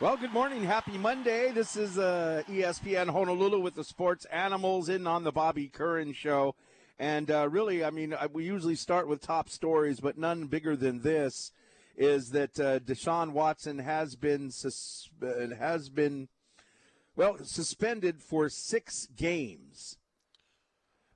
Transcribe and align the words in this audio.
Well, 0.00 0.16
good 0.16 0.32
morning. 0.32 0.62
Happy 0.62 0.96
Monday. 0.96 1.50
This 1.50 1.74
is 1.74 1.98
uh, 1.98 2.44
ESPN 2.48 3.10
Honolulu 3.10 3.58
with 3.58 3.74
the 3.74 3.82
sports 3.82 4.26
animals 4.26 4.88
in 4.88 5.08
on 5.08 5.24
the 5.24 5.32
Bobby 5.32 5.66
Curran 5.66 6.12
show. 6.12 6.54
And 7.00 7.28
uh, 7.32 7.48
really, 7.48 7.84
I 7.84 7.90
mean, 7.90 8.14
we 8.32 8.44
usually 8.44 8.76
start 8.76 9.08
with 9.08 9.20
top 9.20 9.48
stories, 9.48 9.98
but 9.98 10.16
none 10.16 10.46
bigger 10.46 10.76
than 10.76 11.00
this 11.00 11.50
is 11.96 12.30
that 12.30 12.60
uh, 12.60 12.78
Deshaun 12.78 13.32
Watson 13.32 13.80
has 13.80 14.14
been 14.14 14.52
sus- 14.52 15.10
uh, 15.20 15.52
has 15.56 15.88
been 15.88 16.28
well 17.16 17.38
suspended 17.42 18.22
for 18.22 18.48
six 18.48 19.08
games 19.16 19.96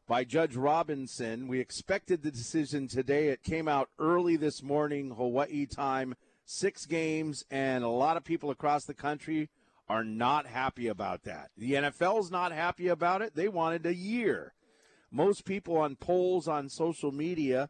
by 0.08 0.24
Judge 0.24 0.56
Robinson. 0.56 1.46
We 1.46 1.60
expected 1.60 2.24
the 2.24 2.32
decision 2.32 2.88
today. 2.88 3.28
It 3.28 3.44
came 3.44 3.68
out 3.68 3.90
early 4.00 4.34
this 4.34 4.60
morning, 4.60 5.12
Hawaii 5.12 5.66
time 5.66 6.16
six 6.52 6.86
games, 6.86 7.44
and 7.50 7.82
a 7.82 7.88
lot 7.88 8.16
of 8.16 8.24
people 8.24 8.50
across 8.50 8.84
the 8.84 8.94
country 8.94 9.48
are 9.88 10.04
not 10.04 10.46
happy 10.46 10.88
about 10.88 11.24
that. 11.24 11.50
The 11.56 11.72
NFL's 11.72 12.30
not 12.30 12.52
happy 12.52 12.88
about 12.88 13.22
it. 13.22 13.34
They 13.34 13.48
wanted 13.48 13.86
a 13.86 13.94
year. 13.94 14.54
Most 15.10 15.44
people 15.44 15.76
on 15.76 15.96
polls 15.96 16.48
on 16.48 16.68
social 16.68 17.12
media 17.12 17.68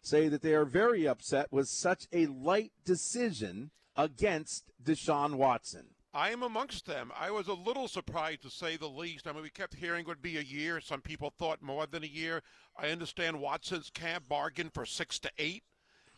say 0.00 0.28
that 0.28 0.42
they 0.42 0.54
are 0.54 0.64
very 0.64 1.06
upset 1.06 1.52
with 1.52 1.68
such 1.68 2.06
a 2.12 2.26
light 2.26 2.72
decision 2.84 3.70
against 3.96 4.70
Deshaun 4.82 5.34
Watson. 5.34 5.88
I 6.14 6.30
am 6.30 6.42
amongst 6.42 6.86
them. 6.86 7.12
I 7.14 7.30
was 7.30 7.48
a 7.48 7.52
little 7.52 7.86
surprised 7.86 8.42
to 8.42 8.50
say 8.50 8.76
the 8.76 8.88
least. 8.88 9.26
I 9.26 9.32
mean, 9.32 9.42
we 9.42 9.50
kept 9.50 9.74
hearing 9.74 10.00
it 10.00 10.08
would 10.08 10.22
be 10.22 10.38
a 10.38 10.42
year. 10.42 10.80
Some 10.80 11.02
people 11.02 11.32
thought 11.38 11.60
more 11.60 11.86
than 11.86 12.02
a 12.02 12.06
year. 12.06 12.42
I 12.78 12.88
understand 12.88 13.40
Watson's 13.40 13.90
camp 13.90 14.28
bargained 14.28 14.72
for 14.72 14.86
six 14.86 15.18
to 15.20 15.30
eight. 15.36 15.64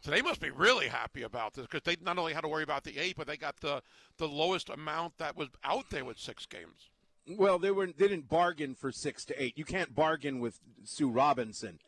So 0.02 0.10
they 0.10 0.22
must 0.22 0.40
be 0.40 0.50
really 0.50 0.88
happy 0.88 1.22
about 1.22 1.54
this 1.54 1.66
because 1.66 1.82
they 1.82 1.96
not 2.02 2.18
only 2.18 2.32
had 2.32 2.41
to 2.42 2.48
worry 2.48 2.62
about 2.62 2.84
the 2.84 2.98
eight, 2.98 3.16
but 3.16 3.27
they 3.27 3.36
got 3.36 3.61
the 3.61 3.83
the 4.16 4.28
lowest 4.28 4.70
amount 4.70 5.19
that 5.19 5.36
was 5.36 5.48
out 5.62 5.91
there 5.91 6.05
with 6.05 6.19
six 6.19 6.47
games. 6.47 6.88
Well, 7.28 7.58
they 7.58 7.70
were 7.70 7.86
they 7.86 8.08
didn't 8.08 8.28
bargain 8.28 8.75
for 8.75 8.92
six 8.92 9.25
to 9.27 9.42
eight. 9.42 9.58
You 9.58 9.64
can't 9.64 9.94
bargain 9.94 10.41
with 10.41 10.58
Sue 10.84 11.10
Robinson 11.10 11.78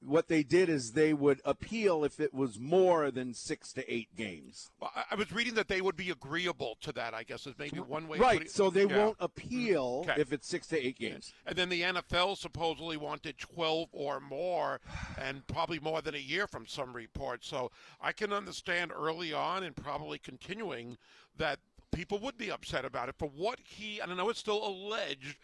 what 0.00 0.28
they 0.28 0.42
did 0.42 0.68
is 0.68 0.92
they 0.92 1.12
would 1.12 1.40
appeal 1.44 2.04
if 2.04 2.18
it 2.18 2.34
was 2.34 2.58
more 2.58 3.10
than 3.10 3.34
six 3.34 3.72
to 3.74 3.92
eight 3.92 4.08
games. 4.16 4.70
Well, 4.80 4.90
I 5.10 5.14
was 5.14 5.30
reading 5.32 5.54
that 5.54 5.68
they 5.68 5.80
would 5.80 5.96
be 5.96 6.10
agreeable 6.10 6.76
to 6.80 6.92
that. 6.92 7.14
I 7.14 7.22
guess 7.22 7.46
is 7.46 7.54
maybe 7.58 7.78
one 7.78 8.08
way. 8.08 8.18
Right. 8.18 8.50
So 8.50 8.70
they 8.70 8.86
yeah. 8.86 8.96
won't 8.98 9.18
mm-hmm. 9.18 9.24
appeal 9.24 10.04
okay. 10.08 10.20
if 10.20 10.32
it's 10.32 10.48
six 10.48 10.66
to 10.68 10.86
eight 10.86 10.98
games. 10.98 11.32
And 11.46 11.56
then 11.56 11.68
the 11.68 11.82
NFL 11.82 12.36
supposedly 12.36 12.96
wanted 12.96 13.38
twelve 13.38 13.88
or 13.92 14.20
more, 14.20 14.80
and 15.20 15.46
probably 15.46 15.78
more 15.78 16.02
than 16.02 16.14
a 16.14 16.18
year 16.18 16.46
from 16.46 16.66
some 16.66 16.92
reports. 16.92 17.46
So 17.46 17.70
I 18.00 18.12
can 18.12 18.32
understand 18.32 18.92
early 18.92 19.32
on 19.32 19.62
and 19.62 19.76
probably 19.76 20.18
continuing 20.18 20.98
that 21.36 21.60
people 21.92 22.18
would 22.18 22.36
be 22.36 22.50
upset 22.50 22.84
about 22.84 23.08
it 23.08 23.14
for 23.18 23.28
what 23.28 23.60
he. 23.62 24.00
And 24.00 24.10
I 24.10 24.16
know 24.16 24.30
it's 24.30 24.40
still 24.40 24.66
alleged, 24.66 25.36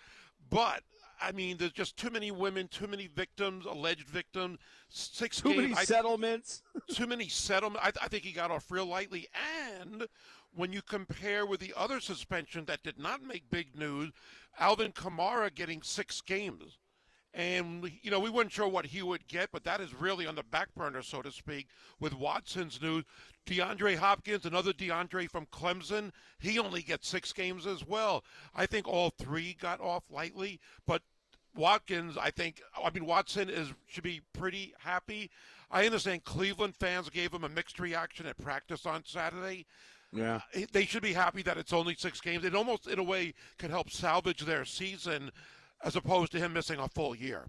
but 0.51 0.83
I 1.21 1.33
mean, 1.33 1.57
there's 1.57 1.73
just 1.73 1.97
too 1.97 2.11
many 2.11 2.31
women, 2.31 2.69
too 2.69 2.87
many 2.87 3.09
victims, 3.09 3.67
alleged 3.67 4.09
victims. 4.09 4.59
Six 4.89 5.41
too 5.41 5.55
many 5.55 5.75
settlements. 5.75 6.63
too 6.91 7.07
many 7.07 7.29
settlements. 7.29 7.85
I, 7.85 8.05
I, 8.05 8.09
think 8.09 8.25
he 8.25 8.33
got 8.33 8.51
off 8.51 8.71
real 8.71 8.87
lightly. 8.87 9.27
And 9.79 10.07
when 10.55 10.73
you 10.73 10.81
compare 10.83 11.45
with 11.45 11.61
the 11.61 11.75
other 11.77 12.01
suspension 12.01 12.65
that 12.67 12.83
did 12.83 12.99
not 12.99 13.23
make 13.23 13.51
big 13.51 13.77
news, 13.77 14.13
Alvin 14.59 14.93
Kamara 14.93 15.55
getting 15.55 15.83
six 15.83 16.21
games. 16.21 16.79
And, 17.39 17.89
you 18.03 18.11
know, 18.11 18.19
we 18.19 18.31
weren't 18.31 18.51
sure 18.51 18.67
what 18.67 18.87
he 18.87 19.01
would 19.01 19.29
get, 19.29 19.51
but 19.53 19.63
that 19.63 19.81
is 19.81 19.95
really 19.95 20.27
on 20.27 20.35
the 20.35 20.43
back 20.43 20.75
burner, 20.75 21.03
so 21.03 21.23
to 21.23 21.31
speak, 21.31 21.69
with 22.01 22.13
Watson's 22.13 22.83
news. 22.83 23.05
DeAndre 23.47 23.97
Hopkins, 23.97 24.45
another 24.45 24.73
DeAndre 24.73 25.31
from 25.31 25.47
Clemson, 25.47 26.11
he 26.41 26.59
only 26.59 26.83
gets 26.83 27.07
six 27.07 27.33
games 27.33 27.65
as 27.65 27.87
well. 27.87 28.25
I 28.57 28.67
think 28.67 28.89
all 28.89 29.11
three 29.11 29.57
got 29.59 29.81
off 29.81 30.03
lightly, 30.11 30.59
but 30.85 31.03
Watkins, 31.55 32.19
I 32.19 32.33
think, 32.33 32.61
I 32.77 32.91
mean, 32.91 33.07
Watson 33.07 33.49
is 33.49 33.73
should 33.87 34.03
be 34.03 34.21
pretty 34.33 34.75
happy. 34.81 35.31
I 35.71 35.87
understand 35.87 36.25
Cleveland 36.25 36.75
fans 36.75 37.09
gave 37.09 37.33
him 37.33 37.45
a 37.45 37.49
mixed 37.49 37.79
reaction 37.79 38.27
at 38.27 38.37
practice 38.37 38.85
on 38.85 39.05
Saturday. 39.07 39.65
Yeah. 40.13 40.41
They 40.73 40.87
should 40.87 41.03
be 41.03 41.13
happy 41.13 41.43
that 41.43 41.59
it's 41.59 41.73
only 41.73 41.95
six 41.95 42.21
games. 42.21 42.45
It 42.45 42.55
almost, 42.55 42.89
in 42.89 42.99
a 42.99 43.03
way, 43.05 43.35
could 43.59 43.71
help 43.71 43.91
salvage 43.91 44.41
their 44.41 44.65
season 44.65 45.31
as 45.83 45.97
opposed 45.97 46.33
to 46.33 46.39
him 46.39 46.53
missing 46.53 46.79
a 46.79 46.89
full 46.89 47.15
year. 47.15 47.47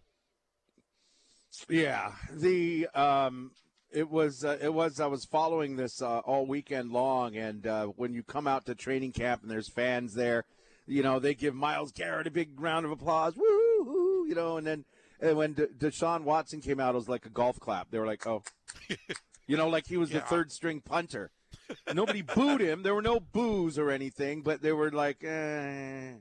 Yeah, 1.68 2.12
the 2.32 2.88
um, 2.94 3.52
it 3.92 4.10
was 4.10 4.44
uh, 4.44 4.58
it 4.62 4.74
was 4.74 5.00
I 5.00 5.08
was 5.08 5.26
following 5.26 5.76
this 5.76 6.02
uh, 6.02 6.20
all 6.20 6.46
weekend 6.46 6.92
long, 6.92 7.36
and 7.36 7.66
uh, 7.66 7.88
when 7.88 8.14
you 8.14 8.24
come 8.24 8.48
out 8.48 8.66
to 8.66 8.76
training 8.76 9.14
camp 9.14 9.42
and 9.42 9.50
there's 9.50 9.70
fans 9.70 10.14
there, 10.14 10.46
you 10.86 11.02
know 11.02 11.20
they 11.20 11.34
give 11.34 11.56
Myles 11.56 11.92
Garrett 11.92 12.28
a 12.28 12.32
big 12.32 12.60
round 12.60 12.86
of 12.86 12.92
applause, 12.92 13.36
woo, 13.36 14.26
you 14.28 14.36
know, 14.36 14.58
and 14.58 14.68
then 14.68 14.86
and 15.20 15.38
when 15.38 15.54
De- 15.54 15.68
Deshaun 15.68 16.24
Watson 16.24 16.62
came 16.62 16.80
out, 16.80 16.94
it 16.94 17.00
was 17.00 17.10
like 17.10 17.26
a 17.26 17.30
golf 17.30 17.60
clap. 17.60 17.90
They 17.90 18.00
were 18.00 18.08
like, 18.08 18.26
oh, 18.28 18.44
you 19.48 19.58
know, 19.58 19.70
like 19.70 19.88
he 19.88 19.98
was 19.98 20.12
yeah. 20.12 20.20
the 20.20 20.26
third 20.26 20.52
string 20.52 20.82
punter. 20.82 21.32
Nobody 21.94 22.22
booed 22.22 22.62
him. 22.62 22.84
There 22.84 22.96
were 22.96 23.02
no 23.02 23.20
boos 23.20 23.78
or 23.78 23.92
anything, 23.92 24.42
but 24.42 24.62
they 24.62 24.72
were 24.72 24.92
like, 24.92 25.24
eh 25.24 26.14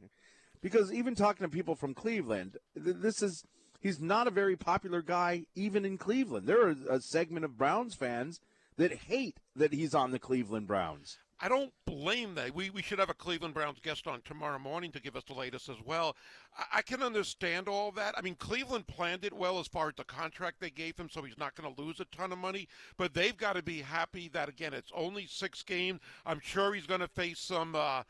because 0.61 0.93
even 0.93 1.15
talking 1.15 1.45
to 1.45 1.51
people 1.51 1.75
from 1.75 1.95
Cleveland, 1.95 2.57
this 2.75 3.23
is 3.23 3.45
he's 3.81 4.01
not 4.01 4.27
a 4.27 4.33
very 4.33 4.57
popular 4.57 5.03
guy 5.03 5.45
even 5.55 5.85
in 5.85 5.99
Cleveland. 5.99 6.47
There 6.47 6.67
are 6.67 6.77
a 6.91 7.01
segment 7.01 7.45
of 7.45 7.59
Browns 7.59 7.95
fans 7.95 8.41
that 8.77 8.93
hate 8.93 9.39
that 9.57 9.73
he's 9.73 9.95
on 9.95 10.11
the 10.13 10.19
Cleveland 10.19 10.67
Browns. 10.67 11.19
I 11.41 11.49
don't 11.49 11.73
blame 11.87 12.35
them. 12.35 12.51
We, 12.53 12.71
we 12.71 12.83
should 12.83 12.99
have 12.99 13.11
a 13.11 13.15
Cleveland 13.15 13.55
Browns 13.55 13.79
guest 13.79 14.09
on 14.09 14.23
tomorrow 14.23 14.59
morning 14.59 14.91
to 14.91 15.01
give 15.01 15.15
us 15.15 15.23
the 15.23 15.35
latest 15.35 15.69
as 15.69 15.77
well. 15.85 16.17
I, 16.57 16.79
I 16.79 16.83
can 16.83 17.01
understand 17.01 17.69
all 17.69 17.93
that. 17.93 18.15
I 18.19 18.23
mean, 18.23 18.35
Cleveland 18.35 18.89
planned 18.89 19.25
it 19.25 19.33
well 19.33 19.61
as 19.61 19.69
far 19.69 19.89
as 19.89 19.95
the 19.95 20.05
contract 20.05 20.57
they 20.59 20.71
gave 20.71 20.99
him, 20.99 21.09
so 21.09 21.23
he's 21.23 21.39
not 21.39 21.55
going 21.55 21.73
to 21.73 21.81
lose 21.81 22.01
a 22.01 22.07
ton 22.07 22.33
of 22.33 22.39
money. 22.39 22.67
But 22.97 23.15
they've 23.15 23.37
got 23.37 23.55
to 23.55 23.63
be 23.63 23.83
happy 23.83 24.29
that, 24.33 24.49
again, 24.49 24.75
it's 24.75 24.91
only 24.97 25.27
six 25.27 25.63
games. 25.63 26.01
I'm 26.27 26.41
sure 26.41 26.75
he's 26.75 26.87
going 26.87 27.01
to 27.01 27.09
face 27.09 27.39
some. 27.39 27.77
Uh, 27.77 28.03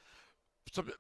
some 0.73 0.91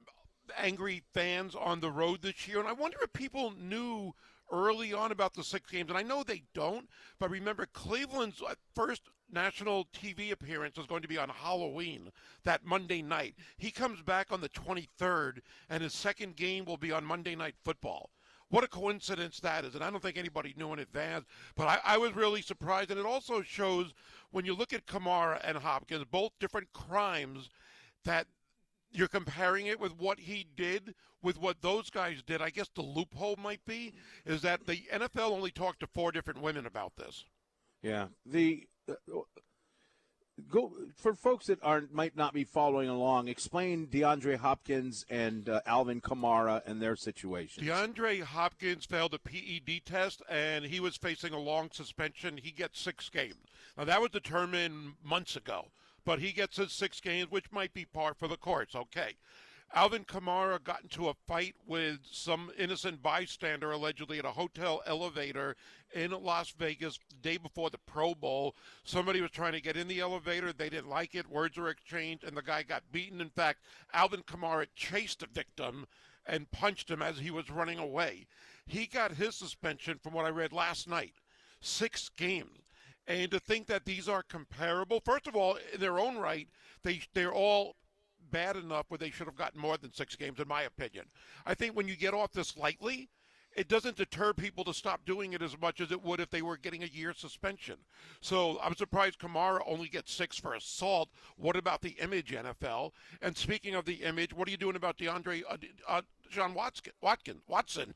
angry 0.56 1.03
fans 1.12 1.54
on 1.54 1.81
the 1.81 1.91
road 1.91 2.22
this 2.22 2.47
year. 2.47 2.59
And 2.59 2.69
I 2.69 2.72
wonder 2.72 2.98
if 3.03 3.12
people 3.12 3.53
knew 3.59 4.14
early 4.50 4.92
on 4.92 5.12
about 5.12 5.34
the 5.34 5.44
six 5.44 5.70
games, 5.70 5.91
and 5.91 5.98
I 5.98 6.03
know 6.03 6.22
they 6.22 6.42
don't, 6.54 6.88
but 7.19 7.31
remember 7.31 7.66
Cleveland's 7.66 8.42
uh, 8.42 8.54
first 8.75 9.03
national 9.31 9.87
TV 9.87 10.32
appearance 10.32 10.78
is 10.78 10.87
going 10.87 11.03
to 11.03 11.08
be 11.08 11.19
on 11.19 11.28
Halloween, 11.28 12.10
that 12.44 12.64
Monday 12.64 13.03
night. 13.03 13.34
He 13.58 13.70
comes 13.70 14.00
back 14.03 14.32
on 14.32 14.41
the 14.41 14.48
23rd, 14.48 15.41
and 15.69 15.82
his 15.82 15.94
second 15.94 16.37
game 16.37 16.64
will 16.64 16.78
be 16.78 16.92
on 16.92 17.04
Monday 17.04 17.37
Night 17.37 17.56
Football. 17.62 18.10
What 18.50 18.64
a 18.64 18.69
coincidence 18.69 19.41
that 19.41 19.66
is. 19.66 19.75
And 19.75 19.84
I 19.84 19.91
don't 19.91 20.03
think 20.03 20.16
anybody 20.16 20.54
knew 20.56 20.72
in 20.72 20.78
advance, 20.78 21.26
but 21.54 21.69
I, 21.69 21.81
I 21.84 21.98
was 21.98 22.16
really 22.16 22.41
surprised. 22.41 22.91
And 22.91 22.98
it 22.98 23.04
also 23.04 23.42
shows 23.42 23.92
when 24.31 24.47
you 24.47 24.54
look 24.54 24.72
at 24.72 24.87
Kamara 24.87 25.38
and 25.44 25.58
Hopkins, 25.58 26.06
both 26.10 26.32
different 26.41 26.72
crimes, 26.72 27.50
that 28.04 28.26
you're 28.93 29.09
comparing 29.09 29.66
it 29.66 29.81
with 29.81 29.99
what 29.99 30.21
he 30.21 30.47
did 30.56 30.94
with 31.22 31.38
what 31.38 31.62
those 31.62 31.91
guys 31.91 32.22
did. 32.22 32.41
I 32.41 32.50
guess 32.50 32.69
the 32.75 32.82
loophole 32.82 33.37
might 33.37 33.65
be 33.66 33.93
is 34.25 34.43
that 34.43 34.66
the 34.66 34.82
NFL 34.93 35.31
only 35.31 35.50
talked 35.50 35.81
to 35.81 35.87
four 35.87 36.12
different 36.12 36.41
women 36.41 36.66
about 36.66 36.97
this. 36.97 37.25
Yeah, 37.82 38.06
the 38.25 38.66
uh, 38.88 38.94
go 40.50 40.72
for 40.97 41.15
folks 41.15 41.47
that 41.47 41.59
aren't 41.62 41.93
might 41.93 42.16
not 42.16 42.32
be 42.32 42.44
following 42.44 42.88
along. 42.88 43.28
Explain 43.28 43.87
DeAndre 43.87 44.37
Hopkins 44.37 45.05
and 45.09 45.49
uh, 45.49 45.60
Alvin 45.66 46.00
Kamara 46.00 46.62
and 46.66 46.81
their 46.81 46.97
situation. 46.97 47.65
DeAndre 47.65 48.22
Hopkins 48.22 48.84
failed 48.84 49.15
a 49.15 49.19
PED 49.19 49.84
test 49.84 50.22
and 50.28 50.65
he 50.65 50.81
was 50.81 50.97
facing 50.97 51.32
a 51.32 51.38
long 51.38 51.70
suspension. 51.72 52.38
He 52.43 52.50
gets 52.50 52.81
six 52.81 53.09
games. 53.09 53.37
Now 53.76 53.84
that 53.84 54.00
was 54.00 54.10
determined 54.10 54.94
months 55.05 55.37
ago 55.37 55.67
but 56.08 56.20
he 56.20 56.32
gets 56.32 56.56
his 56.56 56.72
six 56.72 57.00
games, 57.00 57.31
which 57.31 57.52
might 57.52 57.75
be 57.75 57.84
par 57.84 58.14
for 58.14 58.28
the 58.28 58.37
course. 58.38 58.75
Okay. 58.75 59.12
Alvin 59.75 60.06
Kamara 60.06 60.58
got 60.64 60.81
into 60.82 61.10
a 61.10 61.14
fight 61.26 61.55
with 61.66 61.99
some 62.10 62.50
innocent 62.56 63.02
bystander 63.02 63.72
allegedly 63.72 64.19
at 64.19 64.25
a 64.25 64.31
hotel 64.31 64.81
elevator 64.87 65.55
in 65.93 66.10
Las 66.12 66.55
Vegas 66.58 66.99
the 67.10 67.16
day 67.16 67.37
before 67.37 67.69
the 67.69 67.76
Pro 67.76 68.14
Bowl. 68.14 68.56
Somebody 68.84 69.20
was 69.20 69.32
trying 69.32 69.52
to 69.52 69.60
get 69.60 69.76
in 69.76 69.87
the 69.87 70.00
elevator. 70.00 70.50
They 70.50 70.70
didn't 70.70 70.88
like 70.88 71.14
it. 71.14 71.28
Words 71.28 71.58
were 71.58 71.69
exchanged, 71.69 72.25
and 72.25 72.34
the 72.34 72.40
guy 72.40 72.62
got 72.62 72.90
beaten. 72.90 73.20
In 73.20 73.28
fact, 73.28 73.58
Alvin 73.93 74.22
Kamara 74.22 74.66
chased 74.75 75.20
the 75.20 75.26
victim 75.26 75.84
and 76.25 76.50
punched 76.50 76.90
him 76.90 77.02
as 77.02 77.19
he 77.19 77.31
was 77.31 77.50
running 77.50 77.78
away. 77.78 78.26
He 78.66 78.87
got 78.87 79.12
his 79.12 79.34
suspension 79.34 79.99
from 80.02 80.14
what 80.14 80.25
I 80.25 80.31
read 80.31 80.54
last 80.54 80.88
night 80.88 81.12
six 81.61 82.08
games. 82.16 82.61
And 83.08 83.31
to 83.31 83.40
think 83.40 83.66
that 83.66 83.87
these 83.87 84.06
are 84.06 84.22
comparable, 84.22 85.00
first 85.00 85.26
of 85.26 85.34
all, 85.34 85.58
in 85.72 85.81
their 85.81 85.99
own 85.99 86.19
right, 86.19 86.46
they 86.82 87.00
they're 87.14 87.32
all 87.32 87.75
bad 88.31 88.56
enough 88.56 88.84
where 88.88 88.99
they 88.99 89.10
should 89.10 89.26
have 89.26 89.37
gotten 89.37 89.60
more 89.60 89.78
than 89.78 89.93
six 89.94 90.14
games, 90.14 90.38
in 90.38 90.46
my 90.46 90.62
opinion. 90.62 91.06
I 91.46 91.55
think 91.55 91.75
when 91.75 91.88
you 91.88 91.96
get 91.96 92.12
off 92.12 92.32
this 92.32 92.56
lightly, 92.56 93.08
it 93.56 93.66
doesn't 93.66 93.96
deter 93.96 94.32
people 94.32 94.62
to 94.64 94.75
stop 94.75 95.05
doing 95.05 95.32
it 95.32 95.43
as 95.43 95.58
much 95.60 95.81
as 95.81 95.90
it 95.90 96.05
would 96.05 96.20
if 96.20 96.31
they 96.31 96.43
were 96.43 96.56
getting 96.56 96.82
a 96.82 96.87
year 96.87 97.12
suspension. 97.12 97.76
So 98.20 98.58
I'm 98.62 98.76
surprised 98.76 99.19
Kamara 99.19 99.61
only 99.66 99.88
gets 99.88 100.12
six 100.12 100.38
for 100.38 100.54
assault. 100.54 101.08
What 101.37 101.56
about 101.56 101.82
the 101.82 101.96
image, 102.00 102.32
NFL? 102.32 102.93
And 103.22 103.37
speaking 103.37 103.75
of 103.75 103.84
the 103.84 104.04
image, 104.04 104.32
what 104.32 104.46
are 104.46 104.50
you 104.50 104.56
doing 104.56 104.76
about 104.76 104.99
DeAndre 104.99 105.43
uh, 105.49 105.56
uh, 105.88 106.02
John 106.31 106.54
Watson, 106.54 106.93
Watson, 107.00 107.40
Watson 107.49 107.94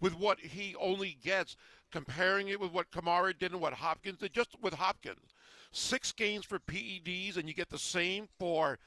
with 0.00 0.14
what 0.14 0.40
he 0.40 0.74
only 0.76 1.18
gets, 1.22 1.56
comparing 1.94 2.48
it 2.48 2.58
with 2.58 2.72
what 2.72 2.90
Kamara 2.90 3.38
did 3.38 3.52
and 3.52 3.60
what 3.60 3.74
Hopkins 3.74 4.18
did? 4.18 4.32
Just 4.32 4.56
with 4.60 4.74
Hopkins, 4.74 5.32
six 5.70 6.10
games 6.10 6.44
for 6.44 6.58
PEDs, 6.58 7.36
and 7.36 7.46
you 7.46 7.54
get 7.54 7.70
the 7.70 7.78
same 7.78 8.26
for 8.36 8.80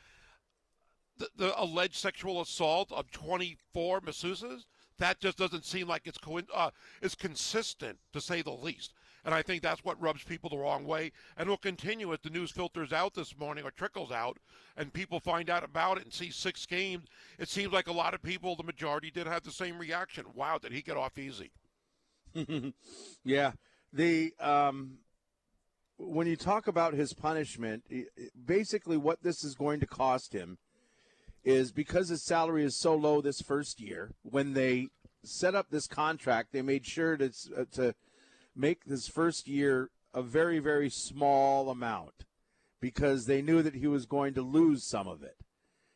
the, 1.17 1.29
the 1.37 1.61
alleged 1.61 1.95
sexual 1.95 2.41
assault 2.41 2.91
of 2.91 3.09
24 3.11 4.01
masseuses 4.01 4.65
that 4.99 5.21
just 5.21 5.37
doesn't 5.37 5.63
seem 5.63 5.87
like 5.87 6.01
it's 6.05 6.17
co- 6.17 6.41
uh, 6.53 6.71
it's 7.01 7.15
consistent 7.15 7.97
to 8.11 8.19
say 8.19 8.41
the 8.41 8.51
least. 8.51 8.93
And 9.23 9.33
I 9.33 9.41
think 9.41 9.61
that's 9.61 9.85
what 9.85 10.01
rubs 10.01 10.23
people 10.23 10.49
the 10.49 10.57
wrong 10.57 10.85
way, 10.85 11.13
and 11.37 11.47
we'll 11.47 11.57
continue 11.57 12.11
as 12.11 12.19
the 12.19 12.29
news 12.29 12.51
filters 12.51 12.91
out 12.91 13.13
this 13.13 13.37
morning 13.37 13.63
or 13.63 13.71
trickles 13.71 14.11
out, 14.11 14.37
and 14.75 14.91
people 14.91 15.21
find 15.21 15.49
out 15.49 15.63
about 15.63 15.97
it 15.97 16.03
and 16.03 16.13
see 16.13 16.29
six 16.29 16.65
games. 16.65 17.07
It 17.39 17.47
seems 17.47 17.71
like 17.71 17.87
a 17.87 17.93
lot 17.93 18.13
of 18.13 18.21
people, 18.21 18.55
the 18.57 18.63
majority, 18.63 19.11
did 19.11 19.27
have 19.27 19.43
the 19.43 19.51
same 19.51 19.77
reaction. 19.77 20.25
Wow, 20.33 20.57
did 20.57 20.73
he 20.73 20.81
get 20.81 20.97
off 20.97 21.17
easy? 21.17 21.51
yeah, 23.23 23.51
the 23.93 24.33
um, 24.39 24.97
when 25.97 26.27
you 26.27 26.35
talk 26.35 26.67
about 26.67 26.93
his 26.93 27.13
punishment, 27.13 27.83
basically 28.45 28.97
what 28.97 29.23
this 29.23 29.43
is 29.43 29.55
going 29.55 29.79
to 29.79 29.87
cost 29.87 30.33
him 30.33 30.57
is 31.43 31.71
because 31.71 32.09
his 32.09 32.23
salary 32.23 32.63
is 32.63 32.75
so 32.75 32.95
low 32.95 33.21
this 33.21 33.41
first 33.41 33.79
year. 33.79 34.11
When 34.21 34.53
they 34.53 34.89
set 35.23 35.55
up 35.55 35.67
this 35.69 35.87
contract, 35.87 36.51
they 36.51 36.61
made 36.61 36.85
sure 36.85 37.17
to 37.17 37.31
uh, 37.57 37.65
to 37.73 37.95
make 38.55 38.85
this 38.85 39.07
first 39.07 39.47
year 39.47 39.89
a 40.13 40.21
very 40.21 40.59
very 40.59 40.89
small 40.89 41.69
amount 41.69 42.25
because 42.79 43.25
they 43.25 43.41
knew 43.41 43.61
that 43.61 43.75
he 43.75 43.87
was 43.87 44.05
going 44.05 44.33
to 44.35 44.41
lose 44.41 44.85
some 44.85 45.07
of 45.07 45.23
it, 45.23 45.37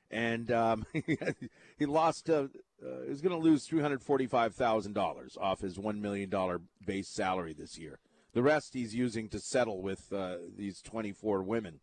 and 0.09 0.51
um, 0.51 0.85
he 1.77 1.85
lost. 1.85 2.29
Uh, 2.29 2.47
uh, 2.83 3.07
was 3.07 3.21
going 3.21 3.35
to 3.35 3.41
lose 3.41 3.65
three 3.65 3.81
hundred 3.81 4.01
forty-five 4.01 4.55
thousand 4.55 4.93
dollars 4.93 5.37
off 5.39 5.61
his 5.61 5.77
one 5.77 6.01
million 6.01 6.29
dollar 6.29 6.61
base 6.85 7.09
salary 7.09 7.53
this 7.53 7.77
year. 7.77 7.99
The 8.33 8.41
rest 8.41 8.73
he's 8.73 8.95
using 8.95 9.27
to 9.29 9.39
settle 9.39 9.81
with 9.81 10.11
uh, 10.13 10.37
these 10.57 10.81
twenty-four 10.81 11.43
women. 11.43 11.79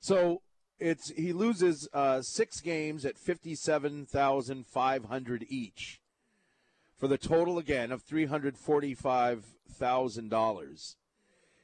So 0.00 0.42
it's 0.78 1.10
he 1.10 1.32
loses 1.32 1.88
uh, 1.92 2.22
six 2.22 2.60
games 2.60 3.04
at 3.04 3.18
fifty-seven 3.18 4.06
thousand 4.06 4.66
five 4.66 5.04
hundred 5.06 5.44
each, 5.48 6.00
for 6.96 7.06
the 7.06 7.18
total 7.18 7.58
again 7.58 7.92
of 7.92 8.02
three 8.02 8.26
hundred 8.26 8.56
forty-five 8.56 9.44
thousand 9.70 10.30
dollars. 10.30 10.96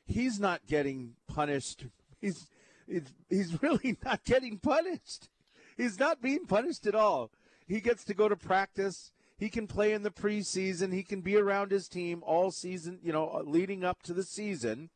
He's 0.07 0.39
not 0.39 0.67
getting 0.67 1.15
punished. 1.27 1.87
He's, 2.21 2.49
he's 2.89 3.13
he's 3.29 3.63
really 3.63 3.99
not 4.03 4.25
getting 4.25 4.59
punished. 4.59 5.29
He's 5.77 5.99
not 5.99 6.23
being 6.23 6.47
punished 6.47 6.87
at 6.87 6.95
all. 6.95 7.31
He 7.67 7.81
gets 7.81 8.05
to 8.05 8.15
go 8.15 8.29
to 8.29 8.37
practice. 8.37 9.13
He 9.39 9.49
can 9.49 9.67
play 9.67 9.93
in 9.93 10.03
the 10.03 10.11
preseason. 10.11 10.93
He 10.93 11.03
can 11.03 11.21
be 11.21 11.37
around 11.37 11.71
his 11.71 11.89
team 11.89 12.23
all 12.25 12.51
season. 12.51 13.01
You 13.03 13.13
know, 13.13 13.43
leading 13.45 13.85
up 13.85 14.03
to 14.05 14.15
the 14.15 14.23
season, 14.23 14.91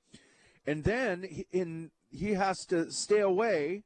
and 0.66 0.84
then 0.84 1.44
in 1.52 1.90
he 2.10 2.34
has 2.34 2.64
to 2.66 2.90
stay 2.90 3.20
away 3.20 3.84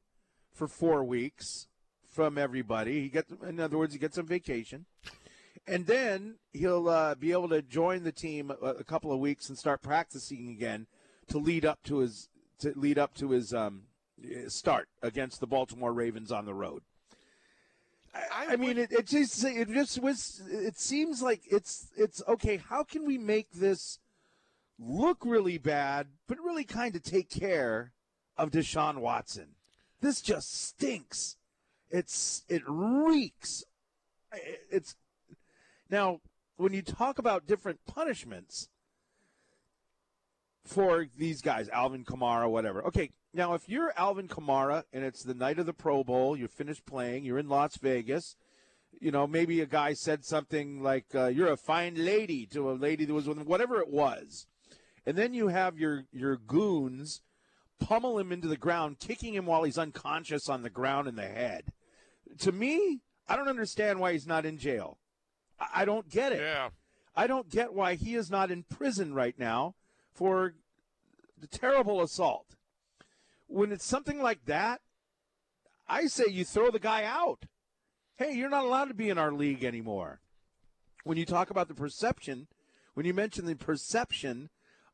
for 0.53 0.67
four 0.67 1.03
weeks 1.03 1.67
from 2.15 2.37
everybody. 2.37 3.01
He 3.01 3.09
gets, 3.09 3.31
in 3.47 3.59
other 3.59 3.77
words, 3.77 3.93
he 3.93 3.99
gets 3.99 4.15
some 4.15 4.25
vacation, 4.25 4.85
and 5.67 5.85
then 5.85 6.35
he'll 6.53 6.87
uh, 6.87 7.15
be 7.15 7.31
able 7.33 7.49
to 7.49 7.61
join 7.61 8.03
the 8.03 8.11
team 8.11 8.51
a, 8.51 8.67
a, 8.67 8.83
couple 8.83 9.11
of 9.11 9.19
weeks 9.19 9.49
and 9.49 9.57
start 9.57 9.81
practicing 9.81 10.49
again 10.49 10.87
to 11.27 11.37
lead 11.37 11.65
up 11.65 11.83
to 11.83 11.99
his 11.99 12.29
to 12.59 12.71
lead 12.75 12.97
up 12.97 13.13
to 13.15 13.31
his 13.31 13.53
um, 13.53 13.83
start 14.47 14.87
against 15.01 15.39
the 15.39 15.47
Baltimore 15.47 15.93
Ravens 15.93 16.31
on 16.31 16.45
the 16.45 16.53
road. 16.53 16.83
I, 18.15 18.53
I 18.53 18.55
mean, 18.55 18.77
it, 18.77 18.91
it, 18.91 19.07
just 19.07 19.43
it 19.43 19.69
just 19.69 20.01
was. 20.01 20.41
It 20.49 20.77
seems 20.77 21.21
like 21.21 21.41
it's 21.49 21.87
it's 21.97 22.21
okay. 22.27 22.57
How 22.57 22.83
can 22.83 23.05
we 23.05 23.17
make 23.17 23.51
this 23.51 23.99
look 24.79 25.19
really 25.25 25.57
bad, 25.57 26.07
but 26.27 26.39
really 26.39 26.63
kind 26.63 26.95
of 26.95 27.03
take 27.03 27.29
care 27.29 27.91
of 28.37 28.51
Deshaun 28.51 28.99
Watson? 28.99 29.55
This 30.01 30.21
just 30.21 30.53
stinks. 30.53 31.37
It's 31.89 32.43
it 32.47 32.61
reeks. 32.67 33.63
It's 34.71 34.95
now 35.89 36.19
when 36.57 36.73
you 36.73 36.81
talk 36.81 37.19
about 37.19 37.47
different 37.47 37.79
punishments 37.85 38.69
for 40.65 41.05
these 41.17 41.41
guys, 41.41 41.69
Alvin 41.69 42.03
Kamara, 42.03 42.49
whatever. 42.49 42.83
Okay, 42.87 43.11
now 43.33 43.53
if 43.53 43.69
you're 43.69 43.93
Alvin 43.97 44.27
Kamara 44.27 44.83
and 44.91 45.03
it's 45.03 45.23
the 45.23 45.33
night 45.33 45.59
of 45.59 45.65
the 45.65 45.73
Pro 45.73 46.03
Bowl, 46.03 46.35
you're 46.35 46.47
finished 46.47 46.85
playing, 46.85 47.23
you're 47.23 47.39
in 47.39 47.47
Las 47.47 47.77
Vegas. 47.77 48.35
You 48.99 49.11
know, 49.11 49.27
maybe 49.27 49.61
a 49.61 49.65
guy 49.65 49.93
said 49.93 50.23
something 50.23 50.81
like, 50.81 51.05
uh, 51.13 51.27
"You're 51.27 51.51
a 51.51 51.57
fine 51.57 51.95
lady" 51.95 52.45
to 52.47 52.71
a 52.71 52.73
lady 52.73 53.05
that 53.05 53.13
was 53.13 53.27
with 53.27 53.37
him, 53.37 53.45
whatever 53.45 53.79
it 53.81 53.89
was, 53.89 54.47
and 55.05 55.17
then 55.17 55.33
you 55.33 55.49
have 55.49 55.77
your 55.77 56.05
your 56.11 56.37
goons 56.37 57.21
pummel 57.77 58.17
him 58.17 58.31
into 58.31 58.47
the 58.47 58.57
ground, 58.57 58.99
kicking 58.99 59.33
him 59.33 59.45
while 59.45 59.63
he's 59.63 59.77
unconscious 59.77 60.47
on 60.47 60.63
the 60.63 60.69
ground 60.69 61.09
in 61.09 61.15
the 61.15 61.27
head. 61.27 61.73
To 62.39 62.53
me, 62.53 63.01
I 63.27 63.35
don't 63.35 63.49
understand 63.49 63.99
why 63.99 64.13
he's 64.13 64.25
not 64.25 64.45
in 64.45 64.57
jail. 64.57 64.97
I, 65.59 65.81
I 65.81 65.85
don't 65.85 66.09
get 66.09 66.31
it. 66.31 66.39
Yeah. 66.39 66.69
I 67.17 67.27
don't 67.27 67.49
get 67.49 67.73
why 67.73 67.95
he 67.95 68.15
is 68.15 68.31
not 68.31 68.49
in 68.49 68.63
prison 68.63 69.13
right 69.13 69.37
now 69.37 69.75
for 70.15 70.55
the 71.39 71.47
terrible 71.47 72.01
assault. 72.01 72.55
When 73.47 73.71
it's 73.71 73.85
something 73.85 74.21
like 74.21 74.45
that, 74.45 74.81
I 75.87 76.07
say 76.07 76.23
you 76.29 76.43
throw 76.43 76.71
the 76.71 76.79
guy 76.79 77.03
out. 77.03 77.45
Hey, 78.17 78.33
you're 78.33 78.49
not 78.49 78.63
allowed 78.63 78.85
to 78.85 78.95
be 78.95 79.09
in 79.09 79.19
our 79.19 79.31
league 79.31 79.63
anymore. 79.63 80.21
When 81.03 81.17
you 81.17 81.25
talk 81.25 81.51
about 81.51 81.67
the 81.67 81.75
perception, 81.75 82.47
when 82.95 83.05
you 83.05 83.13
mention 83.13 83.45
the 83.45 83.55
perception 83.55 84.49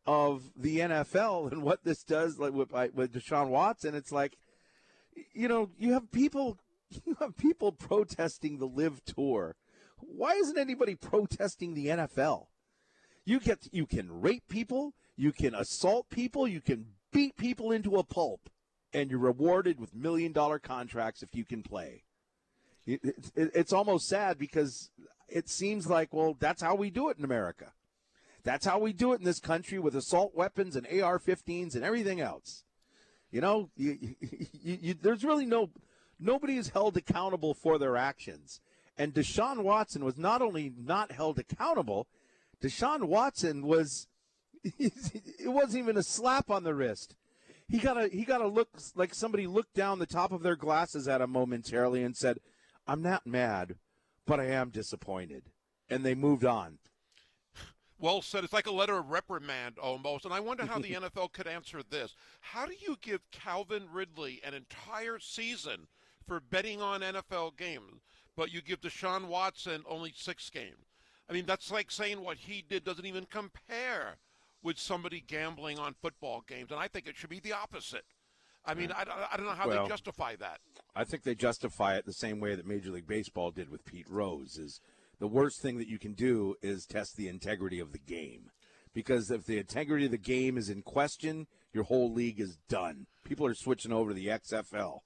of 0.06 0.52
the 0.56 0.80
NFL 0.80 1.52
and 1.52 1.64
what 1.64 1.84
this 1.84 2.04
does 2.04 2.40
like 2.40 2.54
with, 2.54 2.72
with 2.94 3.14
Deshaun 3.14 3.48
Watson. 3.48 3.96
It's 3.96 4.12
like, 4.12 4.38
you 5.34 5.48
know, 5.48 5.70
you 5.78 5.94
have 5.94 6.12
people, 6.12 6.58
you 7.06 7.16
have 7.20 7.38
people 7.38 7.72
protesting 7.72 8.58
the 8.58 8.68
LIV 8.68 9.04
Tour. 9.06 9.56
Why 9.98 10.32
isn't 10.32 10.58
anybody 10.58 10.96
protesting 10.96 11.74
the 11.74 11.88
NFL? 11.88 12.48
You 13.24 13.40
get, 13.40 13.68
you 13.72 13.86
can 13.86 14.22
rape 14.22 14.48
people, 14.50 14.94
you 15.22 15.32
can 15.32 15.54
assault 15.54 16.10
people, 16.10 16.48
you 16.48 16.62
can 16.62 16.84
beat 17.14 17.38
people 17.38 17.72
into 17.72 17.98
a 17.98 18.04
pulp, 18.04 18.50
and 18.92 19.12
you're 19.12 19.20
rewarded 19.20 19.80
with 19.80 19.94
million 19.94 20.32
dollar 20.32 20.58
contracts 20.58 21.22
if 21.22 21.36
you 21.36 21.46
can 21.46 21.62
play. 21.62 22.04
It's, 22.88 23.32
it's 23.36 23.72
almost 23.72 24.10
sad 24.10 24.40
because 24.40 24.90
it 25.30 25.48
seems 25.48 25.86
like, 25.86 26.12
well, 26.12 26.36
that's 26.40 26.64
how 26.64 26.74
we 26.74 26.90
do 26.90 27.10
it 27.10 27.20
in 27.20 27.24
America. 27.24 27.74
That's 28.44 28.66
how 28.66 28.80
we 28.80 28.94
do 28.94 29.14
it 29.14 29.20
in 29.20 29.24
this 29.24 29.40
country 29.40 29.78
with 29.78 29.96
assault 29.96 30.34
weapons 30.34 30.76
and 30.76 30.88
AR-15s 30.88 31.76
and 31.76 31.84
everything 31.84 32.20
else. 32.20 32.64
You 33.30 33.42
know, 33.42 33.70
you, 33.78 34.00
you, 34.20 34.78
you, 34.82 34.94
there's 34.96 35.24
really 35.24 35.46
no 35.46 35.70
nobody 36.20 36.58
is 36.58 36.70
held 36.70 36.98
accountable 36.98 37.54
for 37.54 37.78
their 37.78 37.96
actions. 37.96 38.60
And 38.98 39.14
Deshaun 39.14 39.60
Watson 39.60 40.04
was 40.04 40.18
not 40.18 40.42
only 40.42 40.74
not 40.76 41.12
held 41.12 41.38
accountable, 41.38 42.08
Deshaun 42.60 43.04
Watson 43.04 43.68
was 43.68 44.08
it 44.80 45.50
wasn't 45.50 45.84
even 45.84 45.98
a 45.98 46.04
slap 46.04 46.50
on 46.50 46.64
the 46.64 46.76
wrist. 46.76 47.16
He 47.68 47.80
got 47.80 47.98
a 47.98 48.10
he 48.10 48.26
got 48.26 48.42
a 48.42 48.48
look 48.48 48.70
like 48.96 49.14
somebody 49.14 49.48
looked 49.48 49.74
down 49.74 50.00
the 50.00 50.06
top 50.06 50.32
of 50.32 50.44
their 50.44 50.56
glasses 50.56 51.08
at 51.08 51.22
him 51.22 51.32
momentarily 51.32 52.04
and 52.04 52.16
said, 52.16 52.40
"I'm 52.86 53.02
not 53.02 53.26
mad, 53.26 53.76
but 54.28 54.40
I 54.40 54.48
am 54.48 54.70
disappointed." 54.70 55.44
And 55.90 56.06
they 56.06 56.16
moved 56.16 56.46
on. 56.46 56.80
Well 57.98 58.22
said. 58.22 58.44
It's 58.44 58.54
like 58.54 58.68
a 58.68 58.72
letter 58.72 58.98
of 58.98 59.10
reprimand 59.10 59.78
almost. 59.78 60.26
And 60.26 60.34
I 60.34 60.40
wonder 60.40 60.66
how 60.66 60.80
the 60.80 60.94
NFL 60.94 61.34
could 61.34 61.48
answer 61.48 61.82
this. 61.88 62.16
How 62.40 62.66
do 62.66 62.74
you 62.80 62.98
give 63.00 63.22
Calvin 63.32 63.88
Ridley 63.92 64.42
an 64.44 64.54
entire 64.54 65.20
season 65.20 65.88
for 66.28 66.40
betting 66.40 66.82
on 66.82 67.02
NFL 67.02 67.58
games, 67.58 68.02
but 68.36 68.52
you 68.52 68.62
give 68.62 68.82
Deshaun 68.82 69.28
Watson 69.28 69.84
only 69.88 70.14
six 70.16 70.50
games? 70.50 70.96
I 71.30 71.34
mean, 71.34 71.46
that's 71.46 71.72
like 71.72 71.92
saying 71.92 72.22
what 72.22 72.38
he 72.38 72.64
did 72.68 72.84
doesn't 72.84 73.06
even 73.06 73.26
compare 73.26 74.18
with 74.64 74.78
somebody 74.78 75.24
gambling 75.26 75.80
on 75.80 75.96
football 76.02 76.44
games. 76.48 76.72
And 76.72 76.80
I 76.80 76.88
think 76.88 77.08
it 77.08 77.18
should 77.18 77.30
be 77.30 77.40
the 77.40 77.54
opposite. 77.54 78.06
I 78.64 78.76
mean, 78.76 78.92
I, 78.92 79.06
I 79.32 79.38
don't 79.38 79.48
know 79.48 79.54
how 79.54 79.68
well, 79.68 79.84
they 79.84 79.90
justify 79.90 80.36
that. 80.36 80.60
I 80.96 81.04
think 81.04 81.24
they 81.24 81.34
justify 81.34 81.96
it 81.96 82.06
the 82.06 82.14
same 82.14 82.40
way 82.40 82.54
that 82.54 82.68
Major 82.68 82.92
League 82.92 83.08
Baseball 83.08 83.50
did 83.50 83.70
with 83.70 83.86
Pete 83.86 84.10
Rose 84.10 84.58
is– 84.58 84.82
the 85.22 85.28
worst 85.28 85.62
thing 85.62 85.78
that 85.78 85.88
you 85.88 86.00
can 86.00 86.14
do 86.14 86.56
is 86.64 86.88
test 86.88 87.16
the 87.16 87.28
integrity 87.28 87.80
of 87.80 87.92
the 87.92 88.00
game. 88.00 88.50
Because 88.92 89.30
if 89.30 89.46
the 89.46 89.60
integrity 89.60 90.06
of 90.06 90.12
the 90.12 90.18
game 90.18 90.58
is 90.58 90.68
in 90.68 90.82
question, 90.82 91.46
your 91.72 91.84
whole 91.84 92.12
league 92.12 92.40
is 92.40 92.58
done. 92.68 93.06
People 93.24 93.46
are 93.46 93.54
switching 93.54 93.94
over 93.94 94.10
to 94.10 94.16
the 94.16 94.28
XFL. 94.28 95.02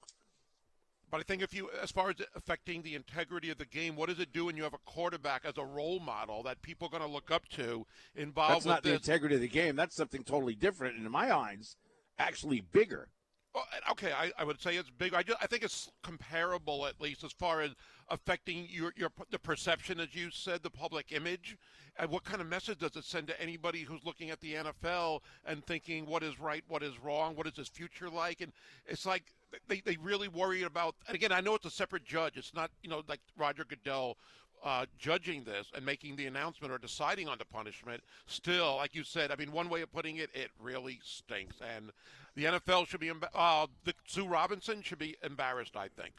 But 1.10 1.20
I 1.20 1.22
think 1.22 1.42
if 1.42 1.54
you, 1.54 1.70
as 1.82 1.90
far 1.92 2.10
as 2.10 2.16
affecting 2.34 2.82
the 2.82 2.94
integrity 2.94 3.50
of 3.50 3.58
the 3.58 3.64
game, 3.64 3.94
what 3.94 4.08
does 4.08 4.18
it 4.18 4.32
do 4.32 4.46
when 4.46 4.56
you 4.56 4.64
have 4.64 4.74
a 4.74 4.78
quarterback 4.84 5.44
as 5.44 5.56
a 5.56 5.64
role 5.64 6.00
model 6.00 6.42
that 6.42 6.62
people 6.62 6.88
are 6.88 6.90
going 6.90 7.02
to 7.02 7.08
look 7.08 7.30
up 7.30 7.48
to 7.50 7.86
involved 8.16 8.54
That's 8.54 8.66
not 8.66 8.82
with 8.82 8.84
the 8.84 8.94
integrity 8.94 9.36
of 9.36 9.40
the 9.40 9.48
game. 9.48 9.76
That's 9.76 9.94
something 9.94 10.24
totally 10.24 10.54
different, 10.54 10.96
and 10.96 11.06
in 11.06 11.12
my 11.12 11.34
eyes, 11.34 11.76
actually 12.18 12.60
bigger. 12.60 13.08
Well, 13.56 13.64
okay, 13.92 14.12
I, 14.12 14.30
I 14.38 14.44
would 14.44 14.60
say 14.60 14.76
it's 14.76 14.90
big. 14.90 15.14
I, 15.14 15.22
just, 15.22 15.38
I 15.42 15.46
think 15.46 15.62
it's 15.62 15.90
comparable, 16.02 16.86
at 16.86 17.00
least, 17.00 17.24
as 17.24 17.32
far 17.32 17.62
as 17.62 17.70
affecting 18.10 18.68
your, 18.68 18.92
your 18.96 19.08
the 19.30 19.38
perception, 19.38 19.98
as 19.98 20.14
you 20.14 20.30
said, 20.30 20.62
the 20.62 20.68
public 20.68 21.10
image, 21.10 21.56
and 21.98 22.10
what 22.10 22.22
kind 22.22 22.42
of 22.42 22.48
message 22.48 22.80
does 22.80 22.94
it 22.96 23.04
send 23.04 23.28
to 23.28 23.40
anybody 23.40 23.80
who's 23.80 24.04
looking 24.04 24.28
at 24.28 24.42
the 24.42 24.56
NFL 24.56 25.20
and 25.46 25.64
thinking 25.64 26.04
what 26.04 26.22
is 26.22 26.38
right, 26.38 26.64
what 26.68 26.82
is 26.82 27.02
wrong, 27.02 27.34
what 27.34 27.46
is 27.46 27.56
his 27.56 27.68
future 27.68 28.10
like, 28.10 28.42
and 28.42 28.52
it's 28.84 29.06
like 29.06 29.24
they, 29.68 29.80
they 29.80 29.96
really 30.02 30.28
worry 30.28 30.64
about. 30.64 30.94
And 31.08 31.14
again, 31.14 31.32
I 31.32 31.40
know 31.40 31.54
it's 31.54 31.64
a 31.64 31.70
separate 31.70 32.04
judge. 32.04 32.36
It's 32.36 32.52
not 32.52 32.70
you 32.82 32.90
know 32.90 33.04
like 33.08 33.20
Roger 33.38 33.64
Goodell 33.64 34.18
uh, 34.66 34.84
judging 34.98 35.44
this 35.44 35.68
and 35.74 35.86
making 35.86 36.16
the 36.16 36.26
announcement 36.26 36.72
or 36.72 36.78
deciding 36.78 37.28
on 37.28 37.38
the 37.38 37.44
punishment, 37.44 38.02
still, 38.26 38.76
like 38.76 38.94
you 38.96 39.04
said, 39.04 39.30
I 39.30 39.36
mean, 39.36 39.52
one 39.52 39.68
way 39.68 39.80
of 39.82 39.92
putting 39.92 40.16
it, 40.16 40.28
it 40.34 40.50
really 40.60 40.98
stinks. 41.04 41.56
And 41.76 41.92
the 42.34 42.44
NFL 42.46 42.88
should 42.88 42.98
be, 42.98 43.10
uh, 43.34 43.66
the 43.84 43.94
Sue 44.06 44.26
Robinson 44.26 44.82
should 44.82 44.98
be 44.98 45.16
embarrassed, 45.22 45.76
I 45.76 45.86
think, 45.88 46.14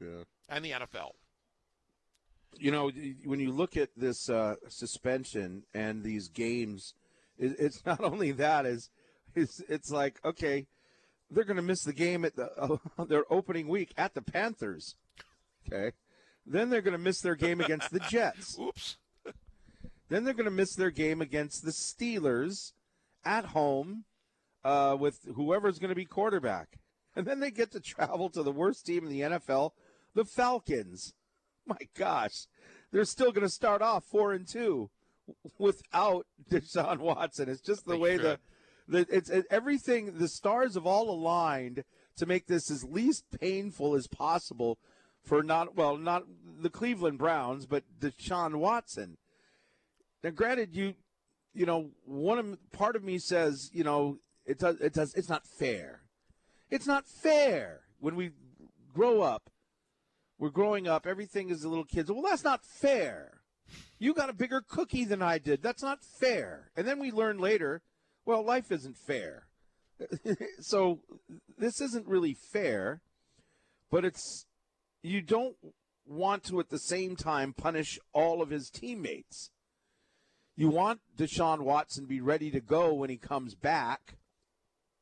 Yeah. 0.00 0.24
and 0.48 0.64
the 0.64 0.72
NFL. 0.72 1.12
You 2.58 2.72
know, 2.72 2.90
when 3.24 3.38
you 3.38 3.52
look 3.52 3.76
at 3.76 3.90
this 3.96 4.28
uh, 4.28 4.56
suspension 4.68 5.62
and 5.72 6.02
these 6.02 6.28
games, 6.28 6.94
it, 7.38 7.54
it's 7.60 7.86
not 7.86 8.02
only 8.02 8.32
that 8.32 8.66
is 8.66 8.90
it's, 9.36 9.60
it's 9.68 9.90
like 9.92 10.18
okay, 10.24 10.66
they're 11.30 11.44
going 11.44 11.56
to 11.56 11.62
miss 11.62 11.84
the 11.84 11.92
game 11.92 12.24
at 12.24 12.34
the 12.34 12.50
uh, 12.58 13.04
their 13.04 13.22
opening 13.32 13.68
week 13.68 13.92
at 13.96 14.14
the 14.14 14.22
Panthers. 14.22 14.96
Okay, 15.72 15.92
then 16.50 16.68
they're 16.68 16.82
going 16.82 16.92
to 16.92 16.98
miss 16.98 17.20
their 17.20 17.36
game 17.36 17.60
against 17.60 17.90
the 17.92 18.00
Jets. 18.00 18.58
Oops. 18.60 18.96
Then 20.08 20.24
they're 20.24 20.34
going 20.34 20.44
to 20.44 20.50
miss 20.50 20.74
their 20.74 20.90
game 20.90 21.20
against 21.20 21.64
the 21.64 21.70
Steelers 21.70 22.72
at 23.24 23.46
home 23.46 24.04
uh, 24.64 24.96
with 24.98 25.20
whoever's 25.36 25.78
going 25.78 25.90
to 25.90 25.94
be 25.94 26.04
quarterback. 26.04 26.78
And 27.14 27.26
then 27.26 27.40
they 27.40 27.50
get 27.50 27.70
to 27.72 27.80
travel 27.80 28.28
to 28.30 28.42
the 28.42 28.52
worst 28.52 28.86
team 28.86 29.04
in 29.04 29.10
the 29.10 29.20
NFL, 29.20 29.70
the 30.14 30.24
Falcons. 30.24 31.14
My 31.66 31.78
gosh, 31.96 32.46
they're 32.90 33.04
still 33.04 33.30
going 33.30 33.46
to 33.46 33.52
start 33.52 33.82
off 33.82 34.04
four 34.04 34.32
and 34.32 34.46
two 34.46 34.90
without 35.58 36.26
Deshaun 36.50 36.98
Watson. 36.98 37.48
It's 37.48 37.60
just 37.60 37.86
the 37.86 37.96
way 37.96 38.16
the, 38.16 38.38
the 38.88 39.06
it's 39.08 39.30
it, 39.30 39.46
everything. 39.50 40.18
The 40.18 40.28
stars 40.28 40.74
have 40.74 40.86
all 40.86 41.10
aligned 41.10 41.84
to 42.16 42.26
make 42.26 42.46
this 42.46 42.70
as 42.70 42.84
least 42.84 43.24
painful 43.38 43.94
as 43.94 44.08
possible 44.08 44.78
for 45.24 45.42
not 45.42 45.76
well 45.76 45.96
not 45.96 46.24
the 46.62 46.70
Cleveland 46.70 47.18
Browns, 47.18 47.66
but 47.66 47.84
Deshaun 47.98 48.56
Watson. 48.56 49.16
Now, 50.22 50.30
granted, 50.30 50.74
you 50.74 50.94
you 51.52 51.66
know 51.66 51.90
one 52.04 52.38
of 52.38 52.72
part 52.72 52.96
of 52.96 53.02
me 53.02 53.18
says 53.18 53.70
you 53.72 53.82
know 53.82 54.18
it 54.46 54.58
does 54.58 54.80
it 54.80 54.92
does 54.92 55.14
it's 55.14 55.28
not 55.28 55.46
fair. 55.46 56.02
It's 56.70 56.86
not 56.86 57.06
fair 57.06 57.80
when 57.98 58.16
we 58.16 58.30
grow 58.92 59.22
up. 59.22 59.50
We're 60.38 60.50
growing 60.50 60.88
up. 60.88 61.06
Everything 61.06 61.50
is 61.50 61.62
the 61.62 61.68
little 61.68 61.84
kids. 61.84 62.10
Well, 62.10 62.22
that's 62.22 62.44
not 62.44 62.64
fair. 62.64 63.40
You 63.98 64.14
got 64.14 64.30
a 64.30 64.34
bigger 64.34 64.62
cookie 64.66 65.04
than 65.04 65.20
I 65.20 65.38
did. 65.38 65.62
That's 65.62 65.82
not 65.82 66.02
fair. 66.02 66.70
And 66.76 66.88
then 66.88 66.98
we 66.98 67.10
learn 67.10 67.38
later, 67.38 67.82
well, 68.24 68.42
life 68.42 68.72
isn't 68.72 68.96
fair. 68.96 69.48
so 70.60 71.00
this 71.58 71.80
isn't 71.80 72.06
really 72.06 72.34
fair, 72.34 73.02
but 73.90 74.04
it's 74.04 74.46
you 75.02 75.20
don't 75.20 75.56
want 76.10 76.44
to 76.44 76.60
at 76.60 76.68
the 76.68 76.78
same 76.78 77.16
time 77.16 77.52
punish 77.52 77.98
all 78.12 78.42
of 78.42 78.50
his 78.50 78.68
teammates. 78.68 79.50
You 80.56 80.68
want 80.68 81.00
Deshaun 81.16 81.60
Watson 81.60 82.04
be 82.06 82.20
ready 82.20 82.50
to 82.50 82.60
go 82.60 82.92
when 82.92 83.08
he 83.08 83.16
comes 83.16 83.54
back 83.54 84.16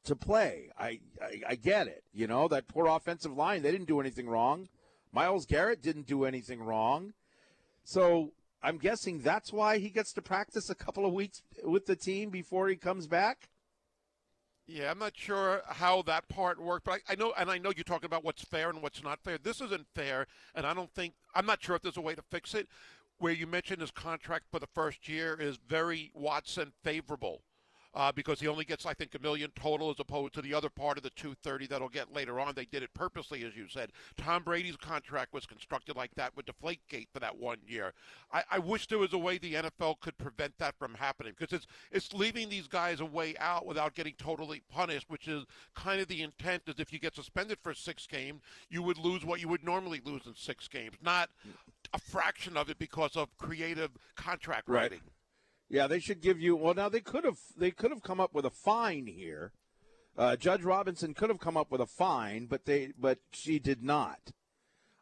to 0.05 0.15
play. 0.15 0.71
I, 0.79 1.01
I 1.21 1.43
I 1.49 1.55
get 1.57 1.89
it. 1.89 2.05
You 2.13 2.27
know 2.27 2.47
that 2.49 2.69
poor 2.69 2.87
offensive 2.87 3.37
line. 3.37 3.63
They 3.63 3.73
didn't 3.73 3.89
do 3.89 4.01
anything 4.01 4.29
wrong. 4.29 4.69
Myles 5.13 5.47
Garrett 5.47 5.83
didn't 5.83 6.07
do 6.07 6.25
anything 6.25 6.63
wrong. 6.63 7.15
So 7.85 8.33
I'm 8.63 8.79
guessing 8.79 9.21
that's 9.21 9.53
why 9.53 9.79
he 9.79 9.89
gets 9.89 10.13
to 10.13 10.23
practice 10.23 10.69
a 10.69 10.75
couple 10.75 11.07
of 11.07 11.13
weeks 11.13 11.43
with 11.65 11.87
the 11.87 11.97
team 11.97 12.31
before 12.31 12.69
he 12.69 12.77
comes 12.77 13.07
back. 13.07 13.49
Yeah, 14.71 14.91
I'm 14.91 14.99
not 14.99 15.17
sure 15.17 15.63
how 15.67 16.03
that 16.03 16.29
part 16.29 16.61
worked, 16.61 16.85
but 16.85 17.01
I, 17.09 17.13
I 17.13 17.17
know, 17.17 17.33
and 17.39 17.51
I 17.51 17.57
know 17.57 17.73
you're 17.75 17.85
talking 17.85 18.05
about 18.05 18.23
what's 18.23 18.45
fair 18.45 18.69
and 18.69 18.83
what's 18.83 19.03
not 19.03 19.19
fair. 19.25 19.39
This 19.39 19.63
isn't 19.63 19.87
fair, 19.95 20.27
and 20.55 20.67
I 20.67 20.75
don't 20.75 20.93
think 20.95 21.15
I'm 21.35 21.47
not 21.47 21.63
sure 21.63 21.75
if 21.75 21.81
there's 21.81 21.97
a 21.97 22.03
way 22.03 22.15
to 22.15 22.23
fix 22.31 22.55
it. 22.55 22.69
Where 23.17 23.33
you 23.33 23.47
mentioned 23.47 23.81
his 23.81 23.91
contract 23.91 24.45
for 24.51 24.61
the 24.61 24.69
first 24.75 25.09
year 25.09 25.35
is 25.41 25.57
very 25.57 26.13
Watson 26.15 26.73
favorable. 26.85 27.43
Uh, 27.95 28.13
because 28.13 28.39
he 28.39 28.47
only 28.47 28.67
gets, 28.67 28.85
I 28.85 28.93
think, 28.93 29.15
a 29.15 29.19
million 29.19 29.51
total 29.57 29.91
as 29.91 29.99
opposed 29.99 30.35
to 30.35 30.43
the 30.43 30.53
other 30.53 30.69
part 30.69 30.99
of 30.99 31.03
the 31.03 31.11
230 31.11 31.67
that'll 31.69 31.89
get 31.89 32.13
later 32.13 32.39
on. 32.39 32.55
They 32.55 32.67
did 32.67 32.83
it 32.83 32.93
purposely, 32.93 33.45
as 33.45 33.57
you 33.57 33.67
said. 33.67 33.93
Tom 34.19 34.43
Brady's 34.43 34.77
contract 34.77 35.33
was 35.33 35.47
constructed 35.47 35.97
like 35.97 36.15
that 36.15 36.37
with 36.37 36.45
Deflategate 36.47 37.09
for 37.13 37.19
that 37.21 37.37
one 37.39 37.57
year. 37.67 37.95
I, 38.31 38.43
I 38.51 38.59
wish 38.59 38.87
there 38.89 38.99
was 38.99 39.15
a 39.15 39.19
way 39.19 39.39
the 39.39 39.55
NFL 39.55 40.01
could 40.01 40.19
prevent 40.19 40.53
that 40.59 40.79
from 40.79 40.95
happening 40.95 41.33
because 41.37 41.53
it's 41.57 41.67
it's 41.91 42.13
leaving 42.13 42.51
these 42.51 42.69
guys 42.69 43.01
a 43.01 43.07
way 43.07 43.35
out 43.41 43.65
without 43.65 43.95
getting 43.95 44.15
totally 44.19 44.63
punished, 44.71 45.09
which 45.09 45.27
is 45.27 45.45
kind 45.75 46.01
of 46.01 46.09
the 46.09 46.23
intent. 46.23 46.65
Is 46.67 46.79
if 46.79 46.93
you 46.93 46.99
get 46.99 47.17
suspended 47.17 47.59
for 47.63 47.73
six 47.73 48.07
games, 48.07 48.43
you 48.69 48.83
would 48.83 48.99
lose 48.99 49.25
what 49.25 49.41
you 49.41 49.49
would 49.49 49.65
normally 49.65 50.03
lose 50.05 50.27
in 50.27 50.35
six 50.37 50.69
games, 50.69 50.95
not 51.03 51.31
a 51.95 51.99
fraction 51.99 52.57
of 52.57 52.69
it 52.69 52.79
because 52.79 53.17
of 53.17 53.35
creative 53.39 53.91
contract 54.15 54.69
Right. 54.69 54.83
writing. 54.83 55.01
Yeah, 55.71 55.87
they 55.87 56.01
should 56.01 56.21
give 56.23 56.41
you. 56.41 56.57
Well, 56.57 56.75
now 56.75 56.89
they 56.89 57.01
could 57.01 57.25
have 57.25 57.39
they 57.57 57.71
could 57.71 57.91
have 57.91 58.03
come 58.03 58.21
up 58.21 58.35
with 58.35 58.45
a 58.45 58.51
fine 58.51 59.07
here. 59.07 59.53
Uh, 60.17 60.35
Judge 60.35 60.63
Robinson 60.65 61.15
could 61.15 61.29
have 61.29 61.39
come 61.39 61.57
up 61.57 61.71
with 61.71 61.81
a 61.81 61.87
fine, 61.87 62.47
but 62.47 62.65
they 62.65 62.93
but 62.99 63.19
she 63.33 63.59
did 63.59 63.83
not. 63.83 64.33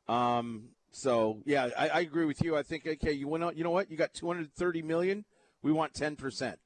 Um. 0.09 0.71
So 0.93 1.43
yeah, 1.45 1.69
I, 1.79 1.89
I 1.89 2.01
agree 2.01 2.25
with 2.25 2.43
you. 2.43 2.57
I 2.57 2.63
think 2.63 2.87
okay, 2.87 3.13
you 3.13 3.29
went 3.29 3.45
out. 3.45 3.57
You 3.57 3.65
know 3.65 3.71
what? 3.71 3.91
You 3.91 3.97
got 3.97 4.15
two 4.15 4.27
hundred 4.27 4.53
thirty 4.55 4.83
million. 4.83 5.25
We 5.63 5.73
want 5.73 5.95
ten 5.95 6.17
percent. 6.17 6.59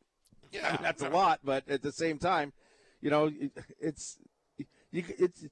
Yeah, 0.53 0.77
that's 0.83 1.03
a 1.03 1.09
lot, 1.11 1.41
but 1.45 1.69
at 1.69 1.83
the 1.83 1.93
same 1.93 2.19
time, 2.19 2.53
you 3.01 3.11
know, 3.11 3.27
it- 3.27 3.53
it's 3.79 4.19
you 4.59 5.05
it's 5.19 5.47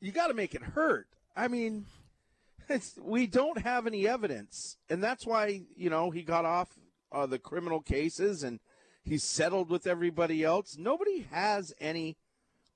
you 0.00 0.12
got 0.12 0.26
to 0.28 0.34
make 0.34 0.54
it 0.54 0.62
hurt. 0.62 1.06
I 1.36 1.48
mean, 1.48 1.86
it's 2.68 2.98
we 3.00 3.26
don't 3.26 3.58
have 3.58 3.86
any 3.86 4.08
evidence, 4.08 4.76
and 4.90 5.02
that's 5.02 5.24
why 5.26 5.62
you 5.76 5.90
know 5.90 6.10
he 6.10 6.22
got 6.22 6.44
off 6.44 6.68
uh, 7.16 7.26
the 7.26 7.38
criminal 7.38 7.80
cases 7.80 8.42
and 8.42 8.60
he's 9.02 9.24
settled 9.24 9.70
with 9.70 9.86
everybody 9.86 10.44
else. 10.44 10.76
Nobody 10.78 11.26
has 11.30 11.72
any 11.80 12.16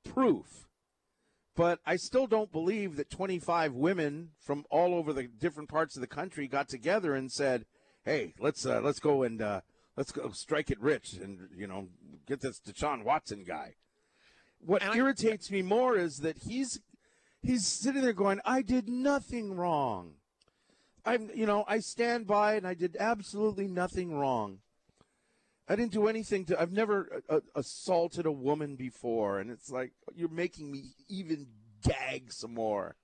proof. 0.04 0.66
But 1.56 1.80
I 1.85 1.97
still 1.97 2.26
don't 2.26 2.50
believe 2.50 2.97
that 2.97 3.11
25 3.11 3.75
women 3.75 4.30
from 4.40 4.64
all 4.70 4.94
over 4.94 5.12
the 5.12 5.25
different 5.25 5.68
parts 5.68 5.94
of 5.94 6.00
the 6.00 6.06
country 6.06 6.49
got 6.49 6.68
together 6.68 7.14
and 7.14 7.30
said, 7.30 7.66
"Hey, 8.04 8.32
let's 8.38 8.64
uh, 8.64 8.80
let's 8.80 9.00
go 9.00 9.25
and 9.25 9.42
uh, 9.42 9.61
let's 9.97 10.12
go 10.12 10.30
strike 10.30 10.70
it 10.70 10.80
rich 10.80 11.14
and 11.14 11.49
you 11.54 11.66
know 11.66 11.88
get 12.26 12.40
this 12.40 12.61
Deshaun 12.61 13.04
Watson 13.04 13.44
guy." 13.44 13.75
What 14.64 14.82
And 14.82 14.92
I- 14.92 14.97
irritates 14.97 15.50
me 15.50 15.61
more 15.61 15.97
is 15.97 16.18
that 16.18 16.38
he's 16.38 16.80
he's 17.42 17.66
sitting 17.66 18.02
there 18.02 18.14
going, 18.14 18.40
"I 18.44 18.62
did 18.62 18.88
nothing 18.88 19.54
wrong." 19.56 20.14
I'm, 21.04 21.30
you 21.35 21.47
know, 21.47 21.64
I 21.66 21.80
stand 21.80 22.26
by 22.26 22.54
and 22.54 22.66
I 22.66 22.75
did 22.75 22.97
absolutely 22.99 23.69
nothing 23.69 24.14
wrong. 24.14 24.59
I 25.69 25.76
didn't 25.76 25.92
do 25.92 26.09
anything 26.09 26.47
to. 26.47 26.61
I've 26.61 26.73
never 26.73 27.23
uh, 27.28 27.37
uh, 27.37 27.40
assaulted 27.54 28.26
a 28.26 28.33
woman 28.33 28.75
before, 28.75 29.38
and 29.38 29.52
it's 29.52 29.71
like 29.71 29.92
you're 30.16 30.28
making 30.28 30.73
me 30.73 30.95
even 31.09 31.47
gag 31.85 32.33
some 32.33 32.54
more. 32.54 32.97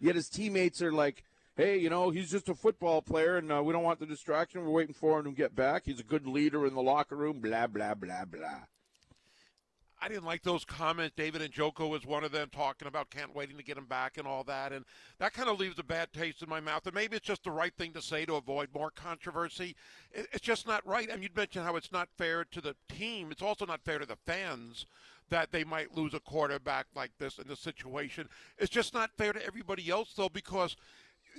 Yet 0.00 0.16
his 0.16 0.30
teammates 0.30 0.80
are 0.80 0.90
like, 0.90 1.24
"Hey, 1.54 1.76
you 1.76 1.90
know, 1.90 2.08
he's 2.08 2.30
just 2.30 2.48
a 2.48 2.54
football 2.54 3.02
player, 3.02 3.36
and 3.36 3.52
uh, 3.52 3.62
we 3.62 3.74
don't 3.74 3.82
want 3.82 4.00
the 4.00 4.06
distraction. 4.06 4.62
We're 4.62 4.70
waiting 4.70 4.94
for 4.94 5.18
him 5.18 5.26
to 5.26 5.32
get 5.32 5.54
back. 5.54 5.82
He's 5.84 6.00
a 6.00 6.04
good 6.04 6.26
leader 6.26 6.66
in 6.66 6.74
the 6.74 6.80
locker 6.80 7.14
room." 7.14 7.40
Blah 7.40 7.66
blah 7.66 7.92
blah 7.92 8.24
blah. 8.24 8.60
I 10.00 10.08
didn't 10.08 10.24
like 10.24 10.42
those 10.42 10.64
comments. 10.64 11.14
David 11.16 11.42
Njoku 11.50 11.88
was 11.88 12.06
one 12.06 12.22
of 12.22 12.30
them 12.30 12.48
talking 12.52 12.86
about 12.86 13.10
can't 13.10 13.34
waiting 13.34 13.56
to 13.56 13.64
get 13.64 13.76
him 13.76 13.86
back 13.86 14.16
and 14.16 14.28
all 14.28 14.44
that, 14.44 14.72
and 14.72 14.84
that 15.18 15.32
kind 15.32 15.48
of 15.48 15.58
leaves 15.58 15.78
a 15.78 15.82
bad 15.82 16.12
taste 16.12 16.42
in 16.42 16.48
my 16.48 16.60
mouth. 16.60 16.86
And 16.86 16.94
maybe 16.94 17.16
it's 17.16 17.26
just 17.26 17.44
the 17.44 17.50
right 17.50 17.74
thing 17.76 17.92
to 17.92 18.02
say 18.02 18.24
to 18.24 18.36
avoid 18.36 18.68
more 18.72 18.90
controversy. 18.90 19.74
It's 20.12 20.40
just 20.40 20.66
not 20.66 20.86
right. 20.86 21.08
I 21.10 21.14
mean, 21.14 21.24
you 21.24 21.28
mentioned 21.34 21.64
how 21.64 21.76
it's 21.76 21.92
not 21.92 22.08
fair 22.16 22.44
to 22.44 22.60
the 22.60 22.76
team. 22.88 23.32
It's 23.32 23.42
also 23.42 23.66
not 23.66 23.80
fair 23.84 23.98
to 23.98 24.06
the 24.06 24.16
fans 24.24 24.86
that 25.30 25.52
they 25.52 25.64
might 25.64 25.96
lose 25.96 26.14
a 26.14 26.20
quarterback 26.20 26.86
like 26.94 27.10
this 27.18 27.38
in 27.38 27.48
this 27.48 27.60
situation. 27.60 28.28
It's 28.56 28.70
just 28.70 28.94
not 28.94 29.10
fair 29.18 29.32
to 29.32 29.44
everybody 29.44 29.90
else 29.90 30.14
though, 30.16 30.28
because 30.28 30.76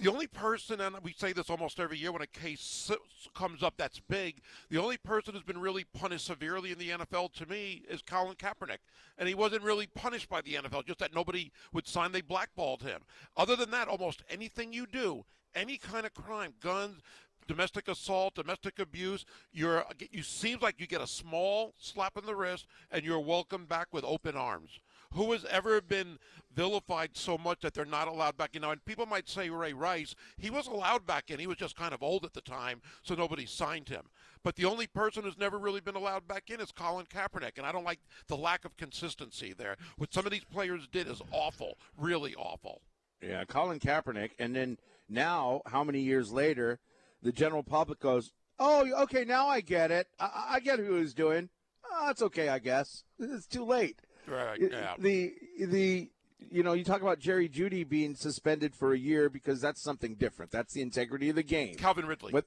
the 0.01 0.09
only 0.09 0.27
person, 0.27 0.81
and 0.81 0.95
we 1.03 1.13
say 1.13 1.33
this 1.33 1.49
almost 1.49 1.79
every 1.79 1.97
year 1.97 2.11
when 2.11 2.21
a 2.21 2.27
case 2.27 2.91
comes 3.35 3.63
up 3.63 3.75
that's 3.77 3.99
big, 3.99 4.41
the 4.69 4.77
only 4.77 4.97
person 4.97 5.33
who's 5.33 5.43
been 5.43 5.59
really 5.59 5.83
punished 5.83 6.25
severely 6.25 6.71
in 6.71 6.77
the 6.77 6.89
NFL 6.89 7.33
to 7.33 7.45
me 7.45 7.83
is 7.89 8.01
Colin 8.01 8.35
Kaepernick. 8.35 8.79
And 9.17 9.27
he 9.27 9.35
wasn't 9.35 9.63
really 9.63 9.87
punished 9.87 10.29
by 10.29 10.41
the 10.41 10.53
NFL, 10.53 10.85
just 10.85 10.99
that 10.99 11.13
nobody 11.13 11.51
would 11.73 11.87
sign, 11.87 12.11
they 12.11 12.21
blackballed 12.21 12.83
him. 12.83 13.01
Other 13.35 13.55
than 13.55 13.71
that, 13.71 13.87
almost 13.87 14.23
anything 14.29 14.71
you 14.71 14.85
do, 14.85 15.25
any 15.55 15.77
kind 15.77 16.05
of 16.05 16.13
crime, 16.13 16.53
guns, 16.61 17.01
domestic 17.49 17.87
assault, 17.87 18.35
domestic 18.35 18.77
abuse, 18.77 19.25
you're 19.51 19.83
you 20.11 20.21
seems 20.21 20.61
like 20.61 20.79
you 20.79 20.85
get 20.85 21.01
a 21.01 21.07
small 21.07 21.73
slap 21.79 22.15
in 22.15 22.25
the 22.25 22.35
wrist 22.35 22.67
and 22.91 23.03
you're 23.03 23.19
welcomed 23.19 23.67
back 23.67 23.87
with 23.91 24.03
open 24.03 24.35
arms. 24.35 24.79
Who 25.13 25.31
has 25.31 25.43
ever 25.45 25.81
been 25.81 26.19
vilified 26.53 27.17
so 27.17 27.37
much 27.37 27.61
that 27.61 27.73
they're 27.73 27.85
not 27.85 28.07
allowed 28.07 28.37
back 28.37 28.55
in? 28.55 28.61
Now, 28.61 28.71
and 28.71 28.83
people 28.85 29.05
might 29.05 29.27
say 29.27 29.49
Ray 29.49 29.73
Rice, 29.73 30.15
he 30.37 30.49
was 30.49 30.67
allowed 30.67 31.07
back 31.07 31.31
in. 31.31 31.39
He 31.39 31.47
was 31.47 31.57
just 31.57 31.75
kind 31.75 31.93
of 31.93 32.03
old 32.03 32.25
at 32.25 32.33
the 32.33 32.41
time, 32.41 32.81
so 33.01 33.15
nobody 33.15 33.45
signed 33.45 33.89
him. 33.89 34.09
But 34.43 34.55
the 34.55 34.65
only 34.65 34.87
person 34.87 35.23
who's 35.23 35.37
never 35.37 35.57
really 35.57 35.81
been 35.81 35.95
allowed 35.95 36.27
back 36.27 36.49
in 36.49 36.61
is 36.61 36.71
Colin 36.71 37.07
Kaepernick, 37.07 37.57
and 37.57 37.65
I 37.65 37.71
don't 37.71 37.83
like 37.83 37.99
the 38.27 38.37
lack 38.37 38.65
of 38.65 38.77
consistency 38.77 39.53
there. 39.53 39.75
What 39.97 40.13
some 40.13 40.25
of 40.25 40.31
these 40.31 40.45
players 40.45 40.87
did 40.87 41.07
is 41.07 41.21
awful, 41.31 41.77
really 41.97 42.35
awful. 42.35 42.81
Yeah, 43.21 43.43
Colin 43.45 43.79
Kaepernick, 43.79 44.31
and 44.39 44.55
then 44.55 44.77
now, 45.09 45.61
how 45.65 45.83
many 45.83 46.01
years 46.01 46.31
later, 46.31 46.79
the 47.21 47.31
general 47.31 47.63
public 47.63 47.99
goes, 47.99 48.31
"Oh, 48.59 48.87
okay, 49.03 49.25
now 49.25 49.47
I 49.47 49.61
get 49.61 49.91
it. 49.91 50.07
I, 50.19 50.45
I 50.51 50.59
get 50.59 50.79
who 50.79 50.95
he's 50.95 51.13
doing. 51.13 51.49
Oh, 51.91 52.09
it's 52.11 52.21
okay, 52.21 52.47
I 52.47 52.59
guess. 52.59 53.03
It's 53.17 53.47
too 53.47 53.65
late." 53.65 53.99
Right. 54.29 54.59
Yeah. 54.59 54.95
The 54.97 55.33
the 55.59 56.09
you 56.51 56.63
know 56.63 56.73
you 56.73 56.83
talk 56.83 57.01
about 57.01 57.19
Jerry 57.19 57.49
Jeudy 57.49 57.87
being 57.87 58.15
suspended 58.15 58.75
for 58.75 58.93
a 58.93 58.97
year 58.97 59.29
because 59.29 59.61
that's 59.61 59.81
something 59.81 60.15
different. 60.15 60.51
That's 60.51 60.73
the 60.73 60.81
integrity 60.81 61.29
of 61.29 61.35
the 61.35 61.43
game. 61.43 61.75
Calvin 61.75 62.05
Ridley. 62.05 62.31
What 62.31 62.45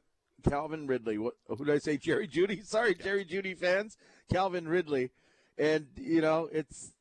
Calvin 0.48 0.86
Ridley? 0.86 1.18
What 1.18 1.34
who 1.46 1.64
did 1.64 1.74
I 1.74 1.78
say? 1.78 1.96
Jerry 1.96 2.28
Jeudy. 2.28 2.62
Sorry, 2.66 2.94
yeah. 2.98 3.04
Jerry 3.04 3.24
Jeudy 3.24 3.56
fans. 3.56 3.96
Calvin 4.32 4.68
Ridley, 4.68 5.10
and 5.58 5.86
you 5.96 6.20
know 6.20 6.48
it's 6.52 6.92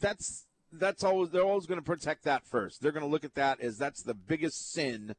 that's 0.00 0.46
that's 0.72 1.04
always 1.04 1.30
they're 1.30 1.44
always 1.44 1.66
going 1.66 1.80
to 1.80 1.84
protect 1.84 2.24
that 2.24 2.46
first. 2.46 2.82
They're 2.82 2.92
going 2.92 3.04
to 3.04 3.10
look 3.10 3.24
at 3.24 3.34
that 3.34 3.60
as 3.60 3.78
that's 3.78 4.02
the 4.02 4.14
biggest 4.14 4.72
sin 4.72 5.14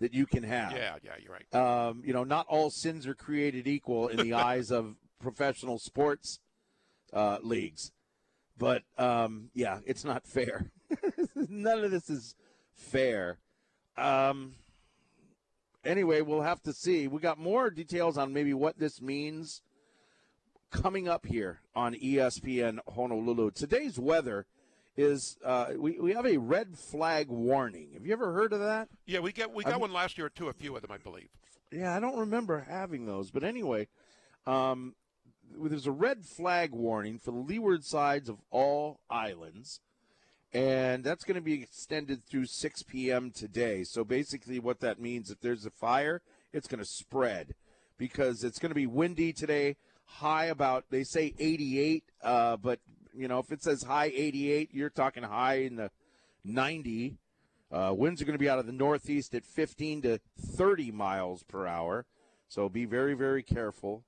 that 0.00 0.14
you 0.14 0.26
can 0.26 0.42
have. 0.42 0.72
Yeah, 0.72 0.96
yeah, 1.02 1.12
you're 1.20 1.32
right. 1.32 1.54
Um, 1.54 2.02
you 2.04 2.12
know, 2.12 2.24
not 2.24 2.46
all 2.48 2.70
sins 2.70 3.06
are 3.06 3.14
created 3.14 3.66
equal 3.66 4.08
in 4.08 4.18
the 4.18 4.32
eyes 4.34 4.70
of 4.70 4.96
professional 5.20 5.78
sports 5.78 6.40
uh, 7.12 7.38
leagues. 7.42 7.92
But 8.58 8.82
um, 8.96 9.50
yeah, 9.54 9.78
it's 9.86 10.04
not 10.04 10.26
fair. 10.26 10.70
None 11.34 11.84
of 11.84 11.90
this 11.90 12.10
is 12.10 12.34
fair. 12.74 13.38
Um, 13.96 14.54
anyway, 15.84 16.20
we'll 16.20 16.42
have 16.42 16.62
to 16.62 16.72
see. 16.72 17.08
We 17.08 17.20
got 17.20 17.38
more 17.38 17.70
details 17.70 18.18
on 18.18 18.32
maybe 18.32 18.54
what 18.54 18.78
this 18.78 19.00
means 19.00 19.62
coming 20.70 21.08
up 21.08 21.26
here 21.26 21.60
on 21.74 21.94
ESPN 21.94 22.78
Honolulu. 22.94 23.52
Today's 23.52 23.98
weather 23.98 24.46
is 24.96 25.38
uh, 25.44 25.68
we, 25.76 25.98
we 26.00 26.12
have 26.12 26.26
a 26.26 26.36
red 26.36 26.76
flag 26.76 27.28
warning. 27.28 27.90
Have 27.94 28.04
you 28.04 28.12
ever 28.12 28.32
heard 28.32 28.52
of 28.52 28.60
that? 28.60 28.88
Yeah, 29.06 29.20
we 29.20 29.32
get 29.32 29.54
we 29.54 29.64
got 29.64 29.74
I've, 29.74 29.80
one 29.80 29.92
last 29.92 30.18
year 30.18 30.28
too. 30.28 30.48
A 30.48 30.52
few 30.52 30.74
of 30.74 30.82
them, 30.82 30.90
I 30.90 30.98
believe. 30.98 31.28
Yeah, 31.70 31.94
I 31.94 32.00
don't 32.00 32.18
remember 32.18 32.66
having 32.68 33.06
those, 33.06 33.30
but 33.30 33.44
anyway, 33.44 33.88
um, 34.46 34.94
there's 35.56 35.86
a 35.86 35.92
red 35.92 36.24
flag 36.24 36.72
warning 36.72 37.18
for 37.18 37.30
the 37.30 37.38
leeward 37.38 37.84
sides 37.84 38.28
of 38.28 38.38
all 38.50 39.00
islands, 39.10 39.80
and 40.52 41.04
that's 41.04 41.24
going 41.24 41.34
to 41.36 41.40
be 41.40 41.62
extended 41.62 42.24
through 42.24 42.46
6 42.46 42.82
p.m. 42.84 43.30
today. 43.30 43.84
So 43.84 44.04
basically, 44.04 44.58
what 44.58 44.80
that 44.80 45.00
means, 45.00 45.30
if 45.30 45.40
there's 45.40 45.66
a 45.66 45.70
fire, 45.70 46.22
it's 46.52 46.68
going 46.68 46.78
to 46.78 46.84
spread 46.84 47.54
because 47.96 48.44
it's 48.44 48.58
going 48.58 48.70
to 48.70 48.74
be 48.74 48.86
windy 48.86 49.32
today. 49.32 49.76
High 50.04 50.46
about 50.46 50.86
they 50.90 51.04
say 51.04 51.34
88, 51.38 52.04
uh, 52.22 52.56
but 52.56 52.80
you 53.14 53.28
know 53.28 53.40
if 53.40 53.52
it 53.52 53.62
says 53.62 53.82
high 53.82 54.10
88, 54.14 54.70
you're 54.72 54.88
talking 54.88 55.22
high 55.22 55.56
in 55.56 55.76
the 55.76 55.90
90. 56.44 57.18
Uh, 57.70 57.92
winds 57.94 58.22
are 58.22 58.24
going 58.24 58.32
to 58.32 58.38
be 58.38 58.48
out 58.48 58.58
of 58.58 58.64
the 58.64 58.72
northeast 58.72 59.34
at 59.34 59.44
15 59.44 60.02
to 60.02 60.20
30 60.40 60.90
miles 60.90 61.42
per 61.42 61.66
hour. 61.66 62.06
So 62.48 62.70
be 62.70 62.86
very, 62.86 63.12
very 63.12 63.42
careful 63.42 64.04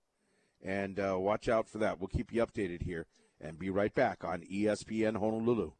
and 0.62 0.98
uh, 0.98 1.16
watch 1.18 1.48
out 1.48 1.68
for 1.68 1.78
that. 1.78 2.00
We'll 2.00 2.08
keep 2.08 2.32
you 2.32 2.44
updated 2.44 2.82
here 2.82 3.06
and 3.40 3.58
be 3.58 3.70
right 3.70 3.94
back 3.94 4.24
on 4.24 4.42
ESPN 4.42 5.16
Honolulu. 5.16 5.72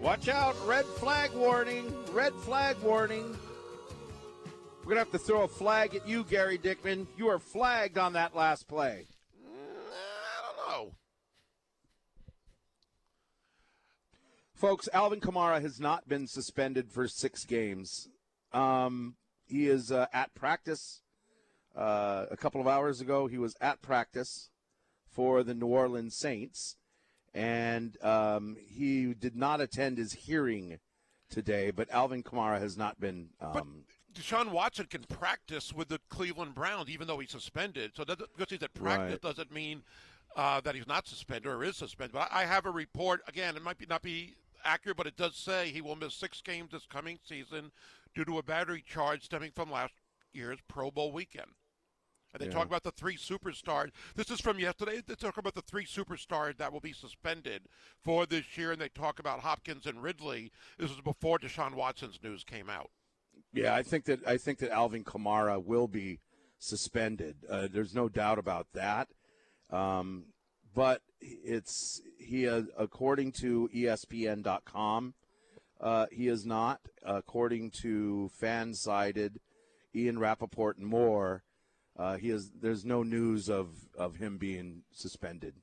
Watch 0.00 0.28
out, 0.28 0.54
red 0.64 0.84
flag 0.84 1.32
warning, 1.32 1.92
red 2.12 2.32
flag 2.34 2.76
warning. 2.82 3.36
We're 4.80 4.94
going 4.94 5.04
to 5.04 5.10
have 5.10 5.20
to 5.20 5.26
throw 5.26 5.42
a 5.42 5.48
flag 5.48 5.94
at 5.94 6.08
you, 6.08 6.24
Gary 6.24 6.56
Dickman. 6.56 7.06
You 7.16 7.28
are 7.28 7.38
flagged 7.38 7.98
on 7.98 8.14
that 8.14 8.34
last 8.34 8.68
play. 8.68 9.06
Mm, 9.44 9.50
I 9.50 10.70
don't 10.72 10.86
know. 10.86 10.92
Folks, 14.54 14.88
Alvin 14.94 15.20
Kamara 15.20 15.60
has 15.60 15.78
not 15.78 16.08
been 16.08 16.26
suspended 16.26 16.90
for 16.90 17.06
six 17.06 17.44
games. 17.44 18.08
Um, 18.52 19.16
he 19.48 19.68
is 19.68 19.90
uh, 19.90 20.06
at 20.12 20.34
practice. 20.34 21.02
Uh, 21.76 22.26
a 22.30 22.36
couple 22.36 22.60
of 22.60 22.66
hours 22.66 23.00
ago, 23.00 23.26
he 23.26 23.38
was 23.38 23.56
at 23.60 23.80
practice 23.80 24.50
for 25.10 25.42
the 25.42 25.54
New 25.54 25.66
Orleans 25.66 26.16
Saints, 26.16 26.76
and 27.34 27.96
um, 28.02 28.56
he 28.68 29.14
did 29.14 29.36
not 29.36 29.60
attend 29.60 29.98
his 29.98 30.12
hearing 30.12 30.78
today. 31.30 31.70
But 31.70 31.90
Alvin 31.90 32.22
Kamara 32.22 32.60
has 32.60 32.76
not 32.76 33.00
been. 33.00 33.28
Um, 33.40 33.52
but 33.52 33.64
Deshaun 34.14 34.50
Watson 34.50 34.86
can 34.86 35.04
practice 35.04 35.72
with 35.72 35.88
the 35.88 36.00
Cleveland 36.08 36.54
Browns, 36.54 36.90
even 36.90 37.06
though 37.06 37.18
he's 37.18 37.30
suspended. 37.30 37.92
So 37.94 38.04
that, 38.04 38.18
because 38.18 38.50
he's 38.50 38.62
at 38.62 38.74
practice 38.74 39.12
right. 39.12 39.22
doesn't 39.22 39.52
mean 39.52 39.82
uh, 40.36 40.60
that 40.62 40.74
he's 40.74 40.86
not 40.86 41.06
suspended 41.06 41.46
or 41.46 41.62
is 41.62 41.76
suspended. 41.76 42.12
But 42.12 42.28
I 42.32 42.44
have 42.44 42.66
a 42.66 42.70
report 42.70 43.20
again. 43.28 43.56
It 43.56 43.62
might 43.62 43.78
be 43.78 43.86
not 43.86 44.02
be 44.02 44.34
accurate, 44.64 44.96
but 44.96 45.06
it 45.06 45.16
does 45.16 45.36
say 45.36 45.68
he 45.68 45.80
will 45.80 45.96
miss 45.96 46.14
six 46.14 46.40
games 46.42 46.70
this 46.72 46.86
coming 46.86 47.18
season 47.24 47.70
due 48.14 48.24
to 48.24 48.38
a 48.38 48.42
battery 48.42 48.84
charge 48.86 49.24
stemming 49.24 49.52
from 49.54 49.70
last 49.70 49.94
year's 50.32 50.58
Pro 50.68 50.90
Bowl 50.90 51.12
weekend. 51.12 51.52
And 52.32 52.42
they 52.42 52.46
yeah. 52.46 52.52
talk 52.52 52.66
about 52.66 52.82
the 52.82 52.90
three 52.90 53.16
superstars. 53.16 53.90
This 54.14 54.30
is 54.30 54.40
from 54.40 54.58
yesterday. 54.58 55.00
They 55.06 55.14
talk 55.14 55.38
about 55.38 55.54
the 55.54 55.62
three 55.62 55.86
superstars 55.86 56.58
that 56.58 56.72
will 56.72 56.80
be 56.80 56.92
suspended 56.92 57.62
for 58.02 58.26
this 58.26 58.58
year, 58.58 58.72
and 58.72 58.80
they 58.80 58.90
talk 58.90 59.18
about 59.18 59.40
Hopkins 59.40 59.86
and 59.86 60.02
Ridley. 60.02 60.52
This 60.78 60.90
was 60.90 61.00
before 61.00 61.38
Deshaun 61.38 61.74
Watson's 61.74 62.18
news 62.22 62.44
came 62.44 62.68
out. 62.68 62.90
Yeah, 63.52 63.74
I 63.74 63.82
think 63.82 64.04
that 64.06 64.26
I 64.26 64.36
think 64.36 64.58
that 64.58 64.70
Alvin 64.70 65.04
Kamara 65.04 65.64
will 65.64 65.88
be 65.88 66.20
suspended. 66.58 67.36
Uh, 67.48 67.68
there's 67.70 67.94
no 67.94 68.08
doubt 68.08 68.38
about 68.38 68.66
that. 68.74 69.08
Um, 69.70 70.26
but 70.74 71.02
it's 71.20 72.02
he, 72.18 72.46
uh, 72.48 72.62
according 72.76 73.32
to 73.32 73.70
ESPN.com, 73.74 75.14
uh, 75.80 76.06
he 76.10 76.28
is 76.28 76.44
not, 76.44 76.80
according 77.04 77.70
to 77.82 78.30
FanSided, 78.40 79.36
Ian 79.94 80.18
Rapoport, 80.18 80.78
and 80.78 80.86
more. 80.86 81.44
Uh, 81.96 82.16
he 82.16 82.30
is. 82.30 82.50
There's 82.60 82.84
no 82.84 83.02
news 83.02 83.48
of 83.48 83.70
of 83.96 84.16
him 84.16 84.38
being 84.38 84.82
suspended. 84.92 85.54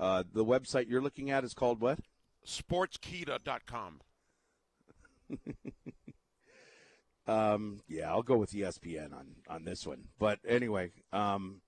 Uh, 0.00 0.22
the 0.32 0.44
website 0.44 0.88
you're 0.88 1.02
looking 1.02 1.30
at 1.30 1.44
is 1.44 1.54
called 1.54 1.80
what? 1.80 1.98
Sportskeeda.com. 2.46 4.00
um, 7.26 7.80
yeah, 7.88 8.08
I'll 8.08 8.22
go 8.22 8.36
with 8.36 8.52
ESPN 8.52 9.12
on 9.12 9.36
on 9.48 9.64
this 9.64 9.86
one. 9.86 10.04
But 10.18 10.38
anyway, 10.46 10.92
um, 11.12 11.60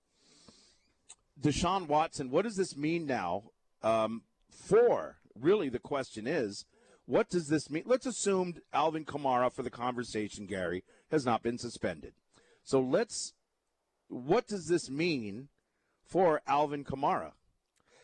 Deshaun 1.39 1.87
Watson. 1.87 2.31
What 2.31 2.43
does 2.43 2.55
this 2.55 2.75
mean 2.75 3.05
now? 3.05 3.43
Um, 3.83 4.23
for 4.49 5.17
really, 5.39 5.69
the 5.69 5.79
question 5.79 6.25
is 6.27 6.65
what 7.11 7.29
does 7.29 7.49
this 7.49 7.69
mean? 7.69 7.83
Let's 7.85 8.05
assume 8.05 8.55
Alvin 8.71 9.03
Kamara, 9.03 9.51
for 9.51 9.63
the 9.63 9.69
conversation, 9.69 10.45
Gary, 10.45 10.85
has 11.11 11.25
not 11.25 11.43
been 11.43 11.57
suspended. 11.57 12.13
So 12.63 12.79
let's, 12.79 13.33
what 14.07 14.47
does 14.47 14.67
this 14.67 14.89
mean 14.89 15.49
for 16.05 16.41
Alvin 16.47 16.85
Kamara? 16.85 17.33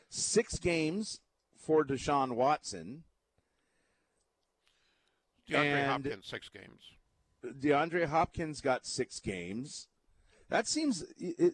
Six 0.10 0.60
games 0.60 1.22
for 1.58 1.86
Deshaun 1.86 2.34
Watson. 2.34 3.04
DeAndre 5.50 5.86
Hopkins, 5.86 6.28
six 6.28 6.50
games. 6.50 6.82
DeAndre 7.46 8.08
Hopkins 8.08 8.60
got 8.60 8.86
six 8.86 9.22
games. 9.22 9.88
That 10.50 10.67
seems 10.67 11.06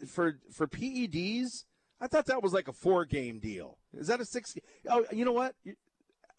for 0.08 0.40
for 0.52 0.66
PEDs. 0.66 1.66
I 2.02 2.08
thought 2.08 2.26
that 2.26 2.42
was 2.42 2.54
like 2.54 2.68
a 2.68 2.74
four 2.74 3.06
game 3.06 3.38
deal. 3.38 3.78
Is 3.96 4.08
that 4.08 4.20
a 4.20 4.26
six? 4.26 4.56
Oh, 4.90 5.06
you 5.12 5.24
know 5.24 5.32
what? 5.32 5.54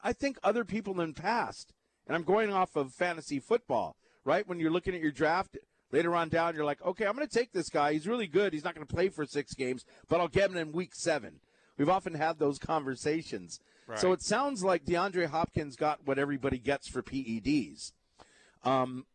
I 0.04 0.12
think 0.12 0.38
other 0.44 0.64
people 0.64 1.00
in 1.00 1.14
the 1.14 1.20
past, 1.20 1.72
and 2.06 2.14
I'm 2.14 2.24
going 2.24 2.52
off 2.52 2.76
of 2.76 2.92
fantasy 2.92 3.40
football, 3.40 3.96
right? 4.24 4.46
When 4.46 4.60
you're 4.60 4.70
looking 4.70 4.94
at 4.94 5.00
your 5.00 5.10
draft 5.10 5.56
later 5.90 6.14
on 6.14 6.28
down, 6.28 6.54
you're 6.54 6.66
like, 6.66 6.84
okay, 6.84 7.06
I'm 7.06 7.16
going 7.16 7.26
to 7.26 7.34
take 7.34 7.52
this 7.52 7.70
guy. 7.70 7.94
He's 7.94 8.06
really 8.06 8.26
good. 8.26 8.52
He's 8.52 8.64
not 8.64 8.74
going 8.74 8.86
to 8.86 8.94
play 8.94 9.08
for 9.08 9.24
six 9.24 9.54
games, 9.54 9.84
but 10.08 10.20
I'll 10.20 10.28
get 10.28 10.50
him 10.50 10.58
in 10.58 10.72
week 10.72 10.94
seven. 10.94 11.40
we've 11.78 11.88
often 11.88 12.14
had 12.14 12.38
those 12.38 12.58
conversations. 12.58 13.60
Right. 13.86 13.98
So 13.98 14.12
it 14.12 14.22
sounds 14.22 14.62
like 14.62 14.84
DeAndre 14.84 15.26
Hopkins 15.26 15.74
got 15.74 16.06
what 16.06 16.18
everybody 16.18 16.58
gets 16.58 16.86
for 16.86 17.02
PEDs. 17.02 17.92
Um, 18.62 19.06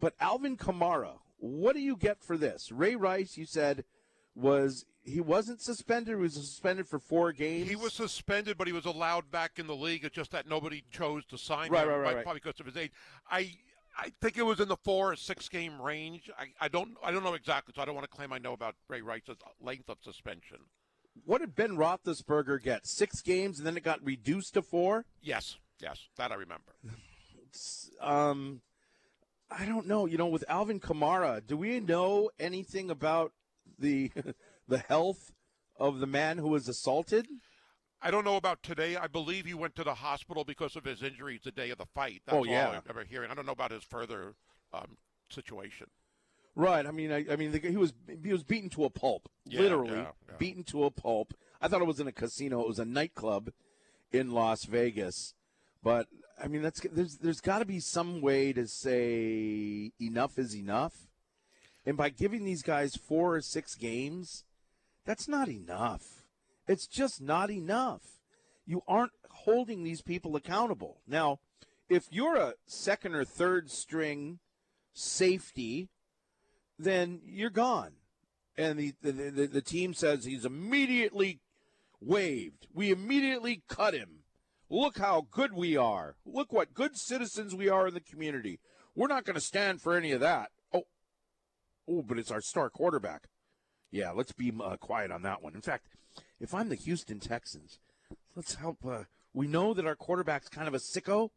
but 0.00 0.14
Alvin 0.20 0.56
Kamara, 0.56 1.18
what 1.38 1.74
do 1.74 1.80
you 1.80 1.96
get 1.96 2.22
for 2.22 2.38
this? 2.38 2.72
Ray 2.72 2.96
Rice, 2.96 3.36
you 3.36 3.44
said 3.44 3.84
was 4.38 4.84
he 5.02 5.20
wasn't 5.20 5.60
suspended. 5.60 6.08
He 6.16 6.20
was 6.20 6.34
suspended 6.34 6.86
for 6.86 6.98
four 6.98 7.32
games. 7.32 7.68
He 7.68 7.76
was 7.76 7.92
suspended, 7.92 8.56
but 8.58 8.66
he 8.66 8.72
was 8.72 8.84
allowed 8.84 9.30
back 9.30 9.58
in 9.58 9.66
the 9.66 9.74
league. 9.76 10.04
It's 10.04 10.14
just 10.14 10.30
that 10.32 10.46
nobody 10.48 10.84
chose 10.90 11.24
to 11.26 11.38
sign 11.38 11.70
Right, 11.70 11.84
him, 11.84 11.88
right, 11.90 11.96
right, 11.98 12.14
right. 12.16 12.22
probably 12.24 12.40
because 12.44 12.60
of 12.60 12.66
his 12.66 12.76
age. 12.76 12.92
I 13.30 13.52
I 13.98 14.12
think 14.20 14.38
it 14.38 14.42
was 14.44 14.60
in 14.60 14.68
the 14.68 14.76
four 14.76 15.12
or 15.12 15.16
six 15.16 15.48
game 15.48 15.80
range. 15.80 16.30
I, 16.38 16.46
I 16.60 16.68
don't 16.68 16.90
I 17.02 17.10
don't 17.10 17.24
know 17.24 17.34
exactly, 17.34 17.72
so 17.74 17.82
I 17.82 17.84
don't 17.84 17.94
want 17.94 18.08
to 18.08 18.14
claim 18.16 18.32
I 18.32 18.38
know 18.38 18.52
about 18.52 18.76
Ray 18.88 19.00
Rice's 19.02 19.38
length 19.60 19.88
of 19.88 19.98
suspension. 20.02 20.58
What 21.24 21.40
did 21.40 21.56
Ben 21.56 21.76
Roethlisberger 21.76 22.62
get? 22.62 22.86
Six 22.86 23.22
games, 23.22 23.58
and 23.58 23.66
then 23.66 23.76
it 23.76 23.82
got 23.82 24.04
reduced 24.04 24.54
to 24.54 24.62
four. 24.62 25.04
Yes, 25.20 25.56
yes, 25.80 26.06
that 26.16 26.30
I 26.30 26.36
remember. 26.36 26.74
Um, 28.00 28.60
I 29.50 29.64
don't 29.64 29.86
know. 29.86 30.06
You 30.06 30.18
know, 30.18 30.26
with 30.26 30.44
Alvin 30.48 30.78
Kamara, 30.80 31.44
do 31.44 31.56
we 31.56 31.80
know 31.80 32.30
anything 32.38 32.90
about 32.90 33.32
the 33.78 34.10
the 34.68 34.78
health 34.78 35.32
of 35.76 35.98
the 36.00 36.06
man 36.06 36.38
who 36.38 36.48
was 36.48 36.68
assaulted? 36.68 37.26
I 38.00 38.10
don't 38.12 38.24
know 38.24 38.36
about 38.36 38.62
today. 38.62 38.96
I 38.96 39.08
believe 39.08 39.44
he 39.46 39.54
went 39.54 39.74
to 39.76 39.82
the 39.84 39.94
hospital 39.94 40.44
because 40.44 40.76
of 40.76 40.84
his 40.84 41.02
injuries 41.02 41.40
the 41.42 41.50
day 41.50 41.70
of 41.70 41.78
the 41.78 41.86
fight. 41.86 42.22
That's 42.26 42.36
Oh, 42.38 42.44
yeah. 42.44 42.66
all 42.66 42.72
I 42.74 42.78
remember 42.78 43.04
hearing. 43.04 43.30
I 43.30 43.34
don't 43.34 43.44
know 43.46 43.52
about 43.52 43.72
his 43.72 43.82
further 43.82 44.34
um, 44.72 44.98
situation. 45.30 45.88
Right. 46.54 46.86
I 46.86 46.90
mean, 46.92 47.10
I, 47.12 47.24
I 47.30 47.36
mean, 47.36 47.50
the, 47.52 47.58
he 47.58 47.76
was 47.76 47.92
he 48.22 48.32
was 48.32 48.44
beaten 48.44 48.70
to 48.70 48.84
a 48.84 48.90
pulp, 48.90 49.28
Yeah, 49.44 49.60
literally 49.60 49.92
yeah, 49.98 50.10
yeah. 50.28 50.34
beaten 50.38 50.62
to 50.64 50.84
a 50.84 50.90
pulp. 50.90 51.34
I 51.60 51.66
thought 51.68 51.80
it 51.82 51.86
was 51.86 51.98
in 52.00 52.06
a 52.06 52.12
casino. 52.12 52.60
It 52.60 52.68
was 52.68 52.78
a 52.78 52.84
nightclub 52.84 53.50
in 54.12 54.30
Las 54.32 54.64
Vegas. 54.64 55.34
But 55.82 56.06
I 56.40 56.46
mean, 56.48 56.62
that's 56.62 56.80
there's 56.92 57.16
there's 57.18 57.40
got 57.40 57.58
to 57.60 57.64
be 57.64 57.80
some 57.80 58.20
way 58.20 58.52
to 58.52 58.66
say 58.68 59.92
enough 60.00 60.38
is 60.38 60.54
enough, 60.56 61.07
and 61.88 61.96
by 61.96 62.10
giving 62.10 62.44
these 62.44 62.62
guys 62.62 62.96
four 62.96 63.36
or 63.36 63.40
six 63.40 63.74
games, 63.74 64.44
that's 65.06 65.26
not 65.26 65.48
enough. 65.48 66.26
It's 66.66 66.86
just 66.86 67.22
not 67.22 67.50
enough. 67.50 68.02
You 68.66 68.82
aren't 68.86 69.12
holding 69.30 69.82
these 69.82 70.02
people 70.02 70.36
accountable. 70.36 70.98
Now, 71.06 71.38
if 71.88 72.04
you're 72.10 72.36
a 72.36 72.56
second 72.66 73.14
or 73.14 73.24
third 73.24 73.70
string 73.70 74.38
safety 74.92 75.88
then 76.78 77.22
you're 77.24 77.48
gone. 77.48 77.92
And 78.58 78.78
the, 78.78 78.92
the, 79.00 79.12
the, 79.12 79.46
the 79.46 79.62
team 79.62 79.94
says 79.94 80.26
he's 80.26 80.44
immediately 80.44 81.40
waived. 82.02 82.66
We 82.74 82.90
immediately 82.90 83.62
cut 83.66 83.94
him. 83.94 84.24
Look 84.68 84.98
how 84.98 85.26
good 85.30 85.54
we 85.54 85.74
are. 85.74 86.16
Look 86.26 86.52
what 86.52 86.74
good 86.74 86.98
citizens 86.98 87.54
we 87.54 87.70
are 87.70 87.88
in 87.88 87.94
the 87.94 88.00
community. 88.00 88.60
We're 88.94 89.08
not 89.08 89.24
going 89.24 89.36
to 89.36 89.40
stand 89.40 89.80
for 89.80 89.96
any 89.96 90.12
of 90.12 90.20
that. 90.20 90.50
Oh, 91.88 92.02
but 92.02 92.18
it's 92.18 92.30
our 92.30 92.40
star 92.40 92.70
quarterback. 92.70 93.28
Yeah, 93.90 94.10
let's 94.10 94.32
be 94.32 94.52
uh, 94.62 94.76
quiet 94.76 95.10
on 95.10 95.22
that 95.22 95.42
one. 95.42 95.54
In 95.54 95.62
fact, 95.62 95.86
if 96.38 96.54
I'm 96.54 96.68
the 96.68 96.74
Houston 96.74 97.20
Texans, 97.20 97.78
let's 98.36 98.56
help. 98.56 98.84
Uh, 98.84 99.04
we 99.32 99.46
know 99.46 99.72
that 99.74 99.86
our 99.86 99.96
quarterback's 99.96 100.48
kind 100.48 100.68
of 100.68 100.74
a 100.74 100.78
sicko, 100.78 101.30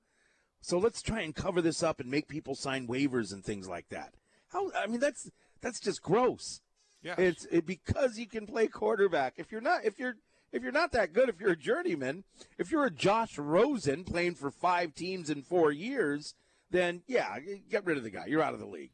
so 0.59 0.77
let's 0.77 1.01
try 1.01 1.21
and 1.21 1.33
cover 1.33 1.61
this 1.61 1.81
up 1.81 1.99
and 1.99 2.09
make 2.09 2.27
people 2.27 2.55
sign 2.55 2.87
waivers 2.87 3.31
and 3.31 3.43
things 3.43 3.67
like 3.67 3.89
that. 3.89 4.13
How? 4.49 4.71
I 4.73 4.87
mean, 4.87 4.99
that's 4.99 5.29
that's 5.61 5.79
just 5.79 6.01
gross. 6.01 6.61
Yes. 7.01 7.17
It's 7.17 7.45
it, 7.45 7.65
because 7.65 8.17
you 8.17 8.27
can 8.27 8.45
play 8.45 8.67
quarterback. 8.67 9.35
If 9.37 9.51
you're 9.51 9.61
not, 9.61 9.85
if 9.85 9.97
you're 9.97 10.15
if 10.51 10.63
you're 10.63 10.71
not 10.71 10.91
that 10.91 11.13
good, 11.13 11.29
if 11.29 11.39
you're 11.39 11.51
a 11.51 11.57
journeyman, 11.57 12.25
if 12.57 12.71
you're 12.71 12.85
a 12.85 12.91
Josh 12.91 13.37
Rosen 13.37 14.03
playing 14.03 14.35
for 14.35 14.51
five 14.51 14.93
teams 14.93 15.29
in 15.29 15.41
four 15.41 15.71
years, 15.71 16.35
then 16.69 17.03
yeah, 17.07 17.37
get 17.69 17.85
rid 17.85 17.97
of 17.97 18.03
the 18.03 18.09
guy. 18.09 18.25
You're 18.27 18.43
out 18.43 18.53
of 18.53 18.59
the 18.59 18.65
league. 18.65 18.91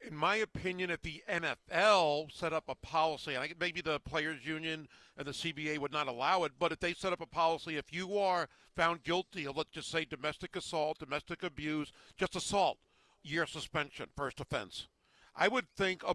In 0.00 0.14
my 0.14 0.36
opinion, 0.36 0.90
if 0.90 1.02
the 1.02 1.22
NFL 1.28 2.32
set 2.32 2.52
up 2.52 2.64
a 2.68 2.74
policy, 2.74 3.34
and 3.34 3.42
I, 3.42 3.52
maybe 3.58 3.80
the 3.80 4.00
players' 4.00 4.46
union 4.46 4.88
and 5.16 5.26
the 5.26 5.32
CBA 5.32 5.78
would 5.78 5.92
not 5.92 6.08
allow 6.08 6.44
it, 6.44 6.52
but 6.58 6.72
if 6.72 6.80
they 6.80 6.92
set 6.92 7.12
up 7.12 7.20
a 7.20 7.26
policy, 7.26 7.76
if 7.76 7.92
you 7.92 8.18
are 8.18 8.48
found 8.74 9.02
guilty 9.02 9.46
of, 9.46 9.56
let's 9.56 9.70
just 9.70 9.90
say, 9.90 10.04
domestic 10.04 10.54
assault, 10.54 10.98
domestic 10.98 11.42
abuse, 11.42 11.92
just 12.16 12.36
assault, 12.36 12.78
year 13.22 13.46
suspension, 13.46 14.06
first 14.16 14.40
offense, 14.40 14.88
I 15.34 15.48
would 15.48 15.66
think 15.76 16.02
a 16.04 16.14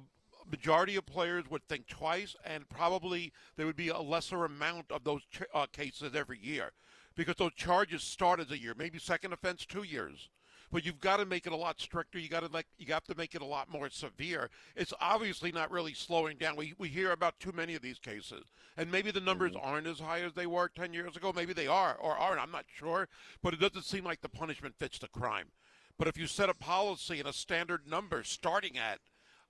majority 0.49 0.95
of 0.95 1.05
players 1.05 1.49
would 1.49 1.67
think 1.67 1.87
twice, 1.87 2.35
and 2.45 2.69
probably 2.69 3.33
there 3.57 3.65
would 3.65 3.75
be 3.75 3.89
a 3.89 3.99
lesser 3.99 4.45
amount 4.45 4.91
of 4.91 5.03
those 5.03 5.23
ch- 5.31 5.41
uh, 5.53 5.65
cases 5.71 6.15
every 6.15 6.39
year, 6.39 6.71
because 7.15 7.35
those 7.35 7.53
charges 7.53 8.03
start 8.03 8.39
as 8.39 8.51
a 8.51 8.59
year, 8.59 8.73
maybe 8.77 8.99
second 8.99 9.33
offense 9.33 9.65
two 9.65 9.83
years 9.83 10.29
but 10.71 10.86
you've 10.86 10.99
got 10.99 11.17
to 11.17 11.25
make 11.25 11.45
it 11.45 11.53
a 11.53 11.57
lot 11.57 11.79
stricter. 11.79 12.17
You 12.17 12.29
got 12.29 12.41
to 12.41 12.51
like 12.51 12.67
you 12.77 12.91
have 12.93 13.03
to 13.05 13.15
make 13.15 13.36
it 13.36 13.41
a 13.41 13.45
lot 13.45 13.69
more 13.69 13.89
severe. 13.89 14.49
It's 14.75 14.93
obviously 14.99 15.51
not 15.51 15.71
really 15.71 15.93
slowing 15.93 16.38
down. 16.38 16.55
We 16.55 16.73
we 16.77 16.88
hear 16.88 17.12
about 17.12 17.39
too 17.39 17.51
many 17.51 17.75
of 17.75 17.81
these 17.81 17.99
cases, 17.99 18.45
and 18.77 18.91
maybe 18.91 19.12
the 19.12 19.19
numbers 19.19 19.51
mm-hmm. 19.51 19.65
aren't 19.65 19.88
as 19.88 19.99
high 19.99 20.21
as 20.21 20.34
they 20.34 20.47
were 20.47 20.69
ten 20.69 20.93
years 20.93 21.15
ago. 21.15 21.34
Maybe 21.36 21.53
they 21.53 21.67
are 21.67 21.95
or 21.95 22.17
aren't. 22.17 22.41
I'm 22.41 22.51
not 22.51 22.65
sure, 22.73 23.07
but 23.43 23.53
it 23.53 23.60
doesn't 23.60 23.86
seem 23.86 24.03
like 24.03 24.21
the 24.21 24.29
punishment 24.29 24.75
fits 24.77 24.99
the 24.99 25.07
crime. 25.10 25.47
But 25.97 26.07
if 26.07 26.17
you 26.17 26.25
set 26.25 26.49
a 26.49 26.53
policy 26.53 27.19
and 27.19 27.27
a 27.27 27.34
standard 27.34 27.88
number 27.88 28.23
starting 28.23 28.77
at 28.77 28.99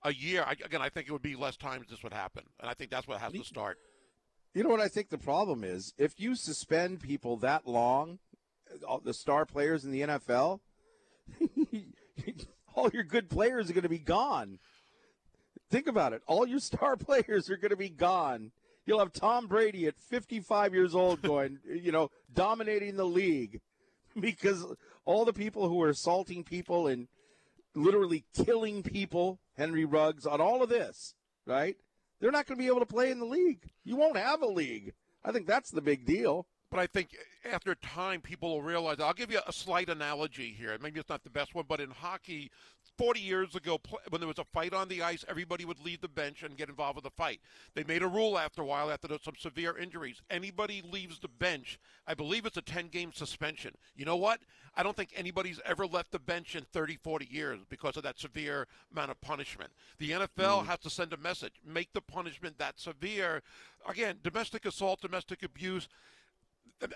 a 0.02 0.12
year, 0.12 0.44
I, 0.46 0.52
again, 0.64 0.82
I 0.82 0.88
think 0.88 1.08
it 1.08 1.12
would 1.12 1.22
be 1.22 1.36
less 1.36 1.56
times 1.56 1.86
this 1.88 2.02
would 2.02 2.12
happen, 2.12 2.42
and 2.60 2.68
I 2.68 2.74
think 2.74 2.90
that's 2.90 3.06
what 3.06 3.20
has 3.20 3.32
to 3.32 3.44
start. 3.44 3.78
You 4.54 4.62
know 4.62 4.68
what 4.68 4.80
I 4.80 4.88
think 4.88 5.08
the 5.08 5.16
problem 5.16 5.64
is? 5.64 5.94
If 5.96 6.20
you 6.20 6.34
suspend 6.34 7.00
people 7.00 7.38
that 7.38 7.66
long, 7.66 8.18
all 8.86 9.00
the 9.00 9.14
star 9.14 9.46
players 9.46 9.84
in 9.84 9.92
the 9.92 10.02
NFL, 10.02 10.60
all 12.74 12.90
your 12.90 13.04
good 13.04 13.28
players 13.28 13.70
are 13.70 13.74
going 13.74 13.82
to 13.82 13.88
be 13.88 13.98
gone. 13.98 14.58
Think 15.70 15.86
about 15.86 16.12
it. 16.12 16.22
All 16.26 16.46
your 16.46 16.60
star 16.60 16.96
players 16.98 17.50
are 17.50 17.56
going 17.56 17.70
to 17.70 17.76
be 17.76 17.88
gone. 17.88 18.52
You'll 18.84 18.98
have 18.98 19.12
Tom 19.12 19.46
Brady 19.46 19.86
at 19.86 19.98
55 19.98 20.74
years 20.74 20.94
old 20.94 21.22
going, 21.22 21.58
you 21.64 21.92
know, 21.92 22.10
dominating 22.32 22.96
the 22.96 23.06
league 23.06 23.60
because 24.20 24.66
all 25.04 25.24
the 25.24 25.32
people 25.32 25.68
who 25.68 25.80
are 25.82 25.88
assaulting 25.88 26.44
people 26.44 26.86
and 26.86 27.08
literally 27.74 28.24
killing 28.34 28.82
people, 28.82 29.40
Henry 29.56 29.84
Ruggs, 29.84 30.26
on 30.26 30.40
all 30.40 30.62
of 30.62 30.68
this, 30.68 31.14
right? 31.46 31.76
They're 32.20 32.30
not 32.30 32.46
going 32.46 32.58
to 32.58 32.62
be 32.62 32.68
able 32.68 32.80
to 32.80 32.86
play 32.86 33.10
in 33.10 33.18
the 33.18 33.24
league. 33.24 33.70
You 33.84 33.96
won't 33.96 34.16
have 34.16 34.42
a 34.42 34.46
league. 34.46 34.92
I 35.24 35.32
think 35.32 35.46
that's 35.46 35.70
the 35.70 35.80
big 35.80 36.04
deal. 36.04 36.46
But 36.72 36.80
I 36.80 36.86
think 36.86 37.10
eh, 37.44 37.50
after 37.52 37.74
time, 37.74 38.22
people 38.22 38.48
will 38.48 38.62
realize. 38.62 38.98
I'll 38.98 39.12
give 39.12 39.30
you 39.30 39.40
a 39.46 39.52
slight 39.52 39.90
analogy 39.90 40.56
here. 40.58 40.74
Maybe 40.82 40.98
it's 40.98 41.10
not 41.10 41.22
the 41.22 41.28
best 41.28 41.54
one, 41.54 41.66
but 41.68 41.82
in 41.82 41.90
hockey, 41.90 42.50
40 42.96 43.20
years 43.20 43.54
ago, 43.54 43.78
when 44.08 44.22
there 44.22 44.28
was 44.28 44.38
a 44.38 44.44
fight 44.54 44.72
on 44.72 44.88
the 44.88 45.02
ice, 45.02 45.22
everybody 45.28 45.66
would 45.66 45.84
leave 45.84 46.00
the 46.00 46.08
bench 46.08 46.42
and 46.42 46.56
get 46.56 46.70
involved 46.70 46.96
with 46.96 47.04
the 47.04 47.10
fight. 47.10 47.40
They 47.74 47.84
made 47.84 48.02
a 48.02 48.08
rule 48.08 48.38
after 48.38 48.62
a 48.62 48.64
while, 48.64 48.90
after 48.90 49.08
some 49.22 49.34
severe 49.38 49.76
injuries. 49.76 50.22
Anybody 50.30 50.82
leaves 50.90 51.18
the 51.18 51.28
bench, 51.28 51.78
I 52.06 52.14
believe 52.14 52.46
it's 52.46 52.56
a 52.56 52.62
10 52.62 52.88
game 52.88 53.12
suspension. 53.12 53.74
You 53.94 54.06
know 54.06 54.16
what? 54.16 54.40
I 54.74 54.82
don't 54.82 54.96
think 54.96 55.10
anybody's 55.14 55.60
ever 55.66 55.86
left 55.86 56.10
the 56.10 56.18
bench 56.18 56.56
in 56.56 56.64
30, 56.72 56.96
40 56.96 57.28
years 57.30 57.60
because 57.68 57.98
of 57.98 58.02
that 58.04 58.18
severe 58.18 58.66
amount 58.90 59.10
of 59.10 59.20
punishment. 59.20 59.72
The 59.98 60.12
NFL 60.12 60.62
mm. 60.62 60.66
has 60.66 60.78
to 60.80 60.90
send 60.90 61.12
a 61.12 61.18
message 61.18 61.52
make 61.66 61.92
the 61.92 62.00
punishment 62.00 62.56
that 62.58 62.80
severe. 62.80 63.42
Again, 63.86 64.20
domestic 64.22 64.64
assault, 64.64 65.02
domestic 65.02 65.42
abuse. 65.42 65.86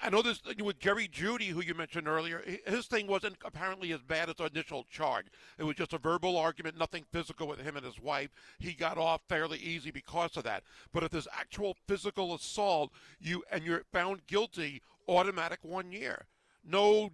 I 0.03 0.11
know 0.11 0.23
this 0.23 0.41
with 0.63 0.81
Jerry 0.81 1.09
Jeudy, 1.09 1.49
who 1.49 1.63
you 1.63 1.75
mentioned 1.75 2.09
earlier. 2.09 2.43
His 2.67 2.87
thing 2.87 3.07
wasn't 3.07 3.37
apparently 3.45 3.93
as 3.93 4.01
bad 4.03 4.29
as 4.29 4.37
the 4.37 4.47
initial 4.47 4.85
charge. 4.91 5.27
It 5.59 5.65
was 5.65 5.77
just 5.77 5.93
a 5.93 5.99
verbal 5.99 6.37
argument, 6.37 6.77
nothing 6.77 7.05
physical 7.13 7.47
with 7.47 7.61
him 7.61 7.77
and 7.77 7.87
his 7.87 8.01
wife. 8.01 8.31
He 8.59 8.73
got 8.73 8.99
off 8.99 9.21
fairly 9.29 9.59
easy 9.59 9.91
because 9.91 10.37
of 10.37 10.45
that. 10.45 10.65
But 10.93 11.05
if 11.05 11.11
there's 11.11 11.29
actual 11.33 11.77
physical 11.87 12.35
assault, 12.35 12.91
you 13.21 13.45
and 13.51 13.65
you're 13.65 13.85
found 13.93 14.27
guilty, 14.27 14.83
automatic 15.09 15.61
one 15.63 15.93
year. 15.93 16.27
No 16.65 17.11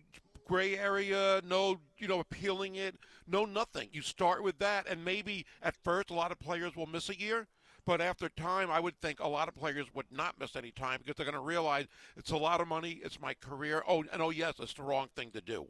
gray 0.46 0.78
area, 0.78 1.40
no 1.44 1.78
you 1.98 2.08
know 2.08 2.20
appealing 2.20 2.76
it, 2.76 2.96
no 3.26 3.44
nothing. 3.44 3.88
You 3.92 4.02
start 4.02 4.42
with 4.42 4.58
that, 4.58 4.88
and 4.88 5.04
maybe 5.04 5.44
at 5.62 5.76
first 5.84 6.10
a 6.10 6.14
lot 6.14 6.32
of 6.32 6.40
players 6.40 6.74
will 6.74 6.86
miss 6.86 7.10
a 7.10 7.18
year. 7.18 7.48
But 7.84 8.00
after 8.00 8.28
time, 8.28 8.70
I 8.70 8.78
would 8.78 9.00
think 9.00 9.18
a 9.18 9.28
lot 9.28 9.48
of 9.48 9.56
players 9.56 9.86
would 9.94 10.06
not 10.12 10.38
miss 10.38 10.54
any 10.54 10.70
time 10.70 10.98
because 10.98 11.16
they're 11.16 11.26
going 11.26 11.34
to 11.34 11.40
realize 11.40 11.86
it's 12.16 12.30
a 12.30 12.36
lot 12.36 12.60
of 12.60 12.68
money, 12.68 13.00
it's 13.04 13.20
my 13.20 13.34
career. 13.34 13.82
Oh, 13.88 14.04
and 14.12 14.22
oh 14.22 14.30
yes, 14.30 14.54
it's 14.60 14.74
the 14.74 14.82
wrong 14.82 15.08
thing 15.16 15.30
to 15.32 15.40
do. 15.40 15.66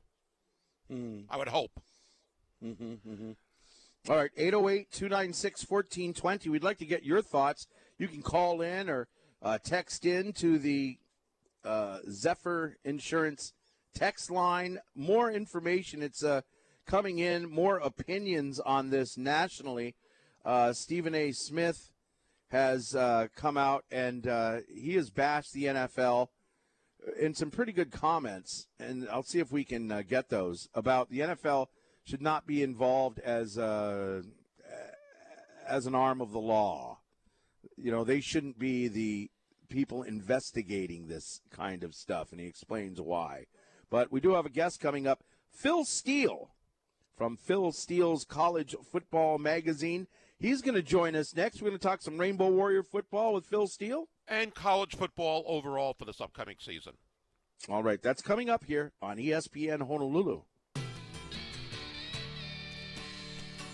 I 1.31 1.39
would 1.39 1.49
hope. 1.49 1.81
All 4.09 4.17
right, 4.17 4.31
808 4.37 4.91
296 4.91 5.63
1420. 5.69 6.51
We'd 6.51 6.65
like 6.65 6.79
to 6.79 6.85
get 6.85 7.05
your 7.05 7.23
thoughts. 7.23 7.67
You 7.99 8.09
can 8.09 8.21
call 8.21 8.61
in 8.61 8.91
or 8.91 9.09
uh, 9.41 9.59
text 9.63 10.05
in 10.05 10.33
to 10.35 10.59
the 10.59 10.99
uh, 11.65 11.99
Zephyr 12.11 12.77
Insurance 12.85 13.53
text 13.95 14.31
line. 14.31 14.81
More 14.95 15.31
information. 15.31 16.03
It's 16.03 16.23
uh, 16.23 16.43
coming 16.85 17.21
in, 17.21 17.49
more 17.49 17.79
opinions 17.79 18.59
on 18.61 18.91
this 18.91 19.17
nationally. 19.17 19.95
Uh, 20.45 20.73
Stephen 20.73 21.15
A. 21.15 21.31
Smith 21.31 21.92
has 22.53 22.95
uh, 22.95 23.29
come 23.35 23.57
out 23.57 23.85
and 23.91 24.27
uh, 24.27 24.59
he 24.73 24.95
has 24.95 25.11
bashed 25.11 25.55
the 25.55 25.65
NFL 25.65 26.29
in 27.19 27.35
some 27.35 27.51
pretty 27.51 27.73
good 27.73 27.91
comments, 27.91 28.69
and 28.79 29.09
I'll 29.11 29.25
see 29.25 29.41
if 29.41 29.51
we 29.51 29.65
can 29.65 29.91
uh, 29.91 30.03
get 30.09 30.29
those 30.29 30.69
about 30.75 31.11
the 31.11 31.21
NFL 31.21 31.67
should 32.05 32.23
not 32.23 32.47
be 32.47 32.63
involved 32.63 33.19
as 33.21 33.59
uh, 33.59 34.23
as 35.67 35.87
an 35.87 35.95
arm 35.95 36.21
of 36.21 36.31
the 36.31 36.39
law. 36.39 36.99
You 37.77 37.91
know, 37.91 38.05
they 38.05 38.21
shouldn't 38.21 38.59
be 38.59 38.87
the 38.87 39.31
people 39.69 40.03
investigating 40.03 41.09
this 41.09 41.41
kind 41.51 41.83
of 41.83 41.95
stuff, 41.95 42.31
and 42.31 42.41
he 42.41 42.47
explains 42.47 43.01
why. 43.01 43.47
But 43.91 44.13
we 44.13 44.21
do 44.21 44.35
have 44.35 44.47
a 44.47 44.51
guest 44.51 44.79
coming 44.79 45.07
up, 45.07 45.25
Phil 45.51 45.85
Steele 45.85 46.51
from 47.17 47.37
Phil 47.37 47.73
Steele's 47.73 48.25
College 48.25 48.75
Football 48.91 49.39
Magazine. 49.39 50.07
He's 50.43 50.61
going 50.61 50.75
to 50.75 50.83
join 50.83 51.15
us 51.15 51.37
next. 51.37 51.63
We're 51.63 51.69
going 51.69 51.79
to 51.79 51.87
talk 51.87 52.03
some 52.03 52.19
Rainbow 52.19 52.49
Warrior 52.49 52.83
football 52.83 53.33
with 53.33 53.47
Phil 53.47 53.69
Steele. 53.69 54.09
And 54.27 54.53
college 54.53 54.97
football 54.97 55.45
overall 55.47 55.95
for 55.97 56.05
this 56.05 56.21
upcoming 56.21 56.57
season. 56.59 56.95
All 57.69 57.85
right, 57.85 58.03
that's 58.03 58.23
coming 58.23 58.51
up 58.51 58.65
here 58.65 58.91
on 59.01 59.19
ESPN 59.19 59.87
Honolulu. 59.87 60.43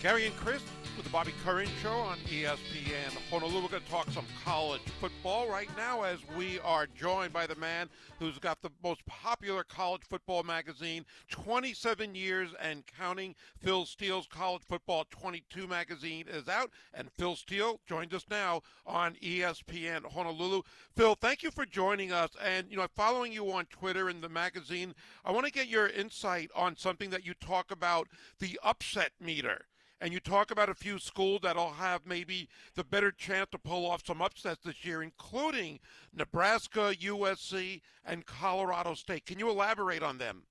Gary 0.03 0.27
and 0.27 0.35
Chris 0.35 0.61
with 0.99 1.05
the 1.05 1.13
Bobby 1.13 1.33
Curran 1.45 1.69
Show 1.81 1.93
on 1.93 2.17
ESPN 2.27 3.15
Honolulu. 3.29 3.61
We're 3.61 3.69
going 3.69 3.83
to 3.83 3.89
talk 3.89 4.09
some 4.09 4.25
college 4.43 4.81
football 4.99 5.47
right 5.47 5.69
now 5.77 6.03
as 6.03 6.19
we 6.37 6.59
are 6.59 6.87
joined 6.87 7.31
by 7.31 7.47
the 7.47 7.55
man 7.55 7.87
who's 8.19 8.37
got 8.37 8.61
the 8.61 8.71
most 8.83 9.05
popular 9.05 9.63
college 9.63 10.01
football 10.09 10.43
magazine, 10.43 11.05
27 11.31 12.15
years 12.15 12.49
and 12.61 12.83
counting. 12.85 13.33
Phil 13.61 13.85
Steele's 13.85 14.27
College 14.27 14.63
Football 14.67 15.05
22 15.09 15.67
magazine 15.67 16.25
is 16.27 16.49
out, 16.49 16.69
and 16.93 17.09
Phil 17.17 17.37
Steele 17.37 17.79
joins 17.87 18.13
us 18.13 18.25
now 18.29 18.61
on 18.85 19.15
ESPN 19.23 20.03
Honolulu. 20.11 20.63
Phil, 20.97 21.15
thank 21.15 21.43
you 21.43 21.51
for 21.51 21.65
joining 21.65 22.11
us. 22.11 22.31
And, 22.43 22.67
you 22.69 22.75
know, 22.75 22.87
following 22.93 23.31
you 23.31 23.49
on 23.53 23.67
Twitter 23.67 24.09
and 24.09 24.21
the 24.21 24.27
magazine, 24.27 24.93
I 25.23 25.31
want 25.31 25.45
to 25.45 25.51
get 25.53 25.69
your 25.69 25.87
insight 25.87 26.51
on 26.53 26.75
something 26.75 27.09
that 27.11 27.25
you 27.25 27.35
talk 27.35 27.71
about 27.71 28.09
the 28.39 28.59
upset 28.63 29.11
meter 29.21 29.68
and 30.01 30.13
you 30.13 30.19
talk 30.19 30.51
about 30.51 30.69
a 30.69 30.75
few 30.75 30.99
schools 30.99 31.41
that'll 31.43 31.71
have 31.71 32.01
maybe 32.05 32.47
the 32.75 32.83
better 32.83 33.11
chance 33.11 33.47
to 33.51 33.57
pull 33.57 33.85
off 33.85 34.05
some 34.05 34.21
upsets 34.21 34.63
this 34.63 34.85
year, 34.85 35.01
including 35.01 35.79
Nebraska, 36.13 36.93
USC, 37.01 37.81
and 38.05 38.25
Colorado 38.25 38.93
State. 38.93 39.25
Can 39.25 39.39
you 39.39 39.49
elaborate 39.49 40.03
on 40.03 40.17
them? 40.17 40.43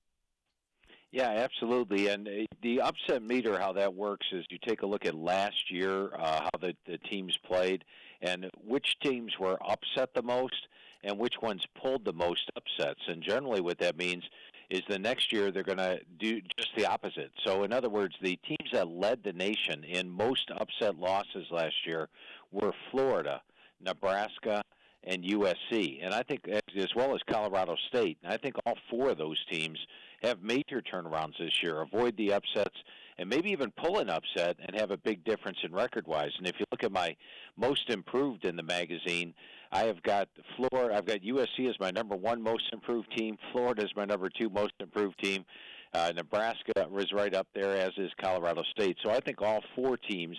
Yeah, 1.11 1.29
absolutely. 1.29 2.07
And 2.07 2.27
uh, 2.27 2.31
the 2.61 2.81
upset 2.81 3.23
meter, 3.23 3.59
how 3.59 3.73
that 3.73 3.95
works 3.95 4.27
is 4.31 4.45
you 4.51 4.59
take 4.67 4.83
a 4.83 4.85
look 4.85 5.05
at 5.05 5.15
last 5.15 5.71
year, 5.71 6.13
uh, 6.15 6.41
how 6.43 6.59
the, 6.61 6.75
the 6.85 6.99
teams 6.99 7.35
played, 7.43 7.83
and 8.21 8.47
which 8.63 8.95
teams 9.01 9.33
were 9.39 9.57
upset 9.67 10.13
the 10.13 10.21
most, 10.21 10.67
and 11.03 11.17
which 11.17 11.35
ones 11.41 11.63
pulled 11.81 12.05
the 12.05 12.13
most 12.13 12.51
upsets. 12.55 12.99
And 13.07 13.23
generally, 13.23 13.61
what 13.61 13.79
that 13.79 13.97
means 13.97 14.23
is 14.69 14.81
the 14.87 14.99
next 14.99 15.31
year 15.33 15.51
they're 15.51 15.63
going 15.63 15.77
to 15.77 15.99
do 16.19 16.41
just 16.57 16.69
the 16.77 16.85
opposite. 16.85 17.31
So, 17.45 17.63
in 17.63 17.73
other 17.73 17.89
words, 17.89 18.15
the 18.21 18.37
teams 18.47 18.71
that 18.71 18.87
led 18.87 19.23
the 19.23 19.33
nation 19.33 19.83
in 19.83 20.09
most 20.09 20.51
upset 20.55 20.99
losses 20.99 21.47
last 21.51 21.85
year 21.85 22.09
were 22.51 22.73
Florida, 22.91 23.41
Nebraska, 23.81 24.63
and 25.03 25.23
USC. 25.23 25.99
And 26.03 26.13
I 26.13 26.23
think, 26.23 26.47
as 26.47 26.95
well 26.95 27.15
as 27.15 27.21
Colorado 27.29 27.75
State, 27.87 28.17
and 28.23 28.31
I 28.31 28.37
think 28.37 28.55
all 28.65 28.77
four 28.89 29.09
of 29.09 29.17
those 29.17 29.43
teams 29.49 29.79
have 30.21 30.43
major 30.43 30.81
turnarounds 30.81 31.37
this 31.39 31.63
year, 31.63 31.81
avoid 31.81 32.17
the 32.17 32.33
upsets, 32.33 32.75
and 33.17 33.29
maybe 33.29 33.51
even 33.51 33.71
pull 33.71 33.99
an 33.99 34.09
upset 34.09 34.57
and 34.59 34.79
have 34.79 34.91
a 34.91 34.97
big 34.97 35.23
difference 35.23 35.57
in 35.63 35.73
record 35.73 36.07
wise. 36.07 36.31
And 36.37 36.47
if 36.47 36.59
you 36.59 36.65
look 36.71 36.83
at 36.83 36.91
my 36.91 37.15
most 37.57 37.89
improved 37.89 38.45
in 38.45 38.55
the 38.55 38.63
magazine, 38.63 39.33
I 39.71 39.83
have 39.83 40.01
got 40.01 40.27
Florida. 40.55 40.95
I've 40.95 41.05
got 41.05 41.21
USC 41.21 41.69
as 41.69 41.79
my 41.79 41.91
number 41.91 42.15
one 42.15 42.41
most 42.41 42.63
improved 42.73 43.15
team. 43.15 43.37
Florida 43.51 43.83
is 43.83 43.91
my 43.95 44.05
number 44.05 44.29
two 44.29 44.49
most 44.49 44.73
improved 44.79 45.21
team. 45.21 45.45
Uh, 45.93 46.11
Nebraska 46.15 46.87
is 46.97 47.11
right 47.13 47.33
up 47.33 47.47
there, 47.53 47.75
as 47.75 47.91
is 47.97 48.11
Colorado 48.21 48.63
State. 48.71 48.97
So 49.03 49.11
I 49.11 49.19
think 49.19 49.41
all 49.41 49.63
four 49.75 49.97
teams 49.97 50.37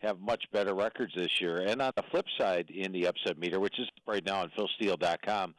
have 0.00 0.18
much 0.18 0.44
better 0.52 0.74
records 0.74 1.12
this 1.14 1.40
year. 1.40 1.58
And 1.58 1.82
on 1.82 1.92
the 1.96 2.02
flip 2.10 2.26
side, 2.38 2.70
in 2.70 2.92
the 2.92 3.06
upset 3.06 3.38
meter, 3.38 3.60
which 3.60 3.78
is 3.78 3.88
right 4.06 4.24
now 4.24 4.40
on 4.40 4.50
PhilSteele.com, 4.58 5.54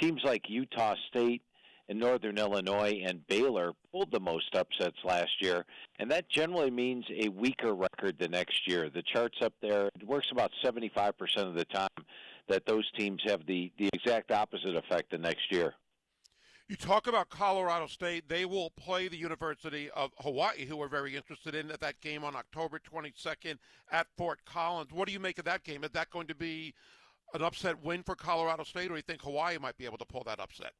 teams 0.00 0.22
like 0.24 0.48
Utah 0.48 0.94
State 1.08 1.42
and 1.88 1.98
Northern 1.98 2.38
Illinois 2.38 3.02
and 3.04 3.26
Baylor 3.26 3.72
pulled 3.90 4.12
the 4.12 4.20
most 4.20 4.54
upsets 4.54 4.96
last 5.04 5.32
year, 5.40 5.66
and 5.98 6.08
that 6.12 6.28
generally 6.28 6.70
means 6.70 7.04
a 7.20 7.28
weaker 7.30 7.74
record 7.74 8.16
the 8.18 8.28
next 8.28 8.68
year. 8.68 8.88
The 8.90 9.02
charts 9.02 9.38
up 9.42 9.52
there 9.60 9.86
it 9.86 10.06
works 10.06 10.28
about 10.30 10.52
75% 10.64 11.12
of 11.38 11.54
the 11.54 11.64
time 11.64 11.88
that 12.50 12.66
those 12.66 12.88
teams 12.98 13.22
have 13.26 13.46
the, 13.46 13.72
the 13.78 13.88
exact 13.94 14.30
opposite 14.30 14.76
effect 14.76 15.10
the 15.10 15.18
next 15.18 15.50
year. 15.50 15.74
You 16.68 16.76
talk 16.76 17.08
about 17.08 17.30
Colorado 17.30 17.88
State. 17.88 18.28
They 18.28 18.44
will 18.44 18.70
play 18.70 19.08
the 19.08 19.16
University 19.16 19.90
of 19.90 20.12
Hawaii, 20.20 20.66
who 20.66 20.80
are 20.80 20.88
very 20.88 21.16
interested 21.16 21.54
in 21.54 21.72
that 21.80 22.00
game 22.00 22.22
on 22.22 22.36
October 22.36 22.78
22nd 22.78 23.56
at 23.90 24.06
Fort 24.16 24.44
Collins. 24.44 24.92
What 24.92 25.08
do 25.08 25.12
you 25.12 25.18
make 25.18 25.38
of 25.38 25.44
that 25.46 25.64
game? 25.64 25.82
Is 25.82 25.90
that 25.94 26.10
going 26.10 26.28
to 26.28 26.34
be 26.34 26.74
an 27.34 27.42
upset 27.42 27.82
win 27.82 28.04
for 28.04 28.14
Colorado 28.14 28.62
State, 28.62 28.86
or 28.86 28.90
do 28.90 28.96
you 28.96 29.02
think 29.02 29.22
Hawaii 29.22 29.58
might 29.58 29.78
be 29.78 29.84
able 29.84 29.98
to 29.98 30.04
pull 30.04 30.22
that 30.24 30.38
upset? 30.38 30.72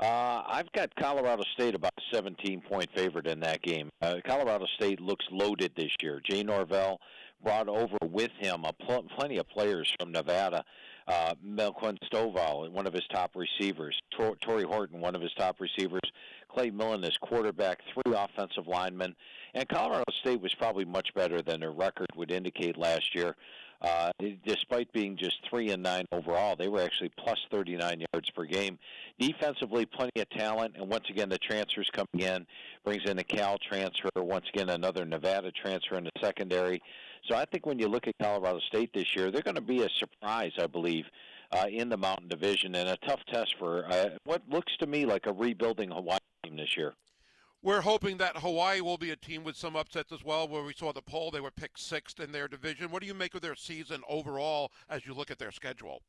Uh, 0.00 0.42
I've 0.46 0.70
got 0.72 0.94
Colorado 0.96 1.42
State 1.54 1.74
about 1.74 1.92
a 1.96 2.16
17 2.16 2.60
point 2.62 2.88
favorite 2.94 3.26
in 3.26 3.40
that 3.40 3.62
game. 3.62 3.90
Uh, 4.00 4.16
Colorado 4.24 4.66
State 4.76 5.00
looks 5.00 5.24
loaded 5.30 5.72
this 5.76 5.90
year. 6.00 6.20
Jay 6.28 6.42
Norvell 6.42 6.98
brought 7.42 7.68
over 7.68 7.96
with 8.04 8.30
him 8.38 8.64
a 8.64 8.72
pl- 8.72 9.06
plenty 9.16 9.38
of 9.38 9.48
players 9.48 9.92
from 9.98 10.12
Nevada. 10.12 10.64
Uh, 11.06 11.34
Melquan 11.46 11.96
Stovall, 12.04 12.70
one 12.70 12.86
of 12.86 12.92
his 12.92 13.06
top 13.10 13.34
receivers. 13.34 13.98
Tor- 14.10 14.36
Tory 14.36 14.64
Horton, 14.64 15.00
one 15.00 15.14
of 15.14 15.22
his 15.22 15.32
top 15.34 15.60
receivers. 15.60 16.02
Clay 16.48 16.70
Millen, 16.70 17.02
his 17.02 17.16
quarterback. 17.16 17.80
Three 17.94 18.14
offensive 18.14 18.66
linemen. 18.66 19.16
And 19.54 19.66
Colorado 19.68 20.04
State 20.20 20.40
was 20.42 20.54
probably 20.54 20.84
much 20.84 21.14
better 21.14 21.40
than 21.40 21.60
their 21.60 21.72
record 21.72 22.08
would 22.14 22.30
indicate 22.30 22.76
last 22.76 23.14
year. 23.14 23.36
Uh, 23.80 24.10
despite 24.44 24.92
being 24.92 25.16
just 25.16 25.36
three 25.48 25.70
and 25.70 25.82
nine 25.82 26.04
overall, 26.10 26.56
they 26.56 26.66
were 26.66 26.80
actually 26.80 27.10
plus 27.16 27.38
39 27.50 28.04
yards 28.12 28.28
per 28.30 28.44
game. 28.44 28.76
Defensively, 29.20 29.86
plenty 29.86 30.20
of 30.20 30.28
talent, 30.30 30.74
and 30.76 30.88
once 30.90 31.04
again, 31.08 31.28
the 31.28 31.38
transfers 31.38 31.88
coming 31.92 32.26
in 32.26 32.44
brings 32.84 33.08
in 33.08 33.18
a 33.20 33.24
Cal 33.24 33.56
transfer. 33.58 34.10
Once 34.16 34.46
again, 34.52 34.68
another 34.70 35.04
Nevada 35.04 35.52
transfer 35.52 35.94
in 35.94 36.04
the 36.04 36.10
secondary. 36.20 36.82
So 37.26 37.34
I 37.34 37.44
think 37.44 37.66
when 37.66 37.78
you 37.78 37.88
look 37.88 38.06
at 38.06 38.14
Colorado 38.20 38.60
State 38.60 38.90
this 38.94 39.14
year, 39.16 39.30
they're 39.30 39.42
going 39.42 39.54
to 39.54 39.60
be 39.60 39.82
a 39.82 39.88
surprise, 39.98 40.52
I 40.58 40.66
believe, 40.66 41.04
uh, 41.52 41.66
in 41.70 41.88
the 41.88 41.96
Mountain 41.96 42.28
Division 42.28 42.74
and 42.74 42.88
a 42.88 42.96
tough 43.06 43.20
test 43.32 43.54
for 43.58 43.84
uh, 43.86 44.10
what 44.24 44.42
looks 44.48 44.76
to 44.78 44.86
me 44.86 45.06
like 45.06 45.26
a 45.26 45.32
rebuilding 45.32 45.90
Hawaii 45.90 46.18
team 46.44 46.56
this 46.56 46.76
year. 46.76 46.94
We're 47.60 47.80
hoping 47.80 48.18
that 48.18 48.36
Hawaii 48.36 48.80
will 48.80 48.98
be 48.98 49.10
a 49.10 49.16
team 49.16 49.42
with 49.42 49.56
some 49.56 49.74
upsets 49.74 50.12
as 50.12 50.24
well. 50.24 50.46
Where 50.46 50.62
we 50.62 50.72
saw 50.74 50.92
the 50.92 51.02
poll, 51.02 51.30
they 51.30 51.40
were 51.40 51.50
picked 51.50 51.80
sixth 51.80 52.20
in 52.20 52.30
their 52.30 52.46
division. 52.46 52.90
What 52.90 53.02
do 53.02 53.08
you 53.08 53.14
make 53.14 53.34
of 53.34 53.40
their 53.40 53.56
season 53.56 54.02
overall 54.08 54.70
as 54.88 55.04
you 55.04 55.12
look 55.12 55.30
at 55.30 55.38
their 55.38 55.50
schedule? 55.50 56.02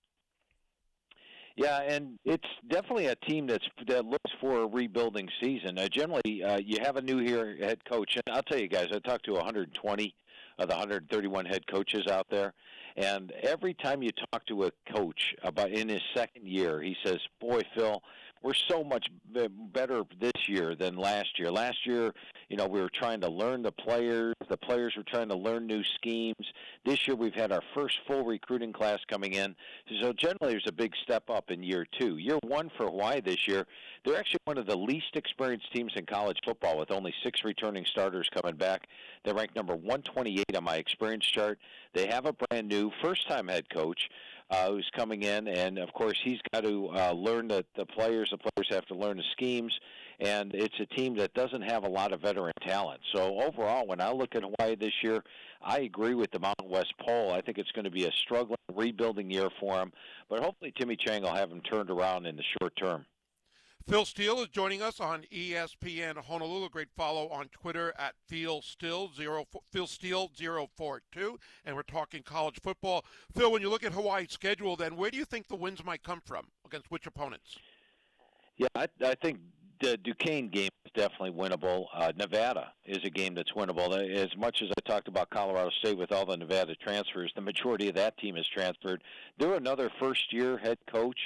Yeah, 1.55 1.81
and 1.81 2.19
it's 2.23 2.47
definitely 2.69 3.07
a 3.07 3.15
team 3.15 3.47
that's 3.47 3.67
that 3.87 4.05
looks 4.05 4.31
for 4.39 4.61
a 4.61 4.67
rebuilding 4.67 5.27
season. 5.41 5.77
Uh, 5.77 5.87
generally, 5.89 6.43
uh, 6.43 6.59
you 6.63 6.77
have 6.83 6.95
a 6.95 7.01
new 7.01 7.17
here 7.17 7.57
head 7.59 7.83
coach, 7.83 8.15
and 8.15 8.23
I'll 8.33 8.43
tell 8.43 8.59
you 8.59 8.69
guys, 8.69 8.87
I 8.93 8.99
talked 8.99 9.25
to 9.25 9.33
120 9.33 10.15
of 10.59 10.67
the 10.67 10.75
131 10.75 11.45
head 11.45 11.65
coaches 11.67 12.05
out 12.07 12.27
there, 12.29 12.53
and 12.95 13.31
every 13.43 13.73
time 13.73 14.03
you 14.03 14.11
talk 14.11 14.45
to 14.47 14.65
a 14.65 14.71
coach 14.93 15.33
about 15.41 15.71
in 15.71 15.89
his 15.89 16.01
second 16.13 16.45
year, 16.47 16.81
he 16.81 16.95
says, 17.03 17.19
"Boy, 17.39 17.61
Phil." 17.75 18.03
We're 18.41 18.53
so 18.53 18.83
much 18.83 19.07
better 19.73 20.03
this 20.19 20.47
year 20.47 20.75
than 20.75 20.95
last 20.95 21.37
year. 21.37 21.51
Last 21.51 21.85
year, 21.85 22.13
you 22.47 22.57
know, 22.57 22.67
we 22.67 22.81
were 22.81 22.89
trying 22.89 23.21
to 23.21 23.29
learn 23.29 23.61
the 23.61 23.71
players. 23.71 24.33
The 24.49 24.57
players 24.57 24.93
were 24.95 25.03
trying 25.03 25.29
to 25.29 25.35
learn 25.35 25.67
new 25.67 25.83
schemes. 25.95 26.35
This 26.85 27.07
year, 27.07 27.15
we've 27.15 27.33
had 27.33 27.51
our 27.51 27.61
first 27.75 27.99
full 28.07 28.23
recruiting 28.23 28.73
class 28.73 28.99
coming 29.09 29.33
in. 29.33 29.55
So 30.01 30.13
generally, 30.13 30.53
there's 30.53 30.65
a 30.67 30.73
big 30.73 30.93
step 31.03 31.29
up 31.29 31.51
in 31.51 31.61
year 31.63 31.85
two. 31.99 32.17
Year 32.17 32.39
one 32.43 32.71
for 32.77 32.85
Hawaii 32.85 33.21
this 33.21 33.47
year, 33.47 33.65
they're 34.05 34.17
actually 34.17 34.39
one 34.45 34.57
of 34.57 34.65
the 34.65 34.77
least 34.77 35.15
experienced 35.15 35.71
teams 35.73 35.91
in 35.95 36.05
college 36.05 36.37
football, 36.45 36.77
with 36.77 36.91
only 36.91 37.13
six 37.23 37.43
returning 37.43 37.85
starters 37.85 38.29
coming 38.33 38.57
back. 38.57 38.87
They're 39.23 39.35
ranked 39.35 39.55
number 39.55 39.75
128 39.75 40.55
on 40.55 40.63
my 40.63 40.77
experience 40.77 41.25
chart. 41.25 41.59
They 41.93 42.07
have 42.07 42.25
a 42.25 42.33
brand 42.33 42.67
new 42.67 42.91
first-time 43.01 43.47
head 43.47 43.69
coach 43.69 44.09
uh, 44.49 44.71
who's 44.71 44.89
coming 44.95 45.23
in, 45.23 45.47
and 45.47 45.77
of 45.77 45.91
course 45.93 46.17
he's 46.23 46.39
got 46.53 46.63
to 46.63 46.89
uh, 46.95 47.11
learn 47.11 47.47
the, 47.47 47.63
the 47.75 47.85
players. 47.85 48.29
The 48.31 48.37
players 48.37 48.67
have 48.71 48.85
to 48.87 48.95
learn 48.95 49.17
the 49.17 49.23
schemes, 49.31 49.77
and 50.19 50.53
it's 50.53 50.79
a 50.79 50.85
team 50.87 51.15
that 51.17 51.33
doesn't 51.33 51.61
have 51.61 51.83
a 51.83 51.89
lot 51.89 52.13
of 52.13 52.21
veteran 52.21 52.53
talent. 52.65 52.99
So 53.13 53.39
overall, 53.41 53.87
when 53.87 54.01
I 54.01 54.11
look 54.11 54.35
at 54.35 54.43
Hawaii 54.43 54.75
this 54.75 54.93
year, 55.03 55.23
I 55.61 55.79
agree 55.79 56.15
with 56.15 56.31
the 56.31 56.39
Mountain 56.39 56.69
West 56.69 56.93
poll. 57.05 57.31
I 57.33 57.41
think 57.41 57.57
it's 57.57 57.71
going 57.71 57.85
to 57.85 57.91
be 57.91 58.05
a 58.05 58.11
struggling 58.11 58.57
rebuilding 58.73 59.29
year 59.29 59.49
for 59.59 59.75
them, 59.75 59.91
but 60.29 60.39
hopefully 60.39 60.73
Timmy 60.77 60.95
Chang 60.95 61.23
will 61.23 61.33
have 61.33 61.49
them 61.49 61.61
turned 61.61 61.89
around 61.89 62.25
in 62.25 62.35
the 62.35 62.43
short 62.59 62.75
term. 62.75 63.05
Phil 63.89 64.05
Steele 64.05 64.39
is 64.41 64.49
joining 64.49 64.83
us 64.83 64.99
on 64.99 65.23
ESPN 65.33 66.15
Honolulu. 66.15 66.69
Great 66.69 66.89
follow 66.95 67.27
on 67.29 67.47
Twitter 67.47 67.91
at 67.97 68.13
Phil 68.27 68.61
Steele 68.61 69.09
zero 69.17 69.47
Phil 69.71 69.87
Steele 69.87 70.29
zero 70.37 70.67
four 70.77 71.01
two, 71.11 71.39
and 71.65 71.75
we're 71.75 71.81
talking 71.81 72.21
college 72.21 72.61
football. 72.61 73.03
Phil, 73.35 73.51
when 73.51 73.63
you 73.63 73.69
look 73.71 73.83
at 73.83 73.93
Hawaii's 73.93 74.31
schedule, 74.31 74.75
then 74.75 74.95
where 74.95 75.09
do 75.09 75.17
you 75.17 75.25
think 75.25 75.47
the 75.47 75.55
wins 75.55 75.83
might 75.83 76.03
come 76.03 76.21
from 76.23 76.49
against 76.63 76.91
which 76.91 77.07
opponents? 77.07 77.57
Yeah, 78.57 78.67
I, 78.75 78.87
I 79.03 79.15
think 79.15 79.39
the 79.81 79.97
Duquesne 79.97 80.49
game 80.49 80.69
is 80.85 80.91
definitely 80.93 81.31
winnable. 81.31 81.87
Uh, 81.91 82.11
Nevada 82.15 82.73
is 82.85 82.99
a 83.03 83.09
game 83.09 83.33
that's 83.33 83.53
winnable. 83.53 83.91
As 84.15 84.37
much 84.37 84.61
as 84.61 84.69
I 84.69 84.87
talked 84.87 85.07
about 85.07 85.31
Colorado 85.31 85.71
State 85.79 85.97
with 85.97 86.11
all 86.11 86.27
the 86.27 86.37
Nevada 86.37 86.75
transfers, 86.75 87.31
the 87.33 87.41
majority 87.41 87.89
of 87.89 87.95
that 87.95 88.19
team 88.19 88.37
is 88.37 88.47
transferred. 88.47 89.01
They're 89.39 89.55
another 89.55 89.89
first-year 89.99 90.59
head 90.59 90.77
coach 90.91 91.17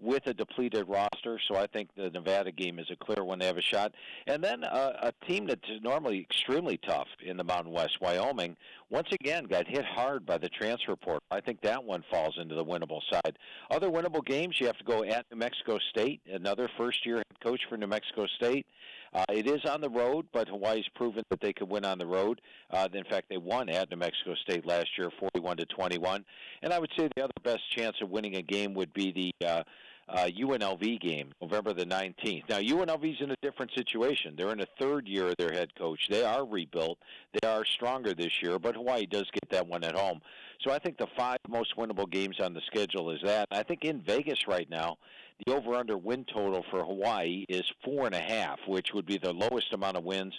with 0.00 0.26
a 0.26 0.34
depleted 0.34 0.88
roster. 0.88 1.38
So 1.48 1.56
I 1.56 1.66
think 1.66 1.90
the 1.96 2.10
Nevada 2.10 2.52
game 2.52 2.78
is 2.78 2.86
a 2.90 2.96
clear 2.96 3.24
one. 3.24 3.38
They 3.38 3.46
have 3.46 3.58
a 3.58 3.62
shot. 3.62 3.92
And 4.26 4.42
then 4.42 4.64
uh, 4.64 4.92
a 5.02 5.26
team 5.26 5.46
that's 5.46 5.60
normally 5.82 6.20
extremely 6.20 6.78
tough 6.78 7.08
in 7.24 7.36
the 7.36 7.44
Mountain 7.44 7.72
West, 7.72 8.00
Wyoming, 8.00 8.56
once 8.90 9.08
again 9.12 9.44
got 9.44 9.66
hit 9.66 9.84
hard 9.84 10.26
by 10.26 10.38
the 10.38 10.48
transfer 10.48 10.96
portal. 10.96 11.22
I 11.30 11.40
think 11.40 11.60
that 11.62 11.82
one 11.82 12.04
falls 12.10 12.36
into 12.40 12.54
the 12.54 12.64
winnable 12.64 13.00
side. 13.10 13.38
Other 13.70 13.88
winnable 13.88 14.24
games, 14.24 14.56
you 14.58 14.66
have 14.66 14.78
to 14.78 14.84
go 14.84 15.04
at 15.04 15.26
New 15.30 15.38
Mexico 15.38 15.78
State, 15.90 16.20
another 16.30 16.68
first-year 16.76 17.16
head 17.16 17.40
coach 17.42 17.60
for 17.68 17.76
New 17.76 17.86
Mexico 17.86 18.26
State. 18.36 18.66
Uh, 19.12 19.24
it 19.28 19.48
is 19.48 19.64
on 19.68 19.80
the 19.80 19.88
road, 19.88 20.26
but 20.32 20.48
Hawaii's 20.48 20.88
proven 20.94 21.24
that 21.30 21.40
they 21.40 21.52
could 21.52 21.68
win 21.68 21.84
on 21.84 21.98
the 21.98 22.06
road. 22.06 22.40
Uh, 22.70 22.88
in 22.92 23.04
fact, 23.04 23.28
they 23.28 23.38
won 23.38 23.68
at 23.68 23.90
New 23.90 23.96
Mexico 23.96 24.34
State 24.36 24.64
last 24.64 24.86
year, 24.96 25.10
41 25.34 25.56
to 25.56 25.66
21. 25.66 26.24
And 26.62 26.72
I 26.72 26.78
would 26.78 26.90
say 26.96 27.08
the 27.16 27.24
other 27.24 27.32
best 27.42 27.68
chance 27.70 27.96
of 28.00 28.10
winning 28.10 28.36
a 28.36 28.42
game 28.42 28.72
would 28.74 28.92
be 28.92 29.34
the 29.40 29.46
uh, 29.46 29.62
uh, 30.12 30.26
UNLV 30.26 31.00
game, 31.00 31.32
November 31.40 31.72
the 31.72 31.86
19th. 31.86 32.48
Now, 32.48 32.58
UNLV's 32.58 33.20
in 33.20 33.30
a 33.30 33.36
different 33.42 33.72
situation. 33.76 34.34
They're 34.36 34.52
in 34.52 34.60
a 34.60 34.66
third 34.78 35.06
year 35.06 35.28
of 35.28 35.36
their 35.36 35.52
head 35.52 35.74
coach. 35.76 36.08
They 36.10 36.24
are 36.24 36.44
rebuilt. 36.44 36.98
They 37.40 37.48
are 37.48 37.64
stronger 37.64 38.14
this 38.14 38.42
year, 38.42 38.58
but 38.58 38.74
Hawaii 38.74 39.06
does 39.06 39.28
get 39.32 39.48
that 39.50 39.66
one 39.66 39.84
at 39.84 39.96
home. 39.96 40.20
So 40.62 40.72
I 40.72 40.78
think 40.78 40.98
the 40.98 41.06
five 41.16 41.38
most 41.48 41.76
winnable 41.76 42.10
games 42.10 42.36
on 42.40 42.52
the 42.52 42.60
schedule 42.66 43.10
is 43.10 43.20
that. 43.24 43.46
I 43.50 43.62
think 43.62 43.84
in 43.84 44.02
Vegas 44.02 44.46
right 44.46 44.68
now, 44.68 44.98
the 45.46 45.54
over-under 45.54 45.96
win 45.96 46.26
total 46.32 46.64
for 46.70 46.84
Hawaii 46.84 47.44
is 47.48 47.64
four 47.82 48.06
and 48.06 48.14
a 48.14 48.20
half, 48.20 48.58
which 48.66 48.92
would 48.92 49.06
be 49.06 49.16
the 49.16 49.32
lowest 49.32 49.72
amount 49.72 49.96
of 49.96 50.04
wins 50.04 50.34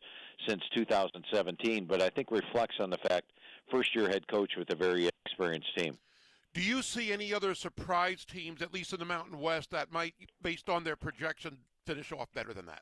since 0.47 0.61
2017. 0.75 1.85
But 1.85 2.01
I 2.01 2.09
think 2.09 2.29
reflects 2.29 2.75
on 2.79 2.89
the 2.89 2.97
fact 2.97 3.31
first-year 3.71 4.09
head 4.09 4.27
coach 4.27 4.51
with 4.57 4.69
a 4.71 4.75
very 4.75 5.09
experienced 5.25 5.75
team. 5.77 5.97
Do 6.53 6.61
you 6.61 6.81
see 6.81 7.13
any 7.13 7.33
other 7.33 7.55
surprise 7.55 8.25
teams, 8.25 8.61
at 8.61 8.73
least 8.73 8.91
in 8.91 8.99
the 8.99 9.05
Mountain 9.05 9.39
West, 9.39 9.71
that 9.71 9.91
might, 9.91 10.15
based 10.41 10.69
on 10.69 10.83
their 10.83 10.97
projection, 10.97 11.57
finish 11.85 12.11
off 12.11 12.27
better 12.33 12.53
than 12.53 12.65
that? 12.65 12.81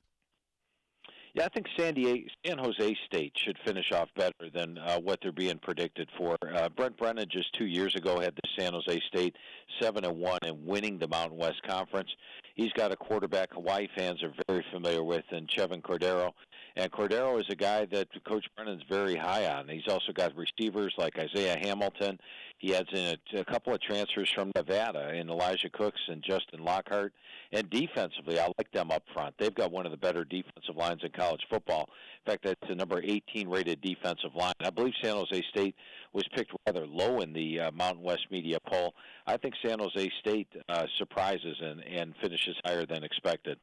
Yeah, 1.36 1.45
I 1.45 1.49
think 1.49 1.67
San 1.77 1.93
Diego, 1.93 2.27
San 2.43 2.58
Jose 2.58 2.97
State 3.05 3.34
should 3.38 3.58
finish 3.63 3.91
off 3.91 4.10
better 4.15 4.49
than 4.51 4.79
uh, 4.79 4.99
what 4.99 5.19
they're 5.21 5.32
being 5.32 5.60
predicted 5.60 6.10
for. 6.17 6.36
Uh, 6.55 6.69
Brent 6.69 6.97
Brennan 6.97 7.27
just 7.29 7.53
two 7.53 7.67
years 7.67 7.93
ago 7.93 8.19
had 8.19 8.36
the 8.36 8.49
San 8.58 8.73
Jose 8.73 8.99
State 9.08 9.36
seven 9.79 10.05
and 10.05 10.17
one 10.17 10.39
and 10.41 10.65
winning 10.65 10.97
the 10.97 11.08
Mountain 11.08 11.38
West 11.38 11.62
Conference. 11.67 12.10
He's 12.55 12.73
got 12.73 12.91
a 12.91 12.95
quarterback 12.95 13.53
Hawaii 13.53 13.88
fans 13.95 14.23
are 14.23 14.34
very 14.47 14.65
familiar 14.71 15.03
with, 15.03 15.23
and 15.29 15.47
Chevan 15.47 15.84
Cordeiro. 15.84 16.32
And 16.80 16.89
Cordeiro 16.94 17.38
is 17.38 17.46
a 17.50 17.56
guy 17.56 17.84
that 17.92 18.08
Coach 18.24 18.46
Brennan's 18.56 18.84
very 18.89 19.18
high 19.18 19.46
on. 19.48 19.68
He's 19.68 19.89
also 19.89 20.13
got 20.13 20.32
receivers 20.38 20.94
like 20.98 21.20
Isaiah 21.20 21.58
Hamilton. 21.62 22.18
He 22.58 22.74
adds 22.74 22.88
in 22.94 23.18
a, 23.36 23.39
a 23.42 23.44
couple 23.44 23.74
of 23.74 23.82
transfers 23.82 24.32
from 24.34 24.54
Nevada 24.56 25.13
in 25.13 25.30
Elijah 25.30 25.70
Cooks 25.70 26.00
and 26.08 26.24
Justin 26.24 26.63
Lockhart. 26.63 27.12
And 27.52 27.70
defensively, 27.70 28.39
I 28.39 28.46
like 28.58 28.72
them 28.72 28.92
up 28.92 29.04
front. 29.13 29.36
They've 29.38 29.54
got 29.54 29.74
one 29.74 29.86
of 29.86 29.92
the 29.92 29.98
better 29.98 30.24
defensive 30.24 30.78
lines 30.78 31.02
in 31.04 31.12
college 31.12 31.42
football. 31.50 31.89
In 32.26 32.32
fact, 32.32 32.46
that's 32.46 32.70
the 32.70 32.76
number 32.76 33.02
18 33.04 33.50
rated 33.50 33.82
defensive 33.82 34.34
line. 34.34 34.54
I 34.62 34.70
believe 34.70 34.94
San 35.04 35.15
Jose 35.15 35.44
State 35.50 35.76
was 36.13 36.24
picked 36.34 36.54
rather 36.65 36.88
low 36.88 37.20
in 37.20 37.34
the 37.34 37.60
uh, 37.60 37.72
Mountain 37.72 38.04
West 38.04 38.28
media 38.32 38.58
poll. 38.65 38.94
I 39.28 39.36
think 39.36 39.54
San 39.65 39.80
Jose 39.80 40.10
State 40.22 40.48
uh, 40.70 40.86
surprises 40.98 41.58
and, 41.60 41.84
and 41.84 42.13
finishes 42.22 42.56
higher 42.63 42.86
than 42.86 43.04
expected. 43.04 43.60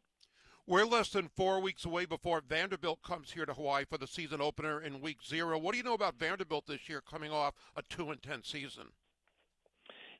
We're 0.68 0.84
less 0.84 1.10
than 1.10 1.28
four 1.28 1.60
weeks 1.60 1.84
away 1.84 2.06
before 2.06 2.40
Vanderbilt 2.40 3.00
comes 3.00 3.30
here 3.30 3.46
to 3.46 3.54
Hawaii 3.54 3.84
for 3.84 3.98
the 3.98 4.08
season 4.08 4.40
opener 4.40 4.80
in 4.80 5.00
week 5.00 5.18
zero. 5.24 5.56
What 5.58 5.70
do 5.70 5.78
you 5.78 5.84
know 5.84 5.94
about 5.94 6.18
Vanderbilt 6.18 6.66
this 6.66 6.88
year 6.88 7.00
coming 7.00 7.30
off 7.30 7.54
a 7.76 7.82
2 7.82 8.10
and 8.10 8.20
10 8.20 8.42
season? 8.42 8.86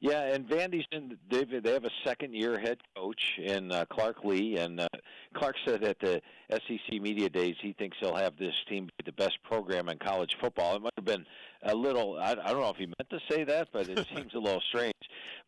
Yeah, 0.00 0.22
and 0.22 0.46
Vandy's 0.46 0.84
in. 0.92 1.16
They 1.30 1.44
they 1.44 1.72
have 1.72 1.84
a 1.84 1.90
second 2.04 2.34
year 2.34 2.58
head 2.58 2.78
coach 2.94 3.38
in 3.38 3.72
uh, 3.72 3.86
Clark 3.88 4.24
Lea, 4.24 4.58
and 4.58 4.80
uh, 4.80 4.88
Clark 5.34 5.56
said 5.64 5.84
at 5.84 5.98
the 6.00 6.20
SEC 6.50 7.00
media 7.00 7.28
days 7.30 7.56
he 7.62 7.72
thinks 7.72 7.96
he'll 8.00 8.14
have 8.14 8.36
this 8.38 8.54
team 8.68 8.86
be 8.86 9.04
the 9.06 9.12
best 9.12 9.42
program 9.42 9.88
in 9.88 9.98
college 9.98 10.36
football. 10.40 10.76
It 10.76 10.82
might 10.82 10.92
have 10.96 11.04
been 11.06 11.24
a 11.62 11.74
little. 11.74 12.18
I, 12.18 12.32
I 12.32 12.34
don't 12.34 12.60
know 12.60 12.70
if 12.70 12.76
he 12.76 12.86
meant 12.86 13.10
to 13.10 13.20
say 13.30 13.44
that, 13.44 13.68
but 13.72 13.88
it 13.88 14.06
seems 14.14 14.34
a 14.34 14.38
little 14.38 14.62
strange. 14.68 14.92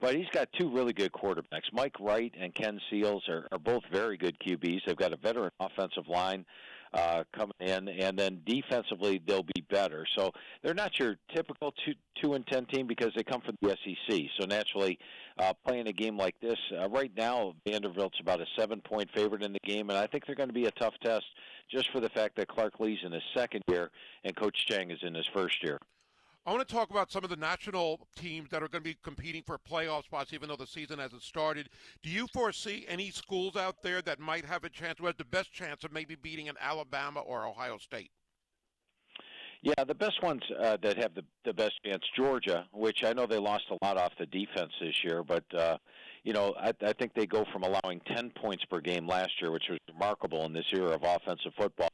But 0.00 0.14
he's 0.14 0.28
got 0.32 0.48
two 0.58 0.70
really 0.70 0.92
good 0.92 1.12
quarterbacks. 1.12 1.72
Mike 1.72 1.98
Wright 2.00 2.32
and 2.38 2.54
Ken 2.54 2.80
Seals 2.88 3.28
are, 3.28 3.48
are 3.52 3.58
both 3.58 3.82
very 3.92 4.16
good 4.16 4.38
QBs. 4.40 4.80
They've 4.86 4.96
got 4.96 5.12
a 5.12 5.16
veteran 5.16 5.50
offensive 5.60 6.08
line 6.08 6.46
uh, 6.94 7.24
coming 7.34 7.54
in, 7.60 7.88
and 7.88 8.18
then 8.18 8.40
defensively 8.46 9.20
they'll 9.26 9.42
be 9.42 9.64
better. 9.70 10.06
So 10.16 10.32
they're 10.62 10.74
not 10.74 10.98
your 10.98 11.16
typical 11.34 11.72
two 11.84 11.94
two 12.22 12.34
and 12.34 12.46
ten 12.46 12.66
team 12.66 12.86
because 12.86 13.12
they 13.14 13.22
come 13.22 13.40
from 13.40 13.56
the 13.60 13.76
SEC. 13.84 14.20
So 14.38 14.46
naturally, 14.46 14.98
uh, 15.38 15.52
playing 15.66 15.88
a 15.88 15.92
game 15.92 16.16
like 16.16 16.34
this 16.40 16.58
uh, 16.78 16.88
right 16.88 17.12
now, 17.16 17.54
Vanderbilt's 17.66 18.20
about 18.20 18.40
a 18.40 18.46
seven 18.58 18.80
point 18.80 19.08
favorite 19.14 19.42
in 19.42 19.52
the 19.52 19.60
game, 19.64 19.90
and 19.90 19.98
I 19.98 20.06
think 20.06 20.26
they're 20.26 20.34
going 20.34 20.48
to 20.48 20.54
be 20.54 20.66
a 20.66 20.72
tough 20.72 20.94
test 21.02 21.26
just 21.70 21.90
for 21.90 22.00
the 22.00 22.08
fact 22.10 22.36
that 22.36 22.48
Clark 22.48 22.80
Lea's 22.80 22.98
in 23.04 23.12
his 23.12 23.22
second 23.34 23.62
year 23.68 23.90
and 24.24 24.34
Coach 24.34 24.66
Chang 24.66 24.90
is 24.90 24.98
in 25.02 25.14
his 25.14 25.26
first 25.34 25.62
year. 25.62 25.78
I 26.48 26.50
want 26.50 26.66
to 26.66 26.74
talk 26.74 26.88
about 26.88 27.12
some 27.12 27.24
of 27.24 27.28
the 27.28 27.36
national 27.36 28.08
teams 28.16 28.48
that 28.48 28.62
are 28.62 28.68
going 28.68 28.82
to 28.82 28.88
be 28.88 28.96
competing 29.02 29.42
for 29.42 29.58
playoff 29.58 30.04
spots, 30.04 30.32
even 30.32 30.48
though 30.48 30.56
the 30.56 30.66
season 30.66 30.98
hasn't 30.98 31.20
started. 31.20 31.68
Do 32.02 32.08
you 32.08 32.26
foresee 32.32 32.86
any 32.88 33.10
schools 33.10 33.54
out 33.54 33.82
there 33.82 34.00
that 34.00 34.18
might 34.18 34.46
have 34.46 34.64
a 34.64 34.70
chance, 34.70 34.98
who 34.98 35.04
has 35.04 35.14
the 35.18 35.26
best 35.26 35.52
chance 35.52 35.84
of 35.84 35.92
maybe 35.92 36.14
beating 36.14 36.48
an 36.48 36.54
Alabama 36.58 37.20
or 37.20 37.46
Ohio 37.46 37.76
State? 37.76 38.10
Yeah, 39.60 39.84
the 39.86 39.94
best 39.94 40.22
ones 40.22 40.40
uh, 40.58 40.78
that 40.82 40.96
have 40.96 41.14
the 41.14 41.24
the 41.44 41.52
best 41.52 41.74
chance, 41.84 42.02
Georgia, 42.16 42.64
which 42.72 43.04
I 43.04 43.12
know 43.12 43.26
they 43.26 43.36
lost 43.36 43.64
a 43.70 43.84
lot 43.84 43.98
off 43.98 44.12
the 44.18 44.24
defense 44.24 44.72
this 44.80 45.04
year, 45.04 45.22
but 45.22 45.44
uh, 45.54 45.76
you 46.24 46.32
know, 46.32 46.54
I, 46.58 46.72
I 46.82 46.92
think 46.92 47.14
they 47.14 47.26
go 47.26 47.44
from 47.52 47.62
allowing 47.62 48.00
10 48.06 48.30
points 48.30 48.64
per 48.64 48.80
game 48.80 49.06
last 49.06 49.30
year, 49.40 49.50
which 49.50 49.64
was 49.68 49.78
remarkable 49.92 50.44
in 50.44 50.52
this 50.52 50.66
era 50.72 50.90
of 50.90 51.02
offensive 51.02 51.52
football. 51.56 51.88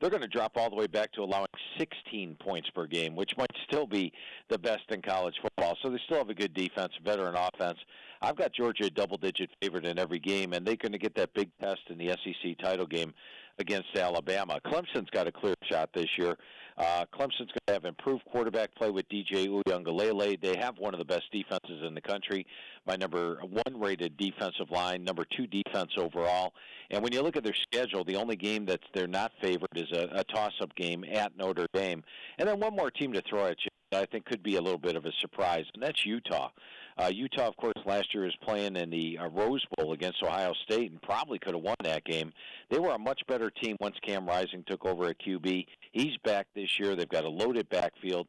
They're 0.00 0.10
going 0.10 0.22
to 0.22 0.28
drop 0.28 0.56
all 0.56 0.70
the 0.70 0.76
way 0.76 0.86
back 0.86 1.12
to 1.12 1.22
allowing 1.22 1.46
16 1.78 2.36
points 2.40 2.70
per 2.70 2.86
game, 2.86 3.16
which 3.16 3.36
might 3.36 3.50
still 3.64 3.86
be 3.86 4.12
the 4.48 4.58
best 4.58 4.84
in 4.90 5.02
college 5.02 5.36
football. 5.42 5.76
So 5.82 5.90
they 5.90 6.00
still 6.04 6.18
have 6.18 6.30
a 6.30 6.34
good 6.34 6.54
defense, 6.54 6.92
veteran 7.04 7.34
offense. 7.36 7.78
I've 8.22 8.36
got 8.36 8.52
Georgia 8.52 8.84
a 8.84 8.90
double-digit 8.90 9.50
favorite 9.62 9.86
in 9.86 9.98
every 9.98 10.18
game, 10.18 10.52
and 10.52 10.66
they're 10.66 10.76
going 10.76 10.92
to 10.92 10.98
get 10.98 11.14
that 11.16 11.32
big 11.34 11.50
test 11.60 11.80
in 11.88 11.98
the 11.98 12.08
SEC 12.08 12.58
title 12.58 12.86
game 12.86 13.14
against 13.60 13.96
Alabama. 13.96 14.58
Clemson's 14.66 15.10
got 15.10 15.26
a 15.26 15.32
clear 15.32 15.54
shot 15.70 15.90
this 15.94 16.08
year. 16.18 16.36
Uh, 16.76 17.04
Clemson's 17.12 17.38
going 17.38 17.66
to 17.66 17.72
have 17.74 17.84
improved 17.84 18.24
quarterback 18.24 18.74
play 18.74 18.90
with 18.90 19.06
DJ 19.10 19.48
Uiagalelei. 19.48 20.40
They 20.40 20.56
have 20.56 20.78
one 20.78 20.94
of 20.94 20.98
the 20.98 21.04
best 21.04 21.24
defenses 21.30 21.82
in 21.86 21.94
the 21.94 22.00
country. 22.00 22.46
My 22.86 22.96
number 22.96 23.40
one 23.42 23.78
rated 23.78 24.16
defensive 24.16 24.70
line, 24.70 25.04
number 25.04 25.26
two 25.36 25.46
defense 25.46 25.90
overall. 25.98 26.54
And 26.90 27.02
when 27.02 27.12
you 27.12 27.20
look 27.20 27.36
at 27.36 27.44
their 27.44 27.54
schedule, 27.54 28.02
the 28.02 28.16
only 28.16 28.36
game 28.36 28.64
that 28.66 28.80
they're 28.94 29.06
not 29.06 29.32
favored 29.42 29.68
is 29.76 29.92
a, 29.92 30.08
a 30.12 30.24
toss-up 30.24 30.74
game 30.74 31.04
at 31.04 31.36
Notre 31.36 31.66
Dame. 31.74 32.02
And 32.38 32.48
then 32.48 32.58
one 32.58 32.74
more 32.74 32.90
team 32.90 33.12
to 33.12 33.22
throw 33.28 33.44
at 33.46 33.56
you. 33.62 33.70
I 33.92 34.06
think 34.06 34.24
could 34.24 34.42
be 34.42 34.54
a 34.54 34.62
little 34.62 34.78
bit 34.78 34.94
of 34.94 35.04
a 35.04 35.10
surprise, 35.20 35.64
and 35.74 35.82
that's 35.82 36.06
Utah. 36.06 36.50
Uh, 36.98 37.10
Utah, 37.12 37.48
of 37.48 37.56
course, 37.56 37.74
last 37.84 38.12
year 38.12 38.24
was 38.24 38.36
playing 38.42 38.76
in 38.76 38.90
the 38.90 39.18
uh, 39.18 39.28
Rose 39.28 39.64
Bowl 39.76 39.92
against 39.92 40.22
Ohio 40.22 40.52
State 40.64 40.90
and 40.90 41.00
probably 41.02 41.38
could 41.38 41.54
have 41.54 41.62
won 41.62 41.76
that 41.82 42.04
game. 42.04 42.32
They 42.70 42.78
were 42.78 42.92
a 42.92 42.98
much 42.98 43.20
better 43.26 43.50
team 43.50 43.76
once 43.80 43.96
Cam 44.06 44.26
Rising 44.26 44.64
took 44.66 44.84
over 44.84 45.06
at 45.06 45.18
QB. 45.18 45.66
He's 45.92 46.16
back 46.24 46.46
this 46.54 46.78
year. 46.78 46.94
They've 46.94 47.08
got 47.08 47.24
a 47.24 47.28
loaded 47.28 47.68
backfield, 47.68 48.28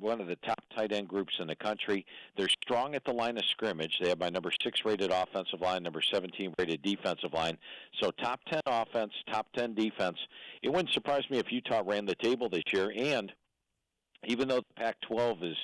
one 0.00 0.20
of 0.20 0.26
the 0.26 0.36
top 0.36 0.62
tight 0.74 0.92
end 0.92 1.08
groups 1.08 1.34
in 1.40 1.46
the 1.46 1.56
country. 1.56 2.06
They're 2.36 2.48
strong 2.48 2.94
at 2.94 3.04
the 3.04 3.12
line 3.12 3.36
of 3.36 3.44
scrimmage. 3.46 3.98
They 4.00 4.08
have 4.08 4.20
my 4.20 4.30
number 4.30 4.52
six 4.62 4.84
rated 4.84 5.10
offensive 5.10 5.60
line, 5.60 5.82
number 5.82 6.02
17 6.02 6.54
rated 6.58 6.82
defensive 6.82 7.32
line. 7.32 7.58
So 8.00 8.10
top 8.10 8.40
10 8.46 8.60
offense, 8.66 9.12
top 9.30 9.46
10 9.54 9.74
defense. 9.74 10.18
It 10.62 10.70
wouldn't 10.70 10.92
surprise 10.92 11.24
me 11.30 11.38
if 11.38 11.50
Utah 11.50 11.82
ran 11.84 12.06
the 12.06 12.14
table 12.16 12.48
this 12.48 12.64
year. 12.72 12.92
And 12.96 13.32
even 14.26 14.48
though 14.48 14.60
the 14.60 14.74
Pac 14.76 15.00
12 15.02 15.42
is 15.42 15.56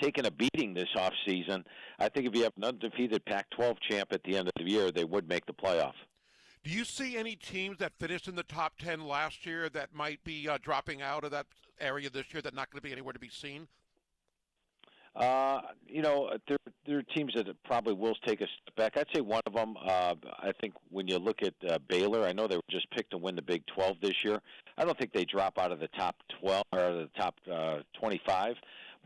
taken 0.00 0.26
a 0.26 0.30
beating 0.30 0.74
this 0.74 0.88
off 0.96 1.12
season. 1.26 1.64
I 1.98 2.08
think 2.08 2.26
if 2.26 2.34
you 2.34 2.44
have 2.44 2.52
an 2.56 2.64
undefeated 2.64 3.24
Pac-12 3.24 3.76
champ 3.88 4.12
at 4.12 4.22
the 4.24 4.36
end 4.36 4.48
of 4.48 4.54
the 4.56 4.70
year, 4.70 4.90
they 4.90 5.04
would 5.04 5.28
make 5.28 5.46
the 5.46 5.52
playoff. 5.52 5.94
Do 6.64 6.70
you 6.70 6.84
see 6.84 7.16
any 7.16 7.36
teams 7.36 7.78
that 7.78 7.92
finished 7.98 8.28
in 8.28 8.34
the 8.34 8.42
top 8.42 8.78
10 8.78 9.06
last 9.06 9.46
year 9.46 9.68
that 9.70 9.94
might 9.94 10.22
be 10.24 10.48
uh, 10.48 10.58
dropping 10.60 11.02
out 11.02 11.24
of 11.24 11.30
that 11.30 11.46
area 11.80 12.10
this 12.10 12.32
year 12.32 12.42
that 12.42 12.54
not 12.54 12.70
going 12.70 12.80
to 12.80 12.82
be 12.82 12.92
anywhere 12.92 13.12
to 13.12 13.18
be 13.18 13.30
seen? 13.30 13.68
Uh, 15.16 15.60
you 15.86 16.00
know, 16.00 16.30
there 16.46 16.58
there 16.86 16.98
are 16.98 17.02
teams 17.02 17.32
that 17.34 17.46
probably 17.64 17.92
will 17.92 18.14
take 18.24 18.40
a 18.40 18.46
step 18.46 18.76
back. 18.76 18.96
I'd 18.96 19.06
say 19.12 19.20
one 19.20 19.42
of 19.46 19.52
them. 19.52 19.76
Uh, 19.76 20.14
I 20.38 20.52
think 20.60 20.74
when 20.90 21.08
you 21.08 21.18
look 21.18 21.42
at 21.42 21.54
uh, 21.68 21.78
Baylor, 21.88 22.24
I 22.24 22.32
know 22.32 22.46
they 22.46 22.56
were 22.56 22.62
just 22.70 22.88
picked 22.90 23.10
to 23.10 23.18
win 23.18 23.34
the 23.34 23.42
Big 23.42 23.66
12 23.66 23.96
this 24.00 24.24
year. 24.24 24.40
I 24.76 24.84
don't 24.84 24.96
think 24.96 25.12
they 25.12 25.24
drop 25.24 25.58
out 25.58 25.72
of 25.72 25.80
the 25.80 25.88
top 25.88 26.14
12 26.40 26.62
or 26.72 26.78
the 26.78 27.10
top 27.16 27.34
uh, 27.52 27.78
25 27.98 28.54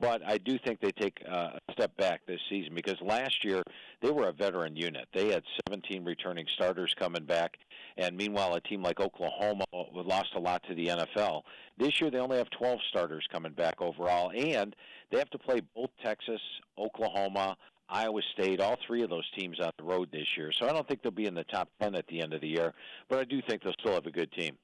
but 0.02 0.20
I 0.26 0.36
do 0.36 0.58
think 0.58 0.80
they 0.80 0.90
take 0.90 1.22
uh, 1.30 1.50
a 1.68 1.72
step 1.72 1.96
back 1.96 2.22
this 2.26 2.40
season 2.50 2.74
because 2.74 3.00
last 3.00 3.44
year 3.44 3.62
they 4.00 4.10
were 4.10 4.28
a 4.28 4.32
veteran 4.32 4.74
unit. 4.74 5.06
They 5.14 5.28
had 5.28 5.44
17 5.68 6.04
returning 6.04 6.44
starters 6.52 6.92
coming 6.98 7.24
back, 7.24 7.56
and 7.96 8.16
meanwhile, 8.16 8.52
a 8.54 8.60
team 8.60 8.82
like 8.82 8.98
Oklahoma 8.98 9.64
lost 9.72 10.34
a 10.34 10.40
lot 10.40 10.64
to 10.64 10.74
the 10.74 10.88
NFL. 10.88 11.42
This 11.78 12.00
year, 12.00 12.10
they 12.10 12.18
only 12.18 12.36
have 12.36 12.50
12 12.50 12.80
starters 12.88 13.24
coming 13.30 13.52
back 13.52 13.80
overall, 13.80 14.32
and 14.36 14.74
they 15.12 15.18
have 15.18 15.30
to 15.30 15.38
play 15.38 15.62
both 15.72 15.90
Texas, 16.04 16.40
Oklahoma, 16.76 17.56
Iowa 17.88 18.22
State, 18.32 18.60
all 18.60 18.78
three 18.84 19.04
of 19.04 19.10
those 19.10 19.30
teams 19.38 19.60
on 19.60 19.70
the 19.78 19.84
road 19.84 20.08
this 20.10 20.26
year. 20.36 20.50
So 20.50 20.68
I 20.68 20.72
don't 20.72 20.86
think 20.88 21.02
they'll 21.02 21.12
be 21.12 21.26
in 21.26 21.34
the 21.34 21.44
top 21.44 21.68
10 21.80 21.94
at 21.94 22.08
the 22.08 22.22
end 22.22 22.34
of 22.34 22.40
the 22.40 22.48
year, 22.48 22.74
but 23.08 23.20
I 23.20 23.24
do 23.24 23.40
think 23.40 23.62
they'll 23.62 23.74
still 23.78 23.94
have 23.94 24.06
a 24.06 24.10
good 24.10 24.32
team. 24.32 24.58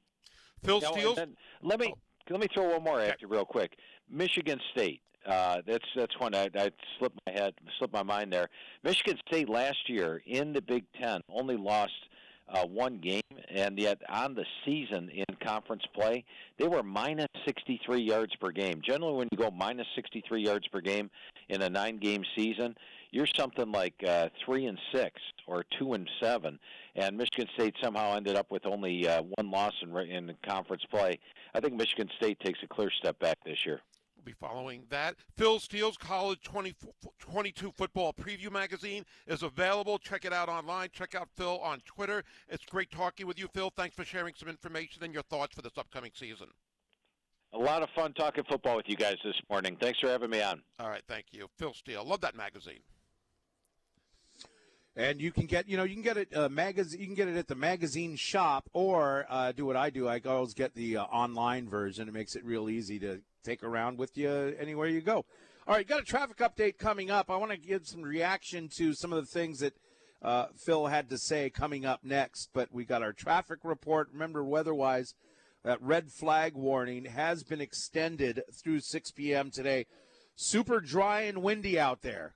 Phil 0.65 0.81
Steele. 0.81 1.15
Let 1.63 1.79
me 1.79 1.95
oh. 1.95 1.99
let 2.29 2.41
me 2.41 2.49
throw 2.53 2.73
one 2.73 2.83
more 2.83 3.01
at 3.01 3.23
you 3.23 3.29
real 3.29 3.45
quick. 3.45 3.77
Michigan 4.11 4.59
State. 4.73 5.01
Uh, 5.27 5.61
that's 5.67 5.85
that's 5.95 6.19
one 6.19 6.35
I, 6.35 6.49
I 6.55 6.71
slipped 6.99 7.19
my 7.27 7.33
head, 7.33 7.55
slipped 7.79 7.93
my 7.93 8.03
mind 8.03 8.33
there. 8.33 8.49
Michigan 8.83 9.19
State 9.29 9.49
last 9.49 9.89
year 9.89 10.23
in 10.27 10.53
the 10.53 10.63
Big 10.63 10.85
Ten 11.01 11.21
only 11.29 11.57
lost 11.57 11.93
uh, 12.49 12.65
one 12.65 12.99
game, 12.99 13.21
and 13.55 13.79
yet 13.79 14.01
on 14.09 14.35
the 14.35 14.45
season 14.65 15.11
in 15.11 15.25
conference 15.45 15.83
play, 15.95 16.25
they 16.59 16.67
were 16.67 16.83
minus 16.83 17.27
63 17.47 18.01
yards 18.01 18.35
per 18.37 18.51
game. 18.51 18.81
Generally, 18.85 19.15
when 19.15 19.29
you 19.33 19.39
go 19.39 19.51
minus 19.51 19.87
63 19.95 20.43
yards 20.43 20.67
per 20.69 20.81
game 20.81 21.11
in 21.49 21.63
a 21.63 21.69
nine-game 21.69 22.25
season, 22.37 22.75
you're 23.11 23.27
something 23.27 23.71
like 23.73 23.95
uh, 24.07 24.29
three 24.45 24.67
and 24.67 24.79
six 24.93 25.21
or 25.47 25.65
two 25.79 25.95
and 25.95 26.09
seven. 26.21 26.59
And 26.97 27.17
Michigan 27.17 27.47
State 27.55 27.75
somehow 27.83 28.17
ended 28.17 28.37
up 28.37 28.51
with 28.51 28.67
only 28.67 29.09
uh, 29.09 29.23
one 29.37 29.51
loss 29.51 29.73
in, 29.83 29.97
in 29.97 30.35
conference 30.47 30.83
play. 30.91 31.19
I 31.55 31.61
think 31.61 31.75
Michigan 31.75 32.09
State 32.17 32.39
takes 32.41 32.59
a 32.63 32.67
clear 32.67 32.91
step 32.91 33.19
back 33.19 33.39
this 33.45 33.65
year. 33.65 33.81
We'll 34.29 34.35
be 34.35 34.55
following 34.55 34.83
that. 34.91 35.17
Phil 35.39 35.59
Steele's 35.59 35.97
College 35.97 36.43
20, 36.43 36.75
22 37.19 37.73
Football 37.73 38.13
Preview 38.13 38.53
Magazine 38.53 39.05
is 39.27 39.43
available. 39.43 39.99
Check 39.99 40.27
it 40.27 40.35
out 40.35 40.51
online. 40.51 40.91
Check 40.93 41.15
out 41.15 41.29
Phil 41.35 41.59
on 41.61 41.81
Twitter. 41.87 42.23
It's 42.47 42.65
great 42.67 42.91
talking 42.91 43.27
with 43.27 43.39
you, 43.39 43.49
Phil. 43.55 43.73
Thanks 43.75 43.97
for 43.97 44.05
sharing 44.05 44.35
some 44.35 44.49
information 44.51 45.03
and 45.03 45.15
your 45.15 45.23
thoughts 45.23 45.55
for 45.55 45.63
this 45.63 45.79
upcoming 45.79 46.11
season. 46.15 46.49
A 47.55 47.59
lot 47.59 47.83
of 47.83 47.89
fun 47.97 48.13
talking 48.13 48.45
football 48.45 48.77
with 48.77 48.87
you 48.87 48.97
guys 48.97 49.17
this 49.25 49.41
morning. 49.49 49.79
Thanks 49.81 49.99
for 49.99 50.09
having 50.09 50.29
me 50.29 50.43
on. 50.43 50.61
All 50.79 50.91
right, 50.91 51.03
thank 51.09 51.27
you. 51.31 51.49
Phil 51.57 51.73
Steele. 51.73 52.05
Love 52.05 52.21
that 52.21 52.37
magazine. 52.37 52.81
And 54.95 55.23
you 55.23 55.31
can 55.31 55.47
get, 55.47 55.69
you 55.69 55.77
know, 55.77 55.85
you 55.85 55.95
can 55.95 56.03
get 56.03 56.17
it 56.17 56.37
uh, 56.37 56.49
magazine. 56.49 57.01
You 57.01 57.07
can 57.07 57.15
get 57.15 57.29
it 57.29 57.37
at 57.37 57.47
the 57.47 57.55
magazine 57.55 58.17
shop, 58.17 58.69
or 58.73 59.27
uh, 59.31 59.53
do 59.53 59.65
what 59.65 59.77
I 59.77 59.91
do. 59.91 60.09
I 60.09 60.21
always 60.27 60.55
get 60.55 60.75
the 60.75 60.97
uh, 60.97 61.05
online 61.05 61.69
version. 61.69 62.09
It 62.09 62.15
makes 62.15 62.35
it 62.35 62.45
real 62.45 62.69
easy 62.69 62.99
to 62.99 63.23
take 63.49 63.63
around 63.65 63.99
with 63.99 64.17
you 64.19 64.55
anywhere 64.61 64.89
you 64.89 65.01
go. 65.01 65.25
All 65.67 65.75
right, 65.75 65.87
got 65.87 66.01
a 66.01 66.05
traffic 66.05 66.39
update 66.39 66.77
coming 66.79 67.11
up. 67.11 67.31
I 67.31 67.37
want 67.37 67.51
to 67.51 67.57
give 67.57 67.87
some 67.87 68.03
reaction 68.03 68.69
to 68.77 68.93
some 68.93 69.13
of 69.13 69.25
the 69.25 69.31
things 69.31 69.61
that 69.61 69.75
uh, 70.21 70.47
Phil 70.57 70.87
had 70.87 71.09
to 71.11 71.19
say 71.19 71.49
coming 71.49 71.87
up 71.87 72.05
next. 72.05 72.51
But 72.53 72.73
we 72.73 72.85
got 72.85 73.03
our 73.03 73.13
traffic 73.13 73.61
report. 73.65 74.09
Remember, 74.13 74.45
weather-wise, 74.45 75.15
that 75.65 75.81
red 75.81 76.11
flag 76.11 76.55
warning 76.55 77.07
has 77.07 77.43
been 77.43 77.61
extended 77.61 78.43
through 78.63 78.81
6 78.81 79.11
p.m. 79.13 79.51
today. 79.51 79.87
Super 80.37 80.81
dry 80.81 81.23
and 81.23 81.43
windy 81.43 81.79
out 81.79 82.03
there, 82.03 82.35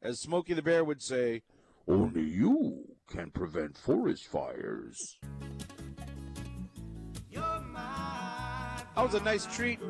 as 0.00 0.20
Smokey 0.20 0.54
the 0.54 0.62
Bear 0.62 0.84
would 0.84 1.02
say. 1.02 1.42
Only 1.88 2.22
you 2.22 2.96
can 3.08 3.30
prevent 3.30 3.76
forest 3.76 4.26
fires. 4.28 5.18
That 8.94 9.04
was 9.04 9.14
a 9.14 9.20
nice 9.20 9.46
treat. 9.46 9.80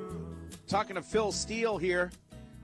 Talking 0.67 0.97
to 0.97 1.03
Phil 1.03 1.33
Steele 1.33 1.79
here 1.79 2.11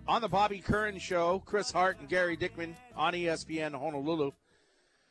on 0.07 0.23
the 0.23 0.29
Bobby 0.29 0.59
Curran 0.61 0.99
Show. 0.99 1.43
Chris 1.45 1.71
Hart 1.71 1.99
and 2.01 2.09
Gary 2.09 2.37
Dickman 2.37 2.75
on 2.97 3.13
ESPN 3.13 3.73
Honolulu. 3.73 4.33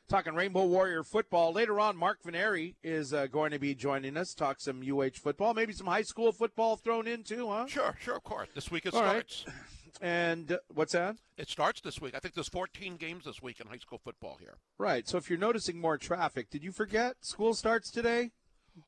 Talking 0.09 0.36
Rainbow 0.36 0.65
Warrior 0.65 1.03
football. 1.03 1.51
Later 1.51 1.80
on, 1.80 1.97
Mark 1.97 2.19
Veneri 2.25 2.75
is 2.82 3.13
uh, 3.13 3.28
going 3.28 3.51
to 3.51 3.59
be 3.59 3.75
joining 3.75 4.15
us. 4.15 4.34
Talk 4.34 4.59
some 4.59 4.82
UH 4.82 5.19
football, 5.21 5.53
maybe 5.53 5.73
some 5.73 5.88
high 5.88 6.01
school 6.01 6.32
football 6.32 6.78
thrown 6.78 7.07
in 7.07 7.23
too, 7.23 7.49
huh? 7.49 7.67
Sure, 7.67 7.95
sure, 7.99 8.15
of 8.15 8.23
course. 8.23 8.47
This 8.55 8.71
week 8.71 8.86
it 8.86 8.93
All 8.93 9.01
starts. 9.01 9.43
Right. 9.45 9.55
And 9.99 10.51
uh, 10.51 10.57
what's 10.73 10.93
that? 10.93 11.17
It 11.38 11.49
starts 11.49 11.82
this 11.82 11.99
week. 11.99 12.13
I 12.15 12.19
think 12.19 12.36
there's 12.36 12.49
14 12.49 12.97
games 12.97 13.25
this 13.25 13.41
week 13.41 13.59
in 13.59 13.67
high 13.67 13.78
school 13.78 13.99
football 14.03 14.38
here. 14.39 14.55
Right. 14.78 15.07
So 15.07 15.17
if 15.17 15.30
you're 15.30 15.39
noticing 15.39 15.80
more 15.80 15.97
traffic, 15.97 16.49
did 16.49 16.63
you 16.63 16.71
forget 16.71 17.15
school 17.21 17.53
starts 17.53 17.91
today? 17.91 18.32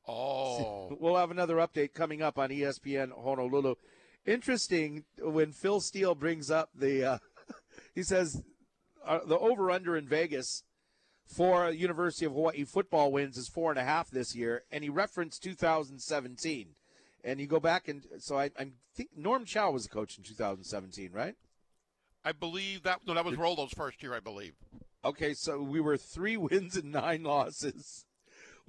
Oh. 0.07 0.95
We'll 0.99 1.15
have 1.15 1.31
another 1.31 1.55
update 1.57 1.93
coming 1.93 2.21
up 2.21 2.37
on 2.37 2.49
ESPN 2.49 3.11
Honolulu. 3.11 3.75
Interesting 4.25 5.05
when 5.19 5.51
Phil 5.51 5.79
Steele 5.79 6.15
brings 6.15 6.51
up 6.51 6.69
the, 6.75 7.05
uh, 7.05 7.17
he 7.95 8.03
says 8.03 8.43
uh, 9.05 9.19
the 9.25 9.37
over 9.37 9.71
under 9.71 9.95
in 9.95 10.07
Vegas 10.07 10.63
for 11.25 11.69
University 11.69 12.25
of 12.25 12.33
Hawaii 12.33 12.63
football 12.63 13.11
wins 13.11 13.37
is 13.37 13.47
four 13.47 13.71
and 13.71 13.79
a 13.79 13.83
half 13.83 14.09
this 14.09 14.35
year, 14.35 14.63
and 14.71 14.83
he 14.83 14.89
referenced 14.89 15.43
2017. 15.43 16.69
And 17.23 17.39
you 17.39 17.47
go 17.47 17.59
back 17.59 17.87
and 17.87 18.05
so 18.19 18.39
I, 18.39 18.45
I 18.57 18.69
think 18.95 19.09
Norm 19.15 19.45
Chow 19.45 19.71
was 19.71 19.83
the 19.83 19.89
coach 19.89 20.17
in 20.17 20.23
2017, 20.23 21.11
right? 21.11 21.35
I 22.23 22.31
believe 22.31 22.83
that 22.83 22.99
no, 23.05 23.13
that 23.13 23.25
was 23.25 23.37
Rolo's 23.37 23.71
first 23.71 24.01
year, 24.01 24.13
I 24.13 24.19
believe. 24.19 24.53
Okay, 25.03 25.33
so 25.33 25.61
we 25.61 25.79
were 25.79 25.97
three 25.97 26.37
wins 26.37 26.75
and 26.75 26.91
nine 26.91 27.23
losses. 27.23 28.05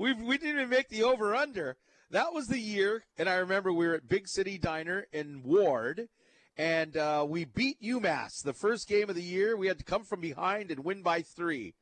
We 0.01 0.15
we 0.15 0.39
didn't 0.39 0.57
even 0.57 0.71
make 0.71 0.89
the 0.89 1.03
over 1.03 1.35
under. 1.35 1.77
That 2.11 2.33
was 2.33 2.47
the 2.47 2.59
year, 2.59 3.05
and 3.19 3.29
I 3.29 3.35
remember 3.35 3.71
we 3.71 3.87
were 3.87 3.97
at 3.97 4.09
Big 4.09 4.29
City 4.29 4.57
Diner 4.57 5.07
in 5.13 5.43
Ward, 5.45 6.09
and 6.57 6.97
uh, 6.97 7.27
we 7.29 7.45
beat 7.45 7.83
UMass 7.83 8.43
the 8.43 8.55
first 8.55 8.89
game 8.89 9.11
of 9.11 9.15
the 9.15 9.23
year. 9.23 9.59
We 9.59 9.67
had 9.67 9.77
to 9.77 9.85
come 9.85 10.05
from 10.05 10.23
behind 10.23 10.71
and 10.71 10.87
win 10.87 11.03
by 11.03 11.21
three 11.21 11.75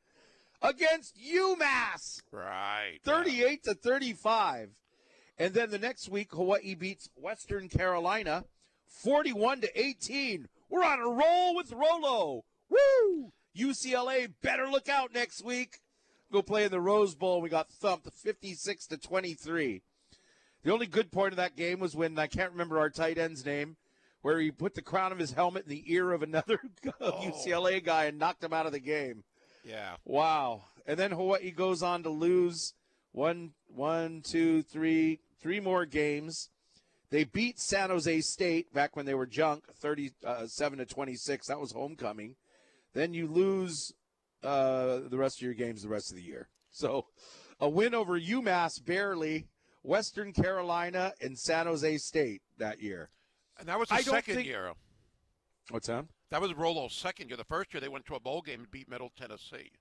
against 0.61 1.15
UMass. 1.15 2.21
Right. 2.29 2.99
38 3.05 3.61
yeah. 3.63 3.71
to 3.71 3.79
35. 3.79 4.71
And 5.37 5.53
then 5.53 5.69
the 5.69 5.79
next 5.79 6.09
week, 6.09 6.33
Hawaii 6.33 6.75
beats 6.75 7.07
Western 7.15 7.69
Carolina 7.69 8.43
41 9.01 9.61
to 9.61 9.79
18. 9.79 10.49
We're 10.69 10.83
on 10.83 10.99
a 10.99 11.07
roll 11.07 11.55
with 11.55 11.71
Rolo. 11.71 12.43
Woo! 12.69 13.31
UCLA 13.57 14.33
better 14.41 14.67
look 14.67 14.89
out 14.89 15.13
next 15.13 15.41
week. 15.41 15.79
Go 16.31 16.41
play 16.41 16.63
in 16.63 16.71
the 16.71 16.81
Rose 16.81 17.15
Bowl. 17.15 17.41
We 17.41 17.49
got 17.49 17.71
thumped 17.71 18.11
56 18.13 18.87
to 18.87 18.97
23. 18.97 19.81
The 20.63 20.71
only 20.71 20.85
good 20.85 21.11
point 21.11 21.33
of 21.33 21.37
that 21.37 21.55
game 21.55 21.79
was 21.79 21.95
when 21.95 22.19
I 22.19 22.27
can't 22.27 22.51
remember 22.51 22.79
our 22.79 22.89
tight 22.89 23.17
end's 23.17 23.45
name, 23.45 23.77
where 24.21 24.39
he 24.39 24.51
put 24.51 24.75
the 24.75 24.81
crown 24.81 25.11
of 25.11 25.17
his 25.17 25.31
helmet 25.31 25.63
in 25.63 25.69
the 25.69 25.91
ear 25.91 26.11
of 26.11 26.21
another 26.21 26.59
oh. 27.01 27.11
UCLA 27.11 27.83
guy 27.83 28.05
and 28.05 28.19
knocked 28.19 28.43
him 28.43 28.53
out 28.53 28.65
of 28.65 28.71
the 28.71 28.79
game. 28.79 29.23
Yeah. 29.63 29.95
Wow. 30.05 30.65
And 30.85 30.99
then 30.99 31.11
Hawaii 31.11 31.51
goes 31.51 31.81
on 31.81 32.03
to 32.03 32.09
lose 32.09 32.73
one, 33.11 33.51
one, 33.67 34.21
two, 34.21 34.61
three, 34.63 35.19
three 35.41 35.59
more 35.59 35.85
games. 35.85 36.49
They 37.09 37.23
beat 37.23 37.59
San 37.59 37.89
Jose 37.89 38.21
State 38.21 38.71
back 38.73 38.95
when 38.95 39.05
they 39.05 39.15
were 39.15 39.25
junk, 39.25 39.63
thirty-seven 39.73 40.79
uh, 40.79 40.83
to 40.83 40.93
twenty-six. 40.93 41.47
That 41.47 41.59
was 41.59 41.71
homecoming. 41.71 42.35
Then 42.93 43.15
you 43.15 43.27
lose 43.27 43.93
uh, 44.43 44.99
the 45.09 45.17
rest 45.17 45.37
of 45.37 45.41
your 45.43 45.53
games 45.53 45.83
the 45.83 45.89
rest 45.89 46.11
of 46.11 46.17
the 46.17 46.23
year. 46.23 46.49
So, 46.71 47.07
a 47.59 47.67
win 47.67 47.93
over 47.93 48.19
UMass 48.19 48.83
barely, 48.83 49.47
Western 49.83 50.33
Carolina, 50.33 51.13
and 51.21 51.37
San 51.37 51.65
Jose 51.65 51.97
State 51.97 52.41
that 52.57 52.81
year. 52.81 53.09
And 53.59 53.67
that 53.67 53.79
was 53.79 53.89
the 53.89 53.97
second 53.97 54.35
think... 54.35 54.47
year. 54.47 54.71
What's 55.69 55.87
that? 55.87 56.05
That 56.31 56.41
was 56.41 56.53
Rolo's 56.53 56.93
second 56.93 57.29
year. 57.29 57.37
The 57.37 57.43
first 57.43 57.73
year 57.73 57.81
they 57.81 57.89
went 57.89 58.05
to 58.05 58.15
a 58.15 58.19
bowl 58.19 58.41
game 58.41 58.61
and 58.61 58.71
beat 58.71 58.89
Middle 58.89 59.11
Tennessee. 59.17 59.71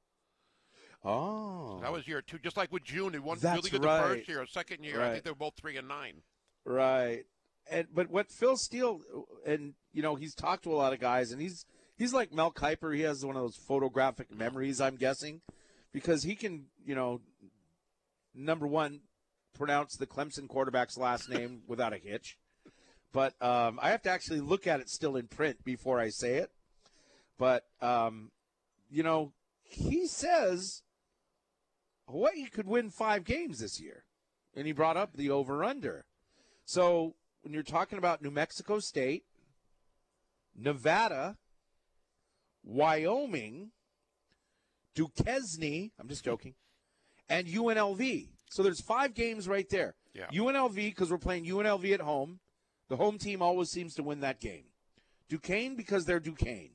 Oh, 1.05 1.77
so 1.77 1.81
that 1.83 1.93
was 1.93 2.09
year 2.09 2.23
two. 2.23 2.39
Just 2.39 2.57
like 2.57 2.73
with 2.73 2.83
June, 2.83 3.13
he 3.13 3.19
won 3.21 3.39
That's 3.41 3.57
really 3.57 3.71
good 3.71 3.85
right. 3.85 4.09
the 4.09 4.15
first 4.17 4.29
year. 4.29 4.45
Second 4.47 4.83
year, 4.83 4.99
right. 4.99 5.09
I 5.09 5.13
think 5.13 5.25
they 5.25 5.31
were 5.31 5.37
both 5.37 5.55
three 5.57 5.77
and 5.77 5.87
nine. 5.87 6.23
Right. 6.65 7.25
And 7.71 7.87
but 7.95 8.11
what 8.11 8.33
Phil 8.33 8.57
Steele 8.57 9.01
and 9.47 9.75
you 9.93 10.03
know 10.03 10.17
he's 10.17 10.35
talked 10.35 10.65
to 10.65 10.73
a 10.73 10.75
lot 10.75 10.93
of 10.93 10.99
guys 10.99 11.31
and 11.31 11.41
he's 11.41 11.67
he's 11.99 12.15
like 12.15 12.33
Mel 12.33 12.53
Kiper. 12.53 12.95
He 12.95 13.03
has 13.03 13.25
one 13.25 13.37
of 13.37 13.43
those 13.43 13.57
photographic 13.57 14.35
memories. 14.35 14.81
I'm 14.81 14.97
guessing 14.97 15.43
because 15.93 16.23
he 16.23 16.35
can 16.35 16.67
you 16.85 16.95
know 16.95 17.21
number 18.35 18.67
one 18.67 19.01
pronounce 19.55 19.97
the 19.97 20.07
Clemson 20.07 20.49
quarterback's 20.49 20.97
last 20.97 21.29
name 21.31 21.63
without 21.67 21.93
a 21.93 21.99
hitch. 21.99 22.39
But 23.13 23.35
um, 23.43 23.79
I 23.83 23.91
have 23.91 24.03
to 24.03 24.11
actually 24.11 24.41
look 24.41 24.67
at 24.67 24.81
it 24.81 24.89
still 24.89 25.17
in 25.17 25.27
print 25.27 25.65
before 25.65 25.99
I 25.99 26.11
say 26.11 26.37
it. 26.37 26.51
But 27.39 27.65
um, 27.81 28.31
you 28.91 29.03
know, 29.03 29.33
he 29.63 30.07
says 30.07 30.83
Hawaii 32.09 32.47
could 32.47 32.67
win 32.67 32.91
five 32.91 33.25
games 33.25 33.61
this 33.61 33.81
year. 33.81 34.05
And 34.55 34.67
he 34.67 34.73
brought 34.73 34.97
up 34.97 35.13
the 35.15 35.31
over 35.31 35.63
under. 35.63 36.07
So 36.65 37.15
when 37.43 37.53
you're 37.53 37.63
talking 37.63 37.99
about 37.99 38.23
New 38.23 38.31
Mexico 38.31 38.79
State, 38.81 39.25
Nevada, 40.57 41.37
Wyoming, 42.69 43.71
Duquesne, 44.95 45.91
I'm 45.99 46.09
just 46.09 46.23
joking, 46.25 46.55
and 47.29 47.47
UNLV. 47.47 48.29
So 48.51 48.63
there's 48.63 48.81
five 48.81 49.15
games 49.15 49.49
right 49.49 49.69
there. 49.71 49.95
Yeah. 50.15 50.27
UNLV, 50.33 50.75
because 50.75 51.11
we're 51.11 51.19
playing 51.19 51.47
UNLV 51.47 51.93
at 51.95 52.01
home. 52.01 52.41
The 52.89 52.97
home 52.97 53.19
team 53.19 53.41
always 53.43 53.71
seems 53.71 53.95
to 53.95 54.03
win 54.03 54.21
that 54.21 54.39
game. 54.41 54.65
Duquesne, 55.29 55.77
because 55.77 56.05
they're 56.05 56.21
Duquesne. 56.21 56.71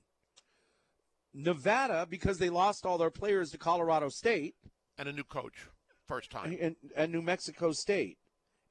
Nevada, 1.33 2.07
because 2.09 2.37
they 2.37 2.49
lost 2.49 2.85
all 2.85 2.97
their 2.97 3.09
players 3.09 3.49
to 3.51 3.57
Colorado 3.57 4.09
State 4.09 4.55
And 4.97 5.07
a 5.09 5.13
new 5.13 5.23
coach, 5.23 5.67
first 6.07 6.29
time. 6.31 6.55
and, 6.59 6.75
and 6.95 7.11
New 7.11 7.21
Mexico 7.21 7.71
State. 7.71 8.17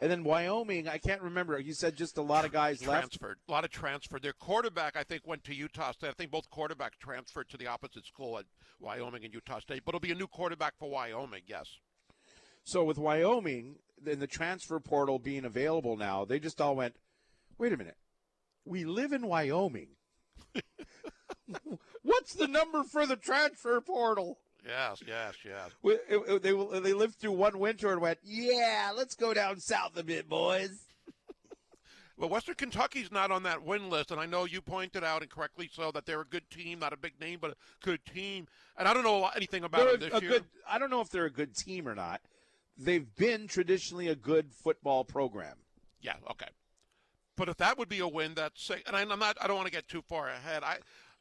And 0.02 0.10
then 0.10 0.24
Wyoming, 0.24 0.88
I 0.88 0.98
can't 0.98 1.22
remember. 1.22 1.56
You 1.60 1.74
said 1.74 1.94
just 1.94 2.18
a 2.18 2.22
lot 2.22 2.44
of 2.44 2.50
guys 2.50 2.84
left. 2.84 3.12
transferred. 3.20 3.38
A 3.48 3.52
lot 3.52 3.64
of 3.64 3.70
transfer. 3.70 4.18
Their 4.18 4.32
quarterback, 4.32 4.96
I 4.96 5.04
think, 5.04 5.24
went 5.28 5.44
to 5.44 5.54
Utah 5.54 5.92
State. 5.92 6.10
I 6.10 6.12
think 6.14 6.32
both 6.32 6.50
quarterbacks 6.50 6.98
transferred 6.98 7.48
to 7.50 7.56
the 7.56 7.68
opposite 7.68 8.04
school 8.04 8.36
at 8.36 8.46
Wyoming 8.80 9.24
and 9.24 9.32
Utah 9.32 9.60
State. 9.60 9.84
But 9.84 9.90
it'll 9.90 10.00
be 10.00 10.10
a 10.10 10.16
new 10.16 10.26
quarterback 10.26 10.74
for 10.76 10.90
Wyoming, 10.90 11.42
yes. 11.46 11.78
So 12.64 12.82
with 12.82 12.98
Wyoming, 12.98 13.76
then 13.96 14.18
the 14.18 14.26
transfer 14.26 14.80
portal 14.80 15.20
being 15.20 15.44
available 15.44 15.96
now, 15.96 16.24
they 16.24 16.40
just 16.40 16.60
all 16.60 16.74
went, 16.74 16.96
wait 17.56 17.72
a 17.72 17.76
minute. 17.76 17.96
We 18.64 18.84
live 18.84 19.12
in 19.12 19.28
Wyoming. 19.28 19.90
What's 22.02 22.34
the 22.34 22.48
number 22.48 22.82
for 22.82 23.06
the 23.06 23.14
transfer 23.14 23.80
portal? 23.80 24.38
Yes, 24.66 25.02
yes, 25.06 25.34
yes. 25.44 25.70
We- 25.82 25.94
it- 25.94 26.22
it- 26.28 26.42
They, 26.42 26.50
they 26.80 26.92
lived 26.94 27.16
through 27.16 27.32
one 27.32 27.58
winter 27.58 27.92
and 27.92 28.00
went, 28.00 28.18
yeah, 28.22 28.92
let's 28.96 29.14
go 29.14 29.34
down 29.34 29.58
south 29.60 29.96
a 29.96 30.04
bit, 30.04 30.28
boys. 30.28 30.86
Well, 32.18 32.28
Western 32.28 32.54
Kentucky's 32.54 33.10
not 33.10 33.30
on 33.32 33.42
that 33.44 33.62
win 33.64 33.88
list, 33.90 34.10
and 34.12 34.20
I 34.20 34.26
know 34.26 34.44
you 34.44 34.60
pointed 34.60 35.02
out, 35.02 35.22
and 35.22 35.30
correctly 35.30 35.68
so, 35.72 35.90
that 35.92 36.04
they're 36.06 36.20
a 36.20 36.26
good 36.26 36.48
team, 36.50 36.78
not 36.78 36.92
a 36.92 36.96
big 36.96 37.18
name, 37.18 37.38
but 37.40 37.52
a 37.52 37.56
good 37.82 38.00
team. 38.04 38.46
And 38.78 38.86
I 38.86 38.94
don't 38.94 39.02
know 39.02 39.28
anything 39.34 39.64
about 39.64 39.80
They're 39.80 39.96
them 39.96 40.08
a 40.08 40.10
this 40.12 40.22
year. 40.22 40.30
good. 40.32 40.44
I 40.68 40.78
don't 40.78 40.90
know 40.90 41.00
if 41.00 41.08
they're 41.10 41.24
a 41.24 41.32
good 41.32 41.56
team 41.56 41.88
or 41.88 41.94
not. 41.96 42.20
They've 42.76 43.12
been 43.16 43.48
traditionally 43.48 44.06
a 44.08 44.14
good 44.14 44.52
football 44.52 45.04
program. 45.04 45.56
Yeah, 46.00 46.14
okay. 46.30 46.46
But 47.36 47.48
if 47.48 47.56
that 47.56 47.76
would 47.78 47.88
be 47.88 47.98
a 48.00 48.06
win, 48.06 48.34
that's 48.34 48.70
and 48.86 48.94
I'm 48.94 49.08
not. 49.18 49.36
I 49.40 49.46
don't 49.48 49.56
want 49.56 49.66
to 49.66 49.72
get 49.72 49.88
too 49.88 50.02
far 50.02 50.28
ahead. 50.28 50.62
I 50.62 50.76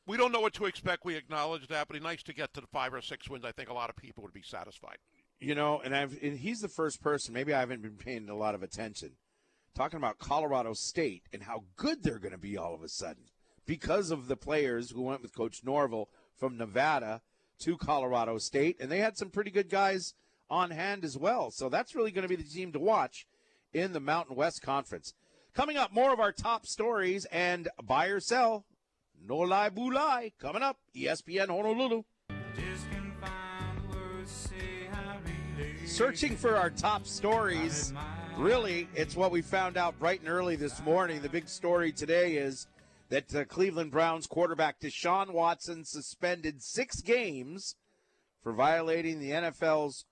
we 0.07 0.17
don't 0.17 0.31
know 0.31 0.39
what 0.39 0.53
to 0.53 0.65
expect. 0.65 1.05
We 1.05 1.15
acknowledge 1.15 1.67
that, 1.67 1.87
but 1.87 1.95
it's 1.95 2.03
nice 2.03 2.23
to 2.23 2.33
get 2.33 2.53
to 2.53 2.61
the 2.61 2.67
five 2.67 2.93
or 2.93 3.01
six 3.01 3.29
wins. 3.29 3.45
I 3.45 3.51
think 3.51 3.69
a 3.69 3.73
lot 3.73 3.89
of 3.89 3.95
people 3.95 4.23
would 4.23 4.33
be 4.33 4.41
satisfied. 4.41 4.97
You 5.39 5.55
know, 5.55 5.81
and 5.83 5.95
I've 5.95 6.17
and 6.21 6.37
he's 6.37 6.61
the 6.61 6.67
first 6.67 7.01
person. 7.01 7.33
Maybe 7.33 7.53
I 7.53 7.59
haven't 7.59 7.81
been 7.81 7.97
paying 7.97 8.29
a 8.29 8.35
lot 8.35 8.55
of 8.55 8.63
attention. 8.63 9.11
Talking 9.73 9.97
about 9.97 10.19
Colorado 10.19 10.73
State 10.73 11.23
and 11.33 11.43
how 11.43 11.63
good 11.77 12.03
they're 12.03 12.19
going 12.19 12.33
to 12.33 12.37
be 12.37 12.57
all 12.57 12.75
of 12.75 12.83
a 12.83 12.89
sudden 12.89 13.23
because 13.65 14.11
of 14.11 14.27
the 14.27 14.35
players 14.35 14.91
who 14.91 15.01
went 15.01 15.21
with 15.21 15.35
Coach 15.35 15.61
Norvell 15.63 16.09
from 16.37 16.57
Nevada 16.57 17.21
to 17.59 17.77
Colorado 17.77 18.37
State, 18.37 18.77
and 18.79 18.91
they 18.91 18.97
had 18.97 19.17
some 19.17 19.29
pretty 19.29 19.51
good 19.51 19.69
guys 19.69 20.13
on 20.49 20.71
hand 20.71 21.05
as 21.05 21.17
well. 21.17 21.51
So 21.51 21.69
that's 21.69 21.95
really 21.95 22.11
going 22.11 22.23
to 22.23 22.27
be 22.27 22.35
the 22.35 22.43
team 22.43 22.73
to 22.73 22.79
watch 22.79 23.25
in 23.73 23.93
the 23.93 23.99
Mountain 23.99 24.35
West 24.35 24.61
Conference. 24.61 25.13
Coming 25.53 25.77
up, 25.77 25.93
more 25.93 26.11
of 26.11 26.19
our 26.19 26.31
top 26.31 26.65
stories 26.65 27.25
and 27.25 27.69
buy 27.83 28.07
or 28.07 28.19
sell. 28.19 28.65
No 29.23 29.37
lie, 29.37 29.69
boo 29.69 29.91
lie. 29.91 30.31
Coming 30.39 30.63
up, 30.63 30.77
ESPN 30.95 31.47
Honolulu. 31.47 32.03
Searching 35.85 36.35
for 36.35 36.55
our 36.55 36.69
top 36.69 37.05
stories. 37.05 37.93
Really, 38.37 38.87
it's 38.95 39.15
what 39.15 39.31
we 39.31 39.41
found 39.41 39.77
out 39.77 39.99
bright 39.99 40.21
and 40.21 40.29
early 40.29 40.55
this 40.55 40.81
morning. 40.83 41.21
The 41.21 41.29
big 41.29 41.47
story 41.47 41.91
today 41.91 42.35
is 42.35 42.67
that 43.09 43.49
Cleveland 43.49 43.91
Browns 43.91 44.25
quarterback 44.25 44.79
Deshaun 44.79 45.31
Watson 45.31 45.85
suspended 45.85 46.63
six 46.63 47.01
games 47.01 47.75
for 48.41 48.53
violating 48.53 49.19
the 49.19 49.31
NFL's 49.31 50.05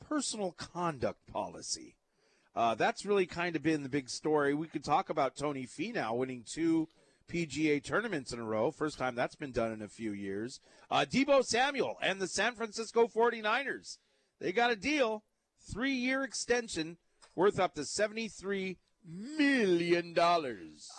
personal 0.00 0.52
conduct 0.52 1.20
policy. 1.30 1.96
Uh, 2.54 2.74
that's 2.74 3.04
really 3.04 3.26
kind 3.26 3.54
of 3.54 3.62
been 3.62 3.82
the 3.82 3.88
big 3.88 4.08
story. 4.08 4.54
We 4.54 4.66
could 4.66 4.82
talk 4.82 5.10
about 5.10 5.36
Tony 5.36 5.66
Finau 5.66 6.16
winning 6.16 6.42
two 6.46 6.88
PGA 7.28 7.82
tournaments 7.82 8.32
in 8.32 8.38
a 8.38 8.44
row. 8.44 8.70
First 8.70 8.98
time 8.98 9.14
that's 9.14 9.36
been 9.36 9.52
done 9.52 9.72
in 9.72 9.82
a 9.82 9.88
few 9.88 10.12
years. 10.12 10.60
Uh, 10.90 11.04
Deebo 11.08 11.44
Samuel 11.44 11.96
and 12.02 12.20
the 12.20 12.28
San 12.28 12.54
Francisco 12.54 13.06
49ers. 13.06 13.98
They 14.40 14.52
got 14.52 14.70
a 14.70 14.76
deal, 14.76 15.24
three 15.72 15.94
year 15.94 16.22
extension 16.22 16.98
worth 17.34 17.58
up 17.58 17.74
to 17.74 17.82
$73 17.82 18.76
million. 19.06 20.14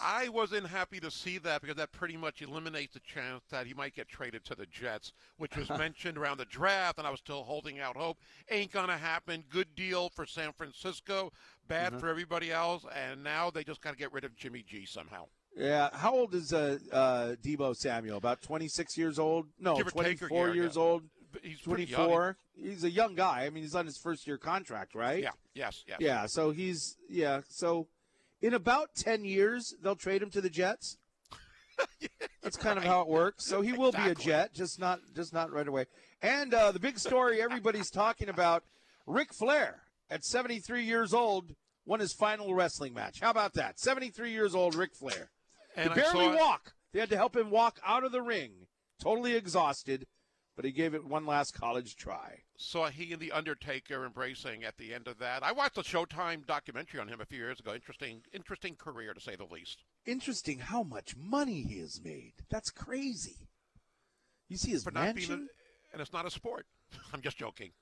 I 0.01 0.29
wasn't 0.29 0.67
happy 0.67 0.99
to 0.99 1.11
see 1.11 1.37
that 1.39 1.61
because 1.61 1.75
that 1.75 1.91
pretty 1.91 2.15
much 2.15 2.41
eliminates 2.41 2.93
the 2.93 2.99
chance 3.01 3.43
that 3.49 3.67
he 3.67 3.73
might 3.73 3.95
get 3.95 4.07
traded 4.07 4.45
to 4.45 4.55
the 4.55 4.65
Jets, 4.65 5.11
which 5.37 5.55
was 5.57 5.69
mentioned 5.77 6.17
around 6.17 6.37
the 6.37 6.45
draft, 6.45 6.97
and 6.97 7.07
I 7.07 7.11
was 7.11 7.19
still 7.19 7.43
holding 7.43 7.79
out 7.79 7.97
hope. 7.97 8.17
Ain't 8.49 8.71
gonna 8.71 8.97
happen. 8.97 9.43
Good 9.49 9.75
deal 9.75 10.09
for 10.09 10.25
San 10.25 10.53
Francisco, 10.53 11.31
bad 11.67 11.99
for 11.99 12.07
everybody 12.07 12.51
else, 12.51 12.85
and 12.95 13.23
now 13.23 13.49
they 13.49 13.63
just 13.63 13.81
got 13.81 13.91
to 13.91 13.97
get 13.97 14.13
rid 14.13 14.23
of 14.23 14.35
Jimmy 14.35 14.63
G 14.67 14.85
somehow. 14.85 15.25
Yeah, 15.57 15.89
how 15.91 16.13
old 16.13 16.35
is 16.35 16.53
uh, 16.53 16.77
uh, 16.91 17.35
Deebo 17.43 17.75
Samuel? 17.75 18.17
About 18.17 18.41
26 18.41 18.97
years 18.97 19.17
old? 19.17 19.47
No, 19.59 19.75
Give 19.75 19.87
or 19.87 20.03
take 20.03 20.21
a 20.21 20.27
24 20.27 20.47
year, 20.47 20.55
years 20.55 20.75
yeah. 20.75 20.81
old. 20.81 21.03
He's 21.41 21.61
pretty 21.61 21.85
young. 21.85 22.05
24. 22.05 22.37
He's 22.55 22.83
a 22.83 22.89
young 22.89 23.15
guy. 23.15 23.45
I 23.45 23.49
mean, 23.49 23.63
he's 23.63 23.75
on 23.75 23.85
his 23.85 23.97
first 23.97 24.27
year 24.27 24.37
contract, 24.37 24.95
right? 24.95 25.23
Yeah. 25.23 25.31
Yes. 25.53 25.83
Yes. 25.87 25.97
Yeah, 25.99 26.25
so 26.27 26.51
he's 26.51 26.95
yeah, 27.09 27.41
so 27.49 27.87
in 28.41 28.53
about 28.53 28.89
10 28.95 29.25
years 29.25 29.75
they'll 29.81 29.95
trade 29.95 30.21
him 30.21 30.29
to 30.31 30.41
the 30.41 30.49
Jets. 30.49 30.97
That's 32.41 32.57
kind 32.57 32.77
of 32.77 32.85
how 32.85 33.01
it 33.01 33.07
works. 33.07 33.45
So 33.45 33.61
he 33.61 33.73
will 33.73 33.91
be 33.91 34.09
a 34.09 34.15
Jet, 34.15 34.53
just 34.53 34.79
not 34.79 34.99
just 35.15 35.33
not 35.33 35.51
right 35.51 35.67
away. 35.67 35.85
And 36.21 36.53
uh, 36.53 36.71
the 36.71 36.79
big 36.79 36.97
story 36.97 37.41
everybody's 37.41 37.91
talking 37.91 38.29
about: 38.29 38.63
Ric 39.05 39.33
Flair 39.33 39.83
at 40.09 40.23
73 40.23 40.83
years 40.83 41.13
old 41.13 41.55
won 41.85 41.99
his 41.99 42.13
final 42.13 42.53
wrestling 42.53 42.93
match. 42.93 43.19
How 43.19 43.31
about 43.31 43.53
that? 43.53 43.79
73 43.79 44.31
years 44.31 44.55
old, 44.55 44.75
Ric 44.75 44.95
Flair. 44.95 45.29
And 45.77 45.91
I 45.91 45.95
barely 45.95 46.27
walk. 46.35 46.73
They 46.91 46.99
had 46.99 47.09
to 47.11 47.17
help 47.17 47.35
him 47.37 47.49
walk 47.51 47.79
out 47.85 48.03
of 48.03 48.11
the 48.11 48.21
ring, 48.21 48.67
totally 49.01 49.35
exhausted, 49.35 50.07
but 50.55 50.65
he 50.65 50.71
gave 50.71 50.95
it 50.95 51.05
one 51.05 51.25
last 51.25 51.53
college 51.53 51.95
try. 51.95 52.39
saw 52.57 52.89
he 52.89 53.13
and 53.13 53.21
the 53.21 53.31
Undertaker 53.31 54.03
embracing 54.03 54.63
at 54.63 54.77
the 54.77 54.93
end 54.93 55.07
of 55.07 55.19
that. 55.19 55.43
I 55.43 55.51
watched 55.51 55.77
a 55.77 55.81
Showtime 55.81 56.45
documentary 56.47 56.99
on 56.99 57.07
him 57.07 57.21
a 57.21 57.25
few 57.25 57.37
years 57.37 57.59
ago. 57.59 57.73
Interesting, 57.75 58.21
interesting 58.33 58.75
career 58.75 59.13
to 59.13 59.21
say 59.21 59.35
the 59.35 59.45
least. 59.45 59.83
Interesting 60.05 60.59
how 60.59 60.81
much 60.81 61.15
money 61.15 61.61
he 61.61 61.79
has 61.79 62.01
made. 62.03 62.33
That's 62.49 62.71
crazy. 62.71 63.47
You 64.49 64.57
see 64.57 64.71
his 64.71 64.83
For 64.83 64.91
mansion? 64.91 65.49
a, 65.91 65.93
and 65.93 66.01
it's 66.01 66.13
not 66.13 66.25
a 66.25 66.31
sport. 66.31 66.65
I'm 67.13 67.21
just 67.21 67.37
joking. 67.37 67.71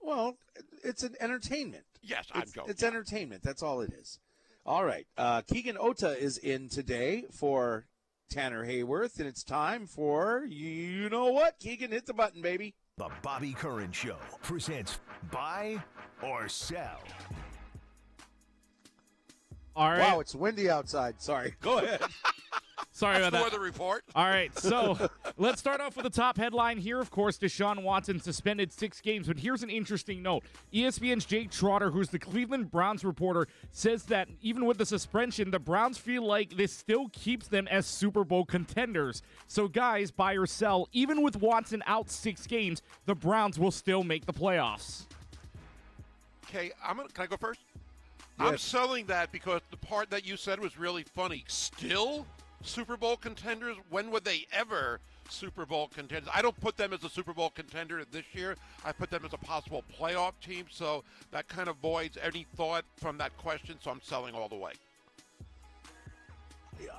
Well, 0.00 0.38
it's 0.84 1.02
an 1.02 1.16
entertainment. 1.20 1.84
Yes, 2.00 2.28
I'm 2.32 2.42
It's, 2.42 2.52
joking. 2.52 2.70
it's 2.70 2.82
entertainment. 2.84 3.42
That's 3.42 3.62
all 3.64 3.80
it 3.82 3.92
is. 3.92 4.20
All 4.66 4.84
right. 4.84 5.06
Uh, 5.16 5.42
Keegan 5.42 5.76
Ota 5.78 6.18
is 6.18 6.38
in 6.38 6.68
today 6.68 7.24
for 7.32 7.86
Tanner 8.30 8.66
Hayworth, 8.66 9.18
and 9.18 9.26
it's 9.26 9.42
time 9.42 9.86
for 9.86 10.44
you 10.46 11.08
know 11.08 11.26
what? 11.32 11.58
Keegan, 11.58 11.92
hit 11.92 12.06
the 12.06 12.14
button, 12.14 12.42
baby. 12.42 12.74
The 12.98 13.08
Bobby 13.22 13.52
Curran 13.52 13.92
Show 13.92 14.16
presents 14.42 14.98
Buy 15.30 15.82
or 16.22 16.48
Sell. 16.48 17.00
All 19.76 19.88
right. 19.88 20.00
Wow, 20.00 20.20
it's 20.20 20.34
windy 20.34 20.68
outside. 20.68 21.22
Sorry. 21.22 21.54
Go 21.60 21.78
ahead. 21.78 22.02
Sorry 22.98 23.18
about 23.18 23.44
For 23.44 23.50
that. 23.50 23.52
the 23.52 23.60
report. 23.60 24.02
All 24.16 24.26
right, 24.26 24.58
so 24.58 24.98
let's 25.38 25.60
start 25.60 25.80
off 25.80 25.94
with 25.94 26.02
the 26.02 26.10
top 26.10 26.36
headline 26.36 26.78
here. 26.78 26.98
Of 26.98 27.12
course, 27.12 27.38
Deshaun 27.38 27.84
Watson 27.84 28.18
suspended 28.18 28.72
six 28.72 29.00
games, 29.00 29.28
but 29.28 29.38
here's 29.38 29.62
an 29.62 29.70
interesting 29.70 30.20
note. 30.20 30.42
ESPN's 30.74 31.24
Jake 31.24 31.52
Trotter, 31.52 31.92
who's 31.92 32.08
the 32.08 32.18
Cleveland 32.18 32.72
Browns 32.72 33.04
reporter, 33.04 33.46
says 33.70 34.02
that 34.06 34.26
even 34.42 34.66
with 34.66 34.78
the 34.78 34.84
suspension, 34.84 35.52
the 35.52 35.60
Browns 35.60 35.96
feel 35.96 36.26
like 36.26 36.56
this 36.56 36.72
still 36.72 37.08
keeps 37.10 37.46
them 37.46 37.68
as 37.68 37.86
Super 37.86 38.24
Bowl 38.24 38.44
contenders. 38.44 39.22
So, 39.46 39.68
guys, 39.68 40.10
buy 40.10 40.32
or 40.32 40.46
sell, 40.46 40.88
even 40.92 41.22
with 41.22 41.36
Watson 41.36 41.84
out 41.86 42.10
six 42.10 42.48
games, 42.48 42.82
the 43.06 43.14
Browns 43.14 43.60
will 43.60 43.70
still 43.70 44.02
make 44.02 44.26
the 44.26 44.32
playoffs. 44.32 45.04
Okay, 46.48 46.72
I'm 46.84 46.96
gonna. 46.96 47.08
Can 47.10 47.22
I 47.22 47.26
go 47.28 47.36
first? 47.36 47.60
I'm 48.40 48.58
selling 48.58 49.06
that 49.06 49.30
because 49.30 49.60
the 49.70 49.76
part 49.76 50.10
that 50.10 50.26
you 50.26 50.36
said 50.36 50.58
was 50.58 50.76
really 50.76 51.04
funny. 51.04 51.44
Still 51.46 52.26
Super 52.62 52.96
Bowl 52.96 53.16
contenders? 53.16 53.76
When 53.90 54.10
would 54.10 54.24
they 54.24 54.46
ever 54.52 55.00
Super 55.28 55.64
Bowl 55.64 55.88
contenders? 55.88 56.28
I 56.34 56.42
don't 56.42 56.58
put 56.60 56.76
them 56.76 56.92
as 56.92 57.04
a 57.04 57.08
Super 57.08 57.32
Bowl 57.32 57.50
contender 57.50 58.04
this 58.10 58.24
year. 58.32 58.56
I 58.84 58.92
put 58.92 59.10
them 59.10 59.24
as 59.24 59.32
a 59.32 59.38
possible 59.38 59.84
playoff 59.98 60.32
team. 60.44 60.66
So 60.70 61.04
that 61.30 61.48
kind 61.48 61.68
of 61.68 61.76
voids 61.76 62.18
any 62.22 62.46
thought 62.56 62.84
from 62.96 63.18
that 63.18 63.36
question. 63.36 63.76
So 63.80 63.90
I'm 63.90 64.02
selling 64.02 64.34
all 64.34 64.48
the 64.48 64.56
way. 64.56 64.72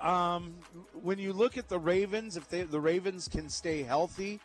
Um, 0.01 0.55
when 1.01 1.19
you 1.19 1.33
look 1.33 1.57
at 1.57 1.69
the 1.69 1.79
Ravens, 1.79 2.35
if 2.35 2.49
they, 2.49 2.63
the 2.63 2.79
Ravens 2.79 3.27
can 3.27 3.49
stay 3.49 3.83
healthy, 3.83 4.39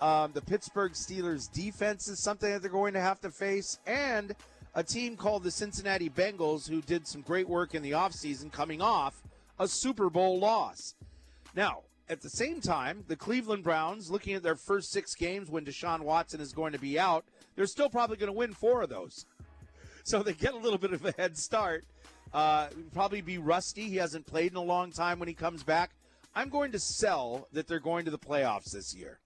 um, 0.00 0.32
the 0.32 0.40
Pittsburgh 0.40 0.92
Steelers 0.92 1.50
defense 1.50 2.08
is 2.08 2.22
something 2.22 2.50
that 2.50 2.60
they're 2.60 2.70
going 2.70 2.94
to 2.94 3.00
have 3.00 3.20
to 3.20 3.30
face, 3.30 3.78
and 3.86 4.34
a 4.74 4.82
team 4.82 5.16
called 5.16 5.44
the 5.44 5.50
Cincinnati 5.50 6.10
Bengals 6.10 6.68
who 6.68 6.82
did 6.82 7.06
some 7.06 7.22
great 7.22 7.48
work 7.48 7.74
in 7.74 7.82
the 7.82 7.92
offseason 7.92 8.50
coming 8.50 8.82
off 8.82 9.22
a 9.58 9.68
Super 9.68 10.10
Bowl 10.10 10.38
loss. 10.38 10.94
Now, 11.54 11.80
at 12.08 12.20
the 12.20 12.30
same 12.30 12.60
time, 12.60 13.04
the 13.08 13.16
Cleveland 13.16 13.64
Browns, 13.64 14.10
looking 14.10 14.34
at 14.34 14.42
their 14.42 14.56
first 14.56 14.90
six 14.90 15.14
games 15.14 15.50
when 15.50 15.64
Deshaun 15.64 16.00
Watson 16.00 16.40
is 16.40 16.52
going 16.52 16.72
to 16.72 16.78
be 16.78 16.98
out, 16.98 17.24
they're 17.56 17.66
still 17.66 17.88
probably 17.88 18.16
going 18.16 18.32
to 18.32 18.36
win 18.36 18.52
four 18.52 18.82
of 18.82 18.88
those. 18.88 19.26
So 20.06 20.22
they 20.22 20.34
get 20.34 20.52
a 20.52 20.58
little 20.58 20.76
bit 20.76 20.92
of 20.92 21.02
a 21.06 21.12
head 21.12 21.34
start. 21.34 21.86
Uh, 22.30 22.66
probably 22.92 23.22
be 23.22 23.38
rusty. 23.38 23.88
He 23.88 23.96
hasn't 23.96 24.26
played 24.26 24.50
in 24.50 24.56
a 24.58 24.62
long 24.62 24.90
time 24.90 25.18
when 25.18 25.28
he 25.28 25.34
comes 25.34 25.62
back. 25.62 25.92
I'm 26.34 26.50
going 26.50 26.72
to 26.72 26.78
sell 26.78 27.48
that 27.52 27.66
they're 27.66 27.80
going 27.80 28.04
to 28.04 28.10
the 28.10 28.18
playoffs 28.18 28.70
this 28.70 28.94
year. 28.94 29.18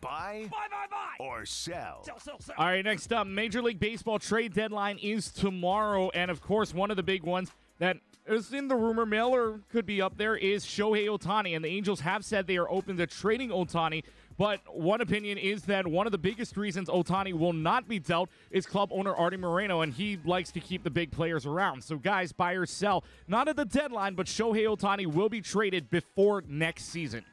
Buy, 0.00 0.46
buy, 0.48 0.66
buy, 0.70 0.86
buy, 0.88 1.24
or 1.24 1.44
sell. 1.44 2.04
sell, 2.04 2.20
sell, 2.20 2.40
sell. 2.40 2.54
All 2.56 2.66
right, 2.66 2.84
next 2.84 3.12
up, 3.12 3.26
Major 3.26 3.60
League 3.60 3.80
Baseball 3.80 4.20
trade 4.20 4.54
deadline 4.54 4.98
is 4.98 5.32
tomorrow, 5.32 6.10
and 6.10 6.30
of 6.30 6.40
course, 6.40 6.72
one 6.72 6.92
of 6.92 6.96
the 6.96 7.02
big 7.02 7.24
ones 7.24 7.50
that 7.78 7.98
is 8.26 8.52
in 8.52 8.68
the 8.68 8.76
rumor 8.76 9.06
mill 9.06 9.34
or 9.34 9.60
could 9.70 9.86
be 9.86 10.02
up 10.02 10.16
there 10.16 10.36
is 10.36 10.64
Shohei 10.64 11.06
Ohtani, 11.06 11.56
and 11.56 11.64
the 11.64 11.68
Angels 11.68 12.00
have 12.00 12.24
said 12.24 12.46
they 12.46 12.56
are 12.56 12.70
open 12.70 12.96
to 12.98 13.06
trading 13.06 13.50
Ohtani. 13.50 14.04
But 14.36 14.60
one 14.72 15.00
opinion 15.00 15.36
is 15.36 15.62
that 15.62 15.86
one 15.86 16.06
of 16.06 16.12
the 16.12 16.18
biggest 16.18 16.56
reasons 16.56 16.88
Ohtani 16.88 17.32
will 17.32 17.52
not 17.52 17.88
be 17.88 17.98
dealt 17.98 18.30
is 18.52 18.66
club 18.66 18.90
owner 18.92 19.14
Artie 19.14 19.36
Moreno, 19.36 19.80
and 19.80 19.92
he 19.92 20.16
likes 20.24 20.52
to 20.52 20.60
keep 20.60 20.84
the 20.84 20.90
big 20.90 21.10
players 21.10 21.44
around. 21.44 21.82
So, 21.82 21.96
guys, 21.96 22.30
buy 22.30 22.52
or 22.52 22.64
sell. 22.64 23.02
Not 23.26 23.48
at 23.48 23.56
the 23.56 23.64
deadline, 23.64 24.14
but 24.14 24.26
Shohei 24.26 24.64
Ohtani 24.64 25.06
will 25.06 25.28
be 25.28 25.40
traded 25.40 25.90
before 25.90 26.44
next 26.46 26.84
season. 26.84 27.24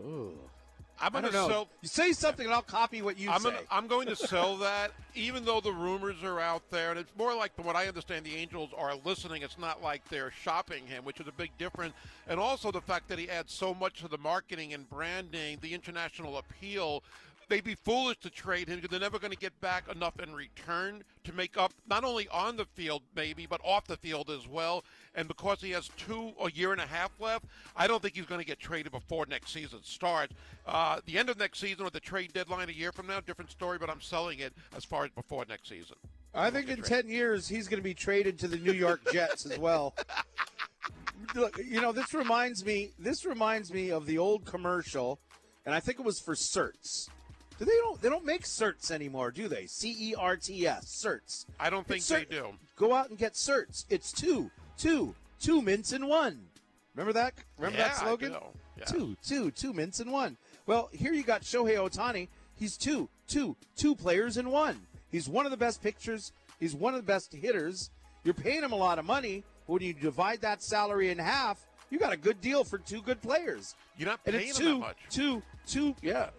Ooh. 0.00 0.49
I'm 1.00 1.12
going 1.12 1.24
to 1.24 1.32
sell. 1.32 1.68
You 1.82 1.88
say 1.88 2.12
something, 2.12 2.44
and 2.44 2.54
I'll 2.54 2.62
copy 2.62 3.02
what 3.02 3.18
you 3.18 3.30
I'm 3.30 3.40
say. 3.40 3.50
Gonna, 3.50 3.62
I'm 3.70 3.86
going 3.86 4.06
to 4.08 4.16
sell 4.16 4.56
that, 4.58 4.92
even 5.14 5.44
though 5.44 5.60
the 5.60 5.72
rumors 5.72 6.22
are 6.22 6.40
out 6.40 6.62
there, 6.70 6.90
and 6.90 6.98
it's 6.98 7.10
more 7.16 7.34
like 7.34 7.52
what 7.56 7.76
I 7.76 7.88
understand. 7.88 8.24
The 8.26 8.36
Angels 8.36 8.70
are 8.76 8.94
listening. 9.04 9.42
It's 9.42 9.58
not 9.58 9.82
like 9.82 10.06
they're 10.08 10.30
shopping 10.30 10.86
him, 10.86 11.04
which 11.04 11.20
is 11.20 11.26
a 11.26 11.32
big 11.32 11.50
difference. 11.58 11.94
And 12.28 12.38
also 12.38 12.70
the 12.70 12.80
fact 12.80 13.08
that 13.08 13.18
he 13.18 13.28
adds 13.30 13.52
so 13.52 13.74
much 13.74 14.00
to 14.00 14.08
the 14.08 14.18
marketing 14.18 14.74
and 14.74 14.88
branding, 14.88 15.58
the 15.60 15.74
international 15.74 16.38
appeal 16.38 17.02
they'd 17.50 17.64
be 17.64 17.74
foolish 17.74 18.18
to 18.20 18.30
trade 18.30 18.68
him 18.68 18.76
because 18.76 18.90
they're 18.90 19.00
never 19.00 19.18
going 19.18 19.32
to 19.32 19.36
get 19.36 19.60
back 19.60 19.84
enough 19.94 20.18
in 20.20 20.32
return 20.32 21.02
to 21.24 21.32
make 21.32 21.58
up 21.58 21.72
not 21.88 22.04
only 22.04 22.28
on 22.28 22.56
the 22.56 22.64
field 22.64 23.02
maybe 23.14 23.44
but 23.44 23.60
off 23.62 23.86
the 23.86 23.96
field 23.96 24.30
as 24.30 24.48
well. 24.48 24.84
And 25.14 25.28
because 25.28 25.60
he 25.60 25.72
has 25.72 25.90
two 25.98 26.32
a 26.42 26.50
year 26.52 26.72
and 26.72 26.80
a 26.80 26.86
half 26.86 27.10
left 27.18 27.44
i 27.76 27.86
don't 27.86 28.00
think 28.00 28.14
he's 28.14 28.24
going 28.24 28.40
to 28.40 28.46
get 28.46 28.58
traded 28.58 28.92
before 28.92 29.26
next 29.26 29.52
season 29.52 29.80
starts. 29.82 30.32
Uh, 30.66 31.00
the 31.04 31.18
end 31.18 31.28
of 31.28 31.38
next 31.38 31.58
season 31.58 31.84
or 31.84 31.90
the 31.90 32.00
trade 32.00 32.32
deadline 32.32 32.68
a 32.70 32.72
year 32.72 32.92
from 32.92 33.06
now 33.06 33.20
different 33.20 33.50
story 33.50 33.76
but 33.78 33.90
i'm 33.90 34.00
selling 34.00 34.38
it 34.38 34.54
as 34.74 34.84
far 34.84 35.04
as 35.04 35.10
before 35.10 35.44
next 35.48 35.68
season. 35.68 35.96
I 36.32 36.50
think 36.50 36.68
in 36.68 36.76
traded. 36.76 37.06
10 37.06 37.08
years 37.08 37.48
he's 37.48 37.66
going 37.68 37.80
to 37.80 37.84
be 37.84 37.94
traded 37.94 38.38
to 38.38 38.48
the 38.48 38.56
new 38.56 38.72
york 38.72 39.00
jets 39.12 39.44
as 39.44 39.58
well. 39.58 39.94
Look, 41.34 41.58
you 41.58 41.80
know 41.80 41.92
this 41.92 42.14
reminds 42.14 42.64
me 42.64 42.92
this 42.98 43.26
reminds 43.26 43.72
me 43.72 43.90
of 43.90 44.06
the 44.06 44.18
old 44.18 44.46
commercial 44.46 45.18
and 45.66 45.74
i 45.74 45.80
think 45.80 45.98
it 45.98 46.04
was 46.04 46.20
for 46.20 46.34
certs 46.34 47.08
do 47.60 47.66
they 47.66 47.76
don't 47.76 48.00
they 48.00 48.08
don't 48.08 48.24
make 48.24 48.44
certs 48.44 48.90
anymore, 48.90 49.30
do 49.30 49.46
they? 49.46 49.66
C 49.66 49.94
E 49.98 50.14
R 50.18 50.36
T 50.36 50.66
S 50.66 50.86
certs. 50.86 51.44
I 51.60 51.68
don't 51.68 51.86
think 51.86 52.04
they 52.06 52.24
do. 52.24 52.54
Go 52.74 52.94
out 52.94 53.10
and 53.10 53.18
get 53.18 53.34
certs. 53.34 53.84
It's 53.90 54.12
two, 54.12 54.50
two, 54.78 55.14
two 55.38 55.60
mints 55.60 55.92
in 55.92 56.06
one. 56.06 56.40
Remember 56.94 57.12
that? 57.12 57.34
Remember 57.58 57.78
yeah, 57.78 57.88
that 57.88 57.96
slogan? 57.98 58.34
Yeah. 58.78 58.84
Two, 58.86 59.14
two, 59.22 59.50
two 59.50 59.74
mints 59.74 60.00
in 60.00 60.10
one. 60.10 60.38
Well, 60.64 60.88
here 60.90 61.12
you 61.12 61.22
got 61.22 61.42
Shohei 61.42 61.76
Ohtani. 61.76 62.28
He's 62.56 62.78
two, 62.78 63.10
two, 63.28 63.56
two 63.76 63.94
players 63.94 64.38
in 64.38 64.50
one. 64.50 64.80
He's 65.12 65.28
one 65.28 65.44
of 65.44 65.50
the 65.50 65.58
best 65.58 65.82
pitchers. 65.82 66.32
He's 66.58 66.74
one 66.74 66.94
of 66.94 67.00
the 67.00 67.06
best 67.06 67.34
hitters. 67.34 67.90
You're 68.24 68.34
paying 68.34 68.62
him 68.62 68.72
a 68.72 68.76
lot 68.76 68.98
of 68.98 69.04
money. 69.04 69.44
When 69.66 69.82
you 69.82 69.92
divide 69.92 70.40
that 70.40 70.62
salary 70.62 71.10
in 71.10 71.18
half, 71.18 71.66
you 71.90 71.98
got 71.98 72.12
a 72.12 72.16
good 72.16 72.40
deal 72.40 72.64
for 72.64 72.78
two 72.78 73.02
good 73.02 73.20
players. 73.20 73.76
You're 73.98 74.08
not 74.08 74.24
paying 74.24 74.36
and 74.36 74.48
it's 74.48 74.58
two, 74.58 74.74
that 74.74 74.78
much. 74.78 74.96
Two, 75.10 75.42
two, 75.66 75.94
yeah. 76.02 76.30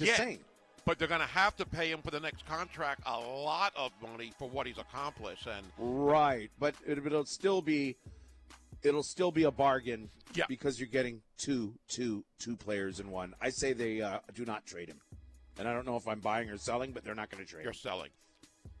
Just 0.00 0.12
yeah. 0.12 0.16
saying. 0.16 0.38
But 0.86 0.98
they're 0.98 1.08
going 1.08 1.20
to 1.20 1.26
have 1.26 1.54
to 1.56 1.66
pay 1.66 1.90
him 1.90 2.00
for 2.02 2.10
the 2.10 2.20
next 2.20 2.46
contract 2.46 3.02
a 3.04 3.20
lot 3.20 3.72
of 3.76 3.92
money 4.02 4.32
for 4.38 4.48
what 4.48 4.66
he's 4.66 4.78
accomplished, 4.78 5.46
and 5.46 5.66
right. 5.78 6.50
But 6.58 6.74
it, 6.86 7.04
will 7.04 7.26
still 7.26 7.60
be, 7.60 7.96
it'll 8.82 9.02
still 9.02 9.30
be 9.30 9.44
a 9.44 9.50
bargain. 9.50 10.08
Yeah. 10.34 10.44
Because 10.48 10.80
you're 10.80 10.88
getting 10.88 11.20
two, 11.36 11.74
two, 11.86 12.24
two 12.38 12.56
players 12.56 12.98
in 12.98 13.10
one. 13.10 13.34
I 13.42 13.50
say 13.50 13.72
they 13.74 14.00
uh, 14.00 14.20
do 14.34 14.46
not 14.46 14.64
trade 14.64 14.88
him, 14.88 15.00
and 15.58 15.68
I 15.68 15.74
don't 15.74 15.84
know 15.84 15.96
if 15.96 16.08
I'm 16.08 16.20
buying 16.20 16.48
or 16.48 16.56
selling, 16.56 16.92
but 16.92 17.04
they're 17.04 17.14
not 17.14 17.30
going 17.30 17.44
to 17.44 17.50
trade. 17.50 17.64
You're 17.64 17.72
him. 17.72 17.78
selling. 17.78 18.10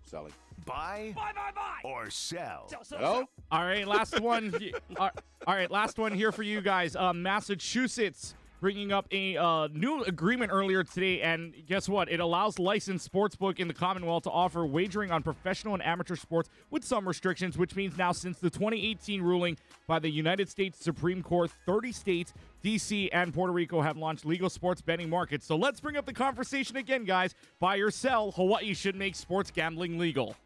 Selling. 0.06 0.32
Buy, 0.64 1.12
buy, 1.14 1.32
buy, 1.34 1.50
buy, 1.54 1.88
or 1.88 2.08
sell. 2.08 2.68
sell, 2.68 2.84
sell, 2.84 2.98
sell. 2.98 3.28
All 3.52 3.64
right, 3.64 3.86
last 3.86 4.18
one. 4.20 4.54
all 4.98 5.10
right, 5.46 5.70
last 5.70 5.98
one 5.98 6.12
here 6.12 6.32
for 6.32 6.42
you 6.42 6.60
guys. 6.60 6.96
Uh, 6.96 7.12
Massachusetts 7.12 8.34
bringing 8.60 8.92
up 8.92 9.06
a 9.10 9.36
uh, 9.36 9.68
new 9.72 10.02
agreement 10.04 10.52
earlier 10.52 10.84
today, 10.84 11.22
and 11.22 11.54
guess 11.66 11.88
what? 11.88 12.10
It 12.10 12.20
allows 12.20 12.58
licensed 12.58 13.10
sportsbook 13.10 13.58
in 13.58 13.66
the 13.68 13.74
Commonwealth 13.74 14.24
to 14.24 14.30
offer 14.30 14.64
wagering 14.66 15.10
on 15.10 15.22
professional 15.22 15.74
and 15.74 15.82
amateur 15.82 16.14
sports 16.14 16.50
with 16.70 16.84
some 16.84 17.08
restrictions, 17.08 17.56
which 17.56 17.74
means 17.74 17.96
now 17.96 18.12
since 18.12 18.38
the 18.38 18.50
2018 18.50 19.22
ruling 19.22 19.56
by 19.86 19.98
the 19.98 20.10
United 20.10 20.48
States 20.48 20.78
Supreme 20.78 21.22
Court, 21.22 21.50
30 21.66 21.92
states, 21.92 22.34
DC, 22.62 23.08
and 23.12 23.32
Puerto 23.32 23.52
Rico 23.52 23.80
have 23.80 23.96
launched 23.96 24.26
legal 24.26 24.50
sports 24.50 24.82
betting 24.82 25.08
markets. 25.08 25.46
So 25.46 25.56
let's 25.56 25.80
bring 25.80 25.96
up 25.96 26.04
the 26.06 26.12
conversation 26.12 26.76
again, 26.76 27.04
guys. 27.04 27.34
Buy 27.58 27.76
or 27.76 27.90
sell, 27.90 28.32
Hawaii 28.32 28.74
should 28.74 28.94
make 28.94 29.16
sports 29.16 29.50
gambling 29.50 29.98
legal. 29.98 30.36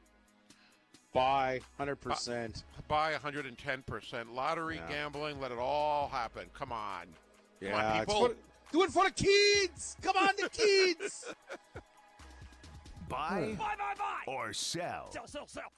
Buy 1.12 1.60
100%. 1.78 2.64
Buy 2.88 3.12
110%. 3.12 4.34
Lottery, 4.34 4.76
yeah. 4.76 4.88
gambling, 4.88 5.40
let 5.40 5.52
it 5.52 5.58
all 5.58 6.08
happen. 6.08 6.46
Come 6.54 6.72
on. 6.72 7.06
Yeah, 7.64 8.00
on, 8.00 8.06
for, 8.06 8.34
do 8.72 8.82
it 8.82 8.90
for 8.90 9.04
the 9.04 9.10
kids. 9.10 9.96
Come 10.02 10.16
on, 10.16 10.30
the 10.36 10.48
kids. 10.48 11.24
buy, 13.08 13.54
buy, 13.58 13.74
buy, 13.78 13.94
buy, 13.96 14.32
or 14.32 14.52
sell. 14.52 15.10
Sell, 15.12 15.26
sell, 15.26 15.46
sell. 15.46 15.72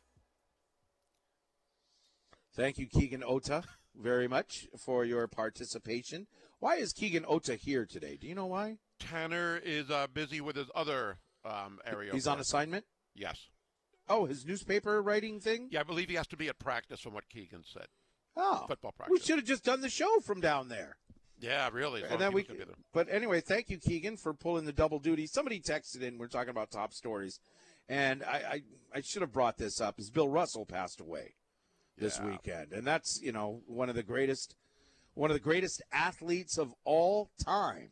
Thank 2.54 2.78
you, 2.78 2.86
Keegan 2.86 3.22
Ota, 3.24 3.64
very 3.94 4.28
much 4.28 4.66
for 4.78 5.04
your 5.04 5.26
participation. 5.28 6.26
Why 6.58 6.76
is 6.76 6.92
Keegan 6.92 7.26
Ota 7.28 7.54
here 7.54 7.84
today? 7.84 8.16
Do 8.18 8.26
you 8.26 8.34
know 8.34 8.46
why? 8.46 8.78
Tanner 8.98 9.60
is 9.62 9.90
uh, 9.90 10.06
busy 10.12 10.40
with 10.40 10.56
his 10.56 10.70
other 10.74 11.18
um, 11.44 11.80
area. 11.84 12.12
He's 12.12 12.26
on 12.26 12.40
assignment. 12.40 12.86
Yes. 13.14 13.48
Oh, 14.08 14.24
his 14.24 14.46
newspaper 14.46 15.02
writing 15.02 15.40
thing. 15.40 15.68
Yeah, 15.70 15.80
I 15.80 15.82
believe 15.82 16.08
he 16.08 16.14
has 16.14 16.26
to 16.28 16.36
be 16.36 16.48
at 16.48 16.58
practice, 16.58 17.00
from 17.00 17.12
what 17.12 17.28
Keegan 17.28 17.64
said. 17.70 17.86
Oh, 18.36 18.64
football 18.68 18.92
practice. 18.92 19.12
We 19.12 19.24
should 19.24 19.36
have 19.36 19.46
just 19.46 19.64
done 19.64 19.80
the 19.80 19.88
show 19.88 20.20
from 20.20 20.40
down 20.40 20.68
there. 20.68 20.96
Yeah, 21.38 21.68
really. 21.72 22.02
And 22.02 22.20
then 22.20 22.32
we. 22.32 22.46
But 22.92 23.08
anyway, 23.10 23.40
thank 23.40 23.68
you, 23.68 23.78
Keegan, 23.78 24.16
for 24.16 24.32
pulling 24.32 24.64
the 24.64 24.72
double 24.72 24.98
duty. 24.98 25.26
Somebody 25.26 25.60
texted 25.60 26.02
in. 26.02 26.18
We're 26.18 26.28
talking 26.28 26.50
about 26.50 26.70
top 26.70 26.92
stories, 26.92 27.40
and 27.88 28.22
I 28.24 28.36
I, 28.36 28.62
I 28.94 29.00
should 29.02 29.22
have 29.22 29.32
brought 29.32 29.58
this 29.58 29.80
up. 29.80 29.98
Is 29.98 30.10
Bill 30.10 30.28
Russell 30.28 30.64
passed 30.64 31.00
away 31.00 31.34
this 31.98 32.18
yeah. 32.18 32.30
weekend, 32.30 32.72
and 32.72 32.86
that's 32.86 33.20
you 33.22 33.32
know 33.32 33.60
one 33.66 33.88
of 33.88 33.94
the 33.94 34.02
greatest, 34.02 34.56
one 35.14 35.30
of 35.30 35.34
the 35.34 35.40
greatest 35.40 35.82
athletes 35.92 36.58
of 36.58 36.72
all 36.84 37.30
time 37.44 37.90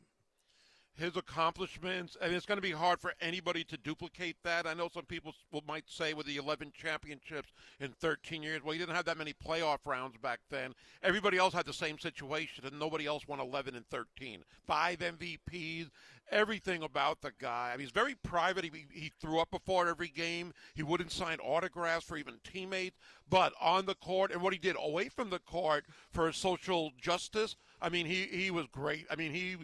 his 0.97 1.17
accomplishments, 1.17 2.17
and 2.21 2.33
it's 2.35 2.47
going 2.47 2.59
to 2.59 2.63
be 2.63 2.71
hard 2.71 3.01
for 3.01 3.15
anybody 3.21 3.65
to 3.65 3.77
duplicate 3.77 4.37
that. 4.45 4.67
I 4.67 4.75
know 4.75 4.89
some 4.93 5.05
people 5.05 5.35
might 5.67 5.89
say 5.89 6.15
with 6.15 6.27
the 6.27 6.37
11 6.37 6.73
championships 6.73 7.49
in 7.81 7.93
13 7.93 8.43
years, 8.43 8.63
well, 8.63 8.73
he 8.73 8.79
didn't 8.79 8.95
have 8.95 9.05
that 9.07 9.19
many 9.19 9.33
playoff 9.33 9.79
rounds 9.85 10.17
back 10.17 10.41
then. 10.51 10.73
Everybody 11.03 11.37
else 11.37 11.53
had 11.53 11.67
the 11.67 11.73
same 11.73 11.99
situation, 11.99 12.65
and 12.65 12.79
nobody 12.79 13.07
else 13.07 13.27
won 13.27 13.41
11 13.41 13.75
and 13.75 13.87
13. 13.89 14.45
Five 14.67 15.01
MVPs, 15.01 15.91
everything 16.31 16.83
about 16.83 17.21
the 17.21 17.33
guy. 17.41 17.71
I 17.73 17.77
mean, 17.77 17.87
he's 17.87 17.91
very 17.91 18.15
private. 18.15 18.65
He, 18.65 18.87
he 18.93 19.13
threw 19.21 19.41
up 19.41 19.51
before 19.51 19.89
every 19.89 20.09
game. 20.09 20.53
He 20.75 20.83
wouldn't 20.83 21.13
sign 21.13 21.39
autographs 21.41 22.05
for 22.05 22.17
even 22.17 22.35
teammates, 22.45 22.97
but 23.29 23.53
on 23.61 23.87
the 23.87 23.95
court 23.97 24.31
and 24.31 24.41
what 24.41 24.53
he 24.53 24.59
did 24.59 24.77
away 24.79 25.09
from 25.09 25.31
the 25.31 25.41
court 25.41 25.85
for 26.11 26.31
social 26.33 26.93
justice. 27.01 27.57
I 27.83 27.89
mean, 27.89 28.07
he, 28.07 28.27
he 28.31 28.51
was 28.51 28.67
great. 28.73 29.07
I 29.11 29.17
mean, 29.17 29.33
he 29.33 29.57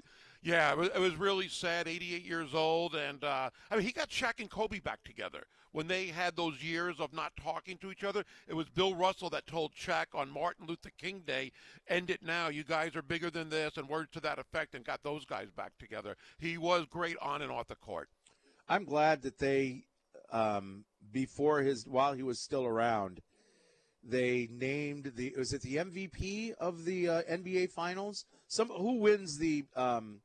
yeah, 0.42 0.72
it 0.72 0.78
was, 0.78 0.88
it 0.94 0.98
was 0.98 1.16
really 1.16 1.48
sad. 1.48 1.86
88 1.86 2.24
years 2.24 2.54
old, 2.54 2.94
and 2.94 3.22
uh, 3.22 3.50
I 3.70 3.76
mean, 3.76 3.84
he 3.84 3.92
got 3.92 4.08
Shaq 4.08 4.40
and 4.40 4.50
Kobe 4.50 4.78
back 4.80 5.02
together 5.04 5.44
when 5.72 5.86
they 5.86 6.06
had 6.06 6.34
those 6.34 6.62
years 6.62 6.98
of 6.98 7.12
not 7.12 7.32
talking 7.36 7.76
to 7.78 7.90
each 7.90 8.04
other. 8.04 8.24
It 8.48 8.54
was 8.54 8.68
Bill 8.68 8.94
Russell 8.94 9.30
that 9.30 9.46
told 9.46 9.74
Shaq 9.74 10.06
on 10.14 10.30
Martin 10.30 10.66
Luther 10.66 10.90
King 10.96 11.22
Day, 11.26 11.52
"End 11.88 12.10
it 12.10 12.22
now. 12.22 12.48
You 12.48 12.64
guys 12.64 12.96
are 12.96 13.02
bigger 13.02 13.30
than 13.30 13.50
this," 13.50 13.76
and 13.76 13.88
words 13.88 14.10
to 14.12 14.20
that 14.20 14.38
effect, 14.38 14.74
and 14.74 14.84
got 14.84 15.02
those 15.02 15.26
guys 15.26 15.50
back 15.50 15.72
together. 15.78 16.16
He 16.38 16.56
was 16.56 16.86
great 16.86 17.18
on 17.18 17.42
and 17.42 17.52
off 17.52 17.68
the 17.68 17.76
court. 17.76 18.08
I'm 18.66 18.84
glad 18.84 19.22
that 19.22 19.38
they, 19.38 19.84
um, 20.30 20.84
before 21.12 21.60
his, 21.60 21.86
while 21.86 22.14
he 22.14 22.22
was 22.22 22.38
still 22.38 22.64
around, 22.64 23.20
they 24.02 24.48
named 24.50 25.12
the 25.16 25.34
was 25.36 25.52
it 25.52 25.60
the 25.60 25.76
MVP 25.76 26.54
of 26.54 26.86
the 26.86 27.08
uh, 27.08 27.22
NBA 27.22 27.70
Finals? 27.70 28.24
Some 28.50 28.68
who 28.68 28.98
wins 28.98 29.38
the 29.38 29.64
um, 29.76 30.16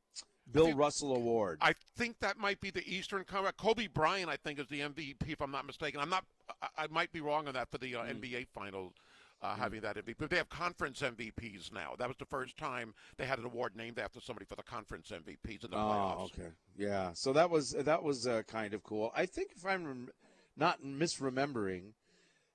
Bill 0.50 0.66
think, 0.66 0.78
Russell 0.78 1.14
Award? 1.14 1.58
I 1.60 1.74
think 1.96 2.18
that 2.18 2.38
might 2.38 2.60
be 2.60 2.70
the 2.70 2.82
Eastern 2.84 3.22
Conference. 3.22 3.54
Kobe 3.56 3.86
Bryant, 3.86 4.28
I 4.28 4.34
think, 4.34 4.58
is 4.58 4.66
the 4.66 4.80
MVP 4.80 5.28
if 5.28 5.40
I'm 5.40 5.52
not 5.52 5.64
mistaken. 5.64 6.00
I'm 6.00 6.10
not. 6.10 6.24
I, 6.60 6.66
I 6.76 6.86
might 6.88 7.12
be 7.12 7.20
wrong 7.20 7.46
on 7.46 7.54
that 7.54 7.70
for 7.70 7.78
the 7.78 7.94
uh, 7.94 8.00
mm. 8.00 8.20
NBA 8.20 8.48
Finals. 8.52 8.94
uh, 9.42 9.54
having 9.54 9.80
that 9.82 9.96
MVP. 9.96 10.16
But 10.18 10.30
they 10.30 10.38
have 10.38 10.48
conference 10.48 11.02
MVPs 11.02 11.72
now. 11.72 11.94
That 11.96 12.08
was 12.08 12.16
the 12.16 12.24
first 12.24 12.56
time 12.56 12.94
they 13.16 13.26
had 13.26 13.38
an 13.38 13.44
award 13.44 13.76
named 13.76 14.00
after 14.00 14.20
somebody 14.20 14.44
for 14.44 14.56
the 14.56 14.64
conference 14.64 15.12
MVPs 15.12 15.64
in 15.64 15.70
the 15.70 15.76
playoffs. 15.76 16.16
Oh, 16.18 16.30
okay. 16.34 16.48
Yeah. 16.76 17.10
So 17.12 17.32
that 17.32 17.48
was 17.48 17.70
that 17.70 18.02
was 18.02 18.26
uh, 18.26 18.42
kind 18.48 18.74
of 18.74 18.82
cool. 18.82 19.12
I 19.14 19.26
think 19.26 19.52
if 19.56 19.64
I'm 19.64 19.84
rem- 19.84 20.08
not 20.56 20.82
misremembering, 20.82 21.92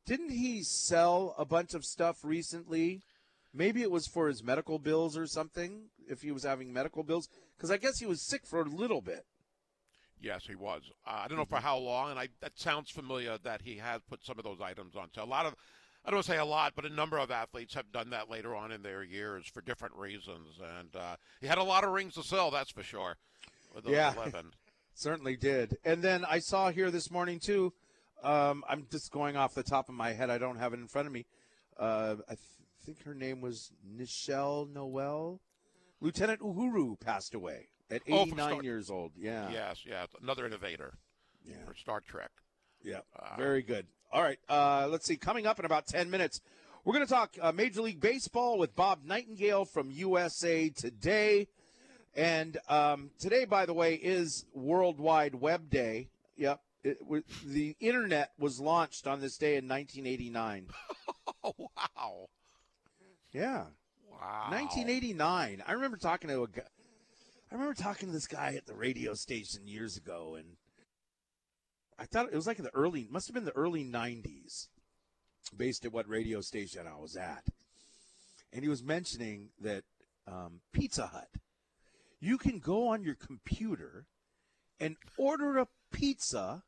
didn't 0.05 0.31
he 0.31 0.63
sell 0.63 1.33
a 1.37 1.45
bunch 1.45 1.73
of 1.73 1.85
stuff 1.85 2.17
recently? 2.23 3.03
Maybe 3.53 3.81
it 3.81 3.91
was 3.91 4.07
for 4.07 4.27
his 4.27 4.43
medical 4.43 4.79
bills 4.79 5.17
or 5.17 5.27
something. 5.27 5.89
If 6.07 6.21
he 6.21 6.31
was 6.31 6.43
having 6.43 6.73
medical 6.73 7.03
bills, 7.03 7.29
because 7.57 7.71
I 7.71 7.77
guess 7.77 7.99
he 7.99 8.05
was 8.05 8.21
sick 8.21 8.45
for 8.45 8.61
a 8.61 8.65
little 8.65 9.01
bit. 9.01 9.25
Yes, 10.21 10.43
he 10.47 10.55
was. 10.55 10.83
Uh, 11.05 11.21
I 11.23 11.27
don't 11.27 11.37
know 11.37 11.45
for 11.45 11.57
how 11.57 11.77
long, 11.77 12.11
and 12.11 12.19
I, 12.19 12.29
that 12.41 12.59
sounds 12.59 12.91
familiar 12.91 13.37
that 13.43 13.61
he 13.63 13.77
has 13.77 14.01
put 14.03 14.23
some 14.23 14.37
of 14.37 14.43
those 14.43 14.61
items 14.61 14.95
on 14.95 15.07
So 15.13 15.23
A 15.23 15.25
lot 15.25 15.45
of, 15.45 15.55
I 16.05 16.09
don't 16.09 16.17
want 16.17 16.25
to 16.27 16.31
say 16.31 16.37
a 16.37 16.45
lot, 16.45 16.73
but 16.75 16.85
a 16.85 16.89
number 16.89 17.17
of 17.17 17.31
athletes 17.31 17.73
have 17.73 17.91
done 17.91 18.11
that 18.11 18.29
later 18.29 18.55
on 18.55 18.71
in 18.71 18.83
their 18.83 19.03
years 19.03 19.47
for 19.47 19.61
different 19.61 19.95
reasons. 19.95 20.59
And 20.79 20.95
uh, 20.95 21.15
he 21.39 21.47
had 21.47 21.57
a 21.57 21.63
lot 21.63 21.83
of 21.83 21.91
rings 21.91 22.13
to 22.15 22.23
sell, 22.23 22.51
that's 22.51 22.71
for 22.71 22.83
sure. 22.83 23.17
Yeah. 23.87 24.13
11. 24.15 24.51
Certainly 24.93 25.37
did. 25.37 25.77
And 25.83 26.03
then 26.03 26.25
I 26.29 26.39
saw 26.39 26.69
here 26.69 26.91
this 26.91 27.09
morning 27.09 27.39
too. 27.39 27.73
Um, 28.21 28.63
I'm 28.69 28.85
just 28.91 29.11
going 29.11 29.35
off 29.35 29.55
the 29.55 29.63
top 29.63 29.89
of 29.89 29.95
my 29.95 30.13
head. 30.13 30.29
I 30.29 30.37
don't 30.37 30.57
have 30.57 30.73
it 30.73 30.79
in 30.79 30.87
front 30.87 31.07
of 31.07 31.13
me. 31.13 31.25
Uh, 31.79 32.17
I 32.29 32.35
think 32.83 33.03
her 33.03 33.13
name 33.13 33.41
was 33.41 33.71
Nichelle 33.97 34.69
Noel. 34.71 35.39
Lieutenant 35.99 36.39
Uhura 36.41 36.99
passed 36.99 37.33
away 37.35 37.67
at 37.89 38.01
Oh, 38.09 38.23
89 38.23 38.49
Star- 38.51 38.63
years 38.63 38.89
old. 38.89 39.11
Yeah. 39.17 39.49
Yes, 39.51 39.81
yes. 39.85 40.07
Another 40.21 40.45
innovator 40.45 40.93
Yeah. 41.45 41.63
for 41.65 41.75
Star 41.75 42.01
Trek. 42.01 42.31
Yeah. 42.83 43.01
Uh, 43.15 43.35
Very 43.37 43.61
good. 43.61 43.85
All 44.11 44.21
right. 44.23 44.39
Uh, 44.49 44.87
let's 44.89 45.05
see. 45.05 45.15
Coming 45.17 45.45
up 45.45 45.59
in 45.59 45.65
about 45.65 45.85
10 45.87 46.09
minutes, 46.09 46.41
we're 46.83 46.93
going 46.93 47.05
to 47.05 47.13
talk 47.13 47.35
uh, 47.39 47.51
Major 47.51 47.81
League 47.81 48.01
Baseball 48.01 48.57
with 48.57 48.75
Bob 48.75 49.05
Nightengale 49.05 49.67
from 49.67 49.91
USA 49.91 50.69
Today. 50.69 51.47
And 52.15 52.57
um, 52.67 53.11
today, 53.19 53.45
by 53.45 53.65
the 53.65 53.73
way, 53.73 53.93
is 53.95 54.45
World 54.53 54.99
Wide 54.99 55.35
Web 55.35 55.69
Day. 55.69 56.09
Yep. 56.37 56.59
It, 56.83 56.97
the 57.45 57.75
internet 57.79 58.31
was 58.39 58.59
launched 58.59 59.05
on 59.05 59.21
this 59.21 59.37
day 59.37 59.55
in 59.57 59.67
1989. 59.67 60.67
Oh, 61.43 61.53
wow. 61.77 62.27
Yeah. 63.31 63.65
Wow. 64.09 64.47
1989. 64.49 65.63
I 65.65 65.71
remember 65.71 65.97
talking 65.97 66.29
to 66.29 66.43
a 66.43 66.47
guy. 66.47 66.61
I 67.51 67.55
remember 67.55 67.73
talking 67.73 68.07
to 68.07 68.13
this 68.13 68.27
guy 68.27 68.53
at 68.55 68.65
the 68.65 68.73
radio 68.73 69.13
station 69.13 69.67
years 69.67 69.97
ago, 69.97 70.35
and 70.37 70.55
I 71.99 72.05
thought 72.05 72.27
it 72.31 72.35
was 72.35 72.47
like 72.47 72.59
in 72.59 72.63
the 72.63 72.73
early, 72.73 73.07
must 73.11 73.27
have 73.27 73.33
been 73.33 73.45
the 73.45 73.55
early 73.55 73.83
90s, 73.83 74.67
based 75.57 75.83
at 75.83 75.91
what 75.91 76.07
radio 76.07 76.39
station 76.39 76.87
I 76.87 76.97
was 76.97 77.17
at. 77.17 77.43
And 78.53 78.63
he 78.63 78.69
was 78.69 78.83
mentioning 78.83 79.49
that 79.59 79.83
um, 80.27 80.61
Pizza 80.71 81.07
Hut, 81.07 81.27
you 82.21 82.37
can 82.37 82.59
go 82.59 82.87
on 82.87 83.03
your 83.03 83.15
computer 83.15 84.05
and 84.79 84.95
order 85.17 85.57
a 85.57 85.67
pizza 85.91 86.63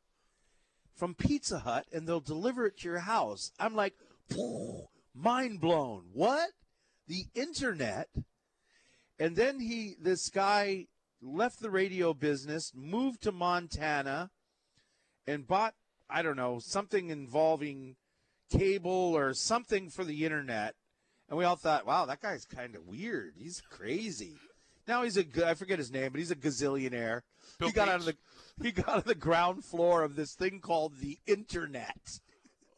from 0.94 1.14
Pizza 1.14 1.60
Hut, 1.60 1.86
and 1.92 2.06
they'll 2.06 2.20
deliver 2.20 2.66
it 2.66 2.78
to 2.78 2.88
your 2.88 3.00
house. 3.00 3.52
I'm 3.58 3.74
like, 3.74 3.94
mind 5.14 5.60
blown. 5.60 6.04
What? 6.12 6.50
The 7.06 7.26
internet? 7.34 8.08
And 9.18 9.36
then 9.36 9.60
he, 9.60 9.94
this 10.00 10.28
guy, 10.28 10.86
left 11.22 11.60
the 11.60 11.70
radio 11.70 12.12
business, 12.12 12.72
moved 12.74 13.22
to 13.22 13.32
Montana, 13.32 14.30
and 15.26 15.46
bought, 15.46 15.74
I 16.10 16.22
don't 16.22 16.36
know, 16.36 16.58
something 16.58 17.10
involving 17.10 17.96
cable 18.50 19.16
or 19.16 19.34
something 19.34 19.88
for 19.88 20.04
the 20.04 20.24
internet. 20.24 20.74
And 21.28 21.38
we 21.38 21.44
all 21.44 21.56
thought, 21.56 21.86
wow, 21.86 22.06
that 22.06 22.20
guy's 22.20 22.44
kind 22.44 22.74
of 22.74 22.86
weird. 22.86 23.34
He's 23.36 23.62
crazy. 23.70 24.36
Now 24.86 25.02
he's 25.02 25.16
a 25.16 25.24
I 25.46 25.54
forget 25.54 25.78
his 25.78 25.90
name, 25.90 26.10
but 26.12 26.18
he's 26.18 26.30
a 26.30 26.36
gazillionaire. 26.36 27.22
Bill 27.58 27.68
he 27.68 27.74
got 27.74 27.88
out 27.88 28.00
of 28.00 28.04
the, 28.04 28.16
he 28.62 28.70
got 28.70 28.88
on 28.88 29.02
the 29.06 29.14
ground 29.14 29.64
floor 29.64 30.02
of 30.02 30.14
this 30.14 30.34
thing 30.34 30.60
called 30.60 30.98
the 30.98 31.18
internet. 31.26 32.20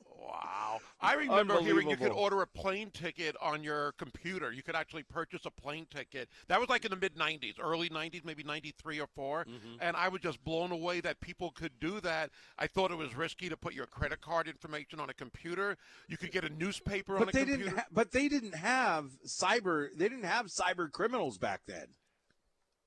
Wow. 0.09 0.79
I 1.07 1.15
remember 1.15 1.61
hearing 1.61 1.89
you 1.91 1.97
could 1.97 2.13
order 2.13 2.43
a 2.43 2.47
plane 2.47 2.91
ticket 2.91 3.37
on 3.41 3.63
your 3.63 3.93
computer. 3.93 4.53
You 4.53 4.63
could 4.63 4.75
actually 4.75 5.03
purchase 5.05 5.47
a 5.47 5.51
plane 5.51 5.87
ticket. 5.89 6.29
That 6.49 6.61
was 6.61 6.69
like 6.69 6.85
in 6.85 6.91
the 6.91 6.97
mid 6.97 7.15
90s, 7.17 7.55
early 7.61 7.89
90s, 7.89 8.25
maybe 8.25 8.43
93 8.43 9.01
or 9.01 9.07
4. 9.15 9.45
Mm-hmm. 9.45 9.55
And 9.81 9.97
I 9.97 10.09
was 10.09 10.21
just 10.21 10.43
blown 10.45 10.73
away 10.73 11.01
that 11.01 11.21
people 11.21 11.51
could 11.53 11.79
do 11.81 12.01
that. 12.01 12.31
I 12.59 12.67
thought 12.67 12.91
it 12.91 12.99
was 12.99 13.15
risky 13.17 13.49
to 13.49 13.57
put 13.57 13.75
your 13.75 13.87
credit 13.87 14.21
card 14.21 14.49
information 14.49 15.01
on 15.01 15.09
a 15.11 15.15
computer. 15.15 15.77
You 16.09 16.17
could 16.17 16.33
get 16.33 16.45
a 16.45 16.49
newspaper 16.49 17.15
on 17.17 17.25
But 17.27 17.29
a 17.29 17.33
they 17.33 17.39
computer. 17.45 17.65
didn't. 17.65 17.79
Ha- 17.79 17.87
but 17.93 18.13
they 18.13 18.29
didn't 18.29 18.55
have 18.55 19.11
cyber. 19.27 19.89
They 19.97 20.09
didn't 20.09 20.25
have 20.25 20.47
cyber 20.47 20.91
criminals 20.91 21.39
back 21.39 21.63
then. 21.67 21.87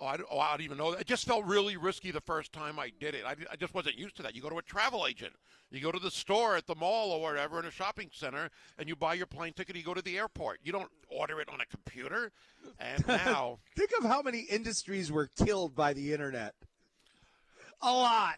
Oh 0.01 0.05
I, 0.05 0.17
don't- 0.17 0.27
oh, 0.31 0.39
I 0.39 0.51
don't 0.51 0.61
even 0.61 0.77
know. 0.77 0.91
It 0.93 1.07
just 1.07 1.25
felt 1.25 1.43
really 1.45 1.75
risky 1.75 2.11
the 2.11 2.21
first 2.21 2.53
time 2.53 2.79
I 2.79 2.91
did 2.99 3.15
it. 3.15 3.23
I, 3.25 3.35
I 3.51 3.55
just 3.57 3.73
wasn't 3.73 3.97
used 3.97 4.15
to 4.17 4.23
that. 4.23 4.33
You 4.35 4.41
go 4.41 4.49
to 4.49 4.57
a 4.57 4.61
travel 4.61 5.05
agent, 5.05 5.33
you 5.71 5.81
go 5.81 5.91
to 5.91 5.99
the 5.99 6.09
store 6.11 6.55
at 6.55 6.67
the 6.67 6.75
mall 6.75 7.11
or 7.11 7.21
wherever 7.21 7.59
in 7.59 7.65
a 7.65 7.71
shopping 7.71 8.09
center, 8.13 8.49
and 8.77 8.87
you 8.87 8.95
buy 8.95 9.13
your 9.15 9.25
plane 9.25 9.53
ticket. 9.53 9.75
You 9.75 9.83
go 9.83 9.93
to 9.93 10.01
the 10.01 10.17
airport. 10.17 10.59
You 10.63 10.71
don't 10.71 10.89
order 11.09 11.41
it 11.41 11.49
on 11.49 11.59
a 11.61 11.65
computer. 11.65 12.31
And 12.79 13.05
now, 13.07 13.59
Think 13.77 13.91
of 13.99 14.05
how 14.05 14.21
many 14.21 14.41
industries 14.49 15.11
were 15.11 15.29
killed 15.43 15.75
by 15.75 15.93
the 15.93 16.13
internet. 16.13 16.55
A 17.81 17.91
lot. 17.91 18.35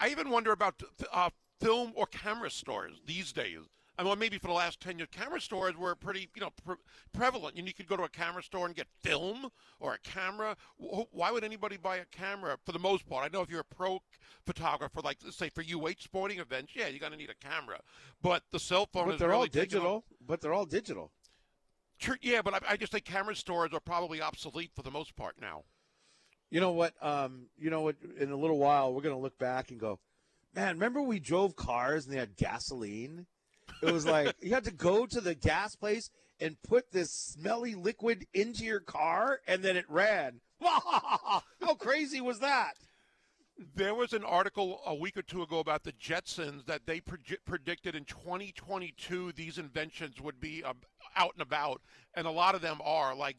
I 0.00 0.08
even 0.10 0.30
wonder 0.30 0.52
about 0.52 0.80
uh, 1.12 1.30
film 1.60 1.92
or 1.96 2.06
camera 2.06 2.50
stores 2.50 3.00
these 3.04 3.32
days. 3.32 3.58
I 3.98 4.04
mean, 4.04 4.18
maybe 4.18 4.38
for 4.38 4.46
the 4.46 4.52
last 4.52 4.80
10 4.80 4.98
years, 4.98 5.08
camera 5.10 5.40
stores 5.40 5.76
were 5.76 5.96
pretty, 5.96 6.28
you 6.34 6.40
know, 6.40 6.50
pre- 6.64 6.76
prevalent. 7.12 7.56
And 7.56 7.66
you 7.66 7.74
could 7.74 7.88
go 7.88 7.96
to 7.96 8.04
a 8.04 8.08
camera 8.08 8.44
store 8.44 8.66
and 8.66 8.74
get 8.74 8.86
film 9.02 9.48
or 9.80 9.94
a 9.94 9.98
camera. 9.98 10.56
Why 10.76 11.32
would 11.32 11.42
anybody 11.42 11.76
buy 11.76 11.96
a 11.96 12.04
camera 12.04 12.58
for 12.64 12.70
the 12.70 12.78
most 12.78 13.08
part? 13.08 13.24
I 13.24 13.36
know 13.36 13.42
if 13.42 13.50
you're 13.50 13.60
a 13.60 13.64
pro 13.64 13.98
photographer, 14.46 15.00
like, 15.02 15.18
let's 15.24 15.36
say 15.36 15.48
for 15.48 15.62
UH 15.62 15.96
sporting 15.98 16.38
events, 16.38 16.72
yeah, 16.76 16.86
you're 16.86 17.00
going 17.00 17.12
to 17.12 17.18
need 17.18 17.30
a 17.30 17.34
camera. 17.34 17.80
But 18.22 18.44
the 18.52 18.60
cell 18.60 18.86
phone 18.92 19.06
But 19.06 19.14
is 19.14 19.20
they're 19.20 19.30
really 19.30 19.40
all 19.40 19.46
digital. 19.46 20.04
But 20.24 20.40
they're 20.40 20.54
all 20.54 20.66
digital. 20.66 21.10
True, 21.98 22.16
yeah, 22.22 22.42
but 22.42 22.54
I, 22.54 22.60
I 22.70 22.76
just 22.76 22.92
think 22.92 23.04
camera 23.04 23.34
stores 23.34 23.70
are 23.72 23.80
probably 23.80 24.22
obsolete 24.22 24.70
for 24.76 24.82
the 24.82 24.92
most 24.92 25.16
part 25.16 25.34
now. 25.40 25.64
You 26.50 26.60
know 26.60 26.70
what? 26.70 26.94
Um, 27.02 27.46
you 27.58 27.70
know 27.70 27.82
what? 27.82 27.96
In 28.18 28.30
a 28.30 28.36
little 28.36 28.58
while, 28.58 28.94
we're 28.94 29.02
gonna 29.02 29.18
look 29.18 29.36
back 29.38 29.70
and 29.70 29.78
go, 29.78 29.98
man. 30.54 30.74
Remember 30.74 31.02
we 31.02 31.18
drove 31.18 31.56
cars 31.56 32.06
and 32.06 32.14
they 32.14 32.18
had 32.18 32.36
gasoline. 32.36 33.26
It 33.82 33.92
was 33.92 34.06
like 34.06 34.34
you 34.40 34.52
had 34.52 34.64
to 34.64 34.72
go 34.72 35.06
to 35.06 35.20
the 35.20 35.34
gas 35.34 35.76
place 35.76 36.10
and 36.40 36.60
put 36.62 36.92
this 36.92 37.10
smelly 37.12 37.74
liquid 37.74 38.26
into 38.32 38.64
your 38.64 38.80
car, 38.80 39.40
and 39.46 39.62
then 39.62 39.76
it 39.76 39.86
ran. 39.88 40.40
How 40.60 41.74
crazy 41.78 42.20
was 42.20 42.40
that? 42.40 42.74
There 43.74 43.94
was 43.94 44.12
an 44.12 44.22
article 44.22 44.80
a 44.86 44.94
week 44.94 45.16
or 45.16 45.22
two 45.22 45.42
ago 45.42 45.58
about 45.58 45.82
the 45.82 45.92
Jetsons 45.92 46.66
that 46.66 46.86
they 46.86 47.00
predicted 47.00 47.96
in 47.96 48.04
2022 48.04 49.32
these 49.32 49.58
inventions 49.58 50.20
would 50.20 50.38
be 50.38 50.62
out 51.16 51.32
and 51.34 51.42
about, 51.42 51.82
and 52.14 52.26
a 52.26 52.30
lot 52.30 52.54
of 52.54 52.60
them 52.60 52.78
are 52.84 53.16
like 53.16 53.36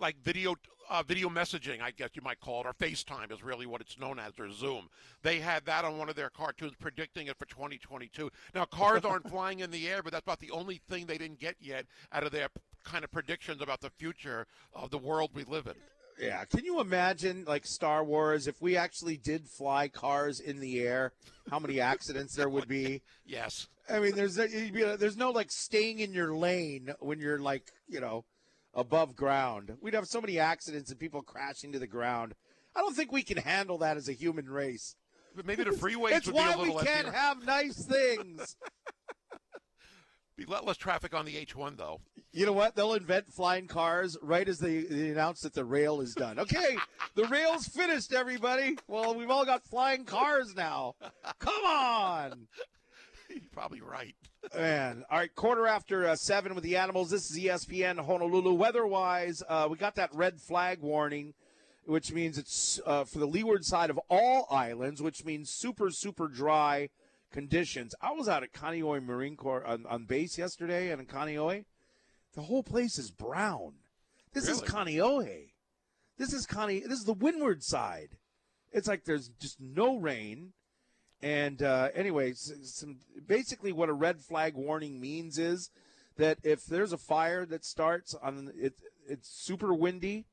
like 0.00 0.16
video 0.22 0.56
uh, 0.90 1.04
video 1.04 1.28
messaging, 1.28 1.80
I 1.80 1.92
guess 1.92 2.10
you 2.14 2.22
might 2.22 2.40
call 2.40 2.62
it, 2.62 2.66
or 2.66 2.72
FaceTime 2.72 3.30
is 3.32 3.44
really 3.44 3.64
what 3.64 3.80
it's 3.80 3.98
known 3.98 4.18
as, 4.18 4.32
or 4.40 4.50
Zoom. 4.50 4.88
They 5.22 5.38
had 5.38 5.64
that 5.66 5.84
on 5.84 5.98
one 5.98 6.08
of 6.08 6.16
their 6.16 6.30
cartoons 6.30 6.72
predicting 6.80 7.28
it 7.28 7.38
for 7.38 7.44
2022. 7.46 8.28
Now 8.54 8.64
cars 8.64 9.04
aren't 9.04 9.30
flying 9.30 9.60
in 9.60 9.70
the 9.70 9.88
air, 9.88 10.02
but 10.02 10.12
that's 10.12 10.24
about 10.24 10.40
the 10.40 10.50
only 10.50 10.80
thing 10.88 11.06
they 11.06 11.16
didn't 11.16 11.38
get 11.38 11.54
yet 11.60 11.86
out 12.12 12.24
of 12.24 12.32
their 12.32 12.48
kind 12.84 13.04
of 13.04 13.12
predictions 13.12 13.62
about 13.62 13.80
the 13.80 13.90
future 13.90 14.46
of 14.74 14.90
the 14.90 14.98
world 14.98 15.30
we 15.32 15.44
live 15.44 15.66
in. 15.66 15.74
Yeah, 16.18 16.44
can 16.44 16.64
you 16.64 16.80
imagine 16.80 17.44
like 17.46 17.66
Star 17.66 18.04
Wars 18.04 18.46
if 18.46 18.60
we 18.60 18.76
actually 18.76 19.16
did 19.16 19.48
fly 19.48 19.88
cars 19.88 20.40
in 20.40 20.60
the 20.60 20.80
air? 20.80 21.12
How 21.50 21.58
many 21.58 21.80
accidents 21.80 22.34
there 22.34 22.48
would 22.48 22.68
be? 22.68 23.02
Yes. 23.24 23.68
I 23.88 24.00
mean, 24.00 24.16
there's 24.16 24.36
you'd 24.36 24.98
there's 24.98 25.16
no 25.16 25.30
like 25.30 25.52
staying 25.52 26.00
in 26.00 26.12
your 26.12 26.34
lane 26.34 26.92
when 26.98 27.20
you're 27.20 27.38
like 27.38 27.70
you 27.88 28.00
know 28.00 28.24
above 28.74 29.16
ground. 29.16 29.76
We'd 29.80 29.94
have 29.94 30.06
so 30.06 30.20
many 30.20 30.38
accidents 30.38 30.90
and 30.90 30.98
people 30.98 31.22
crashing 31.22 31.72
to 31.72 31.78
the 31.78 31.86
ground. 31.86 32.34
I 32.74 32.80
don't 32.80 32.94
think 32.94 33.12
we 33.12 33.22
can 33.22 33.38
handle 33.38 33.78
that 33.78 33.96
as 33.96 34.08
a 34.08 34.12
human 34.12 34.48
race. 34.48 34.94
But 35.34 35.46
maybe 35.46 35.64
the 35.64 35.70
freeways 35.70 36.12
It's 36.12 36.26
would 36.26 36.32
be 36.32 36.38
why 36.38 36.52
a 36.52 36.58
we 36.58 36.64
little 36.66 36.80
can't 36.80 37.14
have 37.14 37.44
nice 37.44 37.84
things. 37.84 38.56
Be 40.40 40.46
a 40.46 40.50
lot 40.50 40.66
less 40.66 40.78
traffic 40.78 41.14
on 41.14 41.26
the 41.26 41.34
H1 41.34 41.76
though. 41.76 42.00
You 42.32 42.46
know 42.46 42.54
what? 42.54 42.74
They'll 42.74 42.94
invent 42.94 43.30
flying 43.30 43.66
cars 43.66 44.16
right 44.22 44.48
as 44.48 44.58
they, 44.58 44.84
they 44.84 45.10
announce 45.10 45.42
that 45.42 45.52
the 45.52 45.66
rail 45.66 46.00
is 46.00 46.14
done. 46.14 46.38
Okay, 46.38 46.78
the 47.14 47.26
rail's 47.26 47.66
finished, 47.66 48.14
everybody. 48.14 48.78
Well, 48.88 49.14
we've 49.14 49.28
all 49.28 49.44
got 49.44 49.66
flying 49.66 50.06
cars 50.06 50.54
now. 50.56 50.94
Come 51.40 51.64
on. 51.66 52.46
You're 53.28 53.40
probably 53.52 53.82
right. 53.82 54.14
Man, 54.54 55.04
all 55.10 55.18
right, 55.18 55.34
quarter 55.34 55.66
after 55.66 56.08
uh, 56.08 56.16
seven 56.16 56.54
with 56.54 56.64
the 56.64 56.76
animals. 56.76 57.10
This 57.10 57.30
is 57.30 57.38
ESPN 57.38 58.04
Honolulu. 58.04 58.54
Weather-wise, 58.54 59.42
uh, 59.48 59.68
we 59.70 59.76
got 59.76 59.94
that 59.96 60.14
red 60.14 60.40
flag 60.40 60.80
warning, 60.80 61.34
which 61.84 62.12
means 62.12 62.38
it's 62.38 62.80
uh, 62.86 63.04
for 63.04 63.18
the 63.18 63.26
leeward 63.26 63.64
side 63.64 63.90
of 63.90 64.00
all 64.08 64.46
islands, 64.50 65.02
which 65.02 65.24
means 65.24 65.50
super, 65.50 65.90
super 65.90 66.26
dry 66.26 66.88
conditions. 67.30 67.94
I 68.00 68.12
was 68.12 68.28
out 68.28 68.42
at 68.42 68.52
Kaneohe 68.52 69.04
Marine 69.04 69.36
Corps 69.36 69.64
on, 69.64 69.86
on 69.86 70.04
base 70.04 70.38
yesterday 70.38 70.90
and 70.90 71.00
in 71.00 71.06
Kaneohe. 71.06 71.64
The 72.34 72.42
whole 72.42 72.62
place 72.62 72.98
is 72.98 73.10
brown. 73.10 73.74
This 74.32 74.48
is 74.48 74.62
Kaneohe. 74.62 75.50
This 76.20 76.32
is 76.32 76.46
Connie. 76.46 76.80
This 76.80 76.98
is 76.98 77.04
the 77.04 77.14
windward 77.14 77.62
side. 77.62 78.10
It's 78.72 78.86
like 78.86 79.04
there's 79.04 79.28
just 79.40 79.58
no 79.58 79.96
rain. 79.96 80.52
And 81.22 81.62
uh, 81.62 81.88
anyway, 81.94 82.32
some, 82.34 82.96
basically 83.26 83.72
what 83.72 83.88
a 83.88 83.94
red 83.94 84.20
flag 84.20 84.54
warning 84.54 85.00
means 85.00 85.38
is 85.38 85.70
that 86.16 86.38
if 86.42 86.64
there's 86.64 86.92
a 86.92 86.98
fire 86.98 87.44
that 87.46 87.64
starts 87.64 88.14
on 88.14 88.52
it, 88.56 88.74
it's 89.06 89.28
super 89.28 89.74
windy 89.74 90.26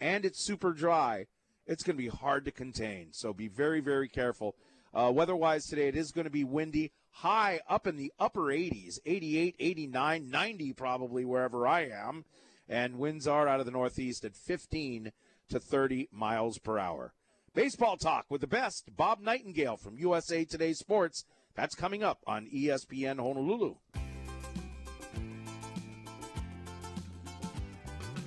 and 0.00 0.24
it's 0.24 0.40
super 0.40 0.72
dry, 0.72 1.26
it's 1.66 1.82
going 1.82 1.96
to 1.96 2.02
be 2.02 2.08
hard 2.08 2.44
to 2.44 2.50
contain. 2.50 3.08
So 3.12 3.32
be 3.32 3.48
very, 3.48 3.80
very 3.80 4.08
careful. 4.08 4.54
Uh, 4.94 5.10
weather-wise 5.14 5.66
today, 5.66 5.88
it 5.88 5.96
is 5.96 6.12
going 6.12 6.26
to 6.26 6.30
be 6.30 6.44
windy, 6.44 6.92
high 7.10 7.60
up 7.68 7.86
in 7.86 7.96
the 7.96 8.12
upper 8.18 8.42
80s, 8.42 8.98
88, 9.06 9.56
89, 9.58 10.30
90 10.30 10.72
probably 10.74 11.24
wherever 11.24 11.66
I 11.66 11.86
am, 11.86 12.24
and 12.68 12.98
winds 12.98 13.26
are 13.26 13.48
out 13.48 13.60
of 13.60 13.66
the 13.66 13.72
northeast 13.72 14.24
at 14.24 14.36
15 14.36 15.12
to 15.48 15.60
30 15.60 16.08
miles 16.12 16.58
per 16.58 16.78
hour. 16.78 17.14
Baseball 17.54 17.98
talk 17.98 18.24
with 18.30 18.40
the 18.40 18.46
best, 18.46 18.96
Bob 18.96 19.20
Nightengale 19.20 19.78
from 19.78 19.98
USA 19.98 20.42
Today 20.42 20.72
Sports. 20.72 21.26
That's 21.54 21.74
coming 21.74 22.02
up 22.02 22.18
on 22.26 22.46
ESPN 22.46 23.18
Honolulu. 23.18 23.74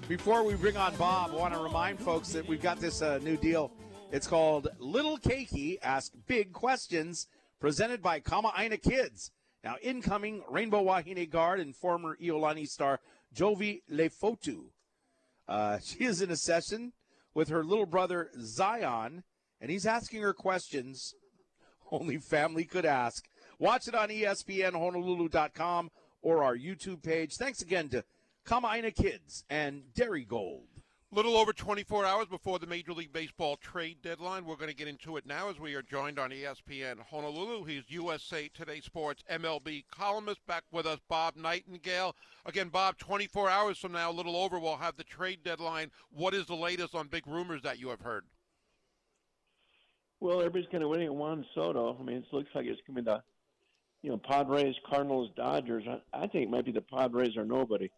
Before 0.07 0.43
we 0.43 0.53
bring 0.53 0.77
on 0.77 0.95
Bob, 0.97 1.31
I 1.31 1.37
want 1.37 1.55
to 1.55 1.59
remind 1.59 1.99
folks 1.99 2.29
that 2.33 2.47
we've 2.47 2.61
got 2.61 2.79
this 2.79 3.01
uh, 3.01 3.17
new 3.23 3.35
deal. 3.35 3.71
It's 4.11 4.27
called 4.27 4.67
Little 4.77 5.17
Keiki 5.17 5.79
Ask 5.81 6.11
Big 6.27 6.53
Questions, 6.53 7.25
presented 7.59 8.03
by 8.03 8.19
Kama'aina 8.19 8.79
Kids. 8.79 9.31
Now, 9.63 9.77
incoming 9.81 10.43
Rainbow 10.47 10.83
Wahine 10.83 11.27
guard 11.31 11.59
and 11.59 11.75
former 11.75 12.15
Iolani 12.21 12.67
star 12.67 12.99
Jovi 13.35 13.81
Lefotu. 13.91 14.65
Uh, 15.47 15.79
she 15.83 16.03
is 16.03 16.21
in 16.21 16.29
a 16.29 16.37
session 16.37 16.93
with 17.35 17.49
her 17.49 17.63
little 17.63 17.85
brother 17.85 18.31
Zion, 18.41 19.23
and 19.61 19.69
he's 19.69 19.85
asking 19.85 20.23
her 20.23 20.33
questions 20.33 21.13
only 21.91 22.17
family 22.17 22.65
could 22.65 22.85
ask. 22.85 23.23
Watch 23.59 23.87
it 23.87 23.93
on 23.93 24.09
ESPNHonolulu.com 24.09 25.91
or 26.23 26.43
our 26.43 26.57
YouTube 26.57 27.03
page. 27.03 27.35
Thanks 27.35 27.61
again 27.61 27.89
to 27.89 28.03
Kama'aina 28.45 28.95
Kids, 28.95 29.43
and 29.49 29.93
Dairy 29.95 30.23
Gold. 30.23 30.74
Little 31.15 31.37
over 31.37 31.53
24 31.53 32.05
hours 32.05 32.27
before 32.27 32.59
the 32.59 32.67
Major 32.67 32.91
League 32.91 33.13
Baseball 33.13 33.55
trade 33.55 33.99
deadline. 34.03 34.43
We're 34.43 34.57
going 34.57 34.69
to 34.69 34.75
get 34.75 34.89
into 34.89 35.15
it 35.15 35.25
now 35.25 35.49
as 35.49 35.57
we 35.57 35.73
are 35.73 35.81
joined 35.81 36.19
on 36.19 36.31
ESPN 36.31 36.99
Honolulu. 37.09 37.63
He's 37.63 37.83
USA 37.87 38.49
Today 38.49 38.81
Sports 38.81 39.23
MLB 39.31 39.85
columnist. 39.89 40.45
Back 40.45 40.65
with 40.73 40.85
us, 40.85 40.99
Bob 41.07 41.35
Nightengale. 41.37 42.11
Again, 42.45 42.67
Bob, 42.67 42.97
24 42.97 43.49
hours 43.49 43.77
from 43.77 43.93
now, 43.93 44.11
a 44.11 44.11
little 44.11 44.35
over, 44.35 44.59
we'll 44.59 44.75
have 44.75 44.97
the 44.97 45.05
trade 45.05 45.39
deadline. 45.41 45.89
What 46.11 46.33
is 46.33 46.47
the 46.47 46.55
latest 46.55 46.93
on 46.93 47.07
big 47.07 47.25
rumors 47.25 47.61
that 47.61 47.79
you 47.79 47.87
have 47.87 48.01
heard? 48.01 48.25
Well, 50.19 50.39
everybody's 50.39 50.67
kind 50.69 50.83
of 50.83 50.89
waiting 50.89 51.07
on 51.07 51.15
Juan 51.15 51.45
Soto. 51.55 51.95
I 51.97 52.03
mean, 52.03 52.17
it 52.17 52.25
looks 52.33 52.49
like 52.53 52.65
it's 52.65 52.81
going 52.85 52.97
to 52.97 53.01
be 53.03 53.05
the, 53.05 53.23
you 54.01 54.09
know, 54.09 54.17
Padres, 54.17 54.75
Cardinals, 54.85 55.29
Dodgers. 55.37 55.85
I, 55.87 56.23
I 56.23 56.27
think 56.27 56.43
it 56.43 56.49
might 56.49 56.65
be 56.65 56.73
the 56.73 56.81
Padres 56.81 57.37
or 57.37 57.45
nobody 57.45 57.89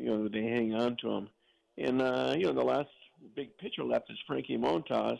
you 0.00 0.06
know, 0.06 0.28
they 0.28 0.42
hang 0.42 0.74
on 0.74 0.96
to 1.02 1.10
him. 1.10 1.28
And, 1.78 2.02
uh, 2.02 2.34
you 2.36 2.44
know, 2.44 2.52
the 2.52 2.62
last 2.62 2.88
big 3.34 3.56
pitcher 3.58 3.84
left 3.84 4.10
is 4.10 4.18
Frankie 4.26 4.58
Montas, 4.58 5.18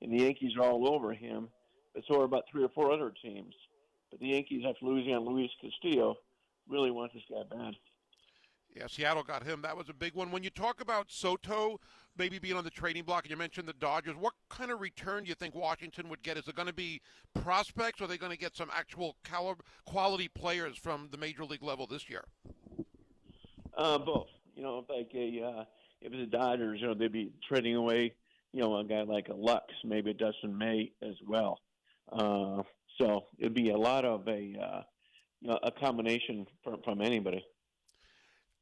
and 0.00 0.12
the 0.12 0.22
Yankees 0.22 0.52
are 0.56 0.64
all 0.64 0.88
over 0.94 1.12
him. 1.12 1.48
But 1.94 2.04
so 2.08 2.20
are 2.20 2.24
about 2.24 2.44
three 2.50 2.62
or 2.62 2.68
four 2.68 2.92
other 2.92 3.12
teams. 3.22 3.54
But 4.10 4.20
the 4.20 4.28
Yankees, 4.28 4.64
after 4.68 4.86
losing 4.86 5.14
on 5.14 5.24
Luis 5.24 5.50
Castillo, 5.60 6.16
really 6.68 6.90
want 6.90 7.12
this 7.12 7.22
guy 7.28 7.42
bad. 7.50 7.74
Yeah, 8.74 8.86
Seattle 8.86 9.24
got 9.24 9.44
him. 9.44 9.62
That 9.62 9.76
was 9.76 9.88
a 9.88 9.92
big 9.92 10.14
one. 10.14 10.30
When 10.30 10.44
you 10.44 10.50
talk 10.50 10.80
about 10.80 11.10
Soto 11.10 11.80
maybe 12.16 12.38
being 12.38 12.56
on 12.56 12.64
the 12.64 12.70
trading 12.70 13.02
block, 13.02 13.24
and 13.24 13.30
you 13.30 13.36
mentioned 13.36 13.66
the 13.66 13.72
Dodgers, 13.72 14.14
what 14.16 14.34
kind 14.48 14.70
of 14.70 14.80
return 14.80 15.24
do 15.24 15.28
you 15.28 15.34
think 15.34 15.54
Washington 15.54 16.08
would 16.08 16.22
get? 16.22 16.36
Is 16.36 16.46
it 16.46 16.54
going 16.54 16.68
to 16.68 16.74
be 16.74 17.00
prospects, 17.42 18.00
or 18.00 18.04
are 18.04 18.06
they 18.06 18.18
going 18.18 18.32
to 18.32 18.38
get 18.38 18.56
some 18.56 18.70
actual 18.72 19.16
caliber, 19.24 19.64
quality 19.86 20.28
players 20.28 20.76
from 20.76 21.08
the 21.10 21.18
major 21.18 21.44
league 21.44 21.62
level 21.62 21.86
this 21.86 22.08
year? 22.08 22.24
Uh, 23.76 23.98
both. 23.98 24.28
You 24.54 24.62
know, 24.62 24.84
like 24.88 25.10
a 25.14 25.42
uh, 25.42 25.64
if 26.00 26.12
the 26.12 26.26
Dodgers, 26.26 26.80
you 26.80 26.88
know, 26.88 26.94
they'd 26.94 27.12
be 27.12 27.32
trading 27.48 27.76
away, 27.76 28.14
you 28.52 28.60
know, 28.60 28.76
a 28.76 28.84
guy 28.84 29.02
like 29.02 29.28
a 29.28 29.34
Lux, 29.34 29.66
maybe 29.84 30.10
a 30.10 30.14
Dustin 30.14 30.56
May 30.56 30.92
as 31.02 31.14
well. 31.26 31.60
Uh, 32.12 32.62
so 32.98 33.26
it'd 33.38 33.54
be 33.54 33.70
a 33.70 33.78
lot 33.78 34.04
of 34.04 34.26
a 34.28 34.54
uh, 34.60 34.82
you 35.40 35.48
know, 35.48 35.58
a 35.62 35.70
combination 35.70 36.46
from 36.62 36.82
from 36.82 37.00
anybody. 37.00 37.44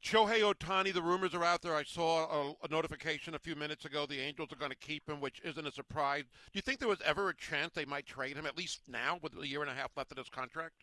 Shohei 0.05 0.41
Ohtani, 0.41 0.93
the 0.93 1.03
rumors 1.03 1.35
are 1.35 1.43
out 1.43 1.61
there. 1.61 1.75
I 1.75 1.83
saw 1.83 2.27
a, 2.31 2.55
a, 2.63 2.69
notification 2.71 3.35
a 3.35 3.39
few 3.39 3.57
minutes 3.57 3.85
ago. 3.85 4.07
The 4.07 4.21
Angels 4.21 4.53
are 4.53 4.57
going 4.57 4.71
to 4.71 4.77
keep 4.77 5.09
him, 5.09 5.21
which 5.21 5.41
isn't 5.45 5.67
a 5.67 5.73
surprise. 5.73 6.23
Do 6.23 6.57
you 6.57 6.63
think 6.63 6.79
there 6.79 6.89
was 6.89 7.03
ever 7.05 7.29
a 7.29 7.35
chance 7.35 7.73
they 7.75 7.85
might 7.85 8.07
trade 8.07 8.37
him, 8.37 8.47
at 8.47 8.57
least 8.57 8.83
now 8.87 9.19
with 9.21 9.37
a 9.37 9.47
year 9.47 9.61
and 9.61 9.69
a 9.69 9.75
half 9.75 9.91
left 9.97 10.13
in 10.13 10.19
his 10.19 10.29
contract? 10.29 10.75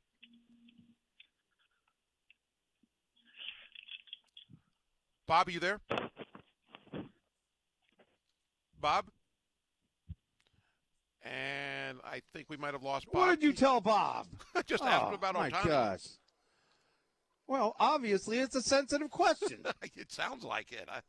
Bob, 5.27 5.47
are 5.47 5.51
you 5.51 5.61
there? 5.61 5.79
Bob? 8.79 9.05
And 11.23 11.99
I 12.03 12.21
think 12.33 12.49
we 12.49 12.57
might 12.57 12.73
have 12.73 12.83
lost 12.83 13.07
Bob. 13.11 13.15
What 13.15 13.39
did 13.39 13.43
you 13.43 13.53
tell 13.53 13.81
Bob? 13.81 14.27
Just 14.67 14.83
oh, 14.83 14.87
asked 14.87 15.07
him 15.07 15.13
about 15.15 15.33
my 15.33 15.49
gosh. 15.49 16.03
Well, 17.47 17.75
obviously, 17.79 18.39
it's 18.39 18.55
a 18.55 18.61
sensitive 18.61 19.09
question. 19.09 19.63
it 19.95 20.11
sounds 20.11 20.43
like 20.43 20.71
it. 20.71 20.87
I, 20.87 20.99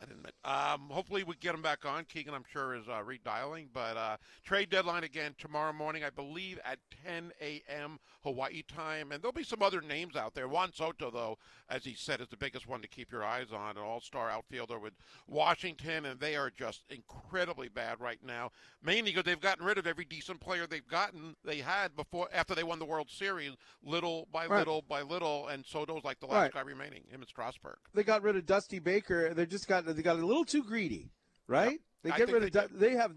I 0.00 0.06
didn't. 0.06 0.26
Um, 0.44 0.90
hopefully, 0.90 1.22
we 1.22 1.34
get 1.36 1.54
him 1.54 1.62
back 1.62 1.84
on. 1.84 2.04
Keegan, 2.04 2.34
I'm 2.34 2.44
sure, 2.52 2.74
is 2.74 2.88
uh, 2.88 3.02
redialing. 3.02 3.68
But 3.72 3.96
uh, 3.96 4.16
trade 4.44 4.68
deadline 4.68 5.04
again 5.04 5.34
tomorrow 5.38 5.72
morning, 5.72 6.02
I 6.02 6.10
believe, 6.10 6.58
at 6.64 6.78
10 7.04 7.32
a.m. 7.40 7.98
Hawaii 8.22 8.62
time. 8.62 9.12
And 9.12 9.22
there'll 9.22 9.32
be 9.32 9.44
some 9.44 9.62
other 9.62 9.80
names 9.80 10.16
out 10.16 10.34
there. 10.34 10.48
Juan 10.48 10.72
Soto, 10.72 11.10
though, 11.10 11.38
as 11.68 11.84
he 11.84 11.94
said, 11.94 12.20
is 12.20 12.28
the 12.28 12.36
biggest 12.36 12.66
one 12.66 12.82
to 12.82 12.88
keep 12.88 13.12
your 13.12 13.24
eyes 13.24 13.52
on. 13.52 13.76
An 13.76 13.82
all-star 13.84 14.30
outfielder 14.30 14.78
with 14.78 14.94
Washington, 15.28 16.06
and 16.06 16.18
they 16.18 16.34
are 16.34 16.50
just 16.50 16.82
incredibly 16.90 17.68
bad 17.68 18.00
right 18.00 18.20
now. 18.24 18.50
Mainly 18.82 19.12
because 19.12 19.24
they've 19.24 19.40
gotten 19.40 19.64
rid 19.64 19.78
of 19.78 19.86
every 19.86 20.04
decent 20.04 20.40
player 20.40 20.66
they've 20.66 20.86
gotten. 20.86 21.36
They 21.44 21.58
had 21.58 21.94
before 21.94 22.28
after 22.34 22.54
they 22.54 22.64
won 22.64 22.80
the 22.80 22.84
World 22.84 23.10
Series, 23.10 23.52
little 23.82 24.26
by 24.32 24.46
right. 24.46 24.58
little 24.58 24.82
by 24.82 25.02
little. 25.02 25.46
And 25.48 25.64
Soto's 25.64 26.02
like 26.02 26.18
the 26.18 26.26
last 26.26 26.40
right. 26.40 26.52
guy 26.52 26.60
remaining. 26.62 27.04
Him 27.08 27.20
and 27.20 27.28
Strasburg. 27.28 27.76
They 27.94 28.02
got 28.02 28.22
rid 28.22 28.36
of 28.36 28.44
Dusty 28.44 28.80
Baker. 28.80 29.32
They 29.32 29.46
just 29.46 29.68
got 29.68 29.83
they 29.92 30.02
got 30.02 30.18
a 30.18 30.26
little 30.26 30.44
too 30.44 30.62
greedy, 30.62 31.10
right? 31.46 31.80
They 32.02 32.10
get 32.10 32.30
rid 32.30 32.42
of 32.44 32.52
they, 32.52 32.88
they 32.88 32.96
have 32.96 33.12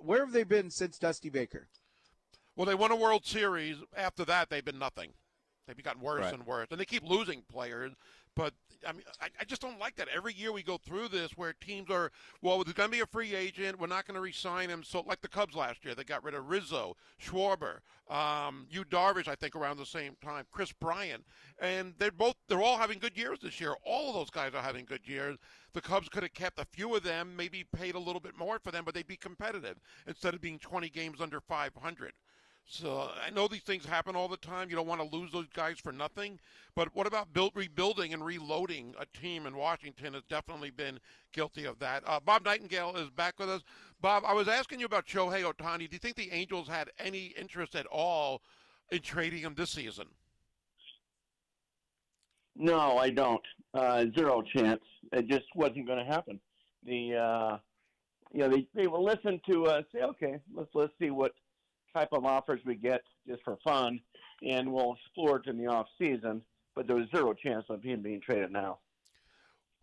where 0.00 0.20
have 0.20 0.32
they 0.32 0.44
been 0.44 0.70
since 0.70 0.98
Dusty 0.98 1.28
Baker? 1.28 1.68
Well, 2.56 2.66
they 2.66 2.74
won 2.74 2.92
a 2.92 2.96
World 2.96 3.26
Series. 3.26 3.76
After 3.96 4.24
that, 4.26 4.48
they've 4.48 4.64
been 4.64 4.78
nothing. 4.78 5.12
They've 5.66 5.82
gotten 5.82 6.02
worse 6.02 6.24
right. 6.24 6.34
and 6.34 6.46
worse, 6.46 6.68
and 6.70 6.78
they 6.78 6.84
keep 6.84 7.08
losing 7.08 7.42
players. 7.50 7.92
But 8.36 8.52
I 8.86 8.92
mean, 8.92 9.02
I, 9.20 9.28
I, 9.40 9.44
just 9.44 9.62
don't 9.62 9.78
like 9.78 9.96
that. 9.96 10.08
Every 10.14 10.34
year 10.34 10.52
we 10.52 10.62
go 10.62 10.76
through 10.76 11.08
this 11.08 11.30
where 11.36 11.52
teams 11.52 11.90
are, 11.90 12.10
well, 12.42 12.62
there's 12.62 12.74
going 12.74 12.90
to 12.90 12.96
be 12.96 13.00
a 13.00 13.06
free 13.06 13.34
agent. 13.34 13.78
We're 13.78 13.86
not 13.86 14.06
going 14.06 14.16
to 14.16 14.20
re-sign 14.20 14.68
him. 14.68 14.82
So, 14.82 15.00
like 15.06 15.20
the 15.20 15.28
Cubs 15.28 15.54
last 15.54 15.84
year, 15.84 15.94
they 15.94 16.04
got 16.04 16.24
rid 16.24 16.34
of 16.34 16.48
Rizzo, 16.48 16.96
Schwarber, 17.22 17.78
um, 18.10 18.66
Yu 18.70 18.84
Darvish, 18.84 19.28
I 19.28 19.36
think, 19.36 19.54
around 19.54 19.78
the 19.78 19.86
same 19.86 20.16
time, 20.22 20.44
Kris 20.50 20.72
Bryant, 20.72 21.24
and 21.60 21.94
they're 21.98 22.10
both, 22.10 22.34
they're 22.48 22.62
all 22.62 22.76
having 22.76 22.98
good 22.98 23.16
years 23.16 23.38
this 23.40 23.60
year. 23.60 23.74
All 23.86 24.08
of 24.08 24.14
those 24.14 24.30
guys 24.30 24.52
are 24.54 24.62
having 24.62 24.84
good 24.84 25.06
years. 25.06 25.38
The 25.74 25.80
Cubs 25.80 26.08
could 26.08 26.22
have 26.22 26.34
kept 26.34 26.60
a 26.60 26.64
few 26.64 26.94
of 26.94 27.02
them, 27.02 27.34
maybe 27.36 27.64
paid 27.64 27.96
a 27.96 27.98
little 27.98 28.20
bit 28.20 28.38
more 28.38 28.58
for 28.60 28.70
them, 28.70 28.84
but 28.84 28.94
they'd 28.94 29.06
be 29.06 29.16
competitive 29.16 29.76
instead 30.06 30.32
of 30.32 30.40
being 30.40 30.58
20 30.58 30.88
games 30.88 31.20
under 31.20 31.40
500. 31.40 32.12
So 32.66 33.10
I 33.24 33.30
know 33.30 33.46
these 33.46 33.62
things 33.62 33.84
happen 33.84 34.16
all 34.16 34.28
the 34.28 34.38
time. 34.38 34.70
You 34.70 34.76
don't 34.76 34.86
want 34.86 35.00
to 35.00 35.16
lose 35.16 35.30
those 35.32 35.48
guys 35.52 35.78
for 35.78 35.92
nothing. 35.92 36.38
But 36.74 36.94
what 36.94 37.06
about 37.06 37.32
build, 37.32 37.52
rebuilding 37.54 38.14
and 38.14 38.24
reloading 38.24 38.94
a 38.98 39.04
team? 39.18 39.46
in 39.46 39.56
Washington 39.56 40.14
has 40.14 40.22
definitely 40.30 40.70
been 40.70 40.98
guilty 41.32 41.66
of 41.66 41.78
that. 41.80 42.02
Uh, 42.06 42.20
Bob 42.20 42.44
Nightengale 42.44 42.96
is 42.96 43.10
back 43.10 43.38
with 43.38 43.50
us. 43.50 43.62
Bob, 44.00 44.22
I 44.26 44.32
was 44.32 44.48
asking 44.48 44.80
you 44.80 44.86
about 44.86 45.06
Shohei 45.06 45.42
Ohtani. 45.42 45.90
Do 45.90 45.92
you 45.92 45.98
think 45.98 46.16
the 46.16 46.32
Angels 46.32 46.68
had 46.68 46.90
any 46.98 47.34
interest 47.38 47.74
at 47.74 47.86
all 47.86 48.42
in 48.90 49.00
trading 49.00 49.40
him 49.40 49.54
this 49.54 49.70
season? 49.70 50.06
No, 52.56 52.96
I 52.96 53.10
don't. 53.10 53.44
Uh, 53.74 54.04
zero 54.16 54.40
chance. 54.40 54.80
It 55.12 55.26
just 55.26 55.46
wasn't 55.56 55.86
going 55.86 55.98
to 55.98 56.04
happen. 56.04 56.38
The 56.86 57.16
uh, 57.16 57.58
you 58.32 58.40
know 58.40 58.48
they 58.48 58.66
they 58.74 58.86
will 58.86 59.04
listen 59.04 59.40
to 59.50 59.66
uh, 59.66 59.82
say 59.92 60.02
okay 60.02 60.38
let's 60.54 60.70
let's 60.74 60.92
see 61.00 61.10
what 61.10 61.32
type 61.94 62.10
of 62.12 62.24
offers 62.24 62.60
we 62.64 62.76
get 62.76 63.02
just 63.26 63.42
for 63.42 63.58
fun, 63.64 64.00
and 64.46 64.72
we'll 64.72 64.94
explore 64.94 65.38
it 65.38 65.46
in 65.46 65.58
the 65.58 65.66
off 65.66 65.86
season. 66.00 66.42
But 66.76 66.86
there 66.86 66.96
was 66.96 67.06
zero 67.14 67.34
chance 67.34 67.64
of 67.68 67.82
him 67.82 68.02
being 68.02 68.20
traded 68.20 68.52
now. 68.52 68.78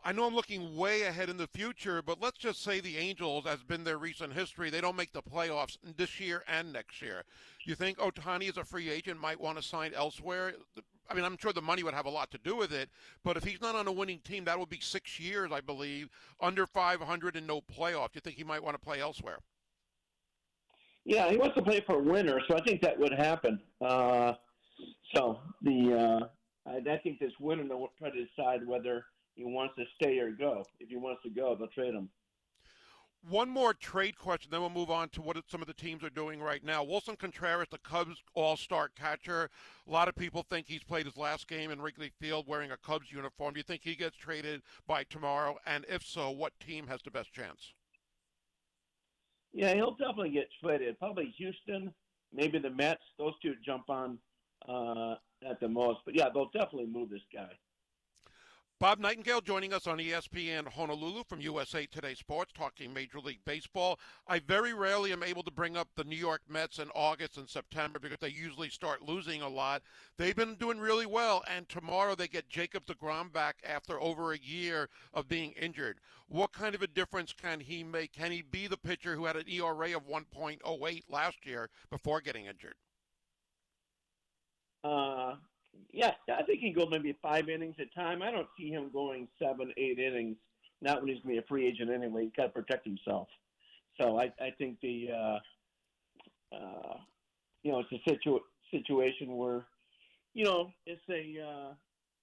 I 0.04 0.12
know 0.12 0.26
I'm 0.26 0.34
looking 0.34 0.76
way 0.76 1.04
ahead 1.04 1.30
in 1.30 1.38
the 1.38 1.48
future, 1.48 2.02
but 2.02 2.20
let's 2.20 2.40
just 2.40 2.64
say 2.64 2.80
the 2.80 2.98
Angels, 2.98 3.46
as 3.46 3.62
been 3.62 3.84
their 3.84 4.00
recent 4.00 4.34
history, 4.34 4.72
they 4.72 4.82
don't 4.82 4.96
make 4.96 5.14
the 5.14 5.22
playoffs 5.22 5.78
this 5.96 6.20
year 6.20 6.44
and 6.48 6.74
next 6.74 7.02
year. 7.04 7.24
You 7.66 7.76
think 7.76 8.00
Ohtani 8.00 8.50
is 8.50 8.58
a 8.58 8.64
free 8.64 8.90
agent, 8.90 9.20
might 9.20 9.40
want 9.40 9.58
to 9.58 9.64
sign 9.64 9.94
elsewhere? 9.94 10.54
I 11.08 11.14
mean, 11.14 11.24
I'm 11.24 11.38
sure 11.38 11.54
the 11.54 11.62
money 11.62 11.84
would 11.84 11.94
have 11.94 12.08
a 12.08 12.10
lot 12.10 12.32
to 12.32 12.40
do 12.40 12.56
with 12.56 12.74
it, 12.74 12.90
but 13.24 13.38
if 13.38 13.44
he's 13.44 13.62
not 13.62 13.76
on 13.76 13.88
a 13.88 13.92
winning 13.92 14.20
team, 14.20 14.46
that 14.46 14.58
would 14.58 14.70
be 14.70 14.80
six 14.80 15.20
years, 15.20 15.52
I 15.52 15.62
believe, 15.62 16.10
under 16.40 16.66
500 16.66 17.36
and 17.36 17.46
no 17.46 17.62
playoff. 17.62 18.12
Do 18.12 18.16
you 18.16 18.22
think 18.22 18.38
he 18.38 18.44
might 18.44 18.64
want 18.64 18.74
to 18.76 18.84
play 18.84 19.02
elsewhere? 19.02 19.38
Yeah, 21.06 21.30
he 21.30 21.38
wants 21.38 21.56
to 21.56 21.62
play 21.62 21.84
for 21.86 21.96
a 21.96 22.04
winner, 22.04 22.40
so 22.48 22.56
I 22.56 22.62
think 22.62 22.82
that 22.82 22.98
would 22.98 23.14
happen. 23.14 23.60
Uh, 23.80 24.34
so 25.14 25.40
the 25.62 26.30
uh, 26.66 26.70
I, 26.70 26.78
I 26.78 26.98
think 26.98 27.20
this 27.20 27.34
winner 27.40 27.64
will 27.76 27.92
try 28.00 28.10
to 28.10 28.26
decide 28.26 28.66
whether 28.66 29.04
he 29.36 29.44
wants 29.44 29.76
to 29.78 29.86
stay 29.96 30.20
or 30.20 30.32
go. 30.32 30.64
If 30.80 30.90
he 30.90 30.98
wants 30.98 31.24
to 31.24 31.30
go, 31.30 31.56
they'll 31.56 31.68
trade 31.68 31.94
him. 31.94 32.10
One 33.30 33.50
more 33.50 33.76
trade 33.76 34.18
question, 34.18 34.50
then 34.50 34.62
we'll 34.62 34.72
move 34.72 34.90
on 34.90 35.10
to 35.10 35.22
what 35.22 35.38
some 35.48 35.62
of 35.62 35.68
the 35.68 35.76
teams 35.76 36.04
are 36.04 36.10
doing 36.10 36.42
right 36.42 36.64
now. 36.64 36.84
Willson 36.84 37.16
Contreras, 37.16 37.68
the 37.70 37.78
Cubs 37.78 38.24
all-star 38.34 38.90
catcher. 38.98 39.52
A 39.88 39.92
lot 39.92 40.08
of 40.08 40.16
people 40.16 40.44
think 40.50 40.66
he's 40.68 40.84
played 40.84 41.06
his 41.06 41.18
last 41.18 41.48
game 41.48 41.70
in 41.70 41.82
Wrigley 41.82 42.12
Field 42.20 42.48
wearing 42.48 42.72
a 42.72 42.78
Cubs 42.78 43.12
uniform. 43.12 43.54
Do 43.54 43.60
you 43.60 43.64
think 43.64 43.82
he 43.84 43.94
gets 43.94 44.18
traded 44.18 44.64
by 44.88 45.04
tomorrow? 45.04 45.58
And 45.68 45.86
if 45.88 46.04
so, 46.04 46.32
what 46.32 46.60
team 46.60 46.88
has 46.88 47.02
the 47.04 47.12
best 47.12 47.32
chance? 47.32 47.74
Yeah, 49.54 49.76
he'll 49.76 49.92
definitely 49.92 50.32
get 50.32 50.48
traded. 50.64 50.98
Probably 50.98 51.32
Houston, 51.38 51.94
maybe 52.34 52.58
the 52.58 52.72
Mets. 52.72 53.04
Those 53.20 53.34
two 53.44 53.54
jump 53.64 53.88
on 53.88 54.18
uh, 54.68 55.16
at 55.48 55.60
the 55.60 55.68
most. 55.68 56.00
But 56.06 56.16
yeah, 56.16 56.30
they'll 56.34 56.50
definitely 56.54 56.88
move 56.88 57.12
this 57.12 57.22
guy. 57.32 57.52
Bob 58.82 59.00
Nightengale 59.00 59.44
joining 59.44 59.74
us 59.74 59.86
on 59.86 60.00
ESPN 60.00 60.68
Honolulu 60.68 61.24
from 61.26 61.40
USA 61.40 61.86
Today 61.86 62.16
Sports, 62.16 62.52
talking 62.52 62.92
Major 62.92 63.20
League 63.20 63.46
Baseball. 63.46 64.00
I 64.28 64.40
very 64.40 64.74
rarely 64.74 65.12
am 65.12 65.22
able 65.22 65.44
to 65.44 65.52
bring 65.52 65.78
up 65.78 65.90
the 65.96 66.04
New 66.04 66.16
York 66.16 66.42
Mets 66.50 66.80
in 66.80 66.90
August 66.96 67.38
and 67.38 67.48
September 67.48 68.00
because 68.00 68.18
they 68.18 68.30
usually 68.30 68.70
start 68.70 69.04
losing 69.04 69.44
a 69.44 69.48
lot. 69.48 69.84
They've 70.18 70.36
been 70.36 70.56
doing 70.56 70.80
really 70.80 71.06
well, 71.06 71.44
and 71.48 71.70
tomorrow 71.70 72.16
they 72.16 72.28
get 72.28 72.50
Jacob 72.50 72.88
DeGrom 72.88 73.32
back 73.32 73.58
after 73.64 74.02
over 74.02 74.34
a 74.34 74.40
year 74.40 74.90
of 75.14 75.28
being 75.28 75.52
injured. 75.52 76.00
What 76.28 76.52
kind 76.52 76.74
of 76.74 76.82
a 76.82 76.88
difference 76.88 77.34
can 77.34 77.60
he 77.60 77.84
make? 77.84 78.14
Can 78.14 78.32
he 78.32 78.42
be 78.42 78.66
the 78.66 78.78
pitcher 78.78 79.16
who 79.16 79.26
had 79.26 79.36
an 79.36 79.48
ERA 79.48 79.96
of 79.96 80.08
1.08 80.08 81.04
last 81.08 81.46
year 81.46 81.70
before 81.92 82.20
getting 82.20 82.48
injured? 82.48 82.74
Uh, 84.84 85.36
yeah, 85.92 86.12
I 86.34 86.44
think 86.44 86.60
he 86.60 86.72
can 86.72 86.84
go 86.84 86.90
maybe 86.90 87.16
five 87.22 87.50
innings 87.50 87.76
at 87.80 87.88
a 87.88 88.00
time. 88.00 88.22
I 88.22 88.32
don't 88.32 88.48
see 88.58 88.70
him 88.70 88.90
going 88.92 89.28
seven, 89.42 89.74
eight 89.78 90.00
innings. 90.00 90.38
Not 90.82 91.02
when 91.02 91.10
he's 91.10 91.22
going 91.22 91.36
to 91.36 91.42
be 91.42 91.46
a 91.46 91.48
free 91.48 91.68
agent 91.68 91.92
anyway. 91.92 92.24
He's 92.24 92.34
got 92.36 92.44
to 92.46 92.50
protect 92.50 92.86
himself. 92.86 93.28
So 94.00 94.20
I, 94.20 94.34
I 94.40 94.52
think 94.58 94.80
the, 94.82 95.10
uh, 95.12 96.56
uh, 96.56 96.98
you 97.64 97.72
know, 97.72 97.80
it's 97.80 97.92
a 97.92 98.10
situ- 98.10 98.40
situation 98.72 99.38
where, 99.38 99.66
you 100.34 100.46
know, 100.46 100.72
it's 100.86 101.02
a, 101.10 101.38
uh, 101.40 101.74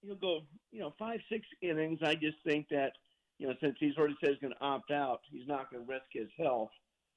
he'll 0.03 0.16
go, 0.16 0.40
you 0.72 0.80
know, 0.80 0.94
five, 0.99 1.20
six 1.30 1.46
innings. 1.62 2.01
I 2.03 2.14
just 2.14 2.38
think 2.44 2.68
that, 2.70 2.92
you 3.38 3.46
know, 3.46 3.55
since 3.61 3.76
he's 3.78 3.96
already 3.96 4.16
said 4.20 4.30
he's 4.30 4.40
going 4.40 4.55
to 4.55 4.64
opt 4.64 4.90
out, 4.90 5.20
he's 5.30 5.46
not 5.46 5.70
going 5.70 5.86
to 5.86 5.92
risk 5.92 6.07
his 6.11 6.28
health 6.36 6.70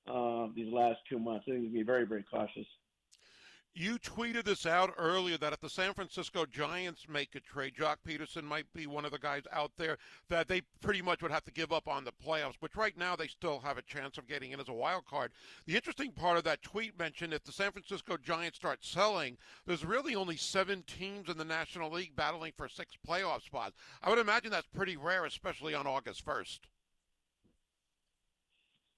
uh, 0.08 0.48
these 0.56 0.72
last 0.72 1.00
two 1.10 1.18
months. 1.18 1.46
I 1.48 1.52
think 1.52 1.64
he's 1.64 1.72
going 1.72 1.74
to 1.74 1.80
be 1.80 1.84
very, 1.84 2.06
very 2.06 2.24
cautious. 2.24 2.68
You 3.74 3.98
tweeted 4.00 4.44
this 4.44 4.66
out 4.66 4.94
earlier 4.98 5.38
that 5.38 5.54
if 5.54 5.62
the 5.62 5.70
San 5.70 5.94
Francisco 5.94 6.46
Giants 6.46 7.08
make 7.08 7.36
a 7.36 7.40
trade, 7.40 7.74
Joc 7.80 7.98
Pederson 8.06 8.44
might 8.44 8.66
be 8.74 8.86
one 8.86 9.06
of 9.06 9.12
the 9.12 9.18
guys 9.18 9.44
out 9.54 9.72
there 9.78 9.98
that 10.28 10.50
they 10.50 10.62
pretty 10.82 11.02
much 11.02 11.22
would 11.22 11.32
have 11.32 11.46
to 11.46 11.54
give 11.54 11.72
up 11.72 11.88
on 11.88 12.04
the 12.04 12.12
playoffs, 12.12 12.56
which 12.60 12.76
right 12.76 12.98
now 12.98 13.16
they 13.16 13.28
still 13.28 13.60
have 13.60 13.78
a 13.78 13.82
chance 13.82 14.18
of 14.18 14.28
getting 14.28 14.52
in 14.52 14.60
as 14.60 14.68
a 14.68 14.74
wild 14.74 15.06
card. 15.06 15.32
The 15.68 15.78
interesting 15.78 16.12
part 16.12 16.38
of 16.38 16.44
that 16.44 16.62
tweet 16.62 17.00
mentioned 17.00 17.34
if 17.34 17.46
the 17.46 17.54
San 17.54 17.72
Francisco 17.72 18.18
Giants 18.18 18.58
start 18.58 18.80
selling, 18.84 19.38
there's 19.66 19.86
really 19.86 20.16
only 20.16 20.36
seven 20.36 20.84
teams 20.84 21.30
in 21.30 21.38
the 21.38 21.46
National 21.46 21.90
League 21.90 22.16
battling 22.16 22.52
for 22.58 22.68
six 22.68 22.98
playoff 23.08 23.42
spots. 23.42 23.78
I 24.04 24.10
would 24.10 24.20
imagine 24.20 24.52
that's 24.52 24.68
pretty 24.68 24.98
rare, 24.98 25.24
especially 25.24 25.74
on 25.76 25.88
August 25.88 26.26
1st. 26.26 26.60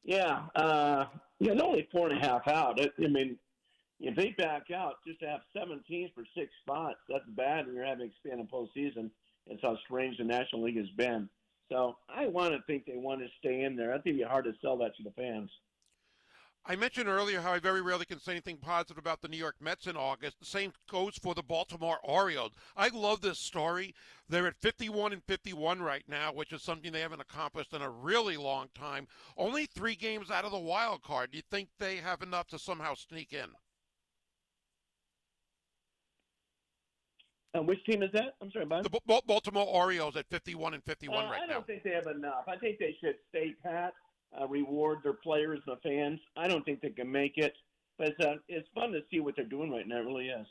Yeah, 0.03 0.41
uh, 0.55 1.05
yeah, 1.39 1.53
only 1.61 1.87
four 1.91 2.09
and 2.09 2.17
a 2.17 2.27
half 2.27 2.47
out. 2.47 2.81
I, 2.81 2.89
I 3.01 3.07
mean, 3.07 3.37
if 4.03 4.17
they 4.17 4.35
back 4.37 4.69
out, 4.69 4.95
just 5.07 5.21
to 5.21 5.27
have 5.27 5.39
seven 5.57 5.81
teams 5.87 6.11
for 6.13 6.25
six 6.35 6.51
spots, 6.61 6.97
that's 7.07 7.23
bad 7.29 7.65
when 7.65 7.75
you're 7.75 7.85
having 7.85 8.07
expanded 8.07 8.51
postseason. 8.51 9.09
It's 9.47 9.61
how 9.61 9.77
strange 9.85 10.17
the 10.17 10.25
National 10.25 10.63
League 10.63 10.77
has 10.77 10.89
been. 10.97 11.29
So 11.69 11.95
I 12.13 12.27
want 12.27 12.53
to 12.53 12.61
think 12.67 12.85
they 12.85 12.97
want 12.97 13.21
to 13.21 13.27
stay 13.39 13.63
in 13.63 13.77
there. 13.77 13.91
I 13.91 13.95
think 13.95 14.15
it'd 14.15 14.19
be 14.19 14.23
hard 14.23 14.43
to 14.43 14.53
sell 14.61 14.77
that 14.77 14.95
to 14.97 15.03
the 15.03 15.11
fans. 15.11 15.49
I 16.65 16.75
mentioned 16.75 17.07
earlier 17.07 17.41
how 17.41 17.53
I 17.53 17.59
very 17.59 17.81
rarely 17.81 18.05
can 18.05 18.19
say 18.19 18.33
anything 18.33 18.57
positive 18.57 18.97
about 18.97 19.21
the 19.21 19.27
New 19.27 19.37
York 19.37 19.55
Mets 19.59 19.87
in 19.87 19.97
August. 19.97 20.39
The 20.39 20.45
same 20.45 20.73
goes 20.89 21.17
for 21.17 21.33
the 21.33 21.43
Baltimore 21.43 21.99
Orioles. 22.03 22.51
I 22.75 22.89
love 22.89 23.21
this 23.21 23.39
story. 23.39 23.95
They're 24.29 24.47
at 24.47 24.61
51 24.61 25.13
and 25.13 25.23
51 25.23 25.81
right 25.81 26.03
now, 26.07 26.31
which 26.33 26.53
is 26.53 26.61
something 26.61 26.91
they 26.91 27.01
haven't 27.01 27.19
accomplished 27.21 27.73
in 27.73 27.81
a 27.81 27.89
really 27.89 28.37
long 28.37 28.67
time. 28.75 29.07
Only 29.37 29.65
three 29.65 29.95
games 29.95 30.31
out 30.31 30.45
of 30.45 30.51
the 30.51 30.59
wild 30.59 31.03
card. 31.03 31.31
Do 31.31 31.37
you 31.37 31.43
think 31.49 31.69
they 31.79 31.97
have 31.97 32.21
enough 32.21 32.47
to 32.47 32.59
somehow 32.59 32.93
sneak 32.95 33.33
in? 33.33 33.49
Uh, 37.55 37.61
which 37.61 37.83
team 37.85 38.01
is 38.01 38.09
that? 38.13 38.35
I'm 38.41 38.51
sorry, 38.51 38.65
Bob. 38.65 38.83
The 38.83 38.89
B- 38.89 39.21
Baltimore 39.27 39.67
Orioles 39.67 40.15
at 40.15 40.27
51 40.29 40.73
and 40.73 40.83
51 40.83 41.25
uh, 41.25 41.29
right 41.29 41.37
now. 41.37 41.43
I 41.43 41.47
don't 41.47 41.49
now. 41.49 41.61
think 41.61 41.83
they 41.83 41.91
have 41.91 42.07
enough. 42.07 42.45
I 42.47 42.55
think 42.57 42.79
they 42.79 42.95
should 42.99 43.15
stay 43.29 43.53
pat, 43.63 43.93
uh, 44.39 44.47
reward 44.47 44.99
their 45.03 45.13
players 45.13 45.59
and 45.67 45.77
the 45.77 45.81
fans. 45.87 46.19
I 46.35 46.47
don't 46.47 46.65
think 46.65 46.81
they 46.81 46.89
can 46.89 47.11
make 47.11 47.37
it, 47.37 47.53
but 47.97 48.07
it's, 48.09 48.19
uh, 48.19 48.35
it's 48.47 48.67
fun 48.73 48.91
to 48.93 49.01
see 49.11 49.19
what 49.19 49.35
they're 49.35 49.45
doing 49.45 49.69
right 49.69 49.87
now. 49.87 49.97
It 49.97 50.05
really 50.05 50.29
is. 50.29 50.47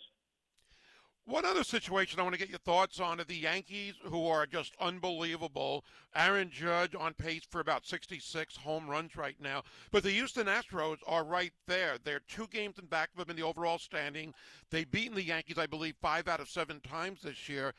One 1.25 1.45
other 1.45 1.62
situation 1.62 2.18
I 2.18 2.25
want 2.25 2.35
to 2.35 2.39
get 2.39 2.51
your 2.51 2.59
thoughts 2.59 2.99
on 2.99 3.20
are 3.20 3.25
the 3.25 3.37
Yankees, 3.37 3.95
who 4.03 4.27
are 4.27 4.45
just 4.45 4.75
unbelievable. 4.81 5.85
Aaron 6.16 6.51
Judge 6.51 6.97
on 6.97 7.14
pace 7.14 7.45
for 7.49 7.61
about 7.61 7.87
66 7.87 8.57
home 8.57 8.89
runs 8.89 9.14
right 9.14 9.37
now. 9.41 9.62
But 9.93 10.03
the 10.03 10.11
Houston 10.11 10.47
Astros 10.47 10.99
are 11.07 11.23
right 11.23 11.53
there. 11.68 11.97
They're 12.03 12.23
two 12.27 12.49
games 12.49 12.79
in 12.81 12.87
back 12.87 13.11
of 13.12 13.20
them 13.20 13.31
in 13.31 13.37
the 13.37 13.47
overall 13.47 13.79
standing. 13.79 14.35
They've 14.70 14.91
beaten 14.91 15.14
the 15.14 15.23
Yankees, 15.23 15.59
I 15.59 15.66
believe, 15.66 15.95
five 16.03 16.27
out 16.27 16.41
of 16.41 16.49
seven 16.49 16.81
times 16.81 17.23
this 17.23 17.49
year. 17.49 17.73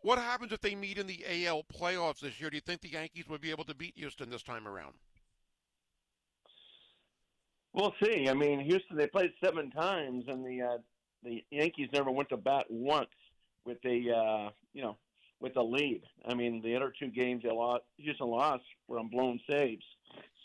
What 0.00 0.18
happens 0.18 0.52
if 0.52 0.60
they 0.60 0.74
meet 0.74 0.98
in 0.98 1.06
the 1.06 1.24
AL 1.46 1.64
playoffs 1.72 2.20
this 2.20 2.40
year? 2.40 2.50
Do 2.50 2.56
you 2.56 2.62
think 2.62 2.80
the 2.80 2.90
Yankees 2.90 3.28
would 3.28 3.40
be 3.40 3.50
able 3.52 3.64
to 3.64 3.74
beat 3.76 3.94
Houston 3.96 4.28
this 4.28 4.42
time 4.42 4.66
around? 4.66 4.94
We'll 7.72 7.94
see. 8.02 8.28
I 8.28 8.34
mean, 8.34 8.58
Houston, 8.60 8.96
they 8.96 9.06
played 9.06 9.30
seven 9.42 9.70
times, 9.70 10.24
and 10.26 10.44
the 10.44 10.62
uh, 10.62 10.78
the 11.22 11.44
Yankees 11.50 11.88
never 11.92 12.10
went 12.10 12.28
to 12.30 12.36
bat 12.36 12.66
once 12.68 13.08
with 13.64 13.78
a 13.84 14.10
uh, 14.10 14.50
you 14.72 14.82
know 14.82 14.96
with 15.40 15.56
a 15.56 15.62
lead. 15.62 16.02
I 16.26 16.34
mean, 16.34 16.62
the 16.62 16.74
other 16.76 16.92
two 16.98 17.08
games 17.08 17.42
they 17.44 17.50
lost, 17.50 17.84
Houston 17.98 18.26
lost 18.26 18.64
were 18.88 18.98
on 18.98 19.08
blown 19.08 19.40
saves. 19.48 19.84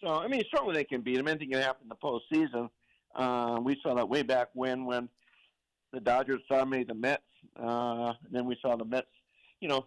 So 0.02 0.10
I 0.10 0.28
mean, 0.28 0.44
certainly 0.54 0.76
they 0.76 0.84
can 0.84 1.02
beat 1.02 1.18
them. 1.18 1.28
Anything 1.28 1.52
can 1.52 1.62
happen 1.62 1.84
in 1.84 1.90
the 1.90 1.96
postseason. 1.96 2.70
Uh, 3.16 3.60
we 3.62 3.80
saw 3.82 3.96
that 3.96 4.10
way 4.10 4.24
back 4.24 4.50
when 4.54 4.86
when 4.86 5.10
the 5.92 6.00
Dodgers 6.00 6.42
dominated 6.50 6.90
the 6.90 6.96
Mets. 6.96 7.22
Uh, 7.60 8.14
and 8.26 8.32
then 8.32 8.46
we 8.46 8.58
saw 8.62 8.76
the 8.76 8.86
Mets. 8.86 9.08
You 9.62 9.70
know, 9.70 9.86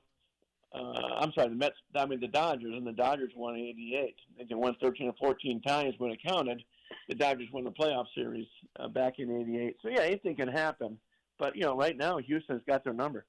uh, 0.75 1.17
I'm 1.19 1.33
sorry, 1.33 1.49
the 1.49 1.57
Mets 1.57 1.77
dominated 1.95 2.29
the 2.29 2.33
Dodgers, 2.33 2.75
and 2.75 2.87
the 2.87 2.93
Dodgers 2.93 3.33
won 3.37 3.57
'88. 3.57 4.17
They 4.49 4.55
won 4.55 4.77
13 4.81 5.09
or 5.09 5.15
14 5.19 5.61
times 5.63 5.95
when 5.99 6.13
it 6.13 6.21
counted 6.27 6.63
the 7.09 7.15
Dodgers 7.15 7.49
won 7.53 7.65
the 7.65 7.71
playoff 7.71 8.07
series 8.15 8.47
uh, 8.79 8.89
back 8.89 9.19
in 9.19 9.31
'88. 9.31 9.77
So 9.83 9.89
yeah, 9.89 10.03
anything 10.03 10.37
can 10.37 10.49
happen. 10.49 10.99
But 11.39 11.57
you 11.57 11.63
know, 11.63 11.77
right 11.77 11.97
now 11.97 12.19
Houston's 12.19 12.63
got 12.67 12.85
their 12.85 12.95
number. 12.95 13.27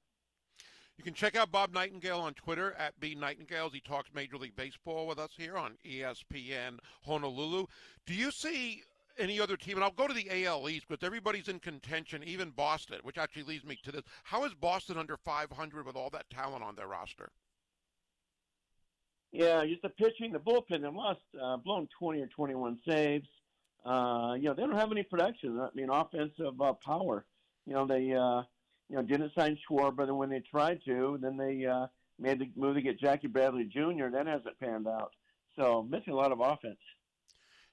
You 0.96 1.04
can 1.04 1.14
check 1.14 1.36
out 1.36 1.52
Bob 1.52 1.72
Nightengale 1.72 2.20
on 2.20 2.34
Twitter 2.34 2.72
at 2.72 2.98
B 2.98 3.14
Nightengales. 3.14 3.72
He 3.72 3.80
talks 3.80 4.10
Major 4.12 4.36
League 4.36 4.56
Baseball 4.56 5.06
with 5.06 5.20
us 5.20 5.30
here 5.36 5.56
on 5.56 5.78
ESPN 5.86 6.78
Honolulu. 7.04 7.66
Do 8.04 8.14
you 8.14 8.32
see 8.32 8.82
any 9.16 9.40
other 9.40 9.56
team? 9.56 9.76
And 9.76 9.84
I'll 9.84 9.92
go 9.92 10.08
to 10.08 10.14
the 10.14 10.44
AL 10.44 10.68
East 10.68 10.86
because 10.88 11.06
everybody's 11.06 11.46
in 11.46 11.60
contention, 11.60 12.24
even 12.24 12.50
Boston, 12.50 12.98
which 13.04 13.16
actually 13.16 13.44
leads 13.44 13.64
me 13.64 13.78
to 13.84 13.92
this. 13.92 14.02
How 14.24 14.44
is 14.44 14.54
Boston 14.54 14.98
under 14.98 15.16
500 15.16 15.86
with 15.86 15.94
all 15.94 16.10
that 16.10 16.28
talent 16.30 16.64
on 16.64 16.74
their 16.74 16.88
roster? 16.88 17.30
Yeah, 19.30 19.64
just 19.66 19.82
the 19.82 19.90
pitching, 19.90 20.32
the 20.32 20.40
bullpen, 20.40 20.82
they 20.82 20.88
lost, 20.88 21.20
uh, 21.40 21.58
blown 21.58 21.86
20 21.98 22.22
or 22.22 22.26
21 22.26 22.78
saves. 22.88 23.28
Uh, 23.84 24.34
you 24.36 24.44
know, 24.44 24.54
they 24.54 24.62
don't 24.62 24.76
have 24.76 24.92
any 24.92 25.02
production. 25.02 25.58
I 25.60 25.68
mean, 25.74 25.90
offensive 25.90 26.60
uh, 26.60 26.72
power. 26.84 27.24
You 27.66 27.74
know, 27.74 27.86
they 27.86 28.12
uh, 28.12 28.42
you 28.88 28.96
know 28.96 29.02
didn't 29.02 29.32
sign 29.36 29.58
Schwarber. 29.68 30.06
Then 30.06 30.16
when 30.16 30.30
they 30.30 30.40
tried 30.40 30.80
to, 30.86 31.18
then 31.20 31.36
they 31.36 31.64
uh, 31.66 31.86
made 32.18 32.40
the 32.40 32.50
move 32.56 32.74
to 32.76 32.82
get 32.82 32.98
Jackie 33.00 33.28
Bradley 33.28 33.64
Jr. 33.64 34.08
That 34.12 34.26
hasn't 34.26 34.58
panned 34.60 34.88
out. 34.88 35.12
So 35.56 35.86
missing 35.88 36.12
a 36.12 36.16
lot 36.16 36.32
of 36.32 36.40
offense. 36.40 36.78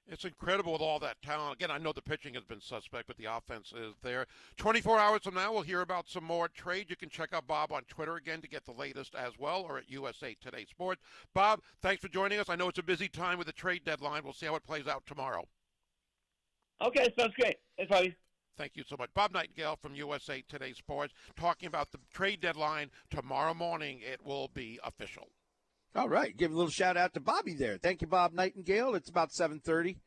It's 0.08 0.26
incredible 0.26 0.74
with 0.74 0.82
all 0.82 1.00
that 1.00 1.20
talent. 1.24 1.56
Again, 1.56 1.72
I 1.72 1.80
know 1.80 1.92
the 1.92 2.02
pitching 2.02 2.36
has 2.36 2.44
been 2.44 2.62
suspect, 2.62 3.08
but 3.08 3.18
the 3.18 3.26
offense 3.26 3.74
is 3.76 3.96
there. 4.04 4.28
24 4.58 5.00
hours 5.00 5.22
from 5.24 5.34
now, 5.34 5.52
we'll 5.52 5.64
hear 5.64 5.82
about 5.82 6.08
some 6.08 6.24
more 6.24 6.48
trade. 6.48 6.92
You 6.92 6.96
can 6.96 7.10
check 7.10 7.34
out 7.34 7.48
Bob 7.48 7.72
on 7.72 7.84
Twitter 7.86 8.16
again 8.16 8.40
to 8.42 8.48
get 8.48 8.66
the 8.66 8.72
latest 8.72 9.16
as 9.16 9.40
well, 9.40 9.64
or 9.64 9.80
at 9.80 9.90
USA 9.90 10.36
Today 10.40 10.66
Sports. 10.70 11.02
Bob, 11.34 11.62
thanks 11.82 12.04
for 12.04 12.08
joining 12.08 12.40
us. 12.40 12.50
I 12.50 12.56
know 12.56 12.70
it's 12.70 12.78
a 12.78 12.84
busy 12.84 13.08
time 13.08 13.40
with 13.40 13.48
the 13.48 13.54
trade 13.54 13.84
deadline. 13.84 14.24
We'll 14.24 14.34
see 14.34 14.46
how 14.46 14.56
it 14.56 14.66
plays 14.66 14.88
out 14.88 15.04
tomorrow. 15.08 15.48
Okay, 16.82 17.14
sounds 17.18 17.34
great. 17.40 17.58
Thanks, 17.78 17.90
Bobby. 17.90 18.16
Thank 18.58 18.74
you 18.76 18.84
so 18.88 18.96
much. 18.98 19.10
Bob 19.14 19.34
Nightengale 19.34 19.78
from 19.82 19.96
USA 19.96 20.42
Today 20.48 20.74
Sports 20.74 21.14
talking 21.36 21.68
about 21.68 21.92
the 21.92 22.00
trade 22.14 22.40
deadline 22.40 22.90
tomorrow 23.10 23.54
morning. 23.54 24.00
It 24.02 24.26
will 24.26 24.50
be 24.54 24.80
official. 24.84 25.28
All 25.94 26.10
right, 26.10 26.36
give 26.36 26.52
a 26.52 26.56
little 26.56 26.70
shout 26.70 26.98
out 26.98 27.14
to 27.14 27.20
Bobby 27.20 27.54
there. 27.54 27.78
Thank 27.78 28.02
you, 28.02 28.08
Bob 28.08 28.34
Nightengale. 28.34 28.96
It's 28.96 29.10
about 29.10 29.32
seven 29.32 29.60
thirty. 29.60 29.98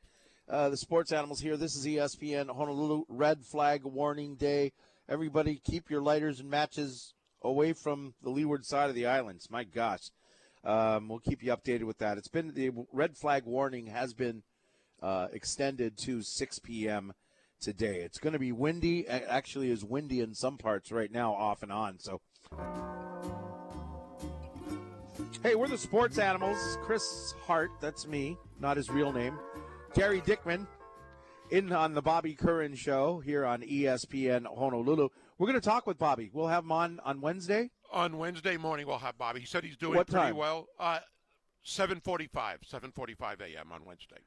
Uh, 0.49 0.71
the 0.71 0.77
sports 0.79 1.13
animals 1.13 1.41
here. 1.41 1.59
This 1.59 1.77
is 1.77 1.87
ESPN 1.87 2.55
Honolulu 2.55 3.05
Red 3.09 3.45
Flag 3.45 3.85
Warning 3.85 4.37
Day. 4.37 4.73
Everybody, 5.09 5.61
keep 5.63 5.91
your 5.91 6.01
lighters 6.03 6.41
and 6.41 6.49
matches 6.49 7.15
away 7.43 7.75
from 7.75 8.15
the 8.23 8.31
leeward 8.31 8.65
side 8.65 8.89
of 8.89 8.95
the 8.95 9.07
islands. 9.07 9.51
My 9.51 9.65
gosh, 9.65 10.11
um, 10.65 11.09
we'll 11.09 11.19
keep 11.21 11.43
you 11.43 11.55
updated 11.55 11.85
with 11.85 11.99
that. 11.99 12.19
It's 12.19 12.29
been 12.29 12.53
the 12.55 12.71
red 12.93 13.17
flag 13.17 13.45
warning 13.45 13.87
has 13.87 14.15
been 14.15 14.43
uh, 15.03 15.29
extended 15.33 15.97
to 15.99 16.23
6 16.23 16.59
p.m. 16.61 17.13
today. 17.61 18.01
It's 18.01 18.19
going 18.19 18.33
to 18.33 18.39
be 18.39 18.53
windy. 18.53 19.05
A- 19.07 19.31
Actually, 19.33 19.71
is 19.71 19.85
windy 19.85 20.21
in 20.21 20.35
some 20.35 20.59
parts 20.59 20.91
right 20.93 21.11
now, 21.11 21.33
off 21.35 21.63
and 21.63 21.73
on. 21.73 21.99
So. 21.99 22.21
Hey, 25.43 25.55
we're 25.55 25.69
the 25.69 25.79
sports 25.79 26.19
animals. 26.19 26.59
Chris 26.83 27.35
Hart, 27.47 27.71
that's 27.81 28.07
me, 28.07 28.37
not 28.61 28.77
his 28.77 28.91
real 28.91 29.13
name. 29.13 29.39
Gary 29.95 30.21
Dickman, 30.21 30.67
in 31.51 31.73
on 31.73 31.95
the 31.95 32.03
Bobby 32.03 32.35
Curran 32.35 32.75
show 32.75 33.21
here 33.21 33.45
on 33.45 33.63
ESPN 33.63 34.47
Honolulu. 34.47 35.09
We're 35.39 35.47
going 35.47 35.61
to 35.61 35.65
talk 35.67 35.87
with 35.87 35.99
Bobby. 35.99 36.31
We'll 36.33 36.49
have 36.49 36.65
him 36.65 36.73
on 36.73 37.01
on 37.05 37.21
Wednesday. 37.21 37.71
On 37.93 38.19
Wednesday 38.19 38.57
morning, 38.57 38.87
we'll 38.87 38.99
have 38.99 39.17
Bobby. 39.17 39.41
He 39.41 39.47
said 39.47 39.65
he's 39.65 39.77
doing 39.77 39.95
What 39.97 40.09
pretty 40.09 40.27
time? 40.27 40.37
well. 40.37 40.67
Uh, 40.79 40.99
7:45, 41.65 42.29
7:45 42.71 43.41
a.m. 43.41 43.73
on 43.73 43.85
Wednesday. 43.85 44.19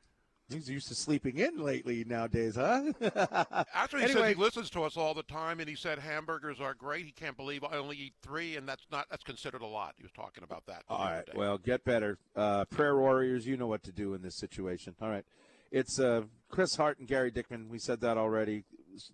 He's 0.54 0.70
used 0.70 0.88
to 0.90 0.96
sleeping 0.96 1.38
in 1.38 1.58
lately 1.58 2.04
nowadays, 2.06 2.56
huh? 2.56 2.92
Actually, 3.74 4.02
he 4.02 4.06
Anyway. 4.06 4.22
says 4.22 4.36
he 4.36 4.42
listens 4.42 4.70
to 4.72 4.84
us 4.84 4.98
all 4.98 5.14
the 5.14 5.24
time, 5.24 5.60
and 5.60 5.70
he 5.70 5.76
said 5.76 6.00
hamburgers 6.00 6.60
are 6.60 6.74
great. 6.74 7.06
He 7.06 7.12
can't 7.12 7.38
believe 7.38 7.64
I 7.64 7.78
only 7.78 7.98
eat 7.98 8.14
three, 8.22 8.56
and 8.58 8.68
that's 8.68 8.86
not 8.92 9.08
that's 9.10 9.24
considered 9.24 9.62
a 9.62 9.68
lot. 9.68 9.94
He 9.98 10.04
was 10.04 10.12
talking 10.12 10.44
about 10.44 10.66
that. 10.68 10.84
All 10.90 11.06
right. 11.06 11.26
day. 11.26 11.32
Well, 11.36 11.58
get 11.58 11.84
better. 11.84 12.18
Uh, 12.36 12.66
prayer 12.66 12.98
warriors, 12.98 13.46
you 13.48 13.58
know 13.58 13.68
what 13.68 13.84
to 13.84 13.92
do 13.92 14.14
in 14.14 14.22
this 14.22 14.38
situation. 14.38 14.96
All 15.02 15.10
right. 15.10 15.26
It's 15.72 16.00
uh, 16.00 16.24
Chris 16.50 16.76
Hart 16.76 17.00
and 17.00 17.08
Gary 17.08 17.32
Dickman. 17.32 17.70
We 17.70 17.80
said 17.80 18.02
that 18.02 18.18
already. 18.18 18.64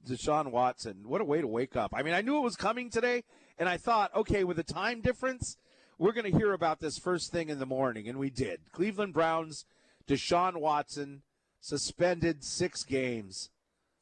Deshaun 0.07 0.49
Watson. 0.51 1.03
What 1.05 1.21
a 1.21 1.25
way 1.25 1.39
to 1.39 1.47
wake 1.47 1.75
up. 1.75 1.93
I 1.95 2.01
mean, 2.01 2.15
I 2.15 2.21
knew 2.21 2.37
it 2.37 2.41
was 2.41 2.55
coming 2.55 2.89
today, 2.89 3.23
and 3.59 3.69
I 3.69 3.77
thought, 3.77 4.13
okay, 4.15 4.43
with 4.43 4.57
the 4.57 4.63
time 4.63 5.01
difference, 5.01 5.55
we're 5.99 6.13
going 6.13 6.31
to 6.31 6.35
hear 6.35 6.53
about 6.53 6.79
this 6.79 6.97
first 6.97 7.31
thing 7.31 7.49
in 7.49 7.59
the 7.59 7.67
morning, 7.67 8.07
and 8.09 8.17
we 8.17 8.31
did. 8.31 8.71
Cleveland 8.71 9.13
Browns, 9.13 9.65
Deshaun 10.07 10.57
Watson 10.57 11.21
suspended 11.67 12.45
six 12.45 12.83
games. 12.83 13.49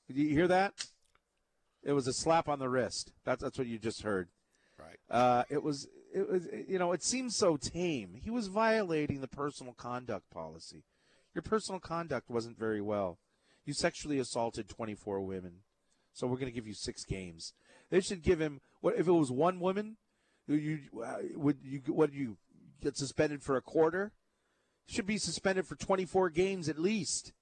Did 0.08 0.18
you 0.18 0.30
hear 0.30 0.48
that? 0.48 0.86
It 1.84 1.94
was 1.94 2.08
a 2.08 2.14
slap 2.14 2.48
on 2.48 2.60
the 2.60 2.70
wrist. 2.70 3.12
That's 3.24 3.42
that's 3.42 3.58
what 3.58 3.68
you 3.68 3.80
just 3.80 4.04
heard. 4.04 4.30
right. 4.80 5.00
Uh, 5.10 5.44
it 5.50 5.64
was 5.64 5.88
it 6.14 6.30
was 6.30 6.48
you 6.68 6.78
know 6.78 6.92
it 6.92 7.04
seems 7.04 7.36
so 7.36 7.58
tame. 7.58 8.16
He 8.24 8.30
was 8.30 8.48
violating 8.48 9.22
the 9.22 9.28
personal 9.28 9.74
conduct 9.74 10.30
policy. 10.30 10.84
Your 11.34 11.42
personal 11.42 11.80
conduct 11.80 12.30
wasn't 12.30 12.58
very 12.58 12.82
well. 12.82 13.18
You 13.66 13.74
sexually 13.74 14.20
assaulted 14.20 14.70
24 14.70 15.22
women, 15.22 15.62
so 16.14 16.28
we're 16.28 16.38
going 16.38 16.52
to 16.52 16.56
give 16.56 16.68
you 16.68 16.76
six 16.76 17.04
games. 17.04 17.54
They 17.90 18.00
should 18.00 18.22
give 18.22 18.40
him 18.40 18.62
what 18.82 18.96
if 18.96 19.08
it 19.08 19.12
was 19.12 19.32
one 19.32 19.60
woman? 19.60 19.98
You 20.48 20.80
uh, 21.04 21.16
would 21.34 21.58
you 21.64 21.82
what 21.88 22.14
you 22.14 22.38
get 22.82 22.96
suspended 22.96 23.42
for 23.42 23.58
a 23.58 23.62
quarter? 23.62 24.12
Should 24.88 25.08
be 25.08 25.18
suspended 25.18 25.66
for 25.66 25.76
24 25.76 26.30
games 26.30 26.70
at 26.70 26.78
least. 26.78 27.34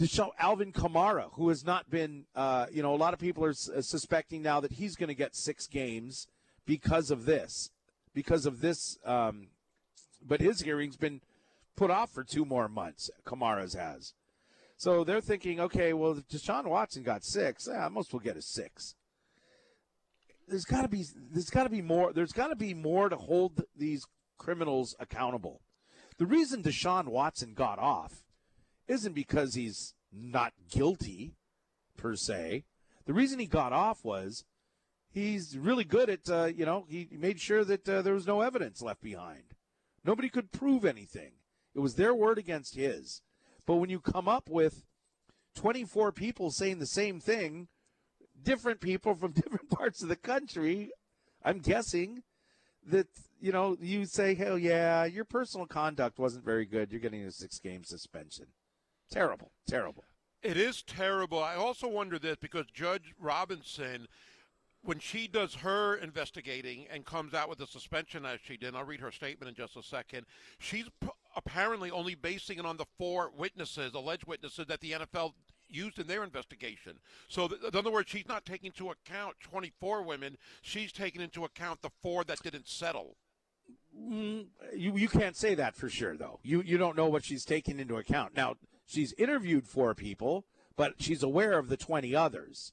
To 0.00 0.06
show 0.06 0.32
Alvin 0.38 0.72
Kamara, 0.72 1.28
who 1.34 1.50
has 1.50 1.62
not 1.62 1.90
been, 1.90 2.24
uh, 2.34 2.64
you 2.72 2.82
know, 2.82 2.94
a 2.94 2.96
lot 2.96 3.12
of 3.12 3.20
people 3.20 3.44
are 3.44 3.50
s- 3.50 3.68
uh, 3.68 3.82
suspecting 3.82 4.40
now 4.40 4.58
that 4.60 4.72
he's 4.72 4.96
going 4.96 5.08
to 5.08 5.14
get 5.14 5.36
six 5.36 5.66
games 5.66 6.26
because 6.64 7.10
of 7.10 7.26
this, 7.26 7.68
because 8.14 8.46
of 8.46 8.62
this. 8.62 8.96
Um, 9.04 9.48
but 10.26 10.40
his 10.40 10.62
hearing's 10.62 10.96
been 10.96 11.20
put 11.76 11.90
off 11.90 12.10
for 12.10 12.24
two 12.24 12.46
more 12.46 12.66
months. 12.66 13.10
Kamara's 13.26 13.74
has. 13.74 14.14
So 14.78 15.04
they're 15.04 15.20
thinking, 15.20 15.60
okay, 15.60 15.92
well, 15.92 16.12
if 16.12 16.26
Deshaun 16.28 16.64
Watson 16.64 17.02
got 17.02 17.22
six, 17.22 17.68
yeah, 17.70 17.86
most 17.90 18.14
will 18.14 18.20
get 18.20 18.38
a 18.38 18.42
six. 18.42 18.94
There's 20.48 20.64
got 20.64 20.80
to 20.80 20.88
be, 20.88 21.04
there's 21.30 21.50
got 21.50 21.64
to 21.64 21.68
be 21.68 21.82
more. 21.82 22.14
There's 22.14 22.32
got 22.32 22.48
to 22.48 22.56
be 22.56 22.72
more 22.72 23.10
to 23.10 23.16
hold 23.16 23.64
these 23.76 24.06
criminals 24.38 24.96
accountable. 24.98 25.60
The 26.16 26.24
reason 26.24 26.62
Deshaun 26.62 27.08
Watson 27.08 27.52
got 27.52 27.78
off 27.78 28.24
isn't 28.90 29.14
because 29.14 29.54
he's 29.54 29.94
not 30.12 30.52
guilty 30.68 31.36
per 31.96 32.16
se. 32.16 32.64
The 33.06 33.12
reason 33.12 33.38
he 33.38 33.46
got 33.46 33.72
off 33.72 34.04
was 34.04 34.44
he's 35.12 35.56
really 35.56 35.84
good 35.84 36.10
at, 36.10 36.28
uh, 36.28 36.46
you 36.46 36.66
know, 36.66 36.86
he 36.88 37.08
made 37.12 37.40
sure 37.40 37.64
that 37.64 37.88
uh, 37.88 38.02
there 38.02 38.14
was 38.14 38.26
no 38.26 38.40
evidence 38.40 38.82
left 38.82 39.00
behind. 39.00 39.54
Nobody 40.04 40.28
could 40.28 40.50
prove 40.50 40.84
anything. 40.84 41.32
It 41.74 41.80
was 41.80 41.94
their 41.94 42.14
word 42.14 42.36
against 42.36 42.74
his. 42.74 43.22
But 43.64 43.76
when 43.76 43.90
you 43.90 44.00
come 44.00 44.26
up 44.26 44.50
with 44.50 44.84
24 45.54 46.10
people 46.10 46.50
saying 46.50 46.80
the 46.80 46.86
same 46.86 47.20
thing, 47.20 47.68
different 48.42 48.80
people 48.80 49.14
from 49.14 49.32
different 49.32 49.70
parts 49.70 50.02
of 50.02 50.08
the 50.08 50.16
country, 50.16 50.90
I'm 51.44 51.60
guessing 51.60 52.24
that, 52.86 53.06
you 53.40 53.52
know, 53.52 53.76
you 53.80 54.04
say, 54.06 54.34
hell 54.34 54.58
yeah, 54.58 55.04
your 55.04 55.24
personal 55.24 55.66
conduct 55.66 56.18
wasn't 56.18 56.44
very 56.44 56.64
good. 56.64 56.90
You're 56.90 57.00
getting 57.00 57.22
a 57.22 57.30
six 57.30 57.60
game 57.60 57.84
suspension. 57.84 58.46
Terrible, 59.10 59.50
terrible. 59.66 60.04
It 60.42 60.56
is 60.56 60.82
terrible. 60.82 61.42
I 61.42 61.54
also 61.54 61.88
wonder 61.88 62.18
this 62.18 62.36
because 62.40 62.66
Judge 62.72 63.12
Robinson, 63.18 64.06
when 64.82 64.98
she 64.98 65.26
does 65.28 65.56
her 65.56 65.96
investigating 65.96 66.86
and 66.90 67.04
comes 67.04 67.34
out 67.34 67.48
with 67.48 67.60
a 67.60 67.66
suspension 67.66 68.24
as 68.24 68.38
she 68.42 68.56
did, 68.56 68.68
and 68.68 68.76
I'll 68.76 68.84
read 68.84 69.00
her 69.00 69.12
statement 69.12 69.50
in 69.50 69.54
just 69.54 69.76
a 69.76 69.82
second, 69.82 70.24
she's 70.58 70.86
p- 71.00 71.08
apparently 71.36 71.90
only 71.90 72.14
basing 72.14 72.58
it 72.58 72.64
on 72.64 72.78
the 72.78 72.86
four 72.96 73.30
witnesses, 73.36 73.92
alleged 73.94 74.26
witnesses 74.26 74.66
that 74.68 74.80
the 74.80 74.92
NFL 74.92 75.32
used 75.68 75.98
in 75.98 76.06
their 76.06 76.24
investigation. 76.24 76.98
So, 77.28 77.48
th- 77.48 77.60
in 77.62 77.76
other 77.76 77.90
words, 77.90 78.10
she's 78.10 78.28
not 78.28 78.46
taking 78.46 78.68
into 78.68 78.90
account 78.90 79.36
24 79.40 80.02
women. 80.02 80.38
She's 80.62 80.92
taking 80.92 81.20
into 81.20 81.44
account 81.44 81.82
the 81.82 81.90
four 82.02 82.24
that 82.24 82.42
didn't 82.42 82.68
settle. 82.68 83.16
Mm, 83.96 84.46
you 84.74 84.96
you 84.96 85.08
can't 85.08 85.36
say 85.36 85.54
that 85.54 85.76
for 85.76 85.88
sure 85.88 86.16
though. 86.16 86.38
You 86.42 86.62
you 86.62 86.78
don't 86.78 86.96
know 86.96 87.08
what 87.08 87.24
she's 87.24 87.44
taking 87.44 87.78
into 87.78 87.96
account. 87.96 88.34
Now 88.34 88.56
she's 88.90 89.12
interviewed 89.14 89.66
four 89.66 89.94
people, 89.94 90.44
but 90.76 90.94
she's 90.98 91.22
aware 91.22 91.58
of 91.58 91.68
the 91.68 91.76
twenty 91.76 92.14
others. 92.14 92.72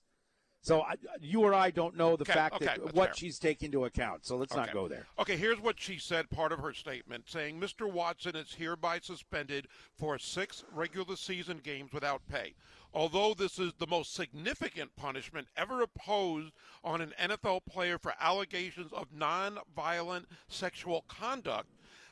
So 0.61 0.81
I, 0.81 0.95
you 1.21 1.41
or 1.41 1.53
I 1.53 1.71
don't 1.71 1.95
know 1.95 2.17
the 2.17 2.23
Okay, 2.23 2.33
fact 2.33 2.55
okay, 2.55 2.65
that 2.65 2.93
what 2.93 3.09
fair. 3.09 3.13
she's 3.15 3.39
taking 3.39 3.67
into 3.67 3.85
account. 3.85 4.25
So 4.25 4.35
let's 4.35 4.53
not 4.55 4.73
go 4.73 4.89
there. 4.89 5.05
Okay, 5.17 5.37
here's 5.37 5.61
what 5.61 5.79
she 5.79 5.97
said, 5.97 6.29
part 6.29 6.51
of 6.51 6.59
her 6.59 6.73
statement, 6.73 7.25
saying 7.29 7.57
Mr. 7.59 7.89
Watson 7.89 8.35
is 8.35 8.53
hereby 8.53 8.99
suspended 8.99 9.67
for 9.95 10.17
six 10.19 10.65
regular 10.73 11.15
season 11.15 11.61
games 11.63 11.93
without 11.93 12.21
pay. 12.27 12.53
Although 12.93 13.33
this 13.33 13.59
is 13.59 13.73
the 13.77 13.87
most 13.87 14.13
significant 14.13 14.93
punishment 14.97 15.47
ever 15.55 15.81
imposed 15.83 16.51
on 16.83 16.99
an 16.99 17.13
NFL 17.21 17.61
player 17.65 17.97
for 17.97 18.13
allegations 18.19 18.91
of 18.91 19.07
non-violent 19.13 20.25
sexual 20.49 21.05
conduct, 21.07 21.67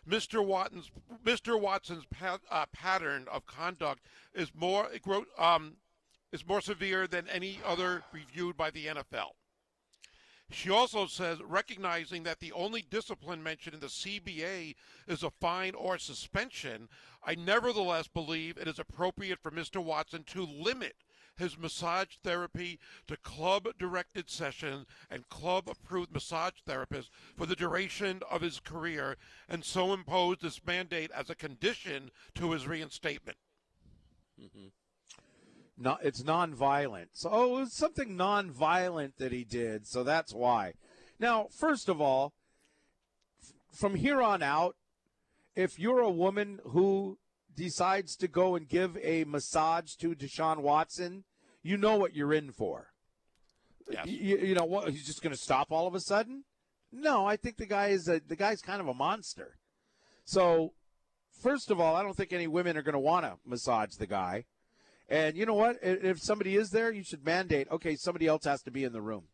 Mr. 0.08 0.46
Watson's 0.46 0.92
Mr. 1.24 1.60
Watson's 1.60 2.06
uh, 2.22 2.66
pattern 2.72 3.26
of 3.32 3.46
conduct 3.46 4.02
is 4.34 4.52
more 4.54 4.90
um, 5.38 5.78
is 6.32 6.46
more 6.46 6.62
severe 6.62 7.08
than 7.08 7.28
any 7.30 7.60
other 7.66 8.04
reviewed 8.12 8.58
by 8.58 8.70
the 8.70 8.86
NFL. 8.88 9.32
She 10.52 10.70
also 10.70 11.08
says, 11.08 11.40
recognizing 11.42 12.24
that 12.24 12.40
the 12.40 12.52
only 12.52 12.84
discipline 12.84 13.42
mentioned 13.42 13.74
in 13.74 13.80
the 13.80 13.88
CBA 13.88 14.76
is 15.08 15.24
a 15.24 15.32
fine 15.32 15.74
or 15.74 15.98
suspension, 15.98 16.88
I 17.24 17.34
nevertheless 17.34 18.08
believe 18.08 18.58
it 18.58 18.68
is 18.68 18.78
appropriate 18.78 19.40
for 19.42 19.50
Mr. 19.50 19.84
Watson 19.84 20.24
to 20.26 20.46
limit 20.46 20.98
his 21.38 21.58
massage 21.58 22.16
therapy 22.24 22.80
to 23.08 23.18
club 23.18 23.68
directed 23.78 24.30
sessions 24.30 24.86
and 25.10 25.30
club 25.30 25.70
approved 25.70 26.14
massage 26.14 26.54
therapists 26.68 27.10
for 27.36 27.46
the 27.46 27.56
duration 27.56 28.22
of 28.30 28.42
his 28.42 28.60
career 28.60 29.18
and 29.50 29.64
so 29.64 29.94
imposed 29.94 30.42
this 30.42 30.62
mandate 30.66 31.12
as 31.12 31.30
a 31.30 31.36
condition 31.36 32.12
to 32.34 32.52
his 32.52 32.68
reinstatement. 32.68 33.38
Mm-hmm. 34.42 34.68
No, 35.78 35.98
it's 36.02 36.24
nonviolent. 36.24 37.08
So 37.14 37.30
oh, 37.32 37.58
it 37.58 37.60
was 37.62 37.74
something 37.74 38.16
nonviolent 38.16 39.14
that 39.18 39.32
he 39.32 39.44
did. 39.44 39.88
So 39.88 40.04
that's 40.04 40.34
why. 40.34 40.74
Now, 41.20 41.48
first 41.52 41.90
of 41.90 42.00
all, 42.00 42.34
f- 43.42 43.54
from 43.78 43.96
here 43.96 44.22
on 44.22 44.42
out, 44.42 44.76
if 45.56 45.80
you're 45.80 46.00
a 46.00 46.10
woman 46.10 46.60
who 46.64 47.18
decides 47.56 48.16
to 48.18 48.28
go 48.28 48.56
and 48.56 48.68
give 48.68 48.98
a 49.02 49.24
massage 49.24 49.94
to 49.96 50.16
Deshaun 50.16 50.60
Watson, 50.60 51.24
you 51.64 51.78
know 51.78 51.96
what 51.98 52.16
you're 52.16 52.34
in 52.34 52.52
for. 52.52 52.92
Yes. 53.90 54.06
You, 54.08 54.38
you 54.38 54.56
know 54.56 54.66
what? 54.66 54.90
He's 54.90 55.06
just 55.06 55.22
going 55.22 55.34
to 55.34 55.42
stop 55.42 55.72
all 55.72 55.88
of 55.88 55.96
a 55.96 56.00
sudden? 56.00 56.44
No, 56.92 57.26
I 57.26 57.36
think 57.36 57.58
the 57.58 57.66
guy 57.66 57.88
is 57.88 58.08
a, 58.08 58.22
the 58.26 58.36
guy's 58.36 58.62
kind 58.62 58.82
of 58.82 58.88
a 58.88 58.94
monster. 58.94 59.58
So, 60.24 60.74
first 61.42 61.70
of 61.70 61.80
all, 61.80 61.96
I 61.96 62.02
don't 62.02 62.16
think 62.16 62.34
any 62.34 62.48
women 62.48 62.78
are 62.78 62.82
going 62.82 62.94
to 62.94 63.00
want 63.00 63.26
to 63.26 63.38
massage 63.46 63.96
the 63.96 64.08
guy. 64.08 64.46
And 65.08 65.38
you 65.38 65.46
know 65.46 65.54
what? 65.54 65.78
If 65.84 66.20
somebody 66.20 66.56
is 66.56 66.72
there, 66.72 66.92
you 66.92 67.04
should 67.04 67.24
mandate. 67.24 67.68
Okay, 67.72 67.96
somebody 67.96 68.28
else 68.28 68.46
has 68.46 68.62
to 68.64 68.72
be 68.72 68.84
in 68.84 68.94
the 68.94 69.02
room. 69.02 69.26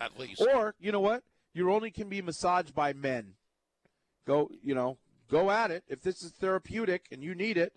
At 0.00 0.18
least. 0.18 0.40
Or 0.40 0.74
you 0.80 0.90
know 0.90 1.00
what? 1.00 1.22
You 1.52 1.70
only 1.70 1.90
can 1.90 2.08
be 2.08 2.22
massaged 2.22 2.74
by 2.74 2.94
men. 2.94 3.34
Go, 4.26 4.50
you 4.62 4.74
know, 4.74 4.96
go 5.32 5.50
at 5.50 5.70
it. 5.70 5.82
If 5.88 6.02
this 6.02 6.22
is 6.22 6.30
therapeutic 6.32 7.06
and 7.10 7.22
you 7.22 7.34
need 7.34 7.56
it, 7.56 7.72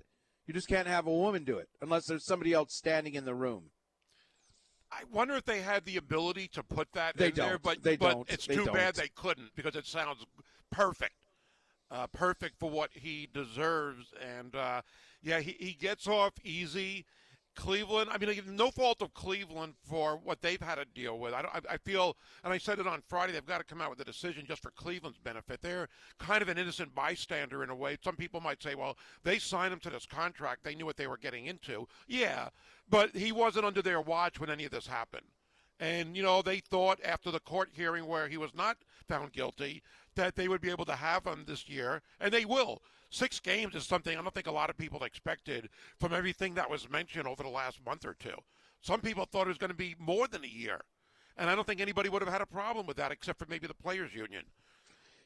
you 0.46 0.54
just 0.54 0.68
can't 0.68 0.88
have 0.88 1.08
a 1.08 1.14
woman 1.14 1.44
do 1.44 1.58
it 1.58 1.70
unless 1.82 2.06
there's 2.06 2.26
somebody 2.26 2.54
else 2.54 2.74
standing 2.76 3.16
in 3.16 3.26
the 3.26 3.34
room. 3.34 3.72
I 4.92 5.02
wonder 5.12 5.34
if 5.36 5.46
they 5.46 5.62
had 5.62 5.86
the 5.86 5.98
ability 5.98 6.48
to 6.50 6.62
put 6.64 6.90
that 6.94 7.18
They 7.18 7.30
in 7.30 7.34
there, 7.34 7.50
don't. 7.52 7.64
but 7.64 7.84
They 7.84 7.98
but 7.98 8.12
don't. 8.14 8.32
it's 8.32 8.46
They 8.46 8.56
too 8.56 8.66
bad 8.66 8.94
don't. 8.94 8.98
they 8.98 9.10
couldn't 9.16 9.50
because 9.56 9.76
it 9.76 9.88
sounds 9.88 10.24
perfect, 10.72 11.16
uh, 11.90 12.08
perfect 12.08 12.60
for 12.60 12.70
what 12.70 12.92
he 12.94 13.28
deserves. 13.34 14.14
And 14.22 14.56
uh, 14.56 14.82
yeah, 15.24 15.40
he, 15.40 15.56
he 15.60 15.74
gets 15.74 16.08
off 16.08 16.34
easy. 16.44 17.06
Cleveland, 17.56 18.10
I 18.12 18.18
mean, 18.18 18.42
no 18.56 18.70
fault 18.70 19.02
of 19.02 19.14
Cleveland 19.14 19.74
for 19.88 20.18
what 20.18 20.42
they've 20.42 20.62
had 20.62 20.76
to 20.76 20.86
deal 20.86 21.18
with. 21.18 21.34
I, 21.34 21.42
I, 21.42 21.74
I 21.74 21.78
feel, 21.78 22.18
and 22.44 22.54
I 22.54 22.58
said 22.58 22.80
it 22.80 22.88
on 22.88 23.02
Friday, 23.08 23.34
they've 23.34 23.46
got 23.46 23.58
to 23.60 23.64
come 23.64 23.82
out 23.82 23.90
with 23.90 24.00
a 24.00 24.06
decision 24.06 24.46
just 24.48 24.62
for 24.62 24.72
Cleveland's 24.72 25.18
benefit. 25.18 25.62
They're 25.62 25.88
kind 26.20 26.42
of 26.42 26.50
an 26.50 26.58
innocent 26.58 26.94
bystander 26.94 27.64
in 27.64 27.70
a 27.70 27.76
way. 27.76 27.98
Some 28.04 28.16
people 28.16 28.42
might 28.42 28.62
say, 28.62 28.76
well, 28.76 28.98
they 29.24 29.40
signed 29.40 29.74
him 29.74 29.80
to 29.82 29.90
this 29.90 30.06
contract. 30.06 30.64
They 30.64 30.76
knew 30.76 30.86
what 30.86 30.98
they 30.98 31.08
were 31.08 31.18
getting 31.18 31.46
into. 31.48 31.88
Yeah, 32.08 32.50
but 32.90 33.16
he 33.16 33.32
wasn't 33.32 33.66
under 33.66 33.82
their 33.82 34.02
watch 34.02 34.40
when 34.40 34.50
any 34.50 34.66
of 34.66 34.72
this 34.72 34.88
happened. 34.88 35.26
And, 35.80 36.16
you 36.16 36.24
know, 36.24 36.42
they 36.42 36.60
thought 36.60 37.00
after 37.04 37.32
the 37.32 37.40
court 37.40 37.70
hearing 37.74 38.06
where 38.06 38.28
he 38.30 38.38
was 38.38 38.56
not 38.56 38.78
found 39.08 39.34
guilty 39.34 39.84
that 40.16 40.36
they 40.36 40.48
would 40.48 40.62
be 40.62 40.70
able 40.70 40.86
to 40.86 40.96
have 40.96 41.26
him 41.26 41.44
this 41.46 41.68
year, 41.68 42.02
and 42.20 42.34
they 42.34 42.46
will. 42.46 42.82
Six 43.10 43.40
games 43.40 43.76
is 43.76 43.86
something 43.86 44.18
I 44.18 44.22
don't 44.22 44.34
think 44.34 44.48
a 44.48 44.52
lot 44.52 44.70
of 44.70 44.78
people 44.78 45.04
expected 45.04 45.70
from 46.00 46.14
everything 46.14 46.56
that 46.56 46.70
was 46.70 46.90
mentioned 46.90 47.28
over 47.28 47.44
the 47.44 47.50
last 47.50 47.80
month 47.86 48.06
or 48.06 48.16
two. 48.20 48.36
Some 48.82 49.02
people 49.02 49.26
thought 49.26 49.48
it 49.48 49.50
was 49.50 49.58
going 49.58 49.70
to 49.72 49.76
be 49.76 49.96
more 50.00 50.28
than 50.28 50.44
a 50.44 50.48
year. 50.48 50.82
And 51.38 51.50
I 51.50 51.56
don't 51.56 51.66
think 51.68 51.82
anybody 51.82 52.10
would 52.10 52.22
have 52.22 52.32
had 52.32 52.42
a 52.42 52.46
problem 52.46 52.86
with 52.88 52.98
that 52.98 53.12
except 53.12 53.40
for 53.40 53.46
maybe 53.50 53.68
the 53.68 53.74
players' 53.74 54.14
union. 54.14 54.44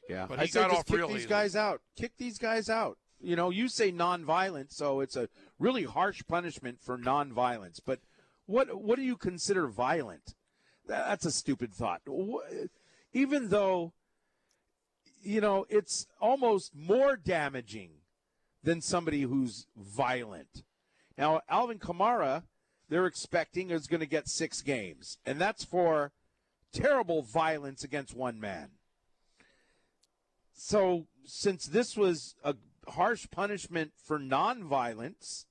Yeah, 0.08 0.26
But 0.28 0.38
I 0.40 0.42
he 0.42 0.48
say 0.48 0.60
got 0.60 0.70
off 0.72 0.86
kick 0.86 0.96
real 0.96 1.08
these 1.08 1.18
easy. 1.18 1.28
guys 1.28 1.54
out. 1.56 1.80
Kick 1.96 2.12
these 2.18 2.38
guys 2.38 2.68
out. 2.68 2.98
You 3.20 3.36
know, 3.36 3.50
you 3.50 3.68
say 3.68 3.92
nonviolent, 3.92 4.72
so 4.72 5.00
it's 5.00 5.14
a 5.14 5.28
really 5.58 5.84
harsh 5.84 6.22
punishment 6.26 6.78
for 6.80 6.96
nonviolence. 6.98 7.80
But 7.84 8.00
what 8.46 8.82
what 8.82 8.96
do 8.96 9.02
you 9.02 9.16
consider 9.16 9.68
violent? 9.68 10.34
That- 10.86 11.06
That's 11.06 11.26
a 11.26 11.30
stupid 11.30 11.72
thought. 11.74 12.00
Even 13.12 13.48
though, 13.48 13.92
you 15.22 15.40
know, 15.40 15.66
it's 15.68 16.06
almost 16.20 16.74
more 16.74 17.16
damaging 17.16 17.90
than 18.62 18.80
somebody 18.80 19.22
who's 19.22 19.66
violent. 19.76 20.64
Now, 21.16 21.40
Alvin 21.48 21.78
Kamara, 21.78 22.44
they're 22.88 23.06
expecting 23.06 23.70
is 23.70 23.86
going 23.86 24.00
to 24.00 24.06
get 24.06 24.28
six 24.28 24.62
games, 24.62 25.18
and 25.24 25.40
that's 25.40 25.64
for 25.64 26.12
terrible 26.72 27.22
violence 27.22 27.84
against 27.84 28.14
one 28.14 28.40
man. 28.40 28.70
So, 30.52 31.06
since 31.24 31.66
this 31.66 31.96
was 31.96 32.34
a 32.44 32.54
harsh 32.88 33.26
punishment 33.30 33.92
for 34.02 34.18
nonviolence, 34.18 35.46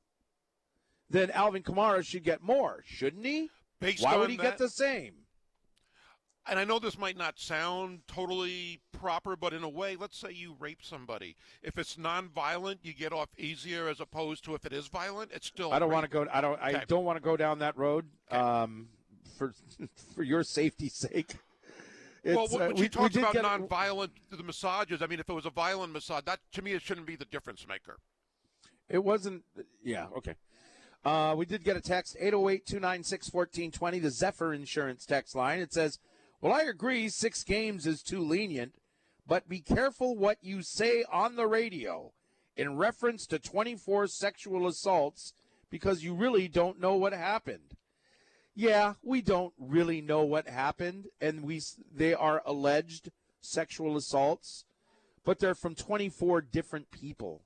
then 1.10 1.32
Alvin 1.32 1.64
Kamara 1.64 2.06
should 2.06 2.24
get 2.24 2.44
more, 2.44 2.84
shouldn't 2.86 3.26
he? 3.26 3.50
Based 3.80 4.04
Why 4.04 4.18
would 4.18 4.30
he 4.30 4.38
that, 4.38 4.44
get 4.44 4.58
the 4.58 4.70
same? 4.70 5.14
And 6.50 6.60
I 6.60 6.64
know 6.64 6.80
this 6.80 6.98
might 6.98 7.18
not 7.18 7.40
sound 7.40 8.02
totally 8.08 8.82
proper, 8.92 9.36
but 9.36 9.54
in 9.54 9.64
a 9.64 9.70
way, 9.70 9.96
let's 9.96 10.18
say 10.18 10.32
you 10.32 10.56
rape 10.60 10.80
somebody. 10.82 11.36
If 11.62 11.78
it's 11.78 11.98
non-violent, 11.98 12.80
you 12.84 12.94
get 12.94 13.14
off 13.14 13.30
easier 13.38 13.88
as 13.88 14.00
opposed 14.00 14.44
to 14.46 14.56
if 14.56 14.66
it 14.66 14.74
is 14.74 14.88
violent, 14.88 15.32
it's 15.34 15.48
still. 15.48 15.72
I 15.72 15.80
don't 15.80 15.92
want 15.92 16.06
to 16.06 16.10
go. 16.10 16.28
I 16.32 16.42
don't. 16.42 16.60
I 16.62 16.84
don't 16.88 17.06
want 17.06 17.18
to 17.18 17.24
go 17.24 17.38
down 17.38 17.60
that 17.60 17.78
road. 17.78 18.06
Okay. 18.32 18.40
Um, 18.42 18.90
for 19.38 19.54
for 20.16 20.24
your 20.24 20.44
safety's 20.44 20.96
sake. 20.96 21.36
Well, 22.26 22.48
when 22.50 22.62
uh, 22.62 22.68
we- 22.70 22.76
she 22.76 22.82
we 22.84 22.90
talks 22.90 23.14
did 23.14 23.24
about 23.24 23.36
non-violent, 23.36 24.12
the 24.30 24.44
massages. 24.44 25.02
I 25.02 25.08
mean, 25.08 25.20
if 25.20 25.30
it 25.30 25.34
was 25.34 25.46
a 25.46 25.50
violent 25.52 25.94
massage, 25.94 26.24
that 26.26 26.40
to 26.54 26.62
me 26.62 26.74
it 26.74 26.82
shouldn't 26.82 27.08
be 27.08 27.16
the 27.16 27.26
difference 27.26 27.66
maker. 27.68 27.98
It 28.90 29.04
wasn't. 29.04 29.44
Yeah. 29.84 30.08
Okay. 30.18 30.36
Uh, 31.06 31.34
we 31.38 31.46
did 31.46 31.64
get 31.64 31.78
a 31.78 31.82
text 31.82 32.18
808 32.20 32.66
296 32.66 33.32
1420, 33.34 34.00
the 34.00 34.10
Zephyr 34.10 34.54
Insurance 34.54 35.06
text 35.06 35.34
line. 35.34 35.60
It 35.60 35.72
says, 35.72 35.98
Well, 36.42 36.54
I 36.54 36.62
agree, 36.62 37.10
six 37.10 37.44
games 37.44 37.86
is 37.86 38.02
too 38.02 38.22
lenient, 38.22 38.74
but 39.28 39.50
be 39.50 39.60
careful 39.60 40.16
what 40.16 40.38
you 40.42 40.62
say 40.62 41.04
on 41.12 41.36
the 41.36 41.48
radio 41.48 42.14
in 42.56 42.78
reference 42.78 43.26
to 43.28 43.40
24 43.40 44.08
sexual 44.08 44.66
assaults 44.66 45.34
because 45.70 46.04
you 46.04 46.14
really 46.14 46.48
don't 46.48 46.80
know 46.80 46.96
what 46.96 47.14
happened. 47.14 47.76
Yeah, 48.56 48.94
we 49.02 49.22
don't 49.22 49.54
really 49.58 50.02
know 50.02 50.24
what 50.24 50.48
happened, 50.48 51.08
and 51.22 51.44
we 51.44 51.62
they 51.94 52.14
are 52.14 52.42
alleged 52.46 53.12
sexual 53.42 53.96
assaults, 53.96 54.66
but 55.24 55.40
they're 55.40 55.56
from 55.56 55.76
24 55.76 56.42
different 56.42 56.92
people 56.92 57.44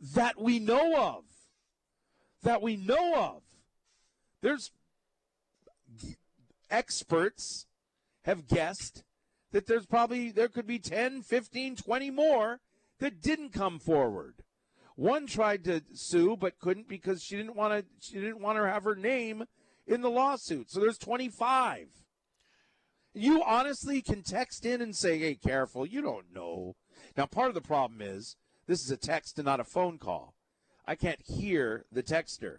that 0.00 0.40
we 0.40 0.58
know 0.58 0.96
of. 0.96 1.24
That 2.42 2.62
we 2.62 2.76
know 2.76 3.14
of. 3.14 3.42
There's 4.40 4.70
experts 6.70 7.66
have 8.30 8.48
guessed 8.48 9.02
that 9.52 9.66
there's 9.66 9.86
probably 9.86 10.30
there 10.30 10.48
could 10.48 10.66
be 10.66 10.78
10, 10.78 11.22
15, 11.22 11.76
20 11.76 12.10
more 12.10 12.60
that 13.00 13.20
didn't 13.20 13.52
come 13.52 13.78
forward. 13.78 14.42
One 14.96 15.26
tried 15.26 15.64
to 15.64 15.82
sue 15.94 16.36
but 16.36 16.58
couldn't 16.58 16.88
because 16.88 17.22
she 17.22 17.36
didn't 17.36 17.56
want 17.56 17.72
to 17.72 17.84
she 18.00 18.14
didn't 18.14 18.40
want 18.40 18.58
to 18.58 18.64
have 18.64 18.84
her 18.84 18.96
name 18.96 19.44
in 19.86 20.00
the 20.00 20.10
lawsuit. 20.10 20.70
So 20.70 20.80
there's 20.80 20.98
25. 20.98 21.88
You 23.12 23.42
honestly 23.42 24.02
can 24.02 24.22
text 24.22 24.64
in 24.64 24.80
and 24.80 24.94
say, 24.94 25.18
"Hey, 25.18 25.34
careful, 25.34 25.84
you 25.84 26.00
don't 26.00 26.32
know." 26.32 26.76
Now, 27.16 27.26
part 27.26 27.48
of 27.48 27.54
the 27.54 27.60
problem 27.60 28.00
is 28.00 28.36
this 28.66 28.84
is 28.84 28.90
a 28.90 28.96
text 28.96 29.38
and 29.38 29.46
not 29.46 29.58
a 29.58 29.64
phone 29.64 29.98
call. 29.98 30.34
I 30.86 30.94
can't 30.94 31.22
hear 31.24 31.86
the 31.90 32.02
texter. 32.02 32.58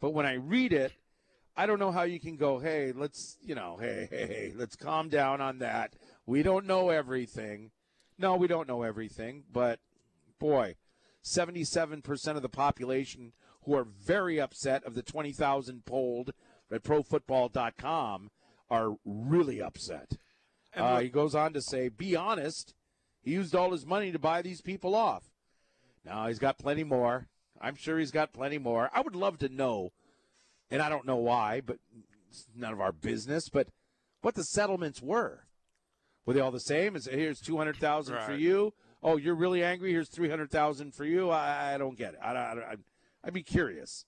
But 0.00 0.10
when 0.10 0.26
I 0.26 0.34
read 0.34 0.72
it, 0.72 0.92
I 1.56 1.66
don't 1.66 1.78
know 1.78 1.92
how 1.92 2.02
you 2.04 2.18
can 2.18 2.36
go, 2.36 2.58
hey, 2.58 2.92
let's, 2.94 3.36
you 3.42 3.54
know, 3.54 3.76
hey, 3.80 4.08
hey, 4.10 4.26
hey, 4.26 4.52
let's 4.56 4.76
calm 4.76 5.08
down 5.08 5.40
on 5.40 5.58
that. 5.58 5.94
We 6.24 6.42
don't 6.42 6.66
know 6.66 6.88
everything. 6.88 7.70
No, 8.18 8.36
we 8.36 8.46
don't 8.46 8.68
know 8.68 8.82
everything, 8.82 9.44
but 9.52 9.80
boy, 10.38 10.76
77% 11.24 12.02
of 12.36 12.42
the 12.42 12.48
population 12.48 13.32
who 13.64 13.74
are 13.74 13.84
very 13.84 14.40
upset 14.40 14.84
of 14.84 14.94
the 14.94 15.02
20,000 15.02 15.84
polled 15.84 16.32
at 16.70 16.82
profootball.com 16.82 18.30
are 18.70 18.96
really 19.04 19.60
upset. 19.60 20.12
And 20.72 20.84
Uh, 20.84 20.98
he 21.00 21.08
goes 21.10 21.34
on 21.34 21.52
to 21.52 21.60
say, 21.60 21.88
be 21.88 22.16
honest, 22.16 22.74
he 23.22 23.32
used 23.32 23.54
all 23.54 23.72
his 23.72 23.86
money 23.86 24.10
to 24.10 24.18
buy 24.18 24.42
these 24.42 24.62
people 24.62 24.94
off. 24.94 25.24
Now 26.04 26.26
he's 26.28 26.38
got 26.38 26.58
plenty 26.58 26.82
more. 26.84 27.28
I'm 27.60 27.76
sure 27.76 27.98
he's 27.98 28.10
got 28.10 28.32
plenty 28.32 28.58
more. 28.58 28.90
I 28.92 29.00
would 29.02 29.14
love 29.14 29.38
to 29.38 29.48
know, 29.48 29.92
and 30.72 30.82
I 30.82 30.88
don't 30.88 31.06
know 31.06 31.16
why, 31.16 31.60
but 31.60 31.78
it's 32.28 32.46
none 32.56 32.72
of 32.72 32.80
our 32.80 32.92
business, 32.92 33.48
but 33.48 33.68
what 34.22 34.34
the 34.34 34.42
settlements 34.42 35.02
were. 35.02 35.44
Were 36.24 36.34
they 36.34 36.40
all 36.40 36.50
the 36.50 36.60
same? 36.60 36.96
Is 36.96 37.06
here's 37.06 37.40
two 37.40 37.58
hundred 37.58 37.76
thousand 37.76 38.18
for 38.22 38.34
you? 38.34 38.72
Oh, 39.02 39.16
you're 39.16 39.34
really 39.34 39.62
angry. 39.62 39.90
Here's 39.92 40.08
three 40.08 40.30
hundred 40.30 40.50
thousand 40.50 40.94
for 40.94 41.04
you. 41.04 41.30
I, 41.30 41.74
I 41.74 41.78
don't 41.78 41.98
get 41.98 42.14
it. 42.14 42.20
I, 42.22 42.32
I, 42.32 42.52
I, 42.52 42.76
I'd 43.24 43.34
be 43.34 43.42
curious. 43.42 44.04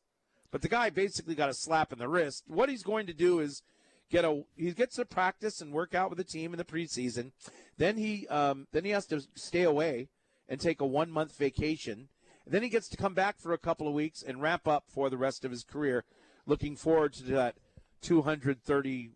But 0.51 0.63
the 0.63 0.69
guy 0.69 0.91
basically 0.91 1.35
got 1.35 1.51
a 1.51 1.55
slap 1.55 1.93
in 1.93 1.99
the 1.99 2.09
wrist. 2.09 2.45
What 2.47 2.69
he's 2.69 2.85
going 2.85 3.07
to 3.09 3.13
do 3.13 3.41
is 3.41 3.63
get 4.11 4.25
a 4.25 4.45
he 4.57 4.71
gets 4.71 4.97
to 4.97 5.05
practice 5.05 5.61
and 5.61 5.73
work 5.73 5.95
out 5.95 6.11
with 6.11 6.19
the 6.19 6.25
team 6.25 6.53
in 6.53 6.59
the 6.59 6.65
preseason. 6.65 7.33
Then 7.77 7.97
he 7.97 8.29
um, 8.29 8.69
then 8.73 8.85
he 8.85 8.93
has 8.93 9.07
to 9.07 9.21
stay 9.35 9.63
away 9.63 10.09
and 10.49 10.61
take 10.61 10.81
a 10.81 10.87
one 10.87 11.11
month 11.11 11.37
vacation. 11.37 12.09
And 12.45 12.55
then 12.55 12.63
he 12.63 12.69
gets 12.69 12.89
to 12.91 12.97
come 12.97 13.15
back 13.15 13.41
for 13.41 13.53
a 13.53 13.59
couple 13.59 13.89
of 13.89 13.95
weeks 13.95 14.23
and 14.23 14.41
ramp 14.41 14.69
up 14.69 14.85
for 14.89 15.11
the 15.11 15.17
rest 15.17 15.45
of 15.45 15.51
his 15.51 15.65
career. 15.65 16.05
Looking 16.47 16.77
forward 16.77 17.15
to 17.15 17.25
that 17.25 17.57
230 18.03 19.11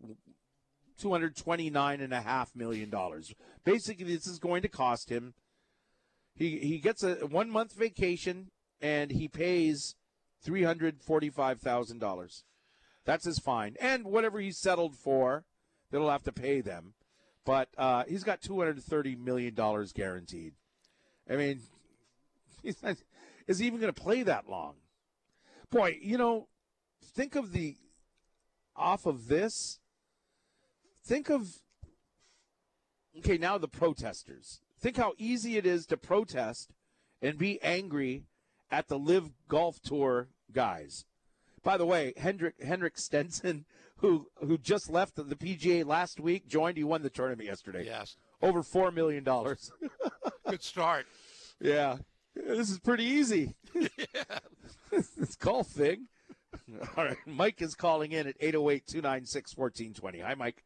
$229.5 1.01 2.55
million. 2.55 2.93
Basically, 3.63 4.03
this 4.03 4.27
is 4.27 4.39
going 4.39 4.61
to 4.61 4.67
cost 4.67 5.09
him. 5.09 5.33
He, 6.35 6.59
he 6.59 6.79
gets 6.79 7.03
a 7.03 7.15
one 7.25 7.49
month 7.49 7.73
vacation 7.73 8.49
and 8.81 9.11
he 9.11 9.27
pays 9.27 9.95
$345,000. 10.45 12.43
That's 13.05 13.25
his 13.25 13.39
fine. 13.39 13.75
And 13.79 14.05
whatever 14.05 14.39
he 14.39 14.51
settled 14.51 14.95
for, 14.95 15.45
they'll 15.91 16.09
have 16.09 16.23
to 16.23 16.31
pay 16.31 16.61
them. 16.61 16.93
But 17.45 17.69
uh, 17.77 18.03
he's 18.07 18.23
got 18.23 18.41
$230 18.41 19.17
million 19.17 19.55
guaranteed. 19.95 20.53
I 21.29 21.35
mean, 21.35 21.61
he's 22.61 22.81
not, 22.83 22.97
is 23.47 23.59
he 23.59 23.67
even 23.67 23.79
going 23.79 23.93
to 23.93 24.01
play 24.01 24.23
that 24.23 24.49
long? 24.49 24.75
Boy, 25.71 25.97
you 26.01 26.17
know, 26.17 26.47
think 27.03 27.35
of 27.35 27.51
the 27.51 27.77
off 28.75 29.05
of 29.05 29.27
this. 29.27 29.79
Think 31.05 31.29
of 31.29 31.47
okay, 33.17 33.37
now 33.37 33.57
the 33.57 33.67
protesters. 33.67 34.59
Think 34.79 34.97
how 34.97 35.13
easy 35.17 35.57
it 35.57 35.65
is 35.65 35.85
to 35.87 35.97
protest 35.97 36.71
and 37.21 37.37
be 37.37 37.61
angry 37.61 38.25
at 38.71 38.87
the 38.87 38.97
LIV 38.97 39.31
Golf 39.47 39.81
Tour 39.81 40.29
guys. 40.51 41.05
By 41.63 41.77
the 41.77 41.85
way, 41.85 42.13
Hendrick 42.15 42.61
Henrik 42.63 42.97
Stenson, 42.97 43.65
who 43.97 44.27
who 44.45 44.57
just 44.57 44.89
left 44.89 45.15
the 45.15 45.35
PGA 45.35 45.85
last 45.85 46.19
week, 46.19 46.47
joined. 46.47 46.77
He 46.77 46.83
won 46.83 47.01
the 47.03 47.09
tournament 47.09 47.47
yesterday. 47.47 47.85
Yes. 47.85 48.15
Over 48.41 48.63
four 48.63 48.91
million 48.91 49.23
dollars. 49.23 49.71
Good 50.49 50.63
start. 50.63 51.05
yeah, 51.59 51.97
this 52.33 52.69
is 52.69 52.79
pretty 52.79 53.05
easy. 53.05 53.55
Yeah. 53.97 54.39
this 54.91 55.35
golf 55.35 55.67
thing. 55.67 56.07
All 56.97 57.05
right, 57.05 57.17
Mike 57.25 57.61
is 57.61 57.75
calling 57.75 58.11
in 58.11 58.27
at 58.27 58.39
808-296-1420. 58.41 60.23
Hi, 60.23 60.35
Mike. 60.35 60.63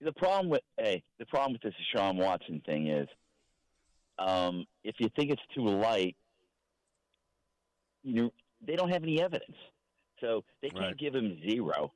The 0.00 0.12
problem 0.12 0.48
with 0.48 0.62
hey, 0.78 1.02
the 1.18 1.26
problem 1.26 1.52
with 1.52 1.62
this 1.62 1.74
Deshaun 1.94 2.16
Watson 2.16 2.62
thing 2.64 2.88
is, 2.88 3.06
um, 4.18 4.64
if 4.82 4.94
you 4.98 5.08
think 5.14 5.30
it's 5.30 5.42
too 5.54 5.64
light, 5.66 6.16
you 8.02 8.32
they 8.66 8.76
don't 8.76 8.88
have 8.90 9.02
any 9.02 9.20
evidence, 9.20 9.56
so 10.20 10.42
they 10.62 10.70
can't 10.70 10.82
Right. 10.84 10.96
give 10.96 11.14
him 11.14 11.38
zero, 11.46 11.92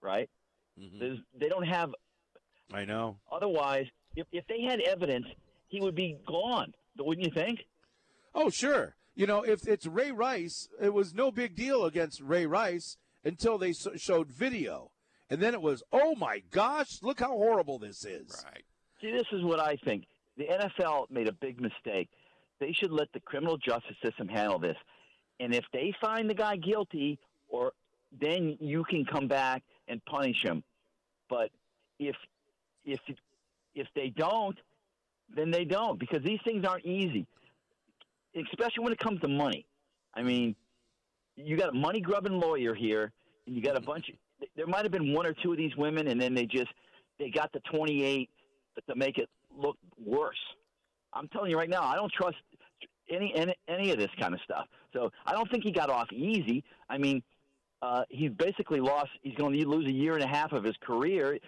right? 0.00 0.30
Mhm. 0.78 1.24
They 1.34 1.48
don't 1.48 1.66
have. 1.66 1.92
I 2.72 2.84
know. 2.84 3.18
Otherwise, 3.30 3.86
if 4.14 4.28
if 4.30 4.46
they 4.46 4.62
had 4.62 4.80
evidence, 4.80 5.26
he 5.66 5.80
would 5.80 5.96
be 5.96 6.16
gone. 6.26 6.72
Wouldn't 6.96 7.26
you 7.26 7.32
think? 7.32 7.66
Oh, 8.36 8.50
sure. 8.50 8.94
You 9.18 9.26
know, 9.26 9.42
if 9.42 9.66
it's 9.66 9.84
Ray 9.84 10.12
Rice, 10.12 10.68
it 10.80 10.94
was 10.94 11.12
no 11.12 11.32
big 11.32 11.56
deal 11.56 11.84
against 11.84 12.20
Ray 12.20 12.46
Rice 12.46 12.96
until 13.24 13.58
they 13.58 13.70
s- 13.70 13.88
showed 13.96 14.30
video. 14.30 14.92
And 15.28 15.40
then 15.42 15.54
it 15.54 15.60
was, 15.60 15.82
oh 15.92 16.14
my 16.14 16.40
gosh, 16.52 17.02
look 17.02 17.18
how 17.18 17.32
horrible 17.32 17.80
this 17.80 18.04
is. 18.04 18.44
Right. 18.44 18.62
See, 19.00 19.10
this 19.10 19.26
is 19.32 19.42
what 19.42 19.58
I 19.58 19.76
think. 19.84 20.04
The 20.36 20.44
NFL 20.44 21.10
made 21.10 21.26
a 21.26 21.32
big 21.32 21.60
mistake. 21.60 22.08
They 22.60 22.72
should 22.72 22.92
let 22.92 23.08
the 23.12 23.18
criminal 23.18 23.56
justice 23.56 23.96
system 24.04 24.28
handle 24.28 24.60
this. 24.60 24.76
And 25.40 25.52
if 25.52 25.64
they 25.72 25.92
find 26.00 26.30
the 26.30 26.34
guy 26.34 26.54
guilty, 26.56 27.18
or 27.48 27.72
then 28.20 28.56
you 28.60 28.84
can 28.84 29.04
come 29.04 29.26
back 29.26 29.64
and 29.88 30.00
punish 30.04 30.44
him. 30.44 30.62
But 31.28 31.50
if 31.98 32.14
if 32.84 33.00
if 33.74 33.88
they 33.96 34.10
don't, 34.10 34.56
then 35.34 35.50
they 35.50 35.64
don't 35.64 35.98
because 35.98 36.22
these 36.22 36.40
things 36.44 36.64
aren't 36.64 36.86
easy, 36.86 37.26
especially 38.34 38.84
when 38.84 38.92
it 38.92 38.98
comes 38.98 39.20
to 39.20 39.28
money. 39.28 39.66
I 40.14 40.22
mean, 40.22 40.56
you 41.36 41.56
got 41.56 41.70
a 41.70 41.72
money 41.72 42.00
grubbing 42.00 42.40
lawyer 42.40 42.74
here, 42.74 43.12
and 43.46 43.54
you 43.54 43.62
got 43.62 43.76
a 43.76 43.80
bunch. 43.80 44.08
Of, 44.08 44.48
there 44.56 44.66
might 44.66 44.82
have 44.84 44.92
been 44.92 45.12
one 45.12 45.26
or 45.26 45.34
two 45.34 45.52
of 45.52 45.58
these 45.58 45.76
women, 45.76 46.08
and 46.08 46.20
then 46.20 46.34
they 46.34 46.46
just 46.46 46.68
they 47.18 47.30
got 47.30 47.52
the 47.52 47.60
twenty 47.72 48.04
eight 48.04 48.30
to 48.88 48.94
make 48.94 49.18
it 49.18 49.28
look 49.56 49.76
worse. 50.04 50.38
I'm 51.12 51.28
telling 51.28 51.50
you 51.50 51.56
right 51.56 51.70
now, 51.70 51.82
I 51.82 51.96
don't 51.96 52.12
trust 52.12 52.36
any 53.10 53.32
any, 53.34 53.54
any 53.68 53.90
of 53.90 53.98
this 53.98 54.10
kind 54.20 54.34
of 54.34 54.40
stuff. 54.42 54.66
So 54.92 55.10
I 55.26 55.32
don't 55.32 55.50
think 55.50 55.64
he 55.64 55.70
got 55.70 55.90
off 55.90 56.10
easy. 56.12 56.64
I 56.88 56.98
mean, 56.98 57.22
uh, 57.82 58.04
he's 58.08 58.30
basically 58.30 58.80
lost. 58.80 59.10
He's 59.22 59.34
going 59.34 59.52
to 59.52 59.68
lose 59.68 59.86
a 59.86 59.92
year 59.92 60.14
and 60.14 60.22
a 60.22 60.28
half 60.28 60.52
of 60.52 60.64
his 60.64 60.76
career. 60.80 61.38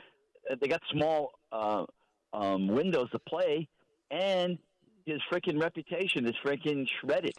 Uh, 0.50 0.56
They 0.60 0.68
got 0.68 0.82
small 0.90 1.32
uh, 1.52 1.84
um, 2.32 2.68
windows 2.68 3.10
to 3.12 3.18
play, 3.18 3.68
and 4.10 4.58
his 5.06 5.20
freaking 5.30 5.60
reputation 5.60 6.26
is 6.26 6.34
freaking 6.44 6.86
shredded. 7.00 7.34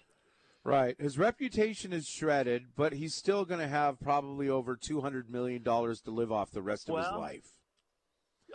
Right. 0.63 0.95
His 0.99 1.17
reputation 1.17 1.91
is 1.91 2.05
shredded, 2.05 2.75
but 2.75 2.93
he's 2.93 3.15
still 3.15 3.45
going 3.45 3.61
to 3.61 3.67
have 3.67 3.99
probably 3.99 4.47
over 4.47 4.77
$200 4.77 5.27
million 5.29 5.63
to 5.63 5.97
live 6.05 6.31
off 6.31 6.51
the 6.51 6.61
rest 6.61 6.89
of 6.89 6.97
his 6.97 7.07
life. 7.17 7.45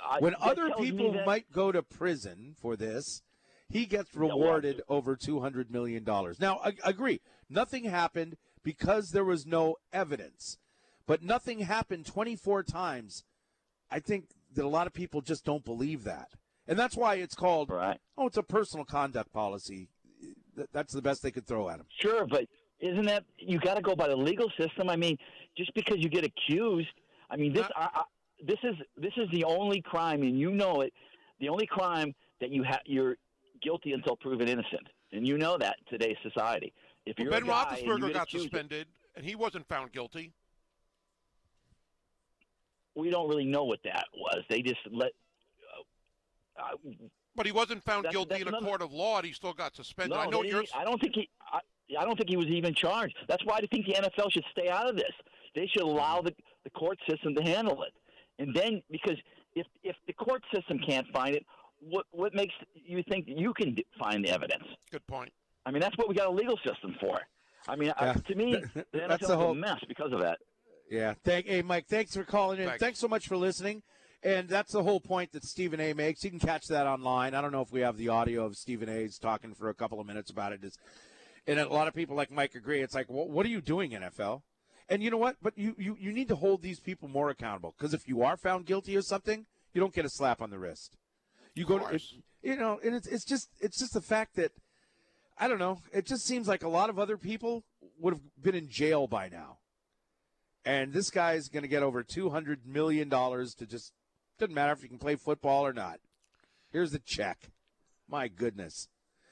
I, 0.05 0.19
When 0.20 0.37
other 0.41 0.70
people 0.78 1.12
that- 1.12 1.27
might 1.27 1.51
go 1.51 1.73
to 1.73 1.83
prison 1.83 2.55
for 2.61 2.77
this, 2.77 3.23
he 3.69 3.87
gets 3.87 4.15
rewarded 4.15 4.83
over 4.89 5.16
$200 5.16 5.70
million. 5.70 6.05
Now, 6.39 6.61
I, 6.65 6.74
I 6.85 6.91
agree. 6.91 7.20
Nothing 7.51 7.85
happened 7.85 8.37
because 8.62 9.11
there 9.11 9.24
was 9.24 9.45
no 9.47 9.77
evidence, 9.93 10.59
but 11.07 11.23
nothing 11.23 11.61
happened 11.61 12.07
24 12.07 12.62
times. 12.62 13.24
I 13.91 13.99
think 13.99 14.27
that 14.55 14.65
a 14.65 14.69
lot 14.69 14.87
of 14.87 14.93
people 14.93 15.23
just 15.23 15.45
don't 15.45 15.65
believe 15.65 16.05
that. 16.05 16.28
And 16.68 16.78
that's 16.78 16.97
why 16.97 17.16
it's 17.16 17.34
called, 17.34 17.70
right. 17.70 17.98
oh, 18.18 18.26
it's 18.26 18.36
a 18.36 18.43
personal 18.43 18.84
conduct 18.84 19.32
policy. 19.32 19.88
That's 20.72 20.93
the 20.93 21.02
best 21.02 21.22
they 21.22 21.30
could 21.30 21.47
throw 21.47 21.68
at 21.68 21.78
him. 21.78 21.86
Sure, 22.01 22.26
but 22.26 22.47
isn't 22.80 23.06
that 23.06 23.24
you 23.38 23.59
got 23.59 23.74
to 23.74 23.82
go 23.82 23.94
by 23.94 24.09
the 24.09 24.16
legal 24.16 24.51
system? 24.59 24.88
I 24.88 24.97
mean, 24.97 25.16
just 25.56 25.72
because 25.74 25.98
you 25.98 26.09
get 26.09 26.24
accused, 26.24 26.88
I 27.30 27.36
mean 27.36 27.52
this 27.52 27.66
I, 27.76 27.88
I, 27.94 28.02
this 28.44 28.59
is 28.62 28.74
this 28.97 29.12
is 29.16 29.28
the 29.32 29.44
only 29.44 29.80
crime, 29.80 30.22
and 30.22 30.38
you 30.38 30.51
know 30.51 30.80
it. 30.80 30.93
The 31.40 31.48
only 31.48 31.66
crime 31.66 32.14
that 32.40 32.51
you 32.51 32.62
have 32.62 32.80
you're 32.86 33.16
guilty 33.62 33.93
until 33.93 34.16
proven 34.16 34.48
innocent, 34.48 34.86
and 35.12 35.26
you 35.26 35.38
know 35.38 35.59
that 35.59 35.76
in 35.80 35.98
today's 35.98 36.16
society. 36.22 36.72
If 37.05 37.18
you're 37.18 37.30
ben 37.30 37.44
a 37.44 37.47
guy 37.47 37.76
and 37.78 37.86
you 37.86 37.93
Roethlisberger 37.93 38.12
got 38.12 38.22
accused- 38.24 38.44
suspended, 38.44 38.86
and 39.14 39.24
he 39.24 39.34
wasn't 39.34 39.68
found 39.68 39.93
guilty. 39.93 40.32
We 42.94 43.10
don't 43.10 43.28
really 43.28 43.44
know 43.44 43.64
what 43.64 43.80
that 43.84 44.06
was. 44.14 44.43
They 44.48 44.62
just 44.62 44.80
let. 44.90 45.12
Uh, 46.59 46.77
But 47.35 47.45
he 47.47 47.53
wasn't 47.53 47.83
found 47.85 48.05
That's- 48.05 48.12
guilty 48.15 48.28
that's 48.31 48.43
in 48.43 48.49
a 48.49 48.51
another- 48.51 48.66
court 48.66 48.83
of 48.83 48.93
law, 48.93 49.19
and 49.19 49.27
he 49.27 49.33
still 49.33 49.53
got 49.53 49.74
suspended. 49.77 50.16
no, 50.16 50.23
I 50.23 50.27
know 50.27 50.43
you're. 50.43 50.65
I 50.74 50.85
don't 50.85 51.01
think 51.01 51.15
he. 51.15 51.28
I, 51.53 51.61
I 51.99 52.05
don't 52.05 52.16
think 52.16 52.31
he 52.31 52.37
was 52.37 52.47
even 52.47 52.74
charged. 52.74 53.16
That's 53.28 53.45
why 53.45 53.57
I 53.59 53.66
think 53.66 53.87
the 53.87 53.95
NFL 53.95 54.31
should 54.33 54.45
stay 54.51 54.69
out 54.69 54.89
of 54.89 54.97
this. 54.97 55.12
They 55.55 55.66
should 55.66 55.83
allow 55.83 56.23
the 56.23 56.35
the 56.65 56.70
court 56.70 56.99
system 57.09 57.35
to 57.35 57.43
handle 57.43 57.83
it, 57.83 57.93
and 58.39 58.55
then 58.55 58.83
because 58.91 59.16
if 59.55 59.66
if 59.83 59.97
the 60.07 60.12
court 60.15 60.43
system 60.55 60.78
can't 60.78 61.07
find 61.12 61.37
it, 61.37 61.45
what 61.81 62.07
what 62.11 62.35
makes 62.35 62.55
you 62.74 63.03
think 63.09 63.27
you 63.28 63.53
can 63.55 63.77
find 63.99 64.24
the 64.24 64.31
evidence? 64.31 64.65
Good 64.91 65.07
point. 65.07 65.33
I 65.66 65.70
mean, 65.70 65.81
that's 65.81 65.97
what 65.99 66.09
we 66.09 66.15
got 66.15 66.27
a 66.28 66.31
legal 66.31 66.59
system 66.66 66.97
for. 67.01 67.20
I 67.69 67.77
mean, 67.77 67.93
I, 67.99 68.12
to 68.15 68.35
me, 68.35 68.55
the 68.74 68.85
That's 68.93 69.05
NFL 69.16 69.19
the 69.19 69.24
is 69.24 69.31
whole- 69.41 69.51
a 69.51 69.55
mess 69.55 69.81
because 69.89 70.12
of 70.12 70.20
that. 70.20 70.39
Yeah. 70.91 71.15
Thank 71.24 71.47
hey 71.47 71.62
Mike, 71.62 71.87
thanks 71.89 72.15
for 72.15 72.24
calling 72.24 72.61
in. 72.61 72.66
Thanks. 72.66 72.81
Thanks, 72.83 72.99
so 73.01 73.09
much 73.09 73.27
for 73.28 73.37
listening. 73.37 73.83
And 74.27 74.48
that's 74.48 74.73
the 74.73 74.82
whole 74.82 74.98
point 74.98 75.31
that 75.32 75.44
Stephen 75.44 75.78
A 75.78 75.93
makes. 75.93 76.24
You 76.24 76.31
can 76.31 76.40
catch 76.40 76.66
that 76.66 76.89
online. 76.89 77.32
I 77.32 77.40
don't 77.40 77.53
know 77.53 77.61
if 77.61 77.70
we 77.70 77.82
have 77.82 77.97
the 77.97 78.09
audio 78.09 78.44
of 78.44 78.57
Stephen 78.57 78.89
A's 78.89 79.19
talking 79.19 79.55
for 79.55 79.69
a 79.69 79.74
couple 79.74 80.01
of 80.01 80.07
minutes 80.09 80.32
about 80.32 80.53
it. 80.53 80.65
It's, 80.65 80.77
and 81.47 81.61
a 81.61 81.69
lot 81.69 81.86
of 81.86 81.94
people 81.94 82.16
like 82.16 82.32
Mike 82.32 82.57
agree. 82.57 82.81
It's 82.81 82.93
like, 82.93 83.09
what, 83.09 83.31
what 83.31 83.47
are 83.47 83.51
you 83.51 83.61
doing, 83.61 83.93
NFL? 83.93 84.43
And 84.89 85.01
you 85.01 85.12
know 85.12 85.16
what? 85.16 85.36
But 85.40 85.57
you, 85.57 85.77
you, 85.78 85.97
you 86.01 86.12
need 86.12 86.27
to 86.27 86.35
hold 86.35 86.61
these 86.61 86.81
people 86.81 87.09
more 87.09 87.31
accountable 87.31 87.73
because 87.78 87.94
if 87.94 88.09
you 88.09 88.24
are 88.24 88.36
found 88.36 88.66
guilty 88.66 88.97
of 88.97 89.05
something, 89.05 89.47
you 89.73 89.81
don't 89.81 89.94
get 89.94 90.05
a 90.05 90.11
slap 90.11 90.43
on 90.43 90.51
the 90.51 90.59
wrist. 90.59 90.97
You 91.55 91.65
go 91.65 91.78
to, 91.78 92.01
you 92.43 92.57
know, 92.57 92.81
and 92.85 92.97
it's, 92.97 93.07
it's 93.07 93.24
just 93.24 93.48
it's 93.61 93.78
just 93.78 93.94
the 93.94 94.01
fact 94.01 94.35
that 94.35 94.51
I 95.39 95.47
don't 95.47 95.61
know. 95.61 95.78
It 95.93 96.05
just 96.05 96.27
seems 96.27 96.48
like 96.48 96.65
a 96.65 96.69
lot 96.69 96.90
of 96.90 96.98
other 96.98 97.16
people 97.16 97.62
would 98.01 98.15
have 98.15 98.23
been 98.43 98.57
in 98.57 98.69
jail 98.69 99.07
by 99.07 99.28
now. 99.28 99.59
And 100.65 100.93
this 100.93 101.11
guy's 101.11 101.48
going 101.48 101.62
to 101.62 101.69
get 101.69 101.85
over 101.85 102.03
$200 102.03 102.66
million 102.66 103.09
to 103.09 103.66
just, 103.69 103.93
doesn't 104.38 104.54
matter 104.54 104.72
if 104.72 104.82
you 104.82 104.88
can 104.88 104.98
play 104.98 105.16
football 105.16 105.66
or 105.66 105.72
not. 105.72 106.00
Here's 106.70 106.92
the 106.92 106.98
check. 106.98 107.50
My 108.08 108.28
goodness. 108.28 108.88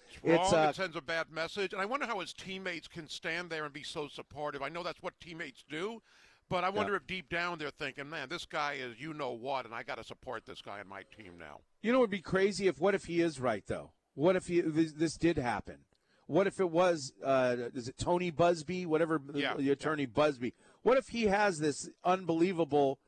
It's 0.09 0.25
wrong. 0.25 0.41
It's, 0.41 0.53
uh, 0.53 0.67
it 0.71 0.77
sends 0.77 0.97
a 0.97 1.03
bad 1.03 1.31
message, 1.31 1.73
and 1.73 1.83
I 1.83 1.85
wonder 1.85 2.07
how 2.07 2.21
his 2.21 2.33
teammates 2.33 2.89
can 2.89 3.09
stand 3.09 3.51
there 3.51 3.65
and 3.65 3.73
be 3.73 3.83
so 3.83 4.09
supportive. 4.09 4.63
I 4.63 4.69
know 4.69 4.83
that's 4.83 5.03
what 5.03 5.19
teammates 5.21 5.65
do, 5.69 6.01
but 6.49 6.65
I 6.65 6.71
wonder 6.71 6.95
if 6.95 7.07
deep 7.07 7.29
down 7.29 7.59
they're 7.59 7.71
thinking, 7.71 8.09
"Man, 8.09 8.29
this 8.29 8.47
guy 8.47 8.75
is 8.75 9.01
you 9.01 9.13
know 9.15 9.33
what, 9.33 9.65
and 9.65 9.75
I 9.75 9.83
got 9.83 9.97
to 9.97 10.05
support 10.05 10.47
this 10.47 10.61
guy 10.63 10.81
on 10.81 10.89
my 10.89 11.03
team 11.17 11.35
now." 11.39 11.61
You 11.83 11.93
know, 11.93 11.99
it 11.99 12.03
would 12.03 12.11
be 12.11 12.21
crazy 12.21 12.69
if, 12.69 12.81
what 12.81 12.95
if 12.95 13.05
he 13.05 13.21
is 13.21 13.41
right, 13.41 13.65
though? 13.67 13.91
What 14.15 14.37
if 14.37 14.47
he, 14.47 14.61
this, 14.61 14.93
this 14.93 15.17
did 15.17 15.37
happen? 15.37 15.79
What 16.27 16.47
if 16.47 16.61
it 16.61 16.71
was, 16.71 17.13
uh, 17.23 17.57
is 17.75 17.89
it 17.89 17.99
Tony 17.99 18.33
Buzbee, 18.33 18.87
whatever, 18.87 19.21
Yeah, 19.35 19.55
the 19.57 19.71
attorney 19.71 20.07
Buzbee? 20.07 20.55
What 20.83 20.97
if 20.97 21.09
he 21.09 21.25
has 21.25 21.59
this 21.59 21.91
unbelievable, 22.05 22.99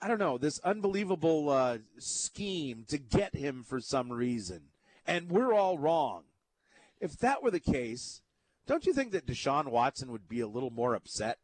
I 0.00 0.08
don't 0.08 0.18
know, 0.18 0.36
this 0.36 0.60
unbelievable 0.60 1.48
uh, 1.48 1.78
scheme 1.98 2.84
to 2.88 2.98
get 2.98 3.34
him 3.34 3.64
for 3.64 3.80
some 3.80 4.12
reason, 4.12 4.60
and 5.06 5.30
we're 5.30 5.54
all 5.54 5.78
wrong? 5.78 6.24
If 7.00 7.18
that 7.18 7.42
were 7.42 7.50
the 7.50 7.60
case, 7.60 8.20
don't 8.66 8.84
you 8.84 8.92
think 8.92 9.12
that 9.12 9.26
Deshaun 9.26 9.68
Watson 9.68 10.10
would 10.12 10.28
be 10.28 10.40
a 10.40 10.48
little 10.48 10.70
more 10.70 10.94
upset? 10.94 11.38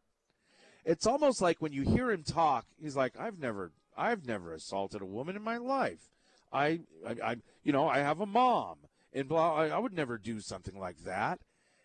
It's 0.85 1.07
almost 1.07 1.41
like 1.41 1.63
when 1.63 1.73
you 1.73 1.83
hear 1.83 2.11
him 2.11 2.25
talk, 2.25 2.67
he's 2.79 2.97
like, 2.97 3.19
"I've 3.19 3.39
never, 3.39 3.73
I've 3.97 4.27
never 4.27 4.53
assaulted 4.53 5.01
a 5.01 5.07
woman 5.07 5.37
in 5.37 5.43
my 5.43 5.57
life. 5.57 6.11
I, 6.53 6.81
I, 7.07 7.17
I 7.25 7.37
you 7.63 7.73
know, 7.73 7.89
I 7.89 7.99
have 7.99 8.21
a 8.21 8.27
mom, 8.27 8.79
and 9.13 9.29
blah. 9.29 9.55
I, 9.55 9.69
I 9.69 9.79
would 9.79 9.93
never 9.95 10.19
do 10.19 10.41
something 10.41 10.79
like 10.79 11.05
that." 11.05 11.41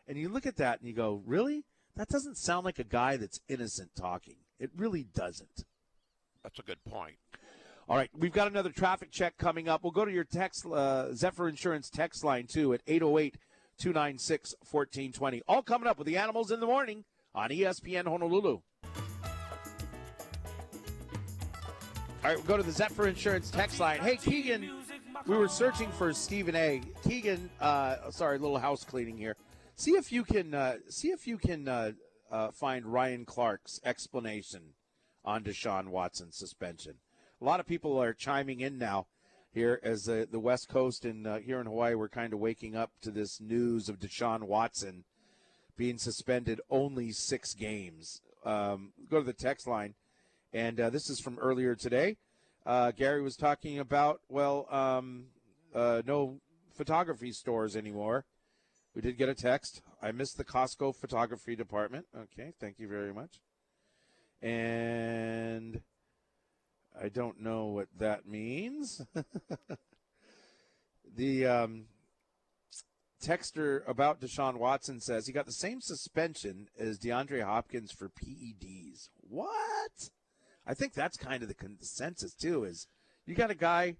And 0.07 0.17
you 0.17 0.29
look 0.29 0.45
at 0.45 0.57
that 0.57 0.79
and 0.79 0.87
you 0.87 0.95
go, 0.95 1.21
"Really? 1.25 1.63
That 1.95 2.09
doesn't 2.09 2.37
sound 2.37 2.65
like 2.65 2.79
a 2.79 2.83
guy 2.83 3.17
that's 3.17 3.39
innocent 3.47 3.91
talking. 3.95 4.37
It 4.59 4.71
really 4.75 5.03
doesn't." 5.03 5.65
That's 6.43 6.59
a 6.59 6.63
good 6.63 6.83
point. 6.85 7.15
All 7.89 7.95
right, 7.95 8.09
we've 8.17 8.33
got 8.33 8.47
another 8.47 8.69
traffic 8.69 9.11
check 9.11 9.37
coming 9.37 9.69
up. 9.69 9.83
We'll 9.83 9.91
go 9.91 10.03
to 10.03 10.11
your 10.11 10.25
text, 10.25 10.65
uh, 10.65 11.13
Zephyr 11.13 11.47
Insurance 11.47 11.89
text 11.89 12.23
line 12.23 12.45
too 12.45 12.73
at 12.73 12.81
808 12.85 13.37
296 13.77 14.55
1420. 14.69 15.41
All 15.47 15.61
coming 15.61 15.87
up 15.87 15.97
with 15.97 16.05
the 16.05 16.17
animals 16.17 16.51
in 16.51 16.59
the 16.59 16.65
morning 16.65 17.05
on 17.33 17.49
ESPN 17.49 18.05
Honolulu. 18.05 18.59
All 22.23 22.33
right, 22.33 22.35
we'll 22.35 22.45
go 22.45 22.57
to 22.57 22.63
the 22.63 22.73
Zephyr 22.73 23.07
Insurance 23.07 23.49
text 23.49 23.79
line. 23.79 24.01
Hey, 24.01 24.17
Keegan, 24.17 24.69
we 25.25 25.37
were 25.37 25.47
searching 25.47 25.89
for 25.91 26.11
Stephen 26.11 26.57
A. 26.57 26.81
Keegan, 27.07 27.49
uh, 27.61 28.11
sorry, 28.11 28.35
a 28.35 28.39
little 28.39 28.57
house 28.57 28.83
cleaning 28.83 29.17
here. 29.17 29.37
See 29.75 29.91
if 29.91 30.11
you 30.11 30.25
can 30.25 30.53
uh, 30.53 30.77
see 30.89 31.09
if 31.09 31.25
you 31.25 31.37
can 31.37 31.69
uh, 31.69 31.91
uh, 32.29 32.51
find 32.51 32.85
Ryan 32.85 33.23
Clark's 33.23 33.79
explanation 33.85 34.73
on 35.27 35.43
Deshaun 35.43 35.89
Watson's 35.89 36.37
suspension. 36.37 36.95
A 37.41 37.45
lot 37.45 37.59
of 37.59 37.67
people 37.67 38.01
are 38.01 38.13
chiming 38.13 38.61
in 38.61 38.77
now 38.79 39.07
here 39.53 39.79
as 39.83 40.05
the 40.05 40.27
the 40.31 40.39
West 40.39 40.69
Coast 40.69 41.03
and 41.03 41.27
uh, 41.27 41.37
here 41.37 41.59
in 41.59 41.67
Hawaii 41.67 41.95
we're 41.95 42.07
kind 42.07 42.33
of 42.33 42.39
waking 42.39 42.75
up 42.75 42.91
to 43.01 43.11
this 43.11 43.41
news 43.41 43.89
of 43.89 43.99
Deshaun 43.99 44.43
Watson 44.43 45.03
being 45.75 45.97
suspended 45.97 46.61
only 46.69 47.11
six 47.11 47.53
games. 47.53 48.21
Um, 48.45 48.93
go 49.11 49.19
to 49.19 49.25
the 49.25 49.33
text 49.33 49.67
line, 49.67 49.95
and 50.53 50.79
uh, 50.79 50.89
this 50.89 51.09
is 51.09 51.19
from 51.19 51.37
earlier 51.39 51.75
today. 51.75 52.17
Uh, 52.65 52.91
Gary 52.91 53.21
was 53.21 53.35
talking 53.35 53.79
about 53.79 54.21
well, 54.29 54.65
um, 54.71 55.25
uh, 55.75 56.01
no 56.05 56.39
photography 56.73 57.33
stores 57.33 57.75
anymore. 57.75 58.25
We 58.95 59.01
did 59.01 59.17
get 59.17 59.27
a 59.27 59.35
text. 59.35 59.81
I 60.01 60.11
missed 60.13 60.37
the 60.37 60.45
Costco 60.45 60.95
photography 60.95 61.55
department. 61.55 62.05
Okay, 62.15 62.53
thank 62.59 62.79
you 62.79 62.87
very 62.87 63.13
much. 63.13 63.41
And 64.41 65.81
I 67.01 67.09
don't 67.09 67.41
know 67.41 67.65
what 67.65 67.87
that 67.97 68.27
means. 68.27 69.01
the 71.15 71.45
um, 71.45 71.85
texter 73.23 73.87
about 73.87 74.21
Deshaun 74.21 74.57
Watson 74.57 74.99
says 74.99 75.27
he 75.27 75.33
got 75.33 75.45
the 75.45 75.51
same 75.51 75.81
suspension 75.81 76.67
as 76.77 76.99
DeAndre 76.99 77.43
Hopkins 77.43 77.91
for 77.91 78.09
PEDs. 78.09 79.09
What? 79.21 80.09
I 80.65 80.73
think 80.73 80.93
that's 80.93 81.17
kind 81.17 81.41
of 81.41 81.49
the 81.49 81.55
consensus 81.55 82.33
too. 82.33 82.63
Is 82.63 82.87
you 83.25 83.35
got 83.35 83.51
a 83.51 83.55
guy, 83.55 83.95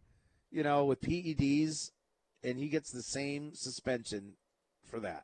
you 0.52 0.64
know, 0.64 0.86
with 0.86 1.02
PEDs, 1.02 1.92
and 2.44 2.60
he 2.60 2.68
gets 2.68 2.92
the 2.92 3.04
same 3.04 3.52
suspension 3.54 4.34
for 4.86 5.00
that. 5.00 5.24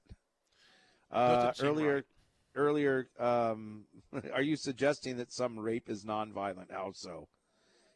Uh, 1.12 1.52
earlier, 1.62 1.96
right. 1.96 2.04
Earlier, 2.56 3.08
um, 3.20 3.86
are 4.34 4.42
you 4.42 4.56
suggesting 4.56 5.18
that 5.18 5.32
some 5.32 5.60
rape 5.60 5.90
is 5.90 6.04
nonviolent? 6.04 6.72
How 6.72 6.92
so? 6.94 7.28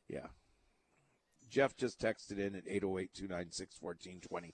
Yeah. 0.08 0.28
Jeff 1.50 1.76
just 1.76 2.00
texted 2.00 2.40
in 2.40 2.56
at 2.56 2.64
808 2.68 3.14
296 3.14 3.78
1420. 3.80 4.54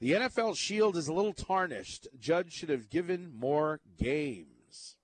The 0.00 0.12
NFL 0.12 0.56
shield 0.56 0.96
is 0.96 1.08
a 1.08 1.12
little 1.12 1.34
tarnished. 1.34 2.08
Judge 2.18 2.52
should 2.52 2.70
have 2.70 2.88
given 2.88 3.30
more 3.34 3.80
games. 3.98 4.96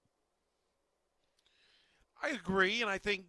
I 2.23 2.31
agree, 2.31 2.81
and 2.81 2.91
I 2.91 2.99
think 2.99 3.27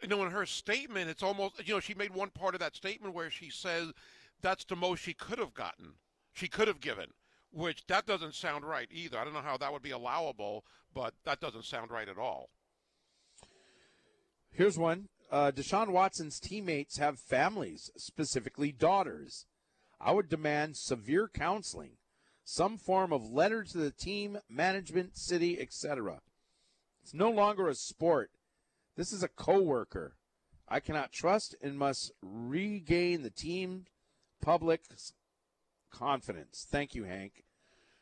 you 0.00 0.08
know 0.08 0.24
in 0.24 0.30
her 0.30 0.46
statement, 0.46 1.10
it's 1.10 1.22
almost 1.22 1.66
you 1.66 1.74
know 1.74 1.80
she 1.80 1.94
made 1.94 2.14
one 2.14 2.30
part 2.30 2.54
of 2.54 2.60
that 2.60 2.76
statement 2.76 3.14
where 3.14 3.30
she 3.30 3.50
says 3.50 3.92
that's 4.40 4.64
the 4.64 4.76
most 4.76 5.02
she 5.02 5.12
could 5.12 5.40
have 5.40 5.54
gotten, 5.54 5.94
she 6.32 6.46
could 6.46 6.68
have 6.68 6.80
given, 6.80 7.06
which 7.52 7.86
that 7.86 8.06
doesn't 8.06 8.34
sound 8.34 8.64
right 8.64 8.88
either. 8.90 9.18
I 9.18 9.24
don't 9.24 9.34
know 9.34 9.40
how 9.40 9.56
that 9.56 9.72
would 9.72 9.82
be 9.82 9.90
allowable, 9.90 10.64
but 10.94 11.14
that 11.24 11.40
doesn't 11.40 11.64
sound 11.64 11.90
right 11.90 12.08
at 12.08 12.18
all. 12.18 12.50
Here's 14.50 14.78
one. 14.78 15.08
Uh, 15.30 15.50
Deshaun 15.54 15.90
Watson's 15.90 16.40
teammates 16.40 16.98
have 16.98 17.18
families, 17.18 17.90
specifically 17.96 18.72
daughters. 18.72 19.46
I 20.00 20.12
would 20.12 20.28
demand 20.28 20.76
severe 20.76 21.28
counseling, 21.28 21.92
some 22.44 22.78
form 22.78 23.12
of 23.12 23.30
letter 23.30 23.62
to 23.64 23.78
the 23.78 23.90
team, 23.90 24.38
management, 24.48 25.18
city, 25.18 25.60
etc. 25.60 26.20
It's 27.02 27.12
no 27.12 27.30
longer 27.30 27.68
a 27.68 27.74
sport. 27.74 28.30
This 28.96 29.12
is 29.12 29.22
a 29.22 29.28
coworker. 29.28 30.14
I 30.68 30.80
cannot 30.80 31.12
trust 31.12 31.54
and 31.62 31.78
must 31.78 32.12
regain 32.22 33.22
the 33.22 33.30
team 33.30 33.86
public's 34.40 35.12
confidence. 35.90 36.66
Thank 36.68 36.94
you, 36.94 37.04
Hank. 37.04 37.44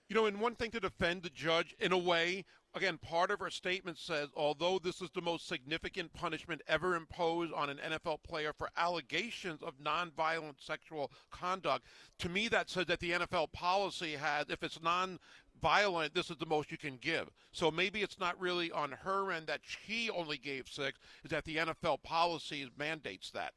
You 0.09 0.15
know, 0.15 0.27
and 0.27 0.41
one 0.41 0.55
thing 0.55 0.71
to 0.71 0.81
defend 0.81 1.23
the 1.23 1.31
judge, 1.31 1.75
in 1.81 1.91
a 1.91 1.99
way, 1.99 2.45
again, 2.75 2.97
part 2.99 3.33
of 3.33 3.41
her 3.41 3.51
statement 3.51 3.99
says, 3.99 4.29
although 4.37 4.79
this 4.79 5.01
is 5.01 5.11
the 5.11 5.21
most 5.21 5.49
significant 5.49 6.13
punishment 6.13 6.63
ever 6.69 6.95
imposed 6.95 7.53
on 7.53 7.71
an 7.71 7.79
NFL 7.79 8.23
player 8.23 8.53
for 8.53 8.71
allegations 8.77 9.63
of 9.63 9.81
nonviolent 9.83 10.61
sexual 10.61 11.11
conduct, 11.33 11.87
to 12.21 12.29
me 12.29 12.47
that 12.49 12.71
says 12.71 12.87
that 12.87 13.01
the 13.01 13.13
NFL 13.13 13.51
policy 13.53 14.13
has, 14.13 14.47
if 14.49 14.63
it's 14.63 14.81
non-violent, 14.81 16.15
this 16.15 16.31
is 16.31 16.37
the 16.37 16.47
most 16.47 16.71
you 16.71 16.79
can 16.79 16.99
give. 16.99 17.29
So 17.51 17.73
maybe 17.73 18.03
it's 18.03 18.21
not 18.21 18.41
really 18.41 18.71
on 18.71 18.93
her 18.93 19.33
end 19.33 19.49
that 19.49 19.63
she 19.65 20.09
only 20.11 20.39
gave 20.39 20.69
six, 20.69 21.01
is 21.25 21.33
that 21.33 21.45
the 21.45 21.57
NFL 21.57 22.05
policy 22.05 22.71
mandates 22.79 23.33
that. 23.33 23.55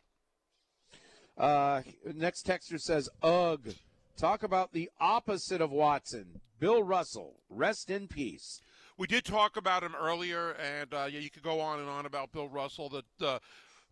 Uh, 1.38 1.84
next 2.15 2.47
texter 2.47 2.81
says, 2.81 3.07
"Ugh." 3.22 3.76
Talk 4.19 4.43
about 4.43 4.73
the 4.73 4.89
opposite 4.99 5.61
of 5.61 5.71
Watson. 5.71 6.41
Bill 6.59 6.83
Russell, 6.83 7.37
rest 7.49 7.89
in 7.89 8.09
peace. 8.09 8.59
We 8.97 9.07
did 9.07 9.23
talk 9.23 9.55
about 9.55 9.81
him 9.81 9.95
earlier, 9.97 10.57
and 10.61 10.93
uh, 10.93 11.07
yeah, 11.09 11.21
you 11.21 11.29
could 11.29 11.41
go 11.41 11.61
on 11.61 11.79
and 11.79 11.87
on 11.87 12.05
about 12.05 12.33
Bill 12.33 12.49
Russell. 12.49 12.89
The, 12.89 13.03
the 13.17 13.39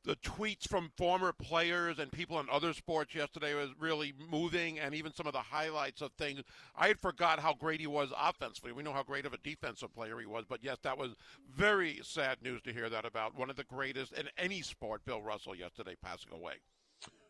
the 0.04 0.18
tweets 0.18 0.68
from 0.68 0.92
former 0.98 1.32
players 1.32 1.98
and 1.98 2.12
people 2.12 2.42
in 2.42 2.48
other 2.52 2.74
sports 2.74 3.16
yesterday 3.16 3.54
was 3.54 3.70
really 3.80 4.14
moving, 4.30 4.80
and 4.80 4.94
even 4.94 5.14
some 5.14 5.28
of 5.28 5.34
the 5.34 5.40
highlights 5.40 6.02
of 6.02 6.12
things. 6.18 6.42
I 6.76 6.90
had 6.90 7.00
forgot 7.00 7.40
how 7.40 7.54
great 7.54 7.80
he 7.80 7.88
was 7.88 8.12
offensively. 8.20 8.74
We 8.74 8.84
know 8.84 8.94
how 8.94 9.04
great 9.04 9.26
of 9.26 9.34
a 9.34 9.38
defensive 9.38 9.96
player 9.96 10.20
he 10.20 10.26
was, 10.26 10.44
but 10.48 10.62
yes, 10.62 10.78
that 10.84 10.98
was 10.98 11.16
very 11.56 12.02
sad 12.04 12.42
news 12.42 12.62
to 12.64 12.74
hear 12.74 12.90
that 12.90 13.06
about 13.06 13.38
one 13.38 13.50
of 13.50 13.56
the 13.56 13.64
greatest 13.64 14.12
in 14.12 14.28
any 14.38 14.62
sport, 14.62 15.06
Bill 15.06 15.22
Russell, 15.22 15.56
yesterday 15.56 15.96
passing 16.02 16.34
away. 16.34 16.56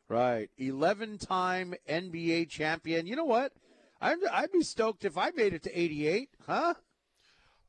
Right, 0.10 0.50
eleven-time 0.58 1.76
NBA 1.90 2.50
champion. 2.50 3.08
You 3.08 3.16
know 3.18 3.26
what? 3.26 3.52
I'd, 4.00 4.18
I'd 4.32 4.52
be 4.54 4.62
stoked 4.62 5.04
if 5.04 5.18
I 5.18 5.32
made 5.32 5.54
it 5.54 5.64
to 5.64 5.80
eighty-eight, 5.80 6.30
huh? 6.46 6.76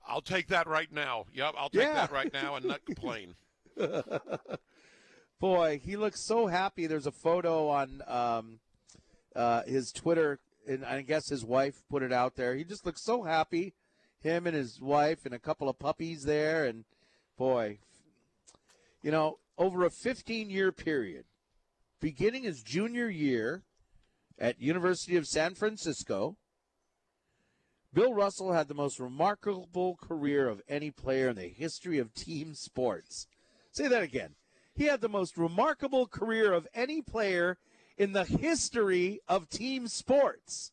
I'll 0.07 0.21
take 0.23 0.47
that 0.49 0.67
right 0.69 0.91
now. 0.93 1.25
Yep, 1.35 1.55
I'll 1.59 1.69
take 1.69 1.83
Yeah. 1.83 1.95
that 1.95 2.13
right 2.13 2.33
now 2.33 2.55
and 2.55 2.65
not 2.67 2.85
complain. 2.85 3.35
Boy, 5.41 5.81
he 5.85 5.97
looks 5.97 6.21
so 6.21 6.47
happy. 6.47 6.87
There's 6.87 7.07
a 7.07 7.13
photo 7.13 7.69
on 7.69 8.03
um, 8.07 8.59
uh, 9.37 9.63
his 9.65 9.93
Twitter, 9.93 10.39
and 10.67 10.85
I 10.85 11.03
guess 11.03 11.29
his 11.29 11.45
wife 11.45 11.83
put 11.91 12.03
it 12.03 12.13
out 12.13 12.35
there. 12.37 12.55
He 12.57 12.65
just 12.65 12.85
looks 12.87 13.03
so 13.05 13.23
happy. 13.23 13.75
Him 14.21 14.47
and 14.47 14.57
his 14.57 14.81
wife 14.81 15.25
and 15.25 15.35
a 15.35 15.39
couple 15.39 15.69
of 15.69 15.79
puppies 15.79 16.25
there, 16.25 16.65
and 16.65 16.85
boy, 17.37 17.79
you 19.03 19.13
know, 19.13 19.39
over 19.57 19.85
a 19.85 19.91
15-year 19.91 20.73
period, 20.73 21.25
beginning 22.01 22.45
his 22.45 22.63
junior 22.63 23.09
year 23.09 23.63
at 24.39 24.61
University 24.61 25.17
of 25.17 25.27
San 25.27 25.55
Francisco, 25.55 26.37
Bill 27.93 28.13
Russell 28.13 28.53
had 28.53 28.69
the 28.69 28.75
most 28.75 29.01
remarkable 29.01 29.97
career 29.97 30.49
of 30.49 30.63
any 30.69 30.91
player 30.91 31.29
in 31.29 31.37
the 31.37 31.49
history 31.49 31.99
of 31.99 32.15
team 32.15 32.55
sports. 32.55 33.27
Say 33.73 33.89
that 33.89 34.03
again. 34.03 34.35
He 34.75 34.85
had 34.85 35.01
the 35.01 35.09
most 35.09 35.37
remarkable 35.37 36.07
career 36.07 36.53
of 36.53 36.69
any 36.75 37.03
player 37.03 37.59
in 37.97 38.13
the 38.13 38.25
history 38.25 39.21
of 39.27 39.49
team 39.49 39.89
sports. 39.89 40.73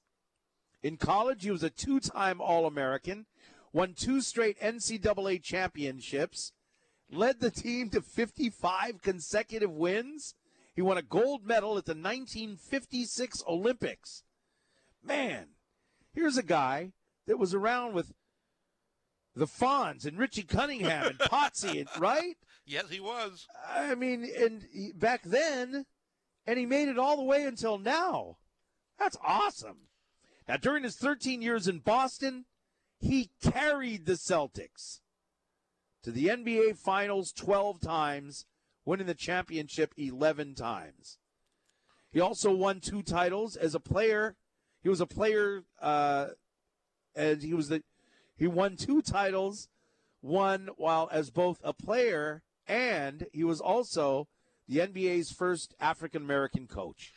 In 0.84 0.98
college, 0.98 1.44
he 1.44 1.52
was 1.52 1.64
a 1.64 1.72
two 1.72 2.00
time 2.00 2.40
All 2.40 2.68
American, 2.68 3.26
won 3.74 3.96
two 3.96 4.22
straight 4.22 4.60
NCAA 4.60 5.42
championships, 5.42 6.52
led 7.10 7.40
the 7.40 7.50
team 7.50 7.90
to 7.90 8.02
55 8.02 9.02
consecutive 9.02 9.72
wins. 9.72 10.36
He 10.76 10.82
won 10.82 10.98
a 10.98 11.02
gold 11.02 11.46
medal 11.46 11.78
at 11.78 11.86
the 11.86 11.92
1956 11.92 13.44
Olympics. 13.48 14.24
Man, 15.02 15.48
here's 16.14 16.38
a 16.38 16.44
guy 16.44 16.92
that 17.28 17.40
was 17.40 17.54
around 17.54 17.94
with 17.94 18.12
the 19.36 19.48
Fonz 19.48 20.06
and 20.06 20.18
Richie 20.18 20.44
Cunningham 20.44 21.08
and 21.08 21.20
Potsy, 21.20 21.80
and, 21.80 21.90
right? 21.98 22.36
Yes, 22.66 22.90
he 22.90 23.00
was. 23.00 23.48
I 23.70 23.96
mean, 23.96 24.28
and 24.38 24.66
he, 24.72 24.92
back 24.94 25.24
then, 25.24 25.86
and 26.46 26.60
he 26.60 26.66
made 26.66 26.88
it 26.88 26.98
all 26.98 27.18
the 27.18 27.24
way 27.24 27.44
until 27.44 27.78
now. 27.78 28.38
That's 28.98 29.18
awesome. 29.26 29.88
Now, 30.48 30.58
during 30.58 30.84
his 30.84 30.96
13 30.98 31.42
years 31.42 31.68
in 31.68 31.80
Boston, 31.80 32.46
he 33.00 33.32
carried 33.42 34.06
the 34.06 34.14
Celtics 34.14 35.00
to 36.04 36.12
the 36.12 36.28
NBA 36.28 36.78
Finals 36.78 37.32
12 37.32 37.82
times, 37.82 38.46
winning 38.86 39.08
the 39.08 39.14
championship 39.16 39.94
11 39.98 40.56
times. 40.56 41.18
He 42.12 42.22
also 42.22 42.52
won 42.54 42.80
two 42.80 43.02
titles 43.02 43.56
as 43.58 43.76
a 43.76 43.80
player. 43.80 44.36
He 44.82 44.90
was 44.90 45.02
a 45.02 45.06
player, 45.08 45.64
uh, 45.82 46.28
and 47.16 47.42
he 47.42 47.54
was 47.54 47.70
the 47.70 47.84
he 48.38 48.48
won 48.48 48.76
two 48.78 49.02
titles, 49.02 49.68
one 50.22 50.70
while 50.78 51.10
as 51.12 51.30
both 51.32 51.60
a 51.64 51.74
player 51.74 52.44
and 52.68 53.28
he 53.32 53.44
was 53.44 53.62
also 53.62 54.28
the 54.68 54.80
NBA's 54.80 55.32
first 55.32 55.74
African 55.80 56.24
American 56.24 56.68
coach. 56.68 57.12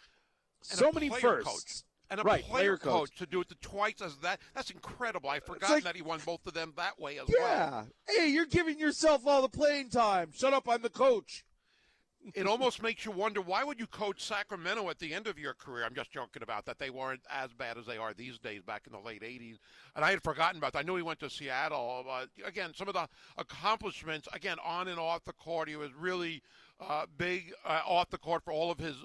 And 0.71 0.79
so 0.79 0.93
many 0.93 1.09
firsts. 1.09 1.49
coach. 1.49 1.85
And 2.11 2.21
a 2.21 2.23
Right, 2.23 2.43
player, 2.43 2.77
player 2.77 2.77
coach. 2.79 3.11
coach. 3.11 3.19
to 3.19 3.27
do 3.27 3.41
it 3.43 3.49
twice 3.61 4.01
as 4.01 4.17
that. 4.19 4.41
That's 4.55 4.71
incredible. 4.71 5.29
I 5.29 5.41
forgot 5.41 5.71
like- 5.71 5.85
that 5.85 5.95
he 5.97 6.01
won 6.03 6.21
both 6.25 6.47
of 6.47 6.55
them 6.55 6.73
that 6.77 6.99
way 6.99 7.19
as 7.19 7.29
well. 7.29 7.37
Yeah. 7.49 7.85
Hey, 8.15 8.29
you're 8.29 8.47
giving 8.47 8.79
yourself 8.79 9.27
all 9.27 9.43
the 9.43 9.49
playing 9.49 9.91
time. 9.91 10.33
Shut 10.33 10.55
up, 10.55 10.69
I'm 10.69 10.81
the 10.83 10.89
coach. 10.91 11.45
It 12.35 12.47
almost 12.47 12.83
makes 12.83 13.05
you 13.05 13.11
wonder 13.11 13.41
why 13.41 13.65
would 13.65 13.81
you 13.81 13.87
coach 13.87 14.23
Sacramento 14.23 14.89
at 14.91 14.99
the 14.99 15.15
end 15.15 15.27
of 15.27 15.39
your 15.39 15.55
career? 15.55 15.85
I'm 15.85 15.95
just 15.95 16.11
joking 16.11 16.43
about 16.43 16.67
that. 16.67 16.79
They 16.79 16.91
weren't 16.91 17.23
as 17.33 17.53
bad 17.53 17.79
as 17.79 17.87
they 17.87 17.97
are 17.97 18.13
these 18.13 18.39
days 18.39 18.63
back 18.63 18.83
in 18.87 18.93
the 18.93 18.99
late 18.99 19.23
80s. 19.23 19.59
And 19.97 20.05
I 20.05 20.11
had 20.11 20.23
forgotten 20.23 20.59
about 20.59 20.73
that. 20.75 20.81
I 20.81 20.83
knew 20.83 20.97
he 20.97 21.03
went 21.03 21.21
to 21.21 21.31
Seattle. 21.31 22.05
But 22.07 22.29
again, 22.47 22.73
some 22.75 22.89
of 22.89 22.95
the 22.95 23.09
accomplishments, 23.39 24.29
again, 24.33 24.59
on 24.65 24.89
and 24.89 24.99
off 24.99 25.25
the 25.25 25.33
court, 25.33 25.69
he 25.69 25.77
was 25.77 25.93
really 25.95 26.43
uh, 26.81 27.07
big 27.17 27.53
uh, 27.65 27.81
off 27.87 28.11
the 28.11 28.19
court 28.19 28.45
for 28.45 28.53
all 28.53 28.71
of 28.71 28.79
his 28.79 28.97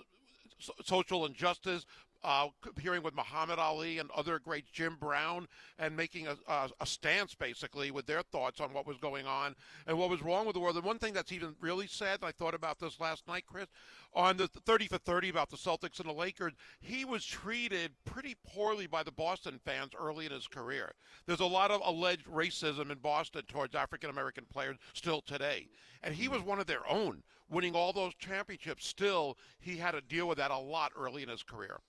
so- 0.60 0.74
social 0.84 1.26
injustice. 1.26 1.86
Uh, 2.24 2.48
appearing 2.66 3.04
with 3.04 3.14
Muhammad 3.16 3.60
Ali 3.60 4.00
and 4.00 4.10
other 4.12 4.40
greats, 4.40 4.70
Jim 4.72 4.96
Brown, 4.98 5.46
and 5.78 5.96
making 5.96 6.28
a, 6.28 6.38
a, 6.48 6.70
a 6.80 6.86
stance 6.86 7.36
basically 7.36 7.92
with 7.92 8.06
their 8.06 8.22
thoughts 8.22 8.62
on 8.62 8.72
what 8.72 8.88
was 8.88 8.98
going 8.98 9.28
on 9.28 9.56
and 9.88 9.98
what 9.98 10.10
was 10.10 10.22
wrong 10.22 10.46
with 10.46 10.54
the 10.54 10.60
world. 10.60 10.78
And 10.78 10.86
one 10.86 11.00
thing 11.00 11.14
that's 11.14 11.34
even 11.34 11.56
really 11.60 11.88
sad, 11.88 12.20
and 12.22 12.30
I 12.30 12.32
thought 12.32 12.54
about 12.54 12.80
this 12.80 13.00
last 13.00 13.28
night, 13.28 13.44
Chris, 13.46 13.68
on 14.14 14.38
the 14.38 14.48
30 14.48 14.88
for 14.88 14.98
30 14.98 15.30
about 15.30 15.50
the 15.50 15.58
Celtics 15.58 16.00
and 16.00 16.08
the 16.08 16.14
Lakers, 16.14 16.54
he 16.80 17.04
was 17.04 17.26
treated 17.26 17.92
pretty 18.06 18.36
poorly 18.46 18.88
by 18.88 19.04
the 19.04 19.12
Boston 19.12 19.60
fans 19.66 19.92
early 20.00 20.26
in 20.26 20.32
his 20.32 20.48
career. 20.48 20.94
There's 21.26 21.40
a 21.40 21.46
lot 21.46 21.72
of 21.72 21.82
alleged 21.84 22.28
racism 22.28 22.92
in 22.92 23.00
Boston 23.00 23.44
towards 23.48 23.76
African 23.76 24.10
American 24.10 24.46
players 24.46 24.78
still 24.94 25.22
today. 25.22 25.68
And 26.02 26.16
he 26.16 26.28
was 26.28 26.42
one 26.42 26.60
of 26.60 26.68
their 26.68 26.88
own, 26.90 27.24
winning 27.50 27.76
all 27.76 27.94
those 27.94 28.14
championships. 28.16 28.88
Still, 28.88 29.38
he 29.60 29.78
had 29.78 29.92
to 29.92 30.02
deal 30.02 30.28
with 30.28 30.38
that 30.38 30.52
a 30.52 30.58
lot 30.58 30.92
early 30.98 31.24
in 31.24 31.30
his 31.30 31.44
career. 31.44 31.80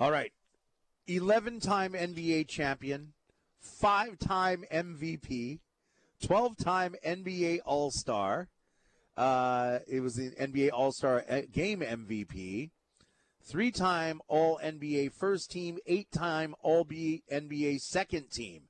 All 0.00 0.12
right. 0.12 0.32
11 1.08 1.58
time 1.58 1.92
NBA 1.92 2.46
champion, 2.46 3.14
five 3.60 4.16
time 4.20 4.64
MVP, 4.72 5.58
12 6.24 6.56
time 6.56 6.94
NBA 7.04 7.60
All 7.64 7.90
Star. 7.90 8.48
Uh, 9.16 9.80
it 9.88 9.98
was 9.98 10.14
the 10.14 10.30
NBA 10.40 10.70
All 10.72 10.92
Star 10.92 11.24
game 11.50 11.80
MVP, 11.80 12.70
three 13.42 13.72
time 13.72 14.20
All 14.28 14.60
NBA 14.62 15.12
first 15.18 15.50
team, 15.50 15.78
eight 15.86 16.12
time 16.12 16.54
All 16.62 16.84
NBA 16.84 17.80
second 17.80 18.30
team. 18.30 18.68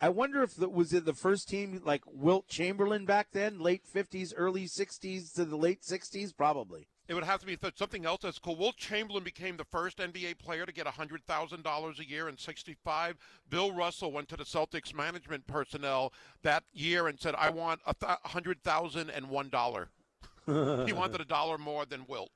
I 0.00 0.08
wonder 0.08 0.42
if 0.42 0.60
it 0.60 0.72
was 0.72 0.92
it 0.92 1.04
the 1.04 1.14
first 1.14 1.48
team 1.48 1.82
like 1.84 2.02
Wilt 2.06 2.48
Chamberlain 2.48 3.04
back 3.04 3.28
then, 3.32 3.60
late 3.60 3.82
50s, 3.94 4.32
early 4.36 4.64
60s 4.64 5.34
to 5.34 5.44
the 5.44 5.56
late 5.56 5.82
60s? 5.82 6.36
Probably. 6.36 6.88
It 7.06 7.14
would 7.14 7.24
have 7.24 7.40
to 7.40 7.46
be 7.46 7.56
th- 7.56 7.76
something 7.76 8.06
else 8.06 8.22
that's 8.22 8.38
cool. 8.38 8.56
Wilt 8.56 8.76
Chamberlain 8.76 9.24
became 9.24 9.58
the 9.58 9.64
first 9.64 9.98
NBA 9.98 10.38
player 10.38 10.64
to 10.64 10.72
get 10.72 10.86
$100,000 10.86 11.98
a 11.98 12.08
year 12.08 12.28
in 12.28 12.38
65. 12.38 13.18
Bill 13.50 13.72
Russell 13.72 14.10
went 14.10 14.28
to 14.30 14.36
the 14.36 14.44
Celtics 14.44 14.94
management 14.94 15.46
personnel 15.46 16.14
that 16.42 16.64
year 16.72 17.08
and 17.08 17.20
said, 17.20 17.34
I 17.36 17.50
want 17.50 17.80
a 17.86 17.92
th- 17.94 18.18
$100,001. 18.26 20.86
he 20.86 20.92
wanted 20.94 21.20
a 21.20 21.26
dollar 21.26 21.58
more 21.58 21.84
than 21.84 22.06
Wilt. 22.08 22.30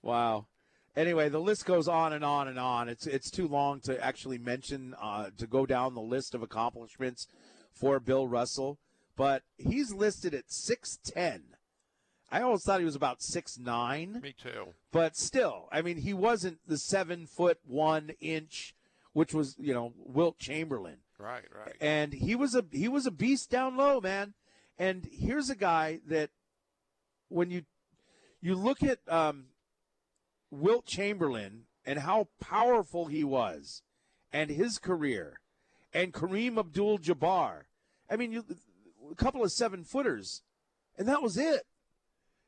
Wow. 0.00 0.46
Anyway, 0.96 1.28
the 1.28 1.40
list 1.40 1.66
goes 1.66 1.88
on 1.88 2.12
and 2.12 2.24
on 2.24 2.46
and 2.46 2.56
on. 2.58 2.88
It's 2.88 3.04
it's 3.06 3.28
too 3.28 3.48
long 3.48 3.80
to 3.80 4.00
actually 4.04 4.38
mention 4.38 4.94
uh, 5.00 5.30
to 5.38 5.46
go 5.48 5.66
down 5.66 5.94
the 5.94 6.00
list 6.00 6.36
of 6.36 6.42
accomplishments 6.42 7.26
for 7.72 7.98
Bill 7.98 8.28
Russell, 8.28 8.78
but 9.16 9.42
he's 9.56 9.92
listed 9.92 10.34
at 10.34 10.52
six 10.52 11.00
ten. 11.04 11.53
I 12.34 12.42
always 12.42 12.64
thought 12.64 12.80
he 12.80 12.84
was 12.84 12.96
about 12.96 13.22
six 13.22 13.58
nine, 13.58 14.20
Me 14.22 14.32
too. 14.36 14.74
but 14.92 15.16
still, 15.16 15.68
I 15.70 15.82
mean, 15.82 15.98
he 15.98 16.12
wasn't 16.12 16.58
the 16.66 16.78
seven 16.78 17.26
foot 17.26 17.58
one 17.64 18.10
inch, 18.20 18.74
which 19.12 19.32
was 19.32 19.54
you 19.58 19.72
know 19.72 19.92
Wilt 19.96 20.38
Chamberlain, 20.38 20.98
Right, 21.18 21.44
right. 21.54 21.76
and 21.80 22.12
he 22.12 22.34
was 22.34 22.54
a 22.54 22.64
he 22.72 22.88
was 22.88 23.06
a 23.06 23.10
beast 23.12 23.50
down 23.50 23.76
low, 23.76 24.00
man. 24.00 24.34
And 24.78 25.06
here's 25.12 25.48
a 25.50 25.54
guy 25.54 26.00
that 26.08 26.30
when 27.28 27.50
you 27.50 27.62
you 28.40 28.56
look 28.56 28.82
at 28.82 28.98
um, 29.08 29.46
Wilt 30.50 30.86
Chamberlain 30.86 31.66
and 31.86 32.00
how 32.00 32.28
powerful 32.40 33.06
he 33.06 33.22
was, 33.24 33.82
and 34.32 34.50
his 34.50 34.78
career, 34.78 35.38
and 35.92 36.12
Kareem 36.12 36.58
Abdul-Jabbar. 36.58 37.62
I 38.10 38.16
mean, 38.16 38.32
you 38.32 38.44
a 39.10 39.14
couple 39.14 39.44
of 39.44 39.52
seven 39.52 39.84
footers, 39.84 40.42
and 40.98 41.06
that 41.06 41.22
was 41.22 41.36
it. 41.36 41.62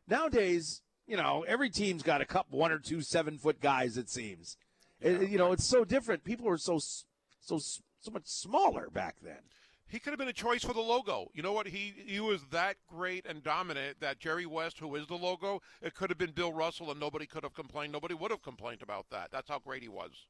Nowadays, 0.09 0.83
you 1.07 1.17
know, 1.17 1.45
every 1.47 1.71
team's 1.71 2.03
got 2.03 2.21
a 2.21 2.25
couple, 2.27 2.59
one 2.59 2.73
or 2.73 2.79
two 2.79 3.01
seven 3.01 3.39
foot 3.39 3.61
guys. 3.61 3.97
It 3.97 4.09
seems, 4.09 4.57
It- 5.01 5.29
you 5.31 5.39
know, 5.39 5.53
it's 5.53 5.65
so 5.65 5.85
different. 5.85 6.25
People 6.25 6.47
were 6.47 6.59
so 6.59 6.79
so 6.79 7.59
so 7.59 8.11
much 8.13 8.27
smaller 8.27 8.89
back 8.91 9.17
then. 9.23 9.41
He 9.89 10.01
could 10.01 10.11
have 10.11 10.19
been 10.19 10.27
a 10.29 10.33
choice 10.33 10.65
for 10.65 10.73
the 10.73 10.81
logo. 10.81 11.31
You 11.33 11.43
know 11.43 11.53
what? 11.53 11.69
He 11.69 11.95
he 12.07 12.19
was 12.19 12.43
that 12.51 12.77
great 12.89 13.25
and 13.27 13.43
dominant 13.43 14.01
that 14.01 14.19
Jerry 14.19 14.47
West, 14.47 14.79
who 14.81 14.95
is 14.97 15.07
the 15.07 15.15
logo, 15.17 15.63
it 15.81 15.95
could 15.95 16.11
have 16.11 16.19
been 16.19 16.33
Bill 16.33 16.53
Russell, 16.53 16.91
and 16.91 16.99
nobody 16.99 17.27
could 17.27 17.45
have 17.45 17.55
complained. 17.55 17.93
Nobody 17.93 18.15
would 18.15 18.31
have 18.31 18.43
complained 18.43 18.83
about 18.83 19.11
that. 19.11 19.31
That's 19.31 19.49
how 19.49 19.59
great 19.61 19.83
he 19.83 19.89
was. 19.89 20.27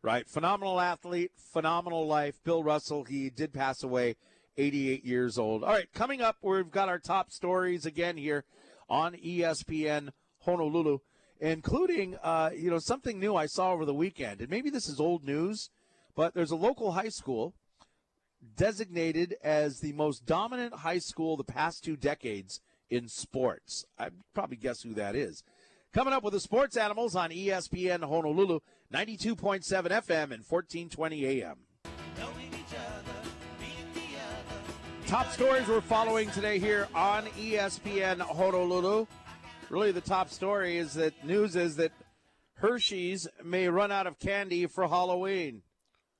Right. 0.00 0.28
Phenomenal 0.28 0.80
athlete, 0.80 1.32
phenomenal 1.36 2.06
life. 2.06 2.42
Bill 2.44 2.62
Russell, 2.62 3.04
he 3.04 3.30
did 3.30 3.52
pass 3.54 3.82
away, 3.82 4.16
88 4.56 5.04
years 5.04 5.38
old. 5.38 5.64
All 5.64 5.70
right, 5.70 5.90
coming 5.92 6.20
up, 6.20 6.36
we've 6.42 6.70
got 6.70 6.88
our 6.90 6.98
top 6.98 7.30
stories 7.30 7.84
again 7.86 8.16
here 8.18 8.44
on 8.88 9.14
ESPN 9.14 10.10
Honolulu, 10.40 10.98
including, 11.40 12.16
uh, 12.22 12.50
you 12.56 12.70
know, 12.70 12.78
something 12.78 13.18
new 13.18 13.34
I 13.36 13.46
saw 13.46 13.72
over 13.72 13.84
the 13.84 13.94
weekend. 13.94 14.40
And 14.40 14.50
maybe 14.50 14.70
this 14.70 14.88
is 14.88 15.00
old 15.00 15.24
news, 15.24 15.70
but 16.14 16.34
there's 16.34 16.50
a 16.50 16.56
local 16.56 16.92
high 16.92 17.08
school 17.08 17.54
designated 18.56 19.36
as 19.42 19.80
the 19.80 19.92
most 19.92 20.26
dominant 20.26 20.74
high 20.74 20.98
school 20.98 21.36
the 21.36 21.44
past 21.44 21.82
two 21.82 21.96
decades 21.96 22.60
in 22.90 23.08
sports. 23.08 23.84
I 23.98 24.10
probably 24.34 24.56
guess 24.56 24.82
who 24.82 24.94
that 24.94 25.16
is. 25.16 25.42
Coming 25.92 26.12
up 26.12 26.24
with 26.24 26.32
the 26.32 26.40
sports 26.40 26.76
animals 26.76 27.14
on 27.14 27.30
ESPN 27.30 28.00
Honolulu, 28.00 28.60
92.7 28.92 29.62
FM 29.64 30.32
and 30.32 30.44
1420 30.44 31.26
AM. 31.26 31.58
Top 35.14 35.30
stories 35.30 35.68
we're 35.68 35.80
following 35.80 36.28
today 36.32 36.58
here 36.58 36.88
on 36.92 37.26
ESPN 37.38 38.18
Honolulu. 38.18 39.06
Really, 39.70 39.92
the 39.92 40.00
top 40.00 40.28
story 40.28 40.76
is 40.76 40.94
that 40.94 41.24
news 41.24 41.54
is 41.54 41.76
that 41.76 41.92
Hershey's 42.54 43.28
may 43.44 43.68
run 43.68 43.92
out 43.92 44.08
of 44.08 44.18
candy 44.18 44.66
for 44.66 44.88
Halloween. 44.88 45.62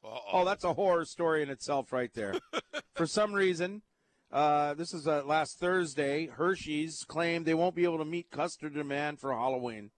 Uh-oh. 0.04 0.20
Oh, 0.32 0.44
that's 0.44 0.62
a 0.62 0.74
horror 0.74 1.04
story 1.06 1.42
in 1.42 1.50
itself, 1.50 1.92
right 1.92 2.14
there. 2.14 2.34
For 2.94 3.04
some 3.04 3.32
reason, 3.32 3.82
uh, 4.30 4.74
this 4.74 4.94
is 4.94 5.08
uh, 5.08 5.24
last 5.26 5.58
Thursday. 5.58 6.28
Hershey's 6.28 7.02
claimed 7.02 7.46
they 7.46 7.54
won't 7.54 7.74
be 7.74 7.82
able 7.82 7.98
to 7.98 8.04
meet 8.04 8.30
customer 8.30 8.70
demand 8.70 9.18
for 9.18 9.32
Halloween. 9.32 9.90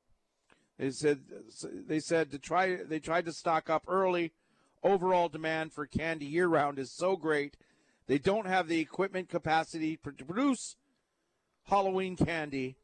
They 0.78 0.90
said 0.90 1.20
they 1.86 2.00
said 2.00 2.30
to 2.30 2.38
try 2.38 2.76
they 2.76 3.00
tried 3.00 3.26
to 3.26 3.32
stock 3.34 3.68
up 3.68 3.84
early. 3.86 4.32
Overall 4.82 5.28
demand 5.28 5.74
for 5.74 5.84
candy 5.84 6.24
year 6.24 6.48
round 6.48 6.78
is 6.78 6.90
so 6.90 7.14
great, 7.16 7.58
they 8.06 8.18
don't 8.18 8.46
have 8.46 8.68
the 8.68 8.80
equipment 8.80 9.28
capacity 9.28 9.98
to 10.02 10.24
produce 10.24 10.76
Halloween 11.64 12.16
candy. 12.16 12.76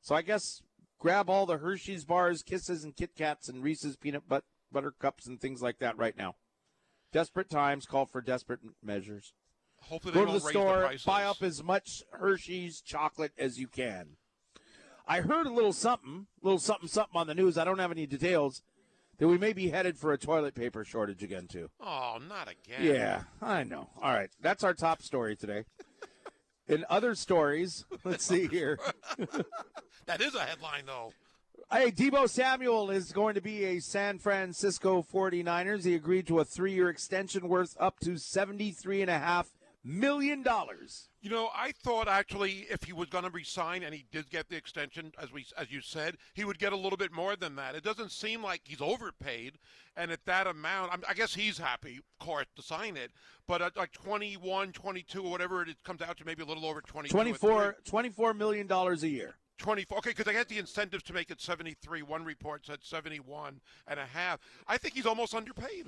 So 0.00 0.14
I 0.14 0.22
guess 0.22 0.62
grab 0.98 1.30
all 1.30 1.46
the 1.46 1.58
Hershey's 1.58 2.04
bars, 2.04 2.42
Kisses, 2.42 2.84
and 2.84 2.96
Kit 2.96 3.14
Kats, 3.16 3.48
and 3.48 3.62
Reese's 3.62 3.96
peanut 3.96 4.24
but- 4.28 4.44
butter 4.72 4.90
cups 4.90 5.26
and 5.26 5.40
things 5.40 5.62
like 5.62 5.78
that 5.78 5.96
right 5.96 6.16
now. 6.16 6.34
Desperate 7.12 7.48
times 7.48 7.86
call 7.86 8.06
for 8.06 8.20
desperate 8.20 8.60
measures. 8.82 9.32
Hopefully 9.82 10.14
Go 10.14 10.24
to 10.24 10.32
the 10.32 10.40
store, 10.40 10.90
the 10.92 11.00
buy 11.06 11.24
up 11.24 11.42
as 11.42 11.62
much 11.62 12.02
Hershey's 12.10 12.80
chocolate 12.80 13.32
as 13.38 13.58
you 13.58 13.68
can. 13.68 14.16
I 15.06 15.20
heard 15.20 15.46
a 15.46 15.52
little 15.52 15.74
something, 15.74 16.26
little 16.42 16.58
something, 16.58 16.88
something 16.88 17.16
on 17.20 17.26
the 17.26 17.34
news. 17.34 17.58
I 17.58 17.64
don't 17.64 17.78
have 17.78 17.92
any 17.92 18.06
details. 18.06 18.62
That 19.18 19.28
we 19.28 19.38
may 19.38 19.52
be 19.52 19.70
headed 19.70 19.96
for 19.96 20.12
a 20.12 20.18
toilet 20.18 20.54
paper 20.54 20.84
shortage 20.84 21.22
again 21.22 21.46
too. 21.46 21.70
Oh, 21.80 22.18
not 22.28 22.48
again. 22.48 22.82
Yeah, 22.82 23.22
I 23.40 23.62
know. 23.62 23.90
All 24.02 24.12
right, 24.12 24.30
that's 24.40 24.64
our 24.64 24.74
top 24.74 25.02
story 25.02 25.36
today. 25.36 25.64
In 26.68 26.84
other 26.88 27.14
stories, 27.14 27.84
let's 28.04 28.24
see 28.24 28.46
here. 28.46 28.78
That 30.06 30.20
is 30.20 30.34
a 30.34 30.40
headline, 30.40 30.84
though. 30.86 31.12
Hey, 31.72 31.90
Deebo 31.90 32.28
Samuel 32.28 32.90
is 32.90 33.10
going 33.10 33.36
to 33.36 33.40
be 33.40 33.64
a 33.64 33.80
San 33.80 34.18
Francisco 34.18 35.02
49ers. 35.02 35.84
He 35.84 35.94
agreed 35.94 36.26
to 36.26 36.40
a 36.40 36.44
three-year 36.44 36.90
extension 36.90 37.48
worth 37.48 37.74
up 37.80 38.00
to 38.00 38.10
$73.5 38.10 39.46
million. 39.84 40.42
dollars. 40.42 41.08
You 41.20 41.30
know, 41.30 41.48
I 41.54 41.72
thought 41.72 42.08
actually 42.08 42.66
if 42.70 42.84
he 42.84 42.92
was 42.92 43.08
going 43.08 43.24
to 43.24 43.30
resign 43.30 43.82
and 43.82 43.94
he 43.94 44.04
did 44.10 44.28
get 44.30 44.48
the 44.48 44.56
extension, 44.56 45.12
as 45.20 45.32
we 45.32 45.46
as 45.56 45.70
you 45.70 45.80
said, 45.80 46.16
he 46.34 46.44
would 46.44 46.58
get 46.58 46.72
a 46.72 46.76
little 46.76 46.96
bit 46.96 47.12
more 47.12 47.36
than 47.36 47.56
that. 47.56 47.74
It 47.74 47.84
doesn't 47.84 48.12
seem 48.12 48.42
like 48.42 48.62
he's 48.64 48.80
overpaid, 48.80 49.58
and 49.96 50.10
at 50.10 50.24
that 50.26 50.46
amount, 50.46 50.92
I'm, 50.92 51.02
I 51.08 51.14
guess 51.14 51.34
he's 51.34 51.58
happy, 51.58 51.98
of 51.98 52.26
course, 52.26 52.46
to 52.56 52.62
sign 52.62 52.96
it. 52.96 53.10
But 53.46 53.62
at 53.62 53.76
like 53.76 53.92
21, 53.92 54.72
22, 54.72 55.22
or 55.22 55.30
whatever 55.30 55.62
it 55.62 55.76
comes 55.84 56.02
out 56.02 56.16
to, 56.18 56.24
maybe 56.24 56.42
a 56.42 56.46
little 56.46 56.66
over 56.66 56.80
22. 56.80 57.16
or 57.16 57.22
24, 57.22 57.76
$24 57.86 58.36
million 58.36 58.70
a 58.70 58.94
year. 59.06 59.36
24. 59.58 59.98
Okay, 59.98 60.10
because 60.10 60.26
I 60.28 60.32
had 60.32 60.48
the 60.48 60.58
incentives 60.58 61.04
to 61.04 61.12
make 61.12 61.30
it 61.30 61.40
73. 61.40 62.02
One 62.02 62.24
report 62.24 62.66
said 62.66 62.78
71 62.82 63.60
and 63.86 64.00
a 64.00 64.04
half. 64.06 64.40
I 64.66 64.78
think 64.78 64.94
he's 64.94 65.06
almost 65.06 65.34
underpaid. 65.34 65.86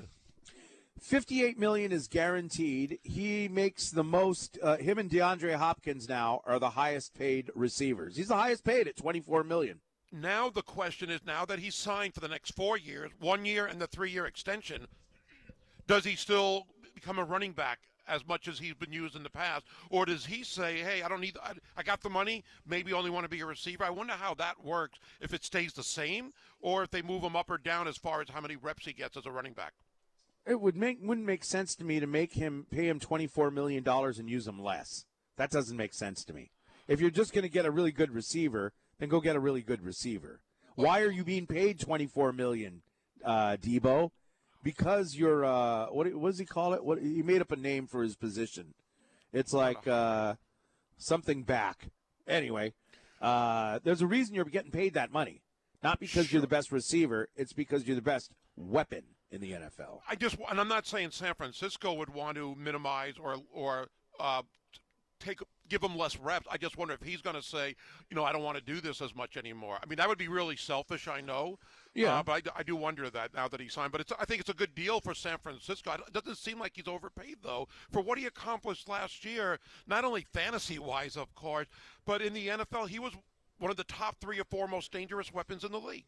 58 1.00 1.58
million 1.58 1.92
is 1.92 2.08
guaranteed. 2.08 2.98
He 3.02 3.48
makes 3.48 3.90
the 3.90 4.04
most. 4.04 4.58
Uh, 4.62 4.76
him 4.76 4.98
and 4.98 5.10
DeAndre 5.10 5.54
Hopkins 5.54 6.08
now 6.08 6.40
are 6.44 6.58
the 6.58 6.70
highest 6.70 7.14
paid 7.14 7.50
receivers. 7.54 8.16
He's 8.16 8.28
the 8.28 8.36
highest 8.36 8.64
paid 8.64 8.88
at 8.88 8.96
24 8.96 9.44
million. 9.44 9.80
Now 10.12 10.48
the 10.48 10.62
question 10.62 11.10
is, 11.10 11.20
now 11.26 11.44
that 11.44 11.58
he's 11.58 11.74
signed 11.74 12.14
for 12.14 12.20
the 12.20 12.28
next 12.28 12.52
four 12.52 12.78
years, 12.78 13.10
one 13.20 13.44
year 13.44 13.66
and 13.66 13.80
the 13.80 13.86
three-year 13.86 14.26
extension, 14.26 14.86
does 15.86 16.04
he 16.04 16.16
still 16.16 16.66
become 16.94 17.18
a 17.18 17.24
running 17.24 17.52
back 17.52 17.80
as 18.08 18.26
much 18.26 18.48
as 18.48 18.58
he's 18.58 18.74
been 18.74 18.92
used 18.92 19.16
in 19.16 19.22
the 19.22 19.30
past, 19.30 19.66
or 19.90 20.06
does 20.06 20.24
he 20.24 20.44
say, 20.44 20.78
"Hey, 20.78 21.02
I 21.02 21.08
don't 21.08 21.20
need, 21.20 21.36
I, 21.42 21.52
I 21.76 21.82
got 21.82 22.00
the 22.00 22.08
money, 22.08 22.44
maybe 22.66 22.92
only 22.92 23.10
want 23.10 23.24
to 23.24 23.28
be 23.28 23.40
a 23.40 23.46
receiver"? 23.46 23.84
I 23.84 23.90
wonder 23.90 24.14
how 24.14 24.34
that 24.34 24.64
works. 24.64 24.98
If 25.20 25.34
it 25.34 25.44
stays 25.44 25.72
the 25.72 25.82
same, 25.82 26.32
or 26.60 26.82
if 26.82 26.90
they 26.90 27.02
move 27.02 27.22
him 27.22 27.36
up 27.36 27.50
or 27.50 27.58
down 27.58 27.88
as 27.88 27.96
far 27.96 28.20
as 28.20 28.28
how 28.28 28.40
many 28.40 28.56
reps 28.56 28.86
he 28.86 28.92
gets 28.92 29.16
as 29.16 29.26
a 29.26 29.30
running 29.30 29.52
back. 29.52 29.72
It 30.46 30.60
would 30.60 30.76
make 30.76 30.98
wouldn't 31.02 31.26
make 31.26 31.42
sense 31.42 31.74
to 31.76 31.84
me 31.84 31.98
to 31.98 32.06
make 32.06 32.34
him 32.34 32.66
pay 32.70 32.88
him 32.88 33.00
24 33.00 33.50
million 33.50 33.82
dollars 33.82 34.18
and 34.18 34.30
use 34.30 34.46
him 34.46 34.62
less. 34.62 35.04
That 35.36 35.50
doesn't 35.50 35.76
make 35.76 35.92
sense 35.92 36.24
to 36.24 36.32
me. 36.32 36.50
If 36.86 37.00
you're 37.00 37.10
just 37.10 37.32
going 37.32 37.42
to 37.42 37.48
get 37.48 37.66
a 37.66 37.70
really 37.70 37.90
good 37.90 38.12
receiver, 38.12 38.72
then 38.98 39.08
go 39.08 39.20
get 39.20 39.34
a 39.34 39.40
really 39.40 39.62
good 39.62 39.82
receiver. 39.82 40.40
Why 40.76 41.00
are 41.00 41.10
you 41.10 41.24
being 41.24 41.46
paid 41.46 41.80
24 41.80 42.32
million, 42.32 42.82
uh, 43.24 43.56
Deebo? 43.60 44.10
Because 44.62 45.16
you're 45.16 45.44
uh, 45.44 45.86
what, 45.86 46.14
what 46.14 46.30
does 46.30 46.38
he 46.38 46.44
call 46.44 46.74
it? 46.74 46.84
What 46.84 47.00
he 47.00 47.22
made 47.22 47.40
up 47.40 47.50
a 47.50 47.56
name 47.56 47.88
for 47.88 48.02
his 48.02 48.14
position. 48.14 48.74
It's 49.32 49.52
like 49.52 49.88
uh, 49.88 50.34
something 50.96 51.42
back. 51.42 51.88
Anyway, 52.28 52.72
uh, 53.20 53.80
there's 53.82 54.00
a 54.00 54.06
reason 54.06 54.34
you're 54.34 54.44
getting 54.44 54.70
paid 54.70 54.94
that 54.94 55.12
money. 55.12 55.42
Not 55.82 55.98
because 55.98 56.32
you're 56.32 56.40
the 56.40 56.48
best 56.48 56.70
receiver. 56.70 57.28
It's 57.36 57.52
because 57.52 57.86
you're 57.86 57.96
the 57.96 58.02
best 58.02 58.30
weapon 58.56 59.02
in 59.30 59.40
the 59.40 59.52
NFL. 59.52 60.00
I 60.08 60.14
just, 60.14 60.36
and 60.50 60.60
I'm 60.60 60.68
not 60.68 60.86
saying 60.86 61.10
San 61.10 61.34
Francisco 61.34 61.94
would 61.94 62.12
want 62.12 62.36
to 62.36 62.54
minimize 62.56 63.14
or 63.20 63.36
or 63.52 63.88
uh, 64.20 64.42
take 65.20 65.40
give 65.68 65.82
him 65.82 65.96
less 65.96 66.16
reps. 66.18 66.46
I 66.50 66.56
just 66.56 66.76
wonder 66.76 66.94
if 66.94 67.02
he's 67.02 67.20
going 67.20 67.36
to 67.36 67.42
say, 67.42 67.74
you 68.08 68.16
know, 68.16 68.24
I 68.24 68.32
don't 68.32 68.42
want 68.42 68.56
to 68.56 68.62
do 68.62 68.80
this 68.80 69.02
as 69.02 69.14
much 69.14 69.36
anymore. 69.36 69.78
I 69.82 69.86
mean, 69.86 69.96
that 69.96 70.08
would 70.08 70.18
be 70.18 70.28
really 70.28 70.56
selfish, 70.56 71.08
I 71.08 71.20
know. 71.20 71.58
Yeah. 71.94 72.18
Uh, 72.18 72.22
but 72.22 72.32
I, 72.32 72.60
I, 72.60 72.62
do 72.62 72.76
wonder 72.76 73.08
that 73.10 73.34
now 73.34 73.48
that 73.48 73.60
he 73.60 73.68
signed. 73.68 73.90
But 73.90 74.02
it's, 74.02 74.12
I 74.18 74.24
think 74.26 74.40
it's 74.40 74.50
a 74.50 74.54
good 74.54 74.74
deal 74.74 75.00
for 75.00 75.14
San 75.14 75.38
Francisco. 75.38 75.94
It 75.94 76.12
doesn't 76.12 76.36
seem 76.36 76.58
like 76.58 76.72
he's 76.74 76.86
overpaid 76.86 77.38
though 77.42 77.68
for 77.90 78.02
what 78.02 78.18
he 78.18 78.26
accomplished 78.26 78.88
last 78.88 79.24
year. 79.24 79.58
Not 79.86 80.04
only 80.04 80.26
fantasy 80.32 80.78
wise, 80.78 81.16
of 81.16 81.34
course, 81.34 81.66
but 82.04 82.22
in 82.22 82.32
the 82.32 82.48
NFL, 82.48 82.88
he 82.88 82.98
was 82.98 83.12
one 83.58 83.70
of 83.70 83.76
the 83.76 83.84
top 83.84 84.16
three 84.20 84.38
or 84.38 84.44
four 84.44 84.68
most 84.68 84.92
dangerous 84.92 85.32
weapons 85.32 85.64
in 85.64 85.72
the 85.72 85.80
league. 85.80 86.06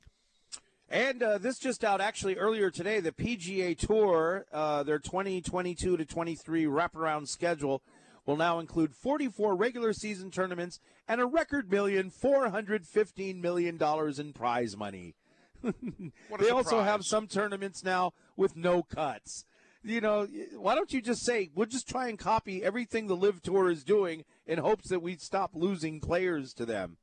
And 0.91 1.23
uh, 1.23 1.39
this 1.39 1.59
just 1.59 1.85
out 1.85 2.01
actually 2.01 2.37
earlier 2.37 2.71
today, 2.71 3.01
the 3.01 3.13
PGA 3.13 3.77
Tour, 3.77 4.47
uh, 4.53 4.83
their 4.83 4.99
2022 4.99 5.99
to 5.99 6.05
23 6.05 6.65
wraparound 6.65 7.29
schedule 7.29 7.83
will 8.25 8.37
now 8.37 8.59
include 8.59 8.95
44 8.95 9.55
regular 9.55 9.93
season 9.93 10.31
tournaments 10.31 10.81
and 11.07 11.21
a 11.21 11.27
record 11.27 11.71
million 11.71 12.11
$415 12.11 13.41
million 13.41 13.79
in 14.19 14.33
prize 14.33 14.77
money. 14.77 15.15
they 15.63 16.51
also 16.51 16.83
have 16.83 17.05
some 17.05 17.27
tournaments 17.27 17.85
now 17.85 18.13
with 18.37 18.57
no 18.57 18.83
cuts. 18.83 19.45
You 19.85 20.01
know, 20.01 20.27
why 20.57 20.75
don't 20.75 20.93
you 20.93 21.03
just 21.03 21.25
say, 21.25 21.51
we'll 21.55 21.67
just 21.67 21.89
try 21.89 22.09
and 22.09 22.19
copy 22.19 22.65
everything 22.65 23.07
the 23.07 23.17
LIV 23.17 23.43
Tour 23.43 23.71
is 23.71 23.85
doing 23.85 24.25
in 24.47 24.59
hopes 24.59 24.89
that 24.89 25.03
we 25.03 25.17
stop 25.17 25.51
losing 25.55 26.01
players 26.01 26.53
to 26.55 26.65
them? 26.65 26.97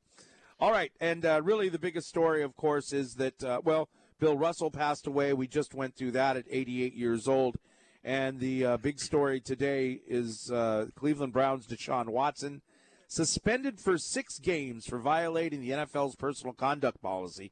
All 0.58 0.72
right, 0.72 0.94
and 1.02 1.26
uh, 1.26 1.42
really 1.44 1.68
the 1.68 1.80
biggest 1.80 2.08
story, 2.08 2.42
of 2.42 2.56
course, 2.56 2.94
is 2.94 3.16
that 3.16 3.44
uh, 3.44 3.60
well, 3.66 3.90
Bill 4.20 4.38
Russell 4.38 4.72
passed 4.72 5.06
away. 5.06 5.34
We 5.34 5.48
just 5.48 5.74
went 5.74 5.98
through 5.98 6.12
that 6.12 6.38
at 6.38 6.46
88 6.50 6.94
years 6.94 7.28
old, 7.28 7.58
and 8.06 8.40
the 8.40 8.66
uh, 8.66 8.78
big 8.78 9.02
story 9.02 9.42
today 9.42 10.00
is 10.08 10.50
uh, 10.50 10.86
Cleveland 10.96 11.34
Browns' 11.34 11.68
Deshaun 11.68 12.08
Watson 12.08 12.62
suspended 13.10 13.82
for 13.82 13.98
six 13.98 14.40
games 14.40 14.86
for 14.86 14.98
violating 14.98 15.60
the 15.60 15.72
NFL's 15.72 16.16
personal 16.16 16.54
conduct 16.54 17.02
policy. 17.02 17.52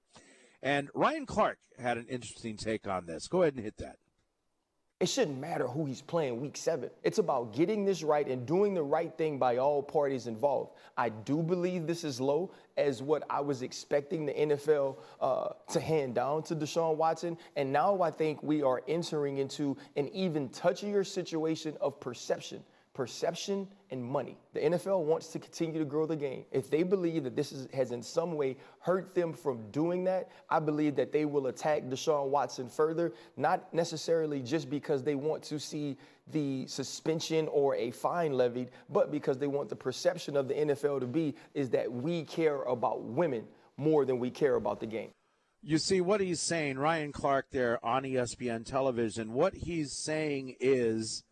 And 0.62 0.90
Ryan 0.94 1.26
Clark 1.26 1.58
had 1.78 1.98
an 1.98 2.08
interesting 2.08 2.56
take 2.56 2.88
on 2.88 3.06
this. 3.06 3.28
Go 3.28 3.42
ahead 3.42 3.56
and 3.56 3.64
hit 3.66 3.78
that. 3.78 3.98
It 5.00 5.10
shouldn't 5.10 5.40
matter 5.40 5.68
who 5.68 5.86
he's 5.86 6.02
playing 6.02 6.40
week 6.40 6.56
seven. 6.56 6.90
It's 7.04 7.18
about 7.18 7.54
getting 7.54 7.84
this 7.84 8.04
right 8.04 8.26
and 8.26 8.46
doing 8.46 8.74
the 8.74 8.84
right 8.84 9.14
thing 9.18 9.38
by 9.38 9.58
all 9.58 9.84
parties 9.84 10.28
involved. 10.28 10.78
I 10.96 11.10
do 11.10 11.44
believe 11.44 11.88
this 11.88 12.06
is 12.06 12.22
low 12.22 12.52
as 12.78 13.02
what 13.02 13.24
I 13.30 13.42
was 13.42 13.64
expecting 13.64 14.26
the 14.26 14.34
NFL 14.34 14.98
uh, 15.20 15.50
to 15.74 15.80
hand 15.82 16.16
down 16.16 16.44
to 16.44 16.56
Deshaun 16.56 16.96
Watson. 16.96 17.38
And 17.58 17.74
now 17.74 18.02
I 18.02 18.12
think 18.12 18.42
we 18.44 18.62
are 18.64 18.82
entering 18.88 19.40
into 19.40 19.76
an 19.98 20.08
even 20.10 20.48
touchier 20.50 21.06
situation 21.06 21.76
of 21.82 22.00
perception 22.00 22.64
perception 22.94 23.68
and 23.90 24.04
money. 24.04 24.38
The 24.54 24.60
NFL 24.60 25.04
wants 25.04 25.28
to 25.30 25.40
continue 25.40 25.80
to 25.80 25.86
grow 25.86 26.06
the 26.06 26.16
game. 26.16 26.46
If 26.52 26.70
they 26.70 26.84
believe 26.84 27.24
that 27.24 27.36
this 27.36 27.52
is, 27.52 27.68
has 27.74 27.92
in 27.92 28.04
some 28.04 28.36
way 28.36 28.58
hurt 28.80 29.16
them 29.16 29.34
from 29.34 29.70
doing 29.72 30.04
that, 30.06 30.30
I 30.50 30.60
believe 30.60 30.96
that 30.96 31.12
they 31.12 31.26
will 31.26 31.48
attack 31.48 31.84
Deshaun 31.84 32.28
Watson 32.28 32.70
further, 32.70 33.14
not 33.36 33.74
necessarily 33.74 34.42
just 34.42 34.70
because 34.70 35.04
they 35.04 35.16
want 35.16 35.44
to 35.44 35.60
see 35.60 35.98
the 36.32 36.68
suspension 36.68 37.48
or 37.50 37.76
a 37.76 37.92
fine 37.92 38.34
levied, 38.34 38.70
but 38.90 39.12
because 39.12 39.38
they 39.38 39.48
want 39.48 39.70
the 39.70 39.76
perception 39.76 40.38
of 40.38 40.48
the 40.48 40.54
NFL 40.54 41.00
to 41.00 41.08
be 41.08 41.36
is 41.54 41.70
that 41.72 41.92
we 41.92 42.24
care 42.24 42.62
about 42.64 43.04
women 43.04 43.46
more 43.78 44.06
than 44.06 44.20
we 44.20 44.30
care 44.30 44.56
about 44.56 44.80
the 44.80 44.86
game. 44.86 45.10
You 45.66 45.78
see 45.78 46.02
what 46.02 46.20
he's 46.20 46.42
saying, 46.42 46.78
Ryan 46.78 47.12
Clark 47.12 47.48
there 47.52 47.84
on 47.86 48.04
ESPN 48.04 48.66
television. 48.66 49.34
What 49.34 49.54
he's 49.54 49.94
saying 49.94 50.58
is 50.60 51.24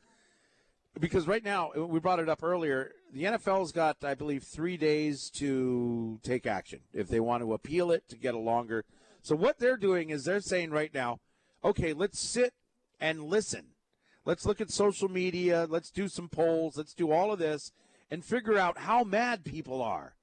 because 1.00 1.28
right 1.28 1.44
now 1.44 1.72
uh, 1.78 1.86
we 1.86 2.00
brought 2.00 2.20
it 2.20 2.30
up 2.30 2.44
earlier. 2.44 2.92
The 3.14 3.24
NFL's 3.24 3.72
got, 3.72 4.04
I 4.04 4.16
believe, 4.16 4.44
three 4.44 4.78
days 4.78 5.30
to 5.32 6.20
take 6.24 6.46
action 6.46 6.82
if 6.94 7.08
they 7.08 7.20
want 7.20 7.44
to 7.44 7.54
appeal 7.54 7.92
it 7.92 8.08
to 8.10 8.16
get 8.18 8.34
a 8.34 8.40
longer. 8.40 8.84
So 9.22 9.36
what 9.36 9.60
they're 9.60 9.78
doing 9.78 10.10
is 10.10 10.26
they're 10.26 10.42
saying 10.42 10.72
right 10.72 10.94
now, 10.94 11.20
okay, 11.64 11.94
let's 11.94 12.20
sit 12.20 12.54
and 13.00 13.24
listen. 13.24 13.68
Let's 14.26 14.46
look 14.46 14.62
at 14.62 14.70
social 14.70 15.10
media. 15.10 15.68
Let's 15.70 15.92
do 15.92 16.08
some 16.08 16.30
polls. 16.30 16.78
Let's 16.78 16.94
do 16.94 17.12
all 17.12 17.32
of 17.32 17.40
this 17.40 17.72
and 18.10 18.24
figure 18.24 18.58
out 18.58 18.80
how 18.80 19.04
mad 19.04 19.44
people 19.44 19.82
are. 19.82 20.16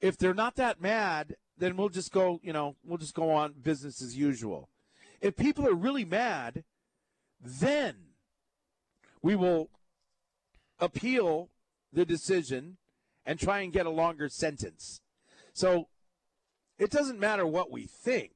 If 0.00 0.16
they're 0.16 0.34
not 0.34 0.56
that 0.56 0.80
mad, 0.80 1.36
then 1.58 1.76
we'll 1.76 1.88
just 1.88 2.12
go, 2.12 2.40
you 2.42 2.52
know, 2.52 2.76
we'll 2.84 2.98
just 2.98 3.14
go 3.14 3.30
on 3.30 3.54
business 3.60 4.00
as 4.00 4.16
usual. 4.16 4.68
If 5.20 5.36
people 5.36 5.66
are 5.66 5.74
really 5.74 6.04
mad, 6.04 6.62
then 7.40 7.96
we 9.20 9.34
will 9.34 9.68
appeal 10.78 11.50
the 11.92 12.04
decision 12.04 12.76
and 13.24 13.38
try 13.38 13.60
and 13.60 13.72
get 13.72 13.86
a 13.86 13.90
longer 13.90 14.28
sentence. 14.28 15.00
So 15.52 15.88
it 16.78 16.90
doesn't 16.90 17.18
matter 17.18 17.46
what 17.46 17.70
we 17.70 17.86
think. 17.86 18.32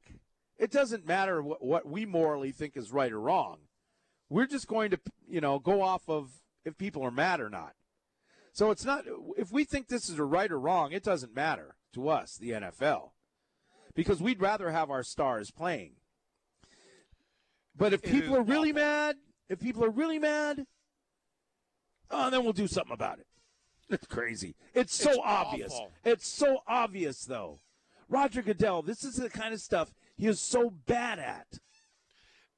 It 0.58 0.70
doesn't 0.70 1.06
matter 1.06 1.42
what, 1.42 1.64
what 1.64 1.86
we 1.86 2.06
morally 2.06 2.52
think 2.52 2.76
is 2.76 2.92
right 2.92 3.12
or 3.12 3.20
wrong. 3.20 3.58
We're 4.28 4.46
just 4.46 4.66
going 4.66 4.90
to, 4.90 5.00
you 5.28 5.40
know, 5.40 5.58
go 5.58 5.82
off 5.82 6.08
of 6.08 6.30
if 6.64 6.78
people 6.78 7.02
are 7.02 7.10
mad 7.10 7.40
or 7.40 7.50
not. 7.50 7.74
So 8.52 8.70
it's 8.70 8.84
not, 8.84 9.04
if 9.36 9.50
we 9.50 9.64
think 9.64 9.88
this 9.88 10.08
is 10.08 10.18
a 10.18 10.24
right 10.24 10.50
or 10.50 10.60
wrong, 10.60 10.92
it 10.92 11.02
doesn't 11.02 11.34
matter 11.34 11.76
to 11.94 12.08
us, 12.08 12.36
the 12.36 12.50
NFL, 12.50 13.10
because 13.94 14.20
we'd 14.20 14.40
rather 14.40 14.70
have 14.70 14.90
our 14.90 15.02
stars 15.02 15.50
playing. 15.50 15.92
But 17.74 17.92
if 17.92 18.02
people 18.02 18.36
are 18.36 18.42
really 18.42 18.72
mad, 18.72 19.16
if 19.48 19.58
people 19.58 19.84
are 19.84 19.90
really 19.90 20.18
mad, 20.18 20.66
Oh, 22.12 22.30
then 22.30 22.44
we'll 22.44 22.52
do 22.52 22.66
something 22.68 22.92
about 22.92 23.18
it. 23.18 23.26
It's 23.88 24.06
crazy. 24.06 24.54
It's 24.74 24.94
so 24.94 25.10
It's 25.10 25.20
obvious. 25.24 25.72
awful. 25.72 25.92
It's 26.04 26.28
so 26.28 26.58
obvious, 26.68 27.24
though. 27.24 27.60
Roger 28.08 28.42
Goodell, 28.42 28.82
this 28.82 29.04
is 29.04 29.16
the 29.16 29.30
kind 29.30 29.54
of 29.54 29.60
stuff 29.60 29.92
he 30.16 30.26
is 30.26 30.40
so 30.40 30.70
bad 30.70 31.18
at. 31.18 31.46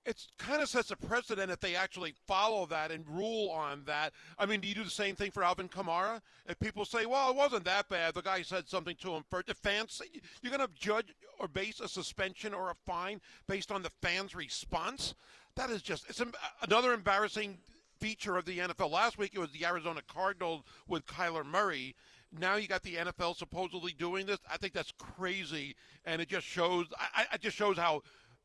It 0.07 0.21
kind 0.39 0.61
of 0.61 0.69
sets 0.69 0.91
a 0.91 0.97
precedent 0.97 1.51
if 1.51 1.61
they 1.61 1.75
actually 1.75 2.15
follow 2.27 2.67
that 2.67 2.91
and 2.91 3.09
rule 3.09 3.49
on 3.51 3.85
that. 3.87 4.13
I 4.39 4.45
mean, 4.45 4.61
do 4.61 4.69
you 4.69 4.75
do 4.75 4.85
the 4.85 4.91
same 4.91 5.17
thing 5.17 5.31
for 5.31 5.43
Alvin 5.43 5.69
Kamara? 5.69 6.21
If 6.47 6.61
people 6.61 6.85
say, 6.85 7.07
well, 7.07 7.31
it 7.31 7.37
wasn't 7.37 7.65
that 7.65 7.89
bad, 7.89 8.13
the 8.13 8.21
guy 8.21 8.43
said 8.43 8.69
something 8.69 8.97
to 8.97 9.15
him 9.15 9.25
first, 9.31 9.47
the 9.47 9.55
fans 9.55 10.03
you're 10.43 10.55
going 10.55 10.67
to 10.67 10.75
judge 10.79 11.15
or 11.41 11.49
base 11.49 11.81
a 11.81 11.89
suspension 11.89 12.53
or 12.53 12.71
a 12.71 12.75
fine 12.85 13.21
based 13.49 13.73
on 13.73 13.83
the 13.83 13.91
fans' 14.03 14.35
response? 14.35 15.15
That 15.57 15.71
is 15.71 15.81
just, 15.81 16.05
it's 16.11 16.21
another 16.63 16.93
embarrassing 16.93 17.57
feature 18.05 18.37
of 18.37 18.45
the 18.45 18.59
NFL. 18.59 18.91
Last 18.91 19.17
week 19.17 19.31
it 19.35 19.39
was 19.39 19.51
the 19.53 19.65
Arizona 19.65 20.01
Cardinals 20.07 20.63
with 20.87 21.07
Kyler 21.07 21.45
Murray. 21.45 21.95
Now 22.39 22.57
you 22.57 22.69
got 22.69 22.83
the 22.83 22.97
NFL 22.97 23.37
supposedly 23.37 23.93
doing 23.93 24.27
this. 24.27 24.39
I 24.51 24.59
think 24.59 24.75
that's 24.75 24.93
crazy, 24.99 25.75
and 26.05 26.21
it 26.21 26.29
just 26.29 26.47
shows. 26.47 26.87
I, 26.99 27.25
I- 27.33 27.37
just 27.39 27.57
shows 27.57 27.79
how 27.79 28.03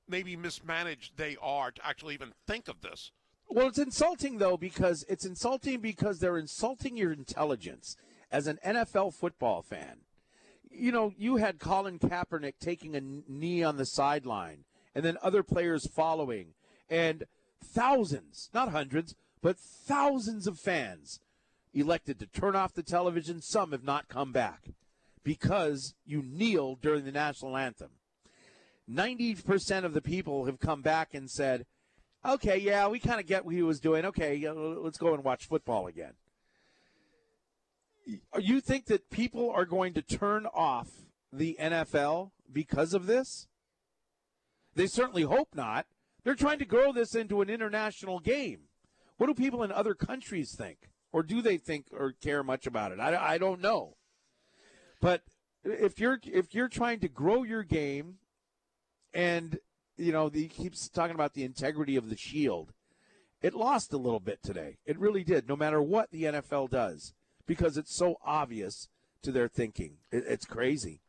maybe 0.07 0.37
mismanaged 0.37 1.17
they 1.17 1.35
are 1.41 1.71
to 1.71 1.85
actually 1.85 2.13
even 2.13 2.31
think 2.47 2.69
of 2.69 2.79
this. 2.81 3.11
Well, 3.49 3.67
it's 3.67 3.77
insulting 3.79 4.37
though 4.37 4.55
because 4.55 5.03
it's 5.09 5.25
insulting 5.25 5.81
because 5.81 6.19
they're 6.19 6.37
insulting 6.37 6.95
your 6.95 7.11
intelligence 7.11 7.97
as 8.31 8.47
an 8.47 8.59
NFL 8.65 9.13
football 9.13 9.61
fan. 9.61 9.97
you 10.71 10.91
know, 10.93 11.11
you 11.17 11.35
had 11.37 11.59
Colin 11.59 11.99
Kaepernick 11.99 12.53
taking 12.61 12.95
a 12.95 13.01
knee 13.01 13.61
on 13.63 13.75
the 13.75 13.85
sideline 13.85 14.63
and 14.95 15.03
then 15.03 15.17
other 15.21 15.43
players 15.43 15.85
following, 15.87 16.53
and 16.89 17.25
thousands, 17.63 18.49
not 18.53 18.69
hundreds, 18.69 19.15
but 19.41 19.57
thousands 19.57 20.47
of 20.47 20.59
fans 20.59 21.19
elected 21.73 22.19
to 22.19 22.25
turn 22.27 22.55
off 22.55 22.73
the 22.73 22.83
television. 22.83 23.41
Some 23.41 23.71
have 23.71 23.83
not 23.83 24.07
come 24.07 24.31
back 24.31 24.69
because 25.23 25.93
you 26.05 26.23
kneeled 26.23 26.81
during 26.81 27.05
the 27.05 27.11
national 27.11 27.55
anthem. 27.55 27.91
90% 28.89 29.83
of 29.83 29.93
the 29.93 30.01
people 30.01 30.45
have 30.45 30.59
come 30.59 30.81
back 30.81 31.13
and 31.13 31.29
said, 31.29 31.65
okay, 32.25 32.57
yeah, 32.57 32.87
we 32.87 32.99
kind 32.99 33.19
of 33.19 33.27
get 33.27 33.45
what 33.45 33.53
he 33.53 33.61
was 33.61 33.79
doing. 33.79 34.05
Okay, 34.05 34.49
let's 34.49 34.97
go 34.97 35.13
and 35.13 35.23
watch 35.23 35.47
football 35.47 35.87
again. 35.87 36.13
You 38.39 38.59
think 38.59 38.85
that 38.85 39.11
people 39.11 39.51
are 39.51 39.65
going 39.65 39.93
to 39.93 40.01
turn 40.01 40.47
off 40.47 40.89
the 41.31 41.55
NFL 41.61 42.31
because 42.51 42.95
of 42.95 43.05
this? 43.05 43.47
They 44.73 44.87
certainly 44.87 45.21
hope 45.21 45.49
not. 45.53 45.85
They're 46.23 46.35
trying 46.35 46.59
to 46.59 46.65
grow 46.65 46.91
this 46.91 47.13
into 47.13 47.41
an 47.41 47.49
international 47.49 48.19
game. 48.19 48.61
What 49.19 49.27
do 49.27 49.33
people 49.33 49.63
in 49.63 49.71
other 49.73 49.93
countries 49.93 50.55
think? 50.55 50.77
Or 51.11 51.23
do 51.23 51.41
they 51.41 51.57
think 51.57 51.87
or 51.91 52.13
care 52.13 52.41
much 52.41 52.65
about 52.65 52.93
it? 52.93 53.01
I, 53.01 53.33
I 53.33 53.37
don't 53.37 53.59
know. 53.59 53.97
But 55.01 55.23
if 55.65 55.99
you're 55.99 56.19
if 56.23 56.55
you're 56.55 56.69
trying 56.69 57.01
to 57.01 57.09
grow 57.09 57.43
your 57.43 57.63
game 57.63 58.19
and 59.13 59.59
you 59.97 60.13
know 60.13 60.29
he 60.29 60.47
keeps 60.47 60.87
talking 60.87 61.15
about 61.15 61.33
the 61.33 61.43
integrity 61.43 61.97
of 61.97 62.09
the 62.09 62.15
shield 62.15 62.71
it 63.41 63.53
lost 63.53 63.91
a 63.91 63.97
little 63.97 64.21
bit 64.21 64.41
today 64.41 64.77
it 64.85 64.97
really 64.97 65.23
did 65.23 65.49
no 65.49 65.57
matter 65.57 65.81
what 65.81 66.09
the 66.11 66.23
nfl 66.23 66.69
does 66.69 67.13
because 67.45 67.75
it's 67.75 67.93
so 67.93 68.15
obvious 68.23 68.87
to 69.21 69.33
their 69.33 69.49
thinking 69.49 69.97
it, 70.11 70.23
it's 70.27 70.45
crazy 70.45 71.01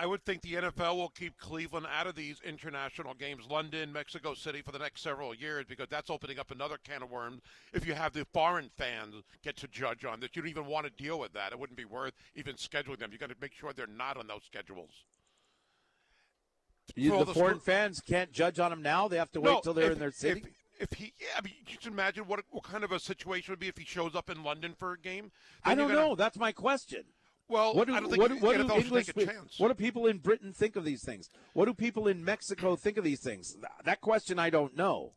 I 0.00 0.06
would 0.06 0.24
think 0.24 0.42
the 0.42 0.54
NFL 0.54 0.94
will 0.94 1.08
keep 1.08 1.36
Cleveland 1.38 1.86
out 1.92 2.06
of 2.06 2.14
these 2.14 2.40
international 2.44 3.14
games, 3.14 3.44
London, 3.50 3.92
Mexico 3.92 4.32
City, 4.32 4.62
for 4.62 4.70
the 4.70 4.78
next 4.78 5.02
several 5.02 5.34
years, 5.34 5.66
because 5.68 5.88
that's 5.90 6.08
opening 6.08 6.38
up 6.38 6.52
another 6.52 6.78
can 6.82 7.02
of 7.02 7.10
worms. 7.10 7.42
If 7.72 7.84
you 7.84 7.94
have 7.94 8.12
the 8.12 8.24
foreign 8.32 8.70
fans 8.76 9.16
get 9.42 9.56
to 9.56 9.66
judge 9.66 10.04
on 10.04 10.20
this, 10.20 10.30
you 10.34 10.42
don't 10.42 10.50
even 10.50 10.66
want 10.66 10.86
to 10.86 11.02
deal 11.02 11.18
with 11.18 11.32
that. 11.32 11.50
It 11.50 11.58
wouldn't 11.58 11.76
be 11.76 11.84
worth 11.84 12.14
even 12.36 12.54
scheduling 12.54 13.00
them. 13.00 13.10
You 13.10 13.18
got 13.18 13.30
to 13.30 13.34
make 13.40 13.52
sure 13.52 13.72
they're 13.72 13.88
not 13.88 14.16
on 14.16 14.28
those 14.28 14.44
schedules. 14.46 15.04
You, 16.94 17.24
the 17.24 17.34
foreign 17.34 17.58
fans 17.58 18.00
can't 18.00 18.30
judge 18.30 18.60
on 18.60 18.70
them 18.70 18.82
now. 18.82 19.08
They 19.08 19.18
have 19.18 19.32
to 19.32 19.40
wait 19.40 19.50
no, 19.50 19.60
till 19.60 19.74
they're 19.74 19.86
if, 19.86 19.92
in 19.94 19.98
their 19.98 20.12
city. 20.12 20.44
If, 20.78 20.92
if 20.92 20.98
he, 20.98 21.12
yeah, 21.18 21.26
I 21.36 21.42
mean, 21.42 21.54
you 21.66 21.76
can 21.76 21.92
imagine 21.92 22.24
what 22.24 22.40
what 22.50 22.62
kind 22.62 22.84
of 22.84 22.92
a 22.92 23.00
situation 23.00 23.50
would 23.50 23.58
be 23.58 23.66
if 23.66 23.76
he 23.76 23.84
shows 23.84 24.14
up 24.14 24.30
in 24.30 24.44
London 24.44 24.74
for 24.78 24.92
a 24.92 24.98
game. 24.98 25.32
I 25.64 25.74
don't 25.74 25.88
gonna, 25.88 26.00
know. 26.00 26.14
That's 26.14 26.38
my 26.38 26.52
question. 26.52 27.02
Well, 27.48 27.74
what 27.74 27.86
do, 27.86 27.94
I 27.94 28.00
don't 28.00 28.10
what, 28.16 28.30
think 28.30 28.42
what 28.42 28.56
do 28.56 28.74
English, 28.74 29.08
what 29.56 29.68
do 29.68 29.74
people 29.74 30.06
in 30.06 30.18
Britain 30.18 30.52
think 30.52 30.76
of 30.76 30.84
these 30.84 31.02
things? 31.02 31.30
What 31.54 31.64
do 31.64 31.72
people 31.72 32.06
in 32.06 32.22
Mexico 32.22 32.76
think 32.76 32.98
of 32.98 33.04
these 33.04 33.20
things? 33.20 33.56
That 33.84 34.00
question 34.00 34.38
I 34.38 34.50
don't 34.50 34.76
know. 34.76 35.14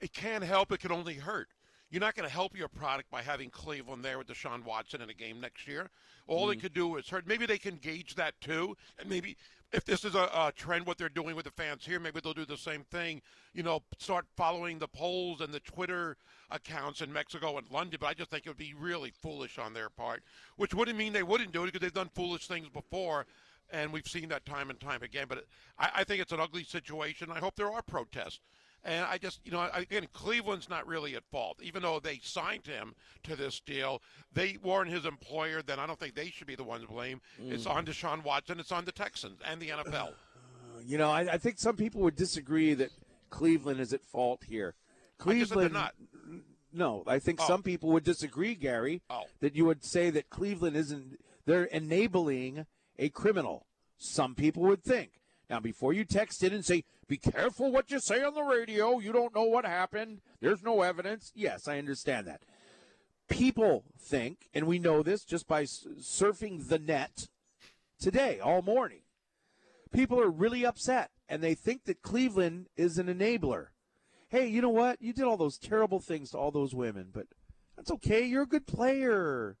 It 0.00 0.12
can't 0.12 0.42
help. 0.42 0.72
It 0.72 0.80
can 0.80 0.90
only 0.90 1.14
hurt. 1.14 1.48
You're 1.90 2.00
not 2.00 2.14
going 2.14 2.28
to 2.28 2.32
help 2.32 2.56
your 2.56 2.68
product 2.68 3.10
by 3.10 3.22
having 3.22 3.50
Cleveland 3.50 4.04
there 4.04 4.18
with 4.18 4.28
Deshaun 4.28 4.64
Watson 4.64 5.00
in 5.00 5.10
a 5.10 5.14
game 5.14 5.40
next 5.40 5.66
year. 5.66 5.90
All 6.28 6.46
mm. 6.46 6.50
they 6.50 6.56
could 6.56 6.72
do 6.72 6.96
is 6.96 7.08
hurt. 7.08 7.26
Maybe 7.26 7.46
they 7.46 7.58
can 7.58 7.76
gauge 7.76 8.14
that 8.14 8.40
too, 8.40 8.76
and 8.98 9.08
maybe 9.08 9.36
if 9.72 9.84
this 9.84 10.04
is 10.04 10.14
a, 10.14 10.28
a, 10.34 10.52
trend, 10.54 10.86
what 10.86 10.98
they're 10.98 11.08
doing 11.08 11.36
with 11.36 11.44
the 11.44 11.50
fans 11.52 11.84
here, 11.84 12.00
maybe 12.00 12.20
they'll 12.20 12.32
do 12.32 12.44
the 12.44 12.56
same 12.56 12.84
thing. 12.90 13.22
You 13.54 13.62
know, 13.62 13.82
start 13.98 14.26
following 14.36 14.78
the 14.78 14.88
polls 14.88 15.40
and 15.40 15.52
the 15.52 15.60
Twitter 15.60 16.16
accounts 16.50 17.00
in 17.00 17.12
Mexico 17.12 17.58
and 17.58 17.70
London. 17.70 17.98
But 18.00 18.08
I 18.08 18.14
just 18.14 18.30
think 18.30 18.46
it 18.46 18.50
would 18.50 18.56
be 18.56 18.74
really 18.78 19.12
foolish 19.22 19.58
on 19.58 19.72
their 19.72 19.88
part, 19.88 20.22
which 20.56 20.74
wouldn't 20.74 20.98
mean 20.98 21.12
they 21.12 21.22
wouldn't 21.22 21.52
do 21.52 21.62
it 21.62 21.66
because 21.66 21.80
they've 21.80 21.92
done 21.92 22.10
foolish 22.14 22.48
things 22.48 22.68
before, 22.68 23.26
and 23.72 23.92
we've 23.92 24.08
seen 24.08 24.28
that 24.30 24.44
time 24.44 24.70
and 24.70 24.80
time 24.80 25.02
again. 25.02 25.26
But 25.28 25.44
I, 25.78 25.90
I 25.96 26.04
think 26.04 26.20
it's 26.20 26.32
an 26.32 26.40
ugly 26.40 26.64
situation. 26.64 27.30
I 27.30 27.38
hope 27.38 27.54
there 27.56 27.72
are 27.72 27.82
protests. 27.82 28.40
And 28.84 29.04
I 29.04 29.18
just, 29.18 29.40
you 29.44 29.52
know, 29.52 29.68
again, 29.74 30.06
Cleveland's 30.12 30.68
not 30.68 30.86
really 30.86 31.14
at 31.14 31.24
fault. 31.30 31.58
Even 31.62 31.82
though 31.82 32.00
they 32.00 32.20
signed 32.22 32.66
him 32.66 32.94
to 33.24 33.36
this 33.36 33.60
deal, 33.60 34.00
they 34.32 34.56
weren't 34.62 34.90
his 34.90 35.04
employer, 35.04 35.60
that 35.62 35.78
I 35.78 35.86
don't 35.86 35.98
think 35.98 36.14
they 36.14 36.30
should 36.30 36.46
be 36.46 36.54
the 36.54 36.64
ones 36.64 36.84
to 36.84 36.88
blame. 36.88 37.20
Mm. 37.40 37.52
It's 37.52 37.66
on 37.66 37.84
Deshaun 37.84 38.24
Watson, 38.24 38.58
it's 38.58 38.72
on 38.72 38.84
the 38.86 38.92
Texans 38.92 39.40
and 39.46 39.60
the 39.60 39.68
NFL. 39.68 40.12
You 40.86 40.96
know, 40.96 41.10
I, 41.10 41.20
I, 41.32 41.38
think 41.38 41.58
some 41.58 41.76
people 41.76 42.00
would 42.02 42.16
disagree 42.16 42.72
that 42.72 42.90
Cleveland 43.28 43.80
is 43.80 43.92
at 43.92 44.02
fault 44.02 44.44
here. 44.48 44.74
Cleveland, 45.18 45.74
not. 45.74 45.94
No, 46.72 47.02
I 47.06 47.18
think 47.18 47.40
oh. 47.42 47.46
some 47.46 47.62
people 47.62 47.90
would 47.90 48.04
disagree, 48.04 48.54
Gary, 48.54 49.02
oh. 49.10 49.24
that 49.40 49.56
you 49.56 49.66
would 49.66 49.84
say 49.84 50.08
that 50.10 50.30
Cleveland 50.30 50.76
isn't, 50.76 51.18
they're 51.44 51.64
enabling 51.64 52.66
a 52.98 53.08
criminal. 53.10 53.66
Some 53.98 54.34
people 54.34 54.62
would 54.62 54.82
think. 54.82 55.20
Now, 55.50 55.58
before 55.58 55.92
you 55.92 56.04
text 56.04 56.44
in 56.44 56.54
and 56.54 56.64
say, 56.64 56.84
be 57.10 57.16
careful 57.16 57.72
what 57.72 57.90
you 57.90 57.98
say 57.98 58.22
on 58.22 58.34
the 58.34 58.42
radio, 58.42 59.00
you 59.00 59.12
don't 59.12 59.34
know 59.34 59.42
what 59.42 59.66
happened, 59.66 60.20
there's 60.40 60.62
no 60.62 60.82
evidence. 60.82 61.32
Yes, 61.34 61.66
I 61.66 61.76
understand 61.76 62.28
that. 62.28 62.42
People 63.28 63.82
think, 63.98 64.48
and 64.54 64.64
we 64.64 64.78
know 64.78 65.02
this 65.02 65.24
just 65.24 65.48
by 65.48 65.64
surfing 65.64 66.68
the 66.68 66.78
net 66.78 67.26
today, 67.98 68.38
all 68.38 68.62
morning, 68.62 69.00
people 69.92 70.20
are 70.20 70.30
really 70.30 70.64
upset 70.64 71.10
and 71.28 71.42
they 71.42 71.54
think 71.54 71.84
that 71.84 72.00
Cleveland 72.00 72.68
is 72.76 72.96
an 72.96 73.08
enabler. 73.08 73.66
Hey, 74.28 74.46
you 74.46 74.62
know 74.62 74.70
what? 74.70 75.02
You 75.02 75.12
did 75.12 75.24
all 75.24 75.36
those 75.36 75.58
terrible 75.58 75.98
things 75.98 76.30
to 76.30 76.38
all 76.38 76.52
those 76.52 76.76
women, 76.76 77.08
but 77.12 77.26
that's 77.76 77.90
okay. 77.90 78.24
You're 78.24 78.44
a 78.44 78.46
good 78.46 78.68
player. 78.68 79.56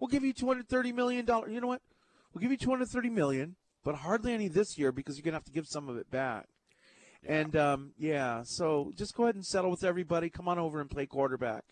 We'll 0.00 0.08
give 0.08 0.24
you 0.24 0.32
$230 0.32 0.94
million. 0.94 1.26
You 1.50 1.60
know 1.60 1.66
what? 1.66 1.82
We'll 2.32 2.40
give 2.40 2.50
you 2.50 2.56
230 2.56 3.10
million 3.10 3.56
but 3.84 3.96
hardly 3.96 4.34
any 4.34 4.48
this 4.48 4.76
year 4.76 4.92
because 4.92 5.16
you're 5.16 5.22
going 5.22 5.32
to 5.32 5.36
have 5.36 5.44
to 5.44 5.52
give 5.52 5.66
some 5.66 5.88
of 5.88 5.96
it 5.96 6.10
back. 6.10 6.46
Yeah. 7.22 7.32
And 7.32 7.56
um, 7.56 7.90
yeah, 7.98 8.42
so 8.42 8.92
just 8.96 9.14
go 9.14 9.24
ahead 9.24 9.34
and 9.34 9.44
settle 9.44 9.70
with 9.70 9.84
everybody. 9.84 10.30
Come 10.30 10.48
on 10.48 10.58
over 10.58 10.80
and 10.80 10.90
play 10.90 11.06
quarterback. 11.06 11.64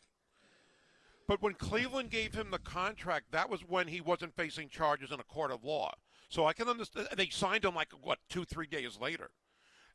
But 1.29 1.43
when 1.43 1.55
Cleveland 1.55 2.11
gave 2.11 2.35
him 2.35 2.51
the 2.51 2.59
contract, 2.59 3.33
that 3.33 3.51
was 3.51 3.61
when 3.61 3.89
he 3.89 4.01
wasn't 4.01 4.37
facing 4.37 4.69
charges 4.69 5.11
in 5.11 5.19
a 5.19 5.25
court 5.25 5.51
of 5.51 5.65
law. 5.65 5.95
So 6.29 6.47
I 6.47 6.53
can 6.53 6.69
understand. 6.69 7.09
They 7.17 7.29
signed 7.29 7.65
him 7.65 7.75
like 7.75 7.89
what 8.01 8.19
two, 8.29 8.45
three 8.45 8.67
days 8.67 8.99
later. 9.01 9.31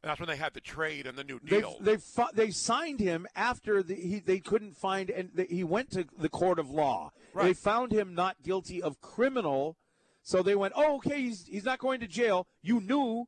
And 0.04 0.10
that's 0.10 0.20
when 0.20 0.30
they 0.30 0.36
had 0.36 0.54
the 0.54 0.62
trade 0.62 1.06
and 1.06 1.18
the 1.18 1.24
new 1.24 1.40
deal. 1.40 1.78
They 1.80 1.96
they, 1.96 2.24
they 2.34 2.52
signed 2.52 3.00
him 3.00 3.28
after 3.36 3.84
the, 3.84 3.94
he 3.94 4.20
they 4.20 4.40
couldn't 4.40 4.76
find 4.76 5.10
and 5.10 5.30
the, 5.36 5.44
he 5.44 5.64
went 5.64 5.92
to 5.92 6.06
the 6.18 6.30
court 6.30 6.58
of 6.58 6.70
law. 6.70 7.12
Right. 7.34 7.46
They 7.46 7.54
found 7.54 7.92
him 7.92 8.16
not 8.16 8.42
guilty 8.42 8.82
of 8.82 9.00
criminal 9.00 9.78
so 10.24 10.44
they 10.44 10.56
went, 10.56 10.74
oh, 10.76 10.98
okay, 10.98 11.22
he's, 11.22 11.48
he's 11.48 11.66
not 11.66 11.80
going 11.80 12.00
to 12.02 12.08
jail. 12.08 12.48
You 12.62 12.80
knew 12.80 13.28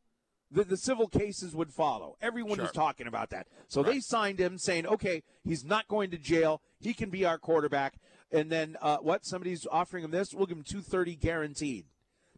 that 0.53 0.69
the 0.69 0.77
civil 0.77 1.07
cases 1.07 1.55
would 1.55 1.71
follow. 1.71 2.15
Everyone 2.21 2.55
sure. 2.55 2.65
was 2.65 2.71
talking 2.71 3.07
about 3.07 3.31
that. 3.31 3.47
So 3.67 3.81
right. 3.81 3.93
they 3.93 3.99
signed 3.99 4.39
him 4.39 4.57
saying, 4.57 4.87
okay, 4.87 5.23
he's 5.43 5.65
not 5.65 5.87
going 5.87 6.11
to 6.11 6.17
jail. 6.17 6.61
He 6.79 6.93
can 6.93 7.09
be 7.09 7.25
our 7.25 7.37
quarterback. 7.37 7.95
And 8.31 8.51
then 8.51 8.77
uh, 8.81 8.97
what? 8.97 9.25
Somebody's 9.25 9.67
offering 9.71 10.03
him 10.03 10.11
this. 10.11 10.33
We'll 10.33 10.45
give 10.45 10.57
him 10.57 10.63
230 10.63 11.15
guaranteed. 11.15 11.85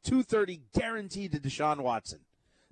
230 0.04 0.62
guaranteed 0.74 1.32
to 1.34 1.40
Deshaun 1.40 1.82
Watson. 1.82 2.20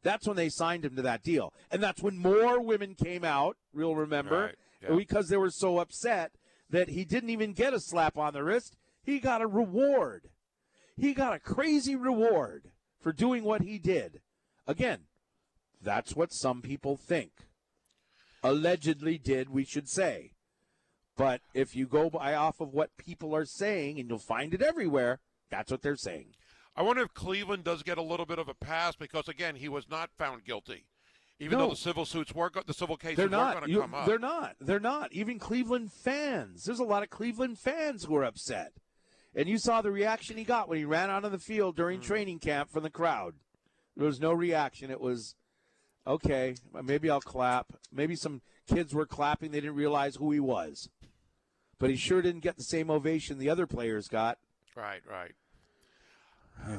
That's 0.01 0.27
when 0.27 0.35
they 0.35 0.49
signed 0.49 0.85
him 0.85 0.95
to 0.97 1.01
that 1.03 1.23
deal. 1.23 1.53
And 1.71 1.81
that's 1.81 2.01
when 2.01 2.17
more 2.17 2.61
women 2.61 2.95
came 2.95 3.23
out, 3.23 3.57
we'll 3.73 3.95
remember, 3.95 4.41
right. 4.41 4.55
yeah. 4.81 4.95
because 4.95 5.29
they 5.29 5.37
were 5.37 5.49
so 5.49 5.79
upset 5.79 6.33
that 6.69 6.89
he 6.89 7.05
didn't 7.05 7.29
even 7.29 7.53
get 7.53 7.73
a 7.73 7.79
slap 7.79 8.17
on 8.17 8.33
the 8.33 8.43
wrist. 8.43 8.75
He 9.01 9.19
got 9.19 9.41
a 9.41 9.47
reward. 9.47 10.29
He 10.97 11.13
got 11.13 11.33
a 11.33 11.39
crazy 11.39 11.95
reward 11.95 12.71
for 12.99 13.13
doing 13.13 13.43
what 13.43 13.61
he 13.61 13.79
did. 13.79 14.21
Again, 14.67 14.99
that's 15.83 16.15
what 16.15 16.33
some 16.33 16.61
people 16.61 16.97
think. 16.97 17.31
Allegedly 18.43 19.17
did, 19.17 19.49
we 19.49 19.63
should 19.63 19.87
say. 19.87 20.31
But 21.15 21.41
if 21.53 21.75
you 21.75 21.85
go 21.85 22.09
by 22.09 22.33
off 22.33 22.59
of 22.59 22.73
what 22.73 22.97
people 22.97 23.35
are 23.35 23.45
saying, 23.45 23.99
and 23.99 24.09
you'll 24.09 24.19
find 24.19 24.53
it 24.53 24.61
everywhere, 24.61 25.19
that's 25.49 25.71
what 25.71 25.81
they're 25.81 25.95
saying. 25.95 26.33
I 26.75 26.81
wonder 26.81 27.03
if 27.03 27.13
Cleveland 27.13 27.63
does 27.63 27.83
get 27.83 27.99
a 27.99 28.01
little 28.01 28.25
bit 28.25 28.39
of 28.39 28.49
a 28.49 28.55
pass 28.55 28.95
because, 28.95 29.27
again, 29.27 29.55
he 29.55 29.69
was 29.69 29.87
not 29.89 30.09
found 30.17 30.43
guilty. 30.43 30.85
Even 31.39 31.57
no. 31.57 31.65
though 31.65 31.71
the 31.71 31.77
civil 31.79 32.05
suits 32.05 32.33
were 32.33 32.49
the 32.65 32.73
civil 32.73 32.97
cases 32.97 33.17
they're 33.17 33.29
not. 33.29 33.55
going 33.59 33.71
to 33.71 33.79
come 33.79 33.93
up. 33.93 34.05
They're 34.05 34.19
not. 34.19 34.55
They're 34.59 34.79
not. 34.79 35.11
Even 35.13 35.39
Cleveland 35.39 35.91
fans. 35.91 36.63
There's 36.63 36.79
a 36.79 36.83
lot 36.83 37.03
of 37.03 37.09
Cleveland 37.09 37.59
fans 37.59 38.05
who 38.05 38.15
are 38.15 38.23
upset. 38.23 38.73
And 39.35 39.49
you 39.49 39.57
saw 39.57 39.81
the 39.81 39.91
reaction 39.91 40.37
he 40.37 40.43
got 40.43 40.69
when 40.69 40.77
he 40.77 40.85
ran 40.85 41.09
out 41.09 41.25
of 41.25 41.31
the 41.31 41.39
field 41.39 41.75
during 41.75 41.99
mm. 41.99 42.03
training 42.03 42.39
camp 42.39 42.69
from 42.69 42.83
the 42.83 42.89
crowd. 42.89 43.33
There 43.95 44.07
was 44.07 44.19
no 44.19 44.31
reaction. 44.31 44.91
It 44.91 45.01
was, 45.01 45.35
okay, 46.05 46.55
maybe 46.83 47.09
I'll 47.09 47.21
clap. 47.21 47.73
Maybe 47.91 48.15
some 48.15 48.41
kids 48.67 48.93
were 48.93 49.05
clapping. 49.05 49.51
They 49.51 49.61
didn't 49.61 49.75
realize 49.75 50.15
who 50.15 50.31
he 50.31 50.39
was. 50.39 50.89
But 51.79 51.89
he 51.89 51.95
sure 51.95 52.21
didn't 52.21 52.41
get 52.41 52.57
the 52.57 52.63
same 52.63 52.89
ovation 52.89 53.39
the 53.39 53.49
other 53.49 53.67
players 53.67 54.07
got. 54.07 54.37
Right, 54.75 55.01
right. 55.09 55.33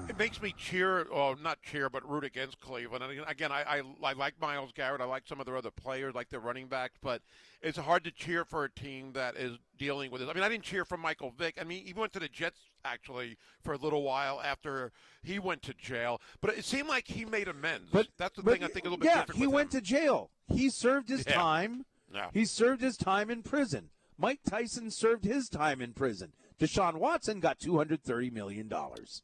It 0.09 0.19
makes 0.19 0.41
me 0.41 0.55
cheer, 0.57 1.03
or 1.03 1.37
not 1.37 1.61
cheer, 1.63 1.91
but 1.91 2.09
root 2.09 2.25
against 2.25 2.59
Cleveland. 2.61 3.05
And 3.05 3.21
again, 3.29 3.53
I, 3.53 3.63
I, 3.63 3.83
I 4.03 4.13
like 4.15 4.41
Myles 4.41 4.73
Garrett. 4.75 5.03
I 5.03 5.05
like 5.05 5.25
some 5.27 5.41
of 5.41 5.47
their 5.47 5.57
other 5.57 5.71
players, 5.71 6.15
like 6.15 6.31
their 6.31 6.41
running 6.41 6.69
backs. 6.69 6.95
But 7.03 7.21
it's 7.61 7.77
hard 7.77 8.03
to 8.05 8.11
cheer 8.11 8.45
for 8.47 8.65
a 8.65 8.71
team 8.71 9.13
that 9.13 9.37
is 9.37 9.59
dealing 9.79 10.11
with 10.11 10.23
it. 10.23 10.29
I 10.29 10.33
mean, 10.33 10.43
I 10.43 10.49
didn't 10.49 10.65
cheer 10.65 10.85
for 10.87 10.97
Michael 10.97 11.33
Vick. 11.37 11.59
I 11.61 11.65
mean, 11.65 11.85
he 11.85 11.93
went 11.93 12.15
to 12.15 12.19
the 12.19 12.29
Jets 12.29 12.61
actually 12.85 13.37
for 13.63 13.75
a 13.75 13.77
little 13.77 14.03
while 14.03 14.41
after 14.43 14.91
he 15.23 15.39
went 15.39 15.61
to 15.63 15.75
jail. 15.75 16.21
But 16.41 16.57
it 16.57 16.65
seemed 16.65 16.89
like 16.89 17.07
he 17.07 17.27
made 17.27 17.49
amends. 17.49 17.91
But 17.93 18.09
that's 18.17 18.37
the 18.37 18.43
but, 18.43 18.55
thing 18.55 18.65
I 18.65 18.69
think 18.69 18.87
a 18.87 18.89
little 18.89 18.99
bit 18.99 19.07
yeah, 19.07 19.21
different. 19.21 19.41
he 19.41 19.47
went 19.47 19.75
him. 19.75 19.81
to 19.81 19.87
jail. 19.87 20.31
He 20.49 20.71
served 20.71 21.09
his 21.11 21.25
Yeah. 21.29 21.35
time. 21.35 21.85
Yeah. 22.13 22.29
He 22.33 22.47
served 22.47 22.81
his 22.81 22.97
time 22.97 23.29
in 23.29 23.43
prison. 23.43 23.91
Mike 24.17 24.41
Tyson 24.49 24.91
served 24.91 25.25
his 25.25 25.49
time 25.49 25.81
in 25.81 25.93
prison. 25.93 26.33
Deshaun 26.61 26.95
Watson 26.95 27.41
got 27.41 27.59
$230 27.59 28.33
million. 28.33 28.73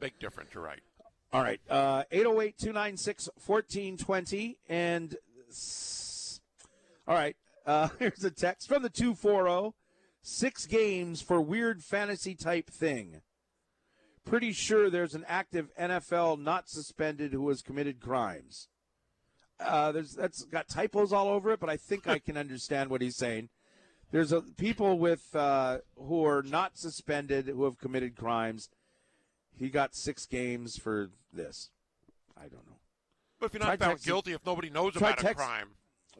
Big 0.01 0.19
difference. 0.19 0.51
You're 0.55 0.65
right. 0.65 0.81
All 1.33 1.43
right. 1.43 1.61
Uh, 1.69 2.03
808 2.11 2.59
296 2.59 3.29
1420. 3.47 4.59
And, 4.69 5.17
s- 5.49 6.41
all 7.07 7.15
right. 7.15 7.37
Uh, 7.67 7.89
here's 7.99 8.25
a 8.25 8.31
text 8.31 8.69
from 8.69 8.83
the 8.83 8.91
240. 8.91 9.75
Six 10.23 10.67
games 10.67 11.23
for 11.23 11.41
weird 11.41 11.83
fantasy 11.83 12.35
type 12.35 12.69
thing. 12.69 13.23
Pretty 14.27 14.53
sure 14.53 14.91
there's 14.91 15.15
an 15.15 15.25
active 15.27 15.71
NFL 15.81 16.41
not 16.41 16.69
suspended 16.69 17.33
who 17.33 17.49
has 17.49 17.63
committed 17.63 18.01
crimes. 18.01 18.69
Uh, 19.59 19.93
there's 19.93 20.15
that's 20.15 20.45
got 20.45 20.69
typos 20.69 21.13
all 21.13 21.29
over 21.29 21.53
it, 21.53 21.61
but 21.61 21.71
I 21.71 21.77
think 21.79 22.07
I 22.07 22.19
can 22.27 22.37
understand 22.37 22.91
what 22.91 23.01
he's 23.01 23.17
saying. 23.17 23.49
There's 24.13 24.33
a, 24.33 24.43
people 24.43 24.99
with 24.99 25.35
uh, 25.35 25.79
who 25.97 26.25
are 26.27 26.43
not 26.43 26.77
suspended 26.77 27.47
who 27.47 27.65
have 27.65 27.79
committed 27.79 28.17
crimes. 28.17 28.69
He 29.57 29.69
got 29.69 29.95
six 29.95 30.27
games 30.27 30.77
for 30.77 31.11
this. 31.33 31.71
I 32.37 32.43
don't 32.43 32.67
know. 32.67 32.79
But 33.39 33.47
if 33.47 33.55
you're 33.55 33.61
Try 33.61 33.71
not 33.71 33.79
found 33.79 33.99
texting- 33.99 34.05
guilty, 34.05 34.33
if 34.33 34.45
nobody 34.45 34.71
knows 34.71 34.95
try 34.95 35.11
about 35.11 35.31
a 35.31 35.35
crime, 35.35 35.69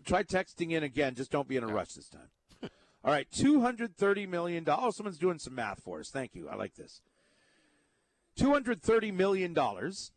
Try 0.05 0.23
texting 0.23 0.71
in 0.73 0.83
again. 0.83 1.15
Just 1.15 1.31
don't 1.31 1.49
be 1.49 1.57
in 1.57 1.65
a 1.65 1.67
rush 1.67 1.93
this 1.93 2.09
time. 2.09 2.31
All 3.05 3.13
right, 3.13 3.27
two 3.31 3.61
hundred 3.61 3.97
thirty 3.97 4.27
million 4.27 4.65
dollars. 4.65 4.97
Someone's 4.97 5.19
doing 5.19 5.39
some 5.39 5.55
math 5.55 5.83
for 5.83 6.01
us. 6.01 6.11
Thank 6.11 6.35
you. 6.35 6.49
I 6.49 6.55
like 6.55 6.75
this. 6.75 7.03
Two 8.37 8.53
hundred 8.53 8.83
thirty 8.83 9.11
million 9.11 9.53
dollars. 9.53 10.13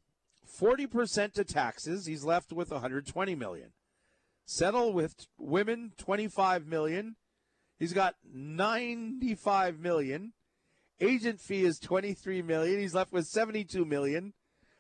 Forty 0.46 0.86
percent 0.88 1.34
to 1.36 1.44
taxes. 1.44 2.06
He's 2.06 2.24
left 2.24 2.54
with 2.54 2.72
one 2.72 2.82
hundred 2.82 3.08
twenty 3.08 3.36
million. 3.36 3.70
Settle 4.46 4.94
with 4.94 5.28
women 5.38 5.92
twenty 5.98 6.28
five 6.28 6.66
million. 6.68 7.16
He's 7.84 7.92
got 7.92 8.16
ninety 8.34 9.36
five 9.36 9.78
million. 9.78 10.32
Agent 11.02 11.42
fee 11.42 11.66
is 11.66 11.80
twenty 11.80 12.14
three 12.14 12.42
million. 12.42 12.80
He's 12.80 12.94
left 12.94 13.12
with 13.12 13.28
seventy 13.28 13.66
two 13.66 13.84
million. 13.84 14.32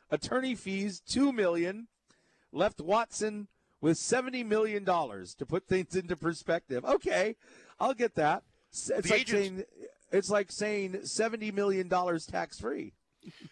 Attorney 0.09 0.55
fees 0.55 1.01
two 1.05 1.33
million. 1.33 1.89
Left 2.53 2.79
Watson 2.79 3.49
with 3.81 3.97
seventy 3.97 4.41
million 4.41 4.85
dollars 4.85 5.35
to 5.35 5.45
put 5.45 5.67
things 5.67 5.97
into 5.97 6.15
perspective. 6.15 6.85
Okay, 6.85 7.35
I'll 7.77 7.93
get 7.93 8.15
that. 8.15 8.43
It's 8.71 8.85
The 8.87 8.93
like 8.95 9.11
agents- 9.11 9.31
saying 9.31 9.63
it's 10.13 10.29
like 10.29 10.49
saying 10.49 10.99
seventy 11.03 11.51
million 11.51 11.89
dollars 11.89 12.25
tax 12.25 12.57
free. 12.61 12.93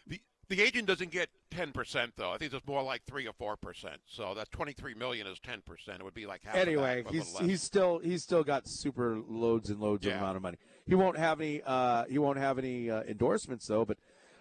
the 0.08 0.22
the 0.52 0.62
agent 0.62 0.86
doesn't 0.86 1.12
get 1.12 1.30
ten 1.50 1.72
percent 1.72 2.12
though. 2.18 2.32
I 2.32 2.38
think 2.38 2.54
it's 2.54 2.68
more 2.68 2.84
like 2.84 3.04
three 3.06 3.26
or 3.26 3.32
four 3.32 3.56
percent. 3.56 4.02
So 4.06 4.34
that 4.36 4.52
twenty 4.52 4.74
three 4.74 4.94
million 4.94 5.26
is 5.26 5.40
ten 5.40 5.62
percent. 5.62 6.02
It 6.02 6.04
would 6.04 6.14
be 6.14 6.26
like 6.26 6.44
half. 6.44 6.56
of 6.56 6.62
Anyway, 6.62 6.98
that, 6.98 7.06
but 7.06 7.14
he's 7.14 7.34
little 7.34 7.48
he's 7.48 7.64
still 7.64 8.00
he's 8.00 8.22
still 8.22 8.44
got 8.44 8.68
super 8.68 9.18
loads 9.30 9.70
and 9.70 9.80
loads 9.80 10.06
of 10.06 10.12
amount 10.14 10.36
of 10.36 10.44
money. 10.44 10.58
He 10.86 10.94
won't 10.94 11.18
have 11.18 11.40
any 11.40 11.62
uh, 11.66 12.04
he 12.10 12.18
won't 12.18 12.38
have 12.38 12.60
any 12.60 12.90
uh, 12.90 13.04
endorsements 13.04 13.66
though. 13.66 13.86
But 13.86 13.98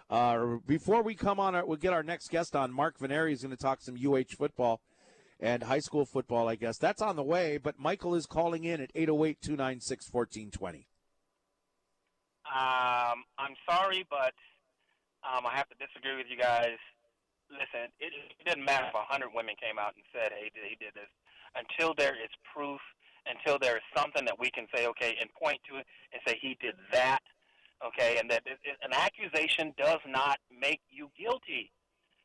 uh, 0.09 0.57
before 0.67 1.01
we 1.01 1.15
come 1.15 1.39
on, 1.39 1.55
our, 1.55 1.65
we'll 1.65 1.77
get 1.77 1.93
our 1.93 2.03
next 2.03 2.29
guest 2.29 2.57
on. 2.57 2.73
Mark 2.73 2.99
Veneri 2.99 3.31
is 3.31 3.41
going 3.41 3.55
to 3.55 3.61
talk 3.61 3.79
some 3.81 3.95
UH 3.95 4.35
football 4.37 4.81
and 5.39 5.63
high 5.63 5.79
school 5.79 6.05
football. 6.05 6.49
I 6.49 6.55
guess 6.55 6.77
that's 6.77 7.01
on 7.01 7.15
the 7.15 7.23
way. 7.23 7.57
But 7.57 7.79
Michael 7.79 8.15
is 8.15 8.25
calling 8.25 8.65
in 8.65 8.81
at 8.81 8.93
808-296-1420. 8.95 10.85
Um, 12.53 13.23
I'm 13.37 13.55
sorry, 13.65 14.05
but 14.09 14.33
um, 15.25 15.45
I 15.45 15.53
have 15.55 15.69
to 15.69 15.77
disagree 15.77 16.17
with 16.17 16.27
you 16.29 16.37
guys. 16.37 16.77
Listen, 17.51 17.91
it, 17.99 18.15
it 18.15 18.45
doesn't 18.45 18.63
matter 18.63 18.87
if 18.87 18.95
a 18.95 19.03
hundred 19.05 19.35
women 19.35 19.55
came 19.59 19.77
out 19.77 19.93
and 19.93 20.05
said, 20.15 20.31
"Hey, 20.31 20.49
he 20.53 20.77
did 20.79 20.95
this," 20.95 21.11
until 21.55 21.93
there 21.93 22.15
is 22.15 22.31
proof, 22.53 22.79
until 23.27 23.59
there 23.59 23.77
is 23.77 23.83
something 23.95 24.25
that 24.25 24.37
we 24.39 24.49
can 24.51 24.67
say, 24.73 24.87
okay, 24.87 25.17
and 25.19 25.29
point 25.33 25.59
to 25.69 25.77
it 25.77 25.85
and 26.13 26.21
say 26.27 26.37
he 26.41 26.57
did 26.61 26.75
that, 26.91 27.19
okay, 27.85 28.17
and 28.19 28.29
that 28.29 28.43
it, 28.45 28.57
it, 28.63 28.77
an 28.83 28.93
accusation 28.93 29.73
does 29.77 29.99
not 30.07 30.37
make 30.49 30.81
you 30.89 31.09
guilty. 31.19 31.71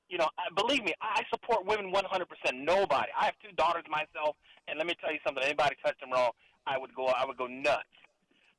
You 0.09 0.19
know, 0.19 0.29
I, 0.39 0.55
believe 0.55 0.85
me, 0.85 0.95
I 1.03 1.23
support 1.31 1.67
women 1.67 1.93
100%. 1.93 2.27
Nobody. 2.55 3.11
I 3.19 3.25
have 3.25 3.35
two 3.43 3.55
daughters 3.57 3.85
myself, 3.91 4.37
and 4.69 4.79
let 4.79 4.87
me 4.87 4.95
tell 5.01 5.13
you 5.13 5.19
something. 5.27 5.43
Anybody 5.43 5.77
touch 5.85 5.99
them 6.01 6.13
wrong, 6.13 6.31
I 6.67 6.79
would 6.79 6.95
go. 6.95 7.07
I 7.07 7.27
would 7.27 7.37
go 7.37 7.47
nuts. 7.47 7.83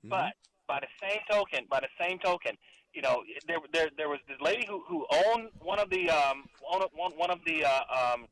But 0.03 0.33
by 0.67 0.81
the 0.81 0.87
same 1.01 1.19
token, 1.31 1.65
by 1.69 1.79
the 1.79 1.87
same 1.99 2.19
token, 2.19 2.57
you 2.93 3.01
know, 3.01 3.23
there 3.47 3.59
there 3.73 3.89
there 3.97 4.09
was 4.09 4.19
this 4.27 4.37
lady 4.41 4.65
who 4.67 4.83
who 4.87 5.05
owned 5.11 5.49
one 5.61 5.79
of 5.79 5.89
the 5.89 6.09
um 6.09 6.45
one 6.61 6.81
of, 6.81 6.89
one, 6.93 7.11
one 7.15 7.29
of 7.29 7.39
the 7.45 7.65
uh, 7.65 7.81
um 7.91 8.27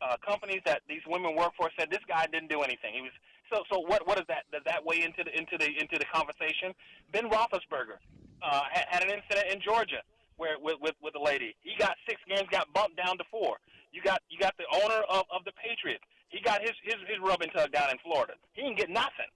uh, 0.00 0.16
companies 0.26 0.60
that 0.64 0.82
these 0.88 1.02
women 1.06 1.34
work 1.34 1.52
for. 1.56 1.70
Said 1.78 1.90
this 1.90 2.02
guy 2.08 2.26
didn't 2.32 2.48
do 2.48 2.60
anything. 2.62 2.94
He 2.94 3.02
was 3.02 3.12
so 3.52 3.62
so. 3.70 3.80
What 3.80 4.06
what 4.06 4.18
is 4.18 4.24
that? 4.28 4.44
Does 4.52 4.62
that 4.66 4.84
weigh 4.84 5.02
into 5.02 5.24
the 5.24 5.36
into 5.36 5.58
the 5.58 5.66
into 5.66 5.98
the 5.98 6.06
conversation? 6.12 6.74
Ben 7.12 7.28
Roethlisberger 7.30 7.98
uh, 8.42 8.62
had, 8.70 8.86
had 8.88 9.02
an 9.02 9.10
incident 9.10 9.52
in 9.52 9.60
Georgia 9.60 10.02
where 10.36 10.58
with, 10.58 10.76
with 10.80 10.94
with 11.02 11.14
a 11.14 11.22
lady. 11.22 11.54
He 11.60 11.76
got 11.78 11.96
six 12.08 12.20
games, 12.28 12.48
got 12.50 12.72
bumped 12.72 12.96
down 12.96 13.18
to 13.18 13.24
four. 13.30 13.58
You 13.92 14.02
got 14.02 14.22
you 14.30 14.38
got 14.38 14.54
the 14.56 14.66
owner 14.82 15.02
of, 15.08 15.24
of 15.30 15.44
the 15.44 15.52
Patriots. 15.52 16.04
He 16.28 16.40
got 16.40 16.60
his 16.60 16.72
his 16.82 16.96
his 17.06 17.18
rubbing 17.22 17.50
tug 17.50 17.72
down 17.72 17.90
in 17.90 17.98
Florida. 18.02 18.34
He 18.52 18.62
didn't 18.62 18.78
get 18.78 18.90
nothing. 18.90 19.30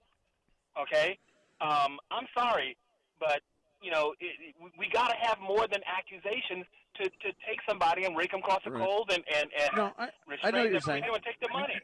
Okay, 0.81 1.19
um, 1.61 1.99
I'm 2.11 2.27
sorry, 2.37 2.77
but 3.21 3.43
you 3.83 3.91
know 3.91 4.15
it, 4.21 4.27
it, 4.49 4.55
we- 4.63 4.71
we 4.79 4.89
got 4.93 5.09
to 5.09 5.17
have 5.21 5.39
more 5.41 5.67
than 5.69 5.81
accusations 5.87 6.65
to, 6.97 7.05
to 7.05 7.29
take 7.47 7.59
somebody 7.69 8.05
and 8.05 8.17
rake 8.17 8.31
them 8.31 8.41
across 8.41 8.61
the 8.65 8.71
Right. 8.71 8.83
coals 8.87 9.07
and 9.11 9.23
and, 9.35 9.49
and 9.61 9.71
No, 9.77 9.93
I, 9.99 10.05
I 10.05 10.09
restrain 10.29 10.53
know 10.53 10.59
what 10.59 10.63
their 10.65 10.71
you're 10.73 10.81
saying. 10.81 11.05
and 11.05 11.23
take 11.25 11.41
the 11.41 11.49
money. 11.53 11.75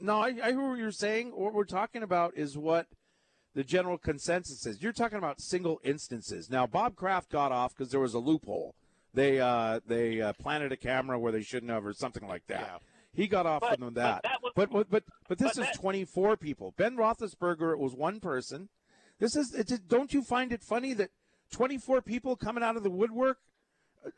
No, 0.00 0.18
I, 0.20 0.26
I 0.28 0.50
hear 0.52 0.68
what 0.68 0.78
you're 0.78 0.90
saying. 0.92 1.30
What 1.34 1.52
we're 1.52 1.64
talking 1.64 2.02
about 2.02 2.34
is 2.36 2.56
what 2.56 2.86
the 3.54 3.64
general 3.64 3.98
consensus 3.98 4.64
is. 4.64 4.82
You're 4.82 4.92
talking 4.92 5.18
about 5.18 5.40
single 5.40 5.80
instances. 5.84 6.48
Now, 6.48 6.66
Bob 6.66 6.94
Kraft 6.96 7.30
got 7.30 7.52
off 7.52 7.74
because 7.76 7.90
there 7.90 8.00
was 8.00 8.14
a 8.14 8.18
loophole. 8.18 8.74
They 9.12 9.40
uh, 9.40 9.80
they 9.86 10.20
uh, 10.20 10.32
planted 10.34 10.72
a 10.72 10.76
camera 10.76 11.18
where 11.18 11.32
they 11.32 11.42
shouldn't 11.42 11.70
have, 11.72 11.84
or 11.84 11.92
something 11.92 12.26
like 12.28 12.46
that. 12.46 12.80
He 13.12 13.26
got 13.26 13.44
off 13.44 13.60
But- 13.60 13.72
on 13.72 13.78
but 13.80 13.94
that. 13.94 14.22
that 14.22 14.38
was- 14.42 14.52
but, 14.54 14.70
but 14.70 14.88
but 14.90 15.02
but 15.28 15.38
this 15.38 15.54
but 15.56 15.62
is 15.64 15.68
that- 15.72 15.80
24 15.80 16.36
people. 16.36 16.72
Ben 16.76 16.96
Roethlisberger, 16.96 17.72
it 17.72 17.78
was 17.80 17.92
one 17.94 18.20
person. 18.20 18.68
This 19.18 19.34
is. 19.36 19.52
It's, 19.52 19.76
don't 19.80 20.14
you 20.14 20.22
find 20.22 20.52
it 20.52 20.62
funny 20.62 20.94
that 20.94 21.10
24 21.50 22.02
people 22.02 22.36
coming 22.36 22.62
out 22.62 22.76
of 22.76 22.82
the 22.82 22.90
woodwork 22.90 23.38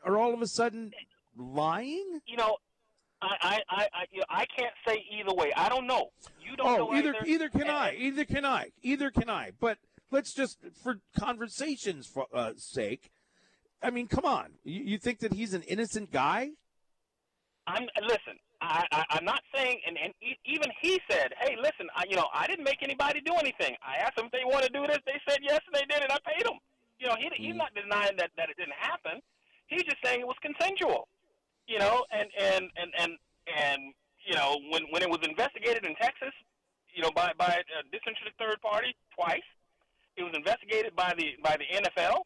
are 0.03 0.17
all 0.17 0.33
of 0.33 0.41
a 0.41 0.47
sudden 0.47 0.91
lying? 1.37 2.21
You 2.25 2.37
know, 2.37 2.57
I 3.21 3.35
I 3.41 3.61
I 3.69 3.87
I, 3.93 4.05
you 4.11 4.19
know, 4.19 4.25
I 4.29 4.45
can't 4.57 4.73
say 4.87 5.03
either 5.19 5.33
way. 5.33 5.51
I 5.55 5.69
don't 5.69 5.87
know. 5.87 6.11
You 6.41 6.55
don't 6.55 6.67
oh, 6.67 6.77
know 6.77 6.93
either 6.93 7.09
either. 7.09 7.25
either 7.25 7.49
can 7.49 7.61
And- 7.61 7.71
I. 7.71 7.95
Either 7.97 8.25
can 8.25 8.45
I. 8.45 8.71
Either 8.81 9.11
can 9.11 9.29
I. 9.29 9.51
But 9.59 9.77
let's 10.11 10.33
just 10.33 10.59
for 10.83 10.99
conversation's 11.17 12.07
for, 12.07 12.27
uh, 12.33 12.53
sake. 12.57 13.11
I 13.81 13.89
mean, 13.89 14.07
come 14.07 14.25
on. 14.25 14.53
You, 14.63 14.81
you 14.83 14.97
think 14.97 15.19
that 15.19 15.33
he's 15.33 15.53
an 15.53 15.63
innocent 15.63 16.11
guy? 16.11 16.51
I'm 17.67 17.87
listen. 18.01 18.39
I, 18.61 18.85
I 18.91 19.03
I'm 19.09 19.25
not 19.25 19.41
saying, 19.53 19.79
and, 19.85 19.97
and 20.01 20.13
even 20.45 20.67
he 20.81 21.01
said, 21.09 21.33
"Hey, 21.41 21.57
listen, 21.57 21.87
I, 21.95 22.05
you 22.09 22.15
know, 22.15 22.27
I 22.33 22.47
didn't 22.47 22.63
make 22.63 22.81
anybody 22.81 23.19
do 23.19 23.33
anything. 23.33 23.75
I 23.85 23.97
asked 23.97 24.15
them 24.15 24.27
if 24.27 24.31
they 24.31 24.45
want 24.45 24.63
to 24.63 24.71
do 24.71 24.87
this. 24.87 24.99
They 25.05 25.19
said 25.27 25.39
yes, 25.41 25.59
and 25.67 25.75
they 25.75 25.85
did 25.93 26.03
it. 26.03 26.11
I 26.11 26.17
paid 26.25 26.45
them. 26.45 26.59
You 26.99 27.07
know, 27.07 27.15
he 27.19 27.29
he's 27.35 27.49
mm-hmm. 27.49 27.57
not 27.57 27.73
denying 27.75 28.15
that 28.17 28.31
that 28.37 28.49
it 28.49 28.57
didn't 28.57 28.77
happen. 28.79 29.21
He's 29.67 29.83
just 29.83 29.97
saying 30.03 30.21
it 30.21 30.27
was 30.27 30.37
consensual. 30.41 31.07
You 31.67 31.79
know, 31.79 32.05
and 32.11 32.29
and 32.37 32.69
and 32.75 32.91
and 32.99 33.11
and 33.47 33.93
you 34.25 34.35
know, 34.35 34.57
when 34.71 34.83
when 34.91 35.01
it 35.01 35.09
was 35.09 35.19
investigated 35.23 35.85
in 35.85 35.95
Texas, 35.95 36.33
you 36.93 37.01
know, 37.01 37.11
by 37.11 37.31
by 37.37 37.61
a 37.61 37.83
disinterested 37.91 38.33
third 38.39 38.61
party 38.61 38.95
twice, 39.15 39.47
it 40.17 40.23
was 40.23 40.33
investigated 40.35 40.95
by 40.95 41.13
the 41.17 41.35
by 41.43 41.57
the 41.57 41.65
NFL. 41.81 42.23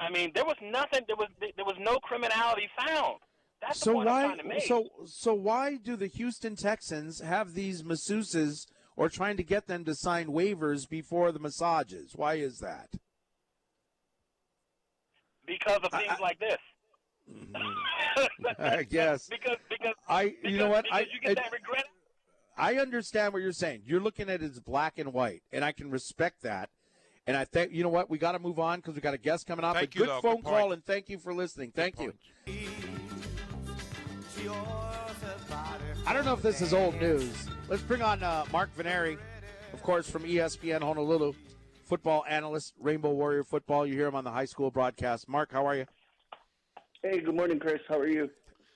I 0.00 0.10
mean, 0.10 0.32
there 0.34 0.44
was 0.44 0.56
nothing. 0.62 1.02
There 1.06 1.16
was 1.16 1.28
there 1.40 1.64
was 1.64 1.76
no 1.78 1.98
criminality 1.98 2.68
found. 2.76 3.18
That's 3.60 3.78
the 3.78 3.84
so 3.84 3.92
why? 3.94 4.04
trying 4.04 4.38
to 4.38 4.44
make. 4.44 4.62
So 4.62 4.88
so 5.06 5.34
why 5.34 5.76
do 5.76 5.96
the 5.96 6.08
Houston 6.08 6.56
Texans 6.56 7.20
have 7.20 7.54
these 7.54 7.82
masseuses 7.82 8.66
or 8.96 9.08
trying 9.08 9.36
to 9.36 9.44
get 9.44 9.68
them 9.68 9.84
to 9.84 9.94
sign 9.94 10.28
waivers 10.28 10.88
before 10.88 11.30
the 11.30 11.38
massages? 11.38 12.12
Why 12.16 12.34
is 12.34 12.58
that? 12.58 12.90
Because 15.46 15.80
of 15.82 15.90
things 15.90 16.18
like 16.20 16.38
this. 16.38 16.58
I 18.58 18.82
guess. 18.82 19.28
because 19.30 19.56
because 19.68 19.94
I 20.08 20.34
you 20.42 20.58
know 20.58 20.68
what 20.68 20.86
I 20.92 21.00
you 21.00 21.20
get 21.20 21.30
I- 21.32 21.34
that 21.42 21.52
regret. 21.52 21.84
I 22.56 22.74
understand 22.76 23.32
what 23.32 23.40
you're 23.40 23.52
saying. 23.52 23.82
You're 23.86 24.00
looking 24.00 24.28
at 24.28 24.42
it 24.42 24.50
as 24.50 24.60
black 24.60 24.98
and 24.98 25.12
white, 25.14 25.42
and 25.52 25.64
I 25.64 25.72
can 25.72 25.90
respect 25.90 26.42
that. 26.42 26.68
And 27.26 27.34
I 27.36 27.44
think 27.46 27.72
you 27.72 27.82
know 27.82 27.88
what 27.88 28.10
we 28.10 28.18
got 28.18 28.32
to 28.32 28.38
move 28.38 28.58
on 28.58 28.80
because 28.80 28.94
we 28.94 29.00
got 29.00 29.14
a 29.14 29.18
guest 29.18 29.46
coming 29.46 29.64
up. 29.64 29.74
Thank 29.74 29.94
a 29.94 29.98
you, 29.98 30.04
good 30.04 30.10
though. 30.10 30.20
phone 30.20 30.36
Good 30.36 30.44
call 30.44 30.60
point. 30.60 30.72
and 30.74 30.84
thank 30.84 31.08
you 31.08 31.18
for 31.18 31.32
listening. 31.32 31.72
Thank 31.74 31.98
you. 32.00 32.12
I 36.06 36.12
don't 36.12 36.24
know 36.24 36.34
if 36.34 36.42
this 36.42 36.60
is 36.60 36.74
old 36.74 37.00
news. 37.00 37.46
Let's 37.68 37.82
bring 37.82 38.02
on 38.02 38.22
uh, 38.22 38.44
Mark 38.52 38.74
Veneri, 38.76 39.16
of 39.72 39.82
course, 39.82 40.10
from 40.10 40.24
ESPN 40.24 40.82
Honolulu, 40.82 41.32
football 41.92 42.24
analyst, 42.26 42.72
Rainbow 42.80 43.10
Warrior 43.10 43.44
football. 43.44 43.86
You 43.86 43.92
hear 43.92 44.06
him 44.06 44.14
on 44.14 44.24
the 44.24 44.30
high 44.30 44.46
school 44.46 44.70
broadcast. 44.70 45.28
Mark, 45.28 45.52
how 45.52 45.66
are 45.66 45.76
you? 45.76 45.84
Hey, 47.02 47.20
good 47.20 47.34
morning, 47.34 47.58
Chris. 47.58 47.82
How 47.86 47.98
are 47.98 48.08
you? 48.08 48.30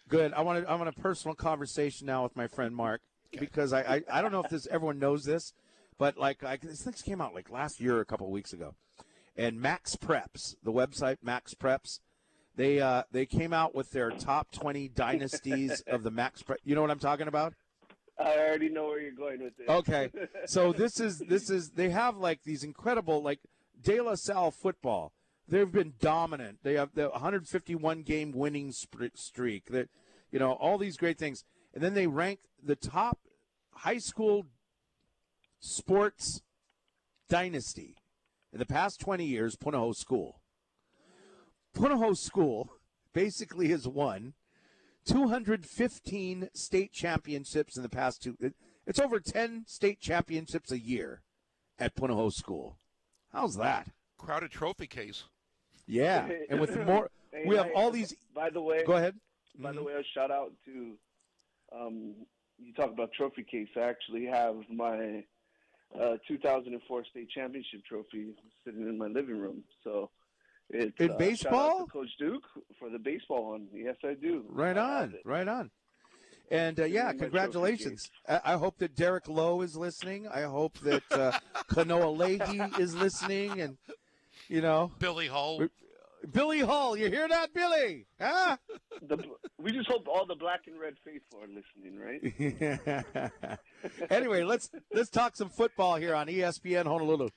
Good. 0.06 0.34
I 0.34 0.42
want 0.42 0.62
to. 0.62 0.70
I 0.70 0.74
want 0.74 0.90
a 0.90 1.00
personal 1.00 1.34
conversation 1.34 2.06
now 2.06 2.24
with 2.24 2.36
my 2.36 2.46
friend 2.46 2.76
Mark 2.76 3.00
because 3.40 3.72
I, 3.72 3.80
I, 3.80 4.02
I 4.12 4.20
don't 4.20 4.32
know 4.32 4.42
if 4.42 4.50
this 4.50 4.66
everyone 4.66 4.98
knows 4.98 5.24
this, 5.24 5.54
but 5.96 6.18
like 6.18 6.44
I, 6.44 6.58
this 6.58 6.82
thing 6.82 6.92
came 6.92 7.22
out 7.22 7.34
like 7.34 7.50
last 7.50 7.80
year, 7.80 8.00
a 8.00 8.04
couple 8.04 8.26
of 8.26 8.32
weeks 8.34 8.52
ago, 8.52 8.74
and 9.34 9.58
Max 9.58 9.96
Preps, 9.96 10.54
the 10.62 10.70
website 10.70 11.16
Max 11.22 11.54
Preps, 11.54 12.00
they 12.54 12.80
uh, 12.80 13.04
they 13.12 13.24
came 13.24 13.54
out 13.54 13.74
with 13.74 13.92
their 13.92 14.10
top 14.10 14.50
twenty 14.52 14.88
dynasties 14.88 15.82
of 15.86 16.02
the 16.02 16.10
Max 16.10 16.42
Prep. 16.42 16.58
You 16.64 16.74
know 16.74 16.82
what 16.82 16.90
I'm 16.90 16.98
talking 16.98 17.28
about? 17.28 17.54
I 18.18 18.38
already 18.38 18.68
know 18.68 18.86
where 18.86 19.00
you're 19.00 19.12
going 19.12 19.42
with 19.42 19.56
this. 19.56 19.68
Okay, 19.68 20.10
so 20.46 20.72
this 20.72 21.00
is 21.00 21.18
this 21.18 21.50
is 21.50 21.70
they 21.70 21.90
have 21.90 22.16
like 22.16 22.42
these 22.44 22.64
incredible 22.64 23.22
like 23.22 23.40
De 23.80 24.00
La 24.00 24.14
Salle 24.14 24.50
football. 24.50 25.12
They've 25.48 25.70
been 25.70 25.94
dominant. 26.00 26.58
They 26.62 26.74
have 26.74 26.94
the 26.94 27.08
151 27.10 28.02
game 28.02 28.32
winning 28.32 28.72
streak. 28.72 29.66
That 29.66 29.88
you 30.30 30.38
know 30.38 30.52
all 30.52 30.78
these 30.78 30.96
great 30.96 31.18
things, 31.18 31.44
and 31.74 31.82
then 31.82 31.94
they 31.94 32.06
rank 32.06 32.40
the 32.62 32.76
top 32.76 33.18
high 33.70 33.98
school 33.98 34.46
sports 35.60 36.42
dynasty 37.28 37.96
in 38.52 38.58
the 38.58 38.66
past 38.66 39.00
20 39.00 39.24
years. 39.24 39.56
Punahou 39.56 39.94
School. 39.94 40.40
Punahou 41.76 42.16
School 42.16 42.70
basically 43.12 43.68
has 43.68 43.86
won 43.86 44.32
215 45.06 46.48
state 46.54 46.92
championships 46.92 47.76
in 47.76 47.82
the 47.82 47.88
past 47.88 48.22
two. 48.22 48.36
it- 48.40 48.54
It's 48.86 49.00
over 49.00 49.18
10 49.18 49.64
state 49.66 49.98
championships 50.00 50.70
a 50.70 50.78
year 50.78 51.22
at 51.78 51.96
Punahou 51.96 52.32
School. 52.32 52.78
How's 53.32 53.56
that? 53.56 53.88
Crowded 54.16 54.52
trophy 54.52 54.86
case. 54.86 55.24
Yeah, 55.86 56.28
and 56.50 56.60
with 56.60 56.76
more, 56.86 57.10
Hey, 57.32 57.44
we 57.46 57.56
have 57.56 57.66
I- 57.66 57.72
all 57.72 57.90
these. 57.90 58.14
By 58.34 58.50
the 58.50 58.60
way, 58.60 58.84
Go 58.84 58.92
ahead. 58.94 59.18
By 59.58 59.72
the 59.72 59.82
way, 59.82 59.94
a 59.94 60.02
shout 60.14 60.30
out 60.30 60.52
to 60.66 60.98
um, 61.72 62.14
you 62.58 62.72
talk 62.74 62.90
about 62.92 63.10
trophy 63.12 63.42
case. 63.42 63.68
I 63.76 63.80
actually 63.80 64.26
have 64.26 64.56
my 64.70 65.24
uh, 65.98 66.16
2004 66.28 67.04
state 67.06 67.30
championship 67.30 67.84
trophy 67.88 68.34
sitting 68.64 68.82
in 68.82 68.98
my 68.98 69.06
living 69.06 69.38
room. 69.38 69.64
So 69.82 70.10
it's 70.70 71.00
In 71.00 71.12
uh, 71.12 71.16
baseball? 71.16 71.52
Shout 71.52 71.80
out 71.80 71.86
to 71.86 71.92
Coach 71.92 72.16
Duke 72.18 72.42
for 72.78 72.90
the 72.90 72.98
baseball 72.98 73.50
one. 73.50 73.68
Yes, 73.72 73.96
I 74.04 74.14
do. 74.14 74.44
Right 74.48 74.76
I 74.76 75.02
on, 75.02 75.14
right 75.24 75.46
on. 75.46 75.70
And 76.50 76.78
uh, 76.78 76.84
yeah, 76.84 77.12
congratulations. 77.12 78.10
I, 78.28 78.40
I 78.44 78.52
hope 78.54 78.78
that 78.78 78.94
Derek 78.94 79.28
Lowe 79.28 79.62
is 79.62 79.76
listening. 79.76 80.28
I 80.28 80.42
hope 80.42 80.78
that 80.80 81.02
uh, 81.10 81.32
Kanoa 81.68 82.16
Leahy 82.16 82.60
is 82.80 82.94
listening, 82.94 83.60
and 83.60 83.76
you 84.48 84.60
know, 84.60 84.92
Billy 84.98 85.26
Hull. 85.26 85.66
Billy 86.32 86.60
Hull. 86.60 86.96
You 86.96 87.08
hear 87.08 87.28
that, 87.28 87.52
Billy? 87.52 88.06
Huh? 88.20 88.56
The, 89.02 89.18
we 89.58 89.72
just 89.72 89.88
hope 89.88 90.06
all 90.08 90.26
the 90.26 90.34
black 90.34 90.62
and 90.66 90.80
red 90.80 90.94
faithful 91.04 91.40
are 91.42 91.48
listening, 91.48 91.98
right? 91.98 93.60
anyway, 94.10 94.42
let's 94.42 94.70
let's 94.92 95.10
talk 95.10 95.36
some 95.36 95.48
football 95.48 95.96
here 95.96 96.14
on 96.14 96.26
ESPN 96.28 96.84
Honolulu. 96.84 97.28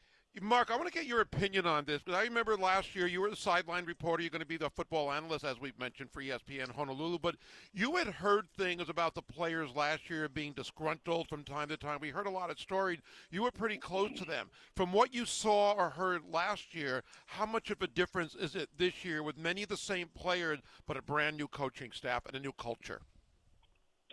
Mark, 0.41 0.72
I 0.72 0.77
want 0.77 0.88
to 0.88 0.93
get 0.93 1.07
your 1.07 1.22
opinion 1.22 1.65
on 1.65 1.85
this 1.85 2.01
because 2.01 2.18
I 2.18 2.23
remember 2.23 2.56
last 2.56 2.95
year 2.95 3.07
you 3.07 3.19
were 3.19 3.31
the 3.31 3.35
sideline 3.35 3.85
reporter. 3.85 4.22
You're 4.22 4.30
going 4.30 4.41
to 4.41 4.47
be 4.47 4.57
the 4.57 4.69
football 4.69 5.11
analyst, 5.11 5.43
as 5.43 5.60
we've 5.60 5.77
mentioned, 5.77 6.11
for 6.11 6.22
ESPN 6.22 6.69
Honolulu. 6.69 7.18
But 7.19 7.35
you 7.73 7.95
had 7.95 8.07
heard 8.07 8.47
things 8.56 8.89
about 8.89 9.15
the 9.15 9.23
players 9.23 9.76
last 9.76 10.10
year 10.10 10.30
being 10.30 10.53
disgruntled 10.53 11.27
from 11.27 11.43
time 11.43 11.68
to 11.69 11.77
time. 11.77 11.97
We 11.99 12.11
heard 12.11 12.27
a 12.27 12.31
lot 12.31 12.51
of 12.51 12.60
stories. 12.60 12.99
You 13.31 13.43
were 13.43 13.51
pretty 13.51 13.77
close 13.77 14.11
to 14.18 14.26
them. 14.26 14.49
From 14.76 14.93
what 14.93 15.14
you 15.14 15.26
saw 15.26 15.73
or 15.73 15.89
heard 15.89 16.22
last 16.31 16.73
year, 16.73 17.03
how 17.26 17.47
much 17.47 17.72
of 17.72 17.81
a 17.81 17.88
difference 17.88 18.35
is 18.35 18.56
it 18.56 18.69
this 18.77 19.03
year 19.03 19.23
with 19.23 19.38
many 19.38 19.64
of 19.64 19.69
the 19.69 19.77
same 19.77 20.10
players, 20.15 20.60
but 20.88 20.95
a 20.95 21.01
brand 21.01 21.38
new 21.38 21.47
coaching 21.47 21.91
staff 21.91 22.26
and 22.27 22.35
a 22.35 22.39
new 22.39 22.53
culture? 22.53 23.01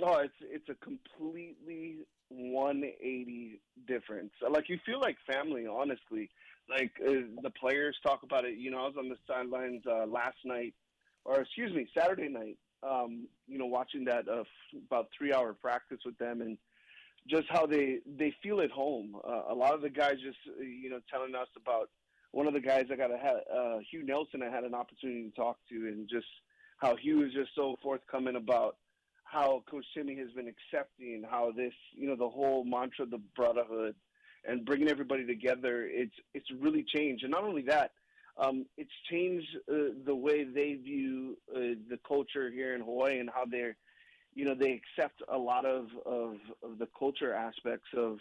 Oh, 0.03 0.19
it's 0.19 0.35
it's 0.41 0.69
a 0.69 0.75
completely 0.75 1.99
180 2.29 3.61
difference. 3.87 4.33
Like 4.49 4.69
you 4.69 4.79
feel 4.85 5.01
like 5.01 5.17
family, 5.27 5.67
honestly. 5.67 6.31
Like 6.69 6.93
uh, 7.07 7.41
the 7.43 7.51
players 7.59 7.97
talk 8.05 8.23
about 8.23 8.45
it. 8.45 8.59
You 8.59 8.71
know, 8.71 8.79
I 8.79 8.87
was 8.89 8.97
on 8.99 9.09
the 9.09 9.17
sidelines 9.27 9.83
uh, 9.89 10.07
last 10.07 10.37
night, 10.45 10.75
or 11.25 11.41
excuse 11.41 11.73
me, 11.73 11.89
Saturday 11.97 12.29
night. 12.29 12.59
Um, 12.83 13.29
you 13.47 13.59
know, 13.59 13.67
watching 13.67 14.05
that 14.05 14.29
uh, 14.29 14.41
f- 14.41 14.47
about 14.87 15.09
three-hour 15.17 15.55
practice 15.55 15.99
with 16.05 16.19
them, 16.19 16.41
and 16.43 16.59
just 17.29 17.47
how 17.49 17.67
they 17.67 17.99
they 18.07 18.35
feel 18.43 18.61
at 18.61 18.71
home. 18.71 19.17
Uh, 19.27 19.45
a 19.49 19.55
lot 19.55 19.75
of 19.75 19.81
the 19.81 19.91
guys 19.91 20.15
just 20.23 20.39
uh, 20.59 20.63
you 20.63 20.91
know 20.91 21.01
telling 21.11 21.35
us 21.35 21.49
about 21.57 21.89
one 22.33 22.47
of 22.47 22.53
the 22.53 22.61
guys 22.61 22.87
I 22.93 22.97
got 22.97 23.11
a 23.11 23.15
uh, 23.17 23.79
Hugh 23.91 24.05
Nelson. 24.05 24.43
I 24.43 24.51
had 24.51 24.65
an 24.65 24.75
opportunity 24.75 25.31
to 25.31 25.37
talk 25.37 25.59
to, 25.71 25.75
and 25.75 26.09
just 26.09 26.27
how 26.79 26.97
Hugh 26.97 27.25
is 27.25 27.33
just 27.33 27.51
so 27.55 27.77
forthcoming 27.83 28.37
about 28.37 28.77
how 29.27 29.63
Coach 29.71 29.85
Timmy 29.95 30.17
has 30.17 30.31
been 30.33 30.49
accepting 30.49 31.25
how 31.29 31.53
this, 31.57 31.73
you 31.93 32.07
know, 32.09 32.17
the 32.17 32.29
whole 32.29 32.65
mantra 32.65 33.05
of 33.05 33.11
the 33.11 33.21
brotherhood 33.35 33.95
and 34.49 34.65
bringing 34.65 34.89
everybody 34.89 35.27
together. 35.27 35.87
It's 35.91 36.15
it's 36.33 36.47
really 36.61 36.85
changed, 36.95 37.25
and 37.25 37.33
not 37.33 37.45
only 37.45 37.63
that, 37.63 37.91
um, 38.39 38.67
it's 38.77 38.91
changed 39.11 39.49
uh, 39.69 39.95
the 40.05 40.15
way 40.15 40.45
they 40.45 40.75
view 40.75 41.37
uh, 41.55 41.75
the 41.91 41.99
culture 42.07 42.51
here 42.51 42.75
in 42.75 42.83
Hawaii 42.83 43.19
and 43.19 43.31
how 43.35 43.45
they're, 43.51 43.77
you 44.35 44.45
know, 44.45 44.55
they 44.55 44.81
accept 44.81 45.23
a 45.33 45.39
lot 45.39 45.65
of, 45.65 45.87
of 46.05 46.37
of 46.63 46.79
the 46.79 46.89
culture 46.99 47.35
aspects 47.35 47.89
of, 47.97 48.19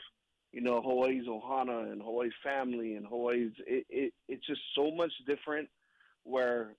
you 0.51 0.61
know, 0.61 0.81
Hawaii's 0.81 1.27
ohana 1.27 1.91
and 1.91 2.01
Hawaii's 2.01 2.33
family 2.43 2.95
and 2.95 3.05
Hawaii's. 3.05 3.51
It, 3.67 3.85
it 3.89 4.13
it's 4.27 4.45
just 4.47 4.61
so 4.75 4.89
much 4.91 5.11
different 5.27 5.69
where 6.23 6.75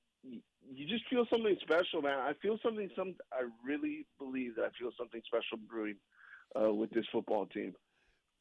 you 0.74 0.86
just 0.86 1.08
feel 1.08 1.26
something 1.30 1.56
special, 1.60 2.02
man. 2.02 2.18
I 2.18 2.32
feel 2.42 2.58
something. 2.62 2.90
Some 2.96 3.14
I 3.32 3.42
really 3.64 4.06
believe 4.18 4.56
that 4.56 4.64
I 4.64 4.68
feel 4.78 4.90
something 4.98 5.20
special 5.26 5.58
brewing 5.68 5.96
uh, 6.60 6.72
with 6.72 6.90
this 6.90 7.04
football 7.12 7.46
team. 7.46 7.74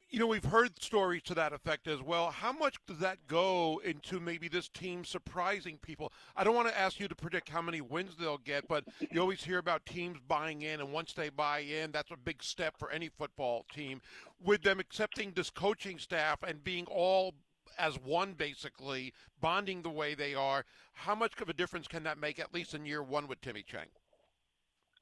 You 0.08 0.20
know, 0.20 0.28
we've 0.28 0.44
heard 0.44 0.80
stories 0.80 1.22
to 1.24 1.34
that 1.34 1.52
effect 1.52 1.88
as 1.88 2.00
well. 2.00 2.30
How 2.30 2.52
much 2.52 2.76
does 2.86 3.00
that 3.00 3.26
go 3.26 3.80
into 3.84 4.20
maybe 4.20 4.46
this 4.46 4.68
team 4.68 5.04
surprising 5.04 5.78
people? 5.82 6.12
I 6.36 6.44
don't 6.44 6.54
want 6.54 6.68
to 6.68 6.78
ask 6.78 7.00
you 7.00 7.08
to 7.08 7.14
predict 7.16 7.48
how 7.48 7.60
many 7.60 7.80
wins 7.80 8.14
they'll 8.16 8.38
get, 8.38 8.68
but 8.68 8.84
you 9.10 9.20
always 9.20 9.42
hear 9.42 9.58
about 9.58 9.84
teams 9.84 10.18
buying 10.28 10.62
in, 10.62 10.78
and 10.78 10.92
once 10.92 11.12
they 11.12 11.28
buy 11.28 11.58
in, 11.58 11.90
that's 11.90 12.12
a 12.12 12.16
big 12.16 12.40
step 12.44 12.78
for 12.78 12.88
any 12.92 13.08
football 13.08 13.66
team. 13.74 14.00
With 14.40 14.62
them 14.62 14.78
accepting 14.78 15.32
this 15.34 15.50
coaching 15.50 15.98
staff 15.98 16.38
and 16.46 16.62
being 16.62 16.86
all 16.86 17.34
as 17.78 17.94
one, 17.98 18.34
basically, 18.34 19.12
bonding 19.40 19.82
the 19.82 19.90
way 19.90 20.14
they 20.14 20.34
are, 20.34 20.64
how 20.92 21.14
much 21.14 21.40
of 21.40 21.48
a 21.48 21.52
difference 21.52 21.86
can 21.86 22.02
that 22.04 22.18
make, 22.18 22.38
at 22.38 22.54
least 22.54 22.74
in 22.74 22.86
year 22.86 23.02
one 23.02 23.28
with 23.28 23.40
Timmy 23.40 23.62
Chang? 23.62 23.86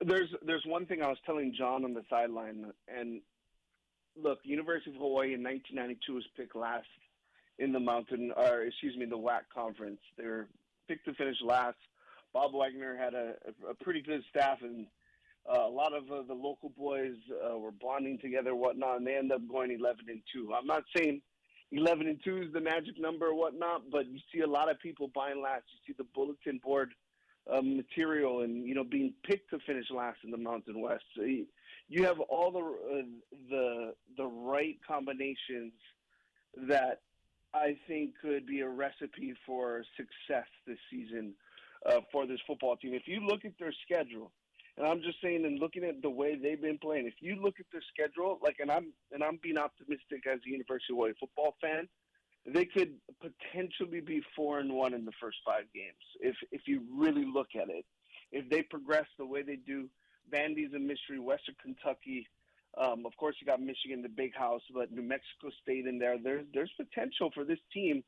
There's 0.00 0.28
there's 0.44 0.64
one 0.66 0.86
thing 0.86 1.02
I 1.02 1.08
was 1.08 1.18
telling 1.24 1.54
John 1.56 1.84
on 1.84 1.94
the 1.94 2.02
sideline, 2.10 2.72
and 2.88 3.20
look, 4.20 4.40
University 4.42 4.90
of 4.90 4.96
Hawaii 4.96 5.34
in 5.34 5.42
1992 5.42 6.14
was 6.14 6.24
picked 6.36 6.56
last 6.56 6.86
in 7.58 7.72
the 7.72 7.80
Mountain, 7.80 8.32
or 8.36 8.62
excuse 8.62 8.96
me, 8.96 9.06
the 9.06 9.16
WAC 9.16 9.42
conference. 9.54 10.00
They 10.18 10.24
were 10.24 10.48
picked 10.88 11.04
to 11.06 11.14
finish 11.14 11.36
last. 11.44 11.76
Bob 12.32 12.52
Wagner 12.52 12.96
had 12.96 13.14
a, 13.14 13.34
a 13.70 13.74
pretty 13.74 14.02
good 14.02 14.22
staff, 14.30 14.58
and 14.62 14.86
uh, 15.48 15.66
a 15.66 15.70
lot 15.70 15.92
of 15.92 16.10
uh, 16.10 16.22
the 16.26 16.34
local 16.34 16.70
boys 16.70 17.14
uh, 17.48 17.56
were 17.56 17.70
bonding 17.70 18.18
together, 18.18 18.56
whatnot, 18.56 18.98
and 18.98 19.06
they 19.06 19.14
end 19.14 19.30
up 19.30 19.40
going 19.48 19.70
11 19.70 20.06
and 20.08 20.20
two. 20.32 20.52
I'm 20.52 20.66
not 20.66 20.82
saying 20.96 21.22
11 21.74 22.06
and 22.06 22.20
two 22.22 22.42
is 22.42 22.52
the 22.52 22.60
magic 22.60 22.98
number 22.98 23.26
or 23.26 23.34
whatnot, 23.34 23.90
but 23.90 24.06
you 24.06 24.20
see 24.32 24.40
a 24.40 24.46
lot 24.46 24.70
of 24.70 24.78
people 24.78 25.10
buying 25.14 25.42
last. 25.42 25.64
You 25.72 25.92
see 25.92 25.96
the 25.96 26.06
bulletin 26.14 26.60
board 26.62 26.94
um, 27.52 27.76
material, 27.76 28.42
and 28.42 28.66
you 28.66 28.74
know 28.74 28.84
being 28.84 29.12
picked 29.24 29.50
to 29.50 29.58
finish 29.66 29.86
last 29.90 30.18
in 30.24 30.30
the 30.30 30.36
Mountain 30.36 30.80
West. 30.80 31.04
So 31.16 31.22
you, 31.22 31.46
you 31.88 32.04
have 32.04 32.20
all 32.20 32.50
the 32.52 32.60
uh, 32.60 33.02
the 33.50 33.94
the 34.16 34.26
right 34.26 34.78
combinations 34.86 35.72
that 36.68 37.00
I 37.52 37.76
think 37.88 38.12
could 38.22 38.46
be 38.46 38.60
a 38.60 38.68
recipe 38.68 39.34
for 39.44 39.84
success 39.96 40.46
this 40.66 40.78
season 40.90 41.34
uh, 41.86 42.00
for 42.12 42.26
this 42.26 42.38
football 42.46 42.76
team. 42.76 42.94
If 42.94 43.06
you 43.06 43.20
look 43.20 43.44
at 43.44 43.58
their 43.58 43.74
schedule, 43.84 44.30
and 44.76 44.86
I'm 44.86 45.02
just 45.02 45.18
saying, 45.22 45.44
and 45.44 45.60
looking 45.60 45.84
at 45.84 46.02
the 46.02 46.10
way 46.10 46.36
they've 46.36 46.60
been 46.60 46.78
playing, 46.78 47.06
if 47.06 47.14
you 47.20 47.36
look 47.36 47.60
at 47.60 47.66
their 47.70 47.82
schedule, 47.92 48.38
like, 48.42 48.56
and 48.58 48.70
I'm 48.70 48.92
and 49.12 49.22
I'm 49.22 49.38
being 49.42 49.58
optimistic 49.58 50.26
as 50.26 50.40
a 50.46 50.50
University 50.50 50.92
of 50.92 50.96
Hawaii 50.96 51.12
football 51.18 51.54
fan, 51.60 51.88
they 52.46 52.64
could 52.64 52.94
potentially 53.20 54.00
be 54.00 54.20
four 54.34 54.58
and 54.58 54.72
one 54.72 54.92
in 54.92 55.04
the 55.04 55.12
first 55.20 55.38
five 55.46 55.64
games 55.74 56.02
if 56.20 56.34
if 56.50 56.62
you 56.66 56.82
really 56.92 57.24
look 57.24 57.48
at 57.54 57.68
it. 57.68 57.84
If 58.32 58.50
they 58.50 58.62
progress 58.62 59.06
the 59.16 59.26
way 59.26 59.42
they 59.42 59.56
do, 59.56 59.88
Vandy's 60.32 60.74
a 60.74 60.78
mystery, 60.78 61.20
Western 61.20 61.54
Kentucky. 61.62 62.26
Um, 62.76 63.06
of 63.06 63.16
course, 63.16 63.36
you 63.40 63.46
got 63.46 63.60
Michigan, 63.60 64.02
the 64.02 64.08
big 64.08 64.34
house, 64.34 64.62
but 64.74 64.90
New 64.90 65.02
Mexico 65.02 65.50
State 65.62 65.86
in 65.86 65.98
there. 65.98 66.16
There's 66.18 66.46
there's 66.52 66.72
potential 66.76 67.30
for 67.32 67.44
this 67.44 67.60
team 67.72 68.02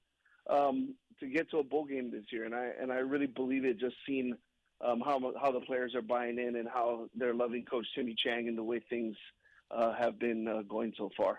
um, 0.51 0.95
to 1.21 1.29
get 1.29 1.49
to 1.51 1.59
a 1.59 1.63
bowl 1.65 1.85
game 1.85 2.11
this 2.11 2.25
year, 2.33 2.45
and 2.45 2.55
I 2.55 2.71
and 2.81 2.91
I 2.93 2.97
really 2.97 3.27
believe 3.27 3.65
it. 3.65 3.79
Just 3.79 3.95
seeing 4.05 4.37
um, 4.81 5.01
how 5.05 5.33
how 5.41 5.53
the 5.53 5.61
players 5.61 5.95
are 5.95 6.03
buying 6.03 6.39
in 6.39 6.57
and 6.57 6.69
how 6.69 7.09
they're 7.15 7.35
loving 7.35 7.65
Coach 7.65 7.87
Timmy 7.95 8.15
Chang 8.23 8.49
and 8.49 8.57
the 8.57 8.63
way 8.63 8.81
things 8.91 9.17
uh, 9.71 9.95
have 9.95 10.19
been 10.19 10.47
uh, 10.47 10.63
going 10.63 10.93
so 10.97 11.11
far. 11.17 11.39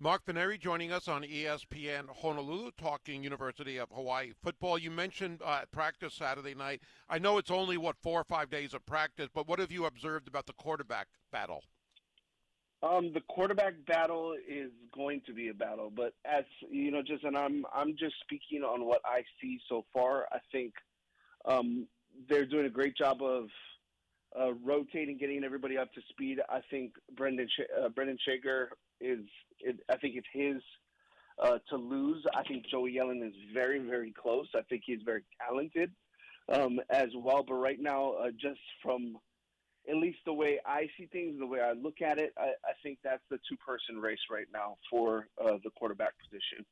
Mark 0.00 0.24
Veneri 0.26 0.60
joining 0.60 0.92
us 0.92 1.08
on 1.08 1.24
ESPN 1.24 2.04
Honolulu, 2.22 2.70
talking 2.78 3.24
University 3.24 3.78
of 3.78 3.88
Hawaii 3.90 4.32
football. 4.44 4.78
You 4.78 4.92
mentioned 4.92 5.40
uh, 5.44 5.62
practice 5.72 6.14
Saturday 6.14 6.54
night. 6.54 6.82
I 7.08 7.18
know 7.18 7.36
it's 7.36 7.50
only 7.50 7.76
what 7.76 7.96
four 8.00 8.20
or 8.20 8.24
five 8.24 8.48
days 8.48 8.74
of 8.74 8.86
practice, 8.86 9.28
but 9.34 9.48
what 9.48 9.58
have 9.58 9.72
you 9.72 9.86
observed 9.86 10.28
about 10.28 10.46
the 10.46 10.52
quarterback 10.52 11.08
battle? 11.32 11.64
Um, 12.80 13.12
the 13.12 13.22
quarterback 13.22 13.74
battle 13.88 14.36
is 14.48 14.70
going 14.94 15.20
to 15.26 15.32
be 15.32 15.48
a 15.48 15.54
battle, 15.54 15.90
but 15.92 16.12
as 16.24 16.44
you 16.70 16.92
know, 16.92 17.02
just 17.02 17.24
and 17.24 17.36
I'm 17.36 17.66
I'm 17.74 17.96
just 17.98 18.14
speaking 18.20 18.62
on 18.62 18.84
what 18.84 19.00
I 19.04 19.24
see 19.40 19.58
so 19.68 19.84
far. 19.92 20.28
I 20.30 20.38
think 20.52 20.74
um, 21.44 21.88
they're 22.28 22.46
doing 22.46 22.66
a 22.66 22.70
great 22.70 22.96
job 22.96 23.22
of 23.22 23.48
uh, 24.38 24.52
rotating, 24.64 25.16
getting 25.18 25.44
everybody 25.44 25.76
up 25.78 25.92
to 25.94 26.00
speed. 26.10 26.40
I 26.48 26.60
think 26.70 26.92
Brayden 27.14 27.46
uh, 27.82 27.88
Brayden 27.88 28.18
Schager 28.26 28.68
is. 29.00 29.20
It, 29.60 29.80
I 29.88 29.96
think 29.96 30.14
it's 30.16 30.26
his 30.32 30.62
uh, 31.42 31.58
to 31.70 31.76
lose. 31.76 32.24
I 32.34 32.42
think 32.42 32.66
Joey 32.70 32.94
Yellen 32.94 33.26
is 33.26 33.34
very 33.54 33.78
very 33.78 34.12
close. 34.12 34.46
I 34.54 34.62
think 34.68 34.82
he's 34.84 35.02
very 35.04 35.22
talented 35.46 35.90
um, 36.52 36.80
as 36.90 37.08
well. 37.16 37.44
But 37.46 37.54
right 37.54 37.80
now, 37.80 38.12
uh, 38.12 38.30
just 38.30 38.60
from 38.82 39.16
at 39.88 39.96
least 39.96 40.18
the 40.26 40.32
way 40.32 40.58
I 40.66 40.88
see 40.98 41.06
things, 41.06 41.38
the 41.38 41.46
way 41.46 41.60
I 41.60 41.72
look 41.72 42.02
at 42.02 42.18
it, 42.18 42.32
I, 42.36 42.48
I 42.64 42.72
think 42.82 42.98
that's 43.02 43.22
the 43.30 43.38
two 43.48 43.56
person 43.56 44.00
race 44.00 44.18
right 44.30 44.46
now 44.52 44.76
for 44.90 45.28
uh, 45.42 45.56
the 45.64 45.70
quarterback 45.78 46.12
position. 46.22 46.64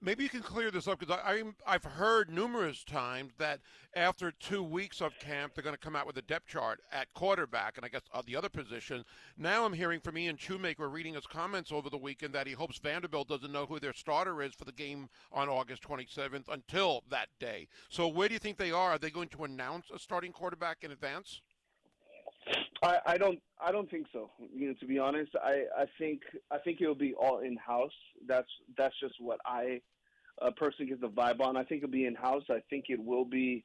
Maybe 0.00 0.22
you 0.22 0.30
can 0.30 0.42
clear 0.42 0.70
this 0.70 0.86
up 0.86 1.00
because 1.00 1.18
I've 1.66 1.82
heard 1.84 2.30
numerous 2.30 2.84
times 2.84 3.32
that 3.38 3.58
after 3.96 4.30
two 4.30 4.62
weeks 4.62 5.00
of 5.00 5.18
camp, 5.18 5.54
they're 5.54 5.64
going 5.64 5.74
to 5.74 5.80
come 5.80 5.96
out 5.96 6.06
with 6.06 6.16
a 6.18 6.22
depth 6.22 6.46
chart 6.46 6.80
at 6.92 7.12
quarterback 7.14 7.76
and 7.76 7.84
I 7.84 7.88
guess 7.88 8.02
uh, 8.14 8.22
the 8.24 8.36
other 8.36 8.48
position. 8.48 9.04
Now 9.36 9.64
I'm 9.64 9.72
hearing 9.72 9.98
from 9.98 10.16
Ian 10.16 10.36
Shoelace 10.36 10.78
reading 10.78 11.14
his 11.14 11.26
comments 11.26 11.72
over 11.72 11.90
the 11.90 11.98
weekend 11.98 12.32
that 12.34 12.46
he 12.46 12.52
hopes 12.52 12.78
Vanderbilt 12.78 13.26
doesn't 13.26 13.50
know 13.50 13.66
who 13.66 13.80
their 13.80 13.92
starter 13.92 14.40
is 14.40 14.54
for 14.54 14.64
the 14.64 14.72
game 14.72 15.08
on 15.32 15.48
August 15.48 15.82
27th 15.82 16.48
until 16.48 17.02
that 17.10 17.28
day. 17.40 17.66
So 17.88 18.06
where 18.06 18.28
do 18.28 18.34
you 18.34 18.40
think 18.40 18.56
they 18.56 18.70
are? 18.70 18.92
Are 18.92 18.98
they 18.98 19.10
going 19.10 19.28
to 19.30 19.42
announce 19.42 19.90
a 19.90 19.98
starting 19.98 20.30
quarterback 20.30 20.78
in 20.82 20.92
advance? 20.92 21.42
I, 22.82 22.98
I 23.06 23.18
don't 23.18 23.40
I 23.60 23.72
don't 23.72 23.90
think 23.90 24.06
so. 24.12 24.30
You 24.54 24.68
know, 24.68 24.74
to 24.80 24.86
be 24.86 24.98
honest, 24.98 25.32
I, 25.42 25.64
I 25.76 25.86
think 25.98 26.22
I 26.50 26.58
think 26.58 26.80
it'll 26.80 26.94
be 26.94 27.14
all 27.14 27.40
in 27.40 27.56
house. 27.56 27.92
That's 28.26 28.48
that's 28.76 28.94
just 29.00 29.14
what 29.20 29.40
I 29.44 29.80
uh, 30.40 30.50
personally 30.56 30.90
get 30.90 31.00
the 31.00 31.08
vibe 31.08 31.40
on. 31.40 31.56
I 31.56 31.64
think 31.64 31.82
it'll 31.82 31.92
be 31.92 32.06
in 32.06 32.14
house. 32.14 32.44
I 32.50 32.62
think 32.70 32.86
it 32.88 33.02
will 33.02 33.24
be 33.24 33.64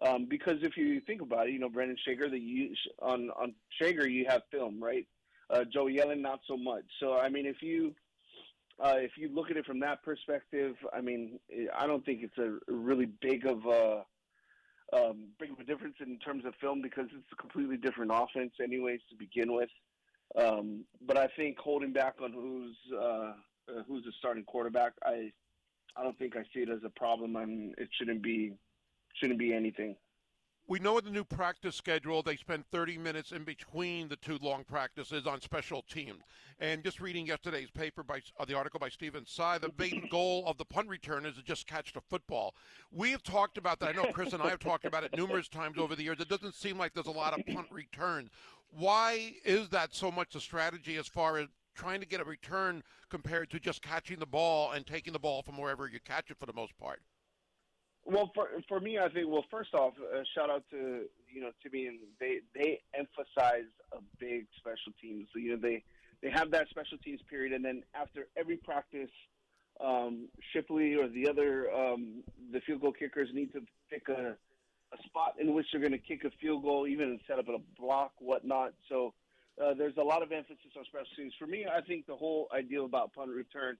um, 0.00 0.26
because 0.28 0.56
if 0.62 0.76
you 0.76 1.00
think 1.00 1.22
about 1.22 1.48
it, 1.48 1.52
you 1.52 1.58
know, 1.58 1.68
Brayden 1.68 1.96
Schager, 2.06 2.28
the 2.28 2.38
you, 2.38 2.74
on 3.00 3.30
on 3.30 3.54
Schager 3.80 4.08
you 4.08 4.26
have 4.28 4.42
film, 4.50 4.82
right? 4.82 5.06
Uh, 5.50 5.64
Joe 5.70 5.86
Yellen, 5.86 6.20
not 6.20 6.40
so 6.48 6.56
much. 6.56 6.84
So 7.00 7.16
I 7.16 7.28
mean, 7.28 7.46
if 7.46 7.62
you 7.62 7.94
uh, 8.82 8.96
if 8.96 9.12
you 9.16 9.28
look 9.32 9.50
at 9.50 9.56
it 9.56 9.66
from 9.66 9.80
that 9.80 10.02
perspective, 10.02 10.76
I 10.92 11.00
mean, 11.00 11.38
I 11.76 11.86
don't 11.86 12.04
think 12.04 12.22
it's 12.22 12.38
a 12.38 12.58
really 12.72 13.06
big 13.20 13.46
of 13.46 13.66
a 13.66 14.04
um, 14.92 15.28
big 15.38 15.50
of 15.50 15.58
a 15.58 15.64
difference 15.64 15.96
in 16.00 16.18
terms 16.18 16.44
of 16.44 16.54
film 16.60 16.82
because 16.82 17.06
it's 17.06 17.32
a 17.32 17.36
completely 17.36 17.76
different 17.76 18.10
offense, 18.14 18.52
anyways, 18.62 19.00
to 19.10 19.16
begin 19.16 19.52
with. 19.52 19.70
Um, 20.36 20.84
but 21.06 21.16
I 21.16 21.28
think 21.36 21.58
holding 21.58 21.92
back 21.92 22.14
on 22.22 22.32
who's 22.32 22.76
uh, 22.94 23.32
uh, 23.68 23.82
who's 23.86 24.04
the 24.04 24.12
starting 24.18 24.44
quarterback, 24.44 24.92
I 25.04 25.30
I 25.96 26.02
don't 26.02 26.18
think 26.18 26.36
I 26.36 26.42
see 26.54 26.60
it 26.60 26.70
as 26.70 26.80
a 26.84 26.90
problem, 26.90 27.36
and 27.36 27.74
it 27.78 27.88
shouldn't 27.98 28.22
be 28.22 28.52
shouldn't 29.14 29.38
be 29.38 29.52
anything. 29.52 29.96
We 30.68 30.78
know 30.78 30.96
in 30.96 31.04
the 31.04 31.10
new 31.10 31.24
practice 31.24 31.74
schedule 31.74 32.22
they 32.22 32.36
spend 32.36 32.64
30 32.70 32.96
minutes 32.96 33.32
in 33.32 33.42
between 33.42 34.08
the 34.08 34.16
two 34.16 34.38
long 34.40 34.62
practices 34.64 35.26
on 35.26 35.40
special 35.40 35.82
teams. 35.82 36.22
And 36.60 36.84
just 36.84 37.00
reading 37.00 37.26
yesterday's 37.26 37.70
paper 37.70 38.04
by 38.04 38.20
uh, 38.38 38.44
the 38.44 38.56
article 38.56 38.78
by 38.78 38.88
Stephen 38.88 39.26
Tsai, 39.26 39.58
the 39.58 39.72
main 39.76 40.06
goal 40.10 40.44
of 40.46 40.58
the 40.58 40.64
punt 40.64 40.88
return 40.88 41.26
is 41.26 41.34
to 41.34 41.42
just 41.42 41.66
catch 41.66 41.92
the 41.92 42.00
football. 42.00 42.54
We 42.92 43.10
have 43.10 43.24
talked 43.24 43.58
about 43.58 43.80
that. 43.80 43.88
I 43.88 43.92
know 43.92 44.12
Chris 44.12 44.32
and 44.32 44.42
I 44.42 44.50
have 44.50 44.60
talked 44.60 44.84
about 44.84 45.02
it 45.02 45.16
numerous 45.16 45.48
times 45.48 45.78
over 45.78 45.96
the 45.96 46.04
years. 46.04 46.20
It 46.20 46.28
doesn't 46.28 46.54
seem 46.54 46.78
like 46.78 46.94
there's 46.94 47.06
a 47.06 47.10
lot 47.10 47.38
of 47.38 47.44
punt 47.46 47.66
returns. 47.70 48.30
Why 48.70 49.34
is 49.44 49.68
that 49.70 49.94
so 49.94 50.12
much 50.12 50.36
a 50.36 50.40
strategy 50.40 50.96
as 50.96 51.08
far 51.08 51.38
as 51.38 51.48
trying 51.74 52.00
to 52.00 52.06
get 52.06 52.20
a 52.20 52.24
return 52.24 52.84
compared 53.10 53.50
to 53.50 53.58
just 53.58 53.82
catching 53.82 54.20
the 54.20 54.26
ball 54.26 54.70
and 54.70 54.86
taking 54.86 55.12
the 55.12 55.18
ball 55.18 55.42
from 55.42 55.58
wherever 55.58 55.88
you 55.88 55.98
catch 56.04 56.30
it 56.30 56.38
for 56.38 56.46
the 56.46 56.52
most 56.52 56.78
part? 56.78 57.00
Well, 58.04 58.30
for 58.34 58.48
for 58.68 58.80
me, 58.80 58.98
I 58.98 59.08
think 59.08 59.28
well, 59.28 59.44
first 59.50 59.74
off, 59.74 59.94
uh, 59.98 60.22
shout 60.34 60.50
out 60.50 60.64
to 60.70 61.04
you 61.32 61.40
know 61.40 61.50
Timmy 61.62 61.86
and 61.86 61.98
they 62.18 62.40
they 62.54 62.80
emphasize 62.94 63.70
a 63.92 63.98
big 64.18 64.46
special 64.58 64.92
teams. 65.00 65.28
So, 65.32 65.38
you 65.38 65.52
know 65.52 65.60
they 65.60 65.84
they 66.22 66.30
have 66.30 66.50
that 66.50 66.68
special 66.70 66.98
teams 66.98 67.20
period, 67.30 67.52
and 67.52 67.64
then 67.64 67.82
after 67.94 68.26
every 68.36 68.56
practice, 68.56 69.10
um, 69.80 70.28
Shipley 70.52 70.94
or 70.94 71.08
the 71.08 71.28
other 71.28 71.70
um, 71.72 72.22
the 72.52 72.60
field 72.60 72.80
goal 72.80 72.92
kickers 72.92 73.28
need 73.32 73.52
to 73.52 73.60
pick 73.88 74.08
a 74.08 74.36
a 74.92 75.02
spot 75.06 75.34
in 75.40 75.54
which 75.54 75.66
they're 75.72 75.80
going 75.80 75.92
to 75.92 75.98
kick 75.98 76.24
a 76.24 76.30
field 76.40 76.62
goal, 76.62 76.86
even 76.86 77.18
set 77.26 77.38
up 77.38 77.48
a 77.48 77.58
block, 77.80 78.12
whatnot. 78.18 78.74
So 78.88 79.14
uh, 79.62 79.74
there's 79.74 79.96
a 79.96 80.02
lot 80.02 80.22
of 80.22 80.32
emphasis 80.32 80.72
on 80.76 80.84
special 80.84 81.06
teams. 81.16 81.32
For 81.38 81.46
me, 81.46 81.66
I 81.66 81.80
think 81.80 82.06
the 82.06 82.16
whole 82.16 82.48
idea 82.54 82.82
about 82.82 83.14
punt 83.14 83.30
return. 83.30 83.76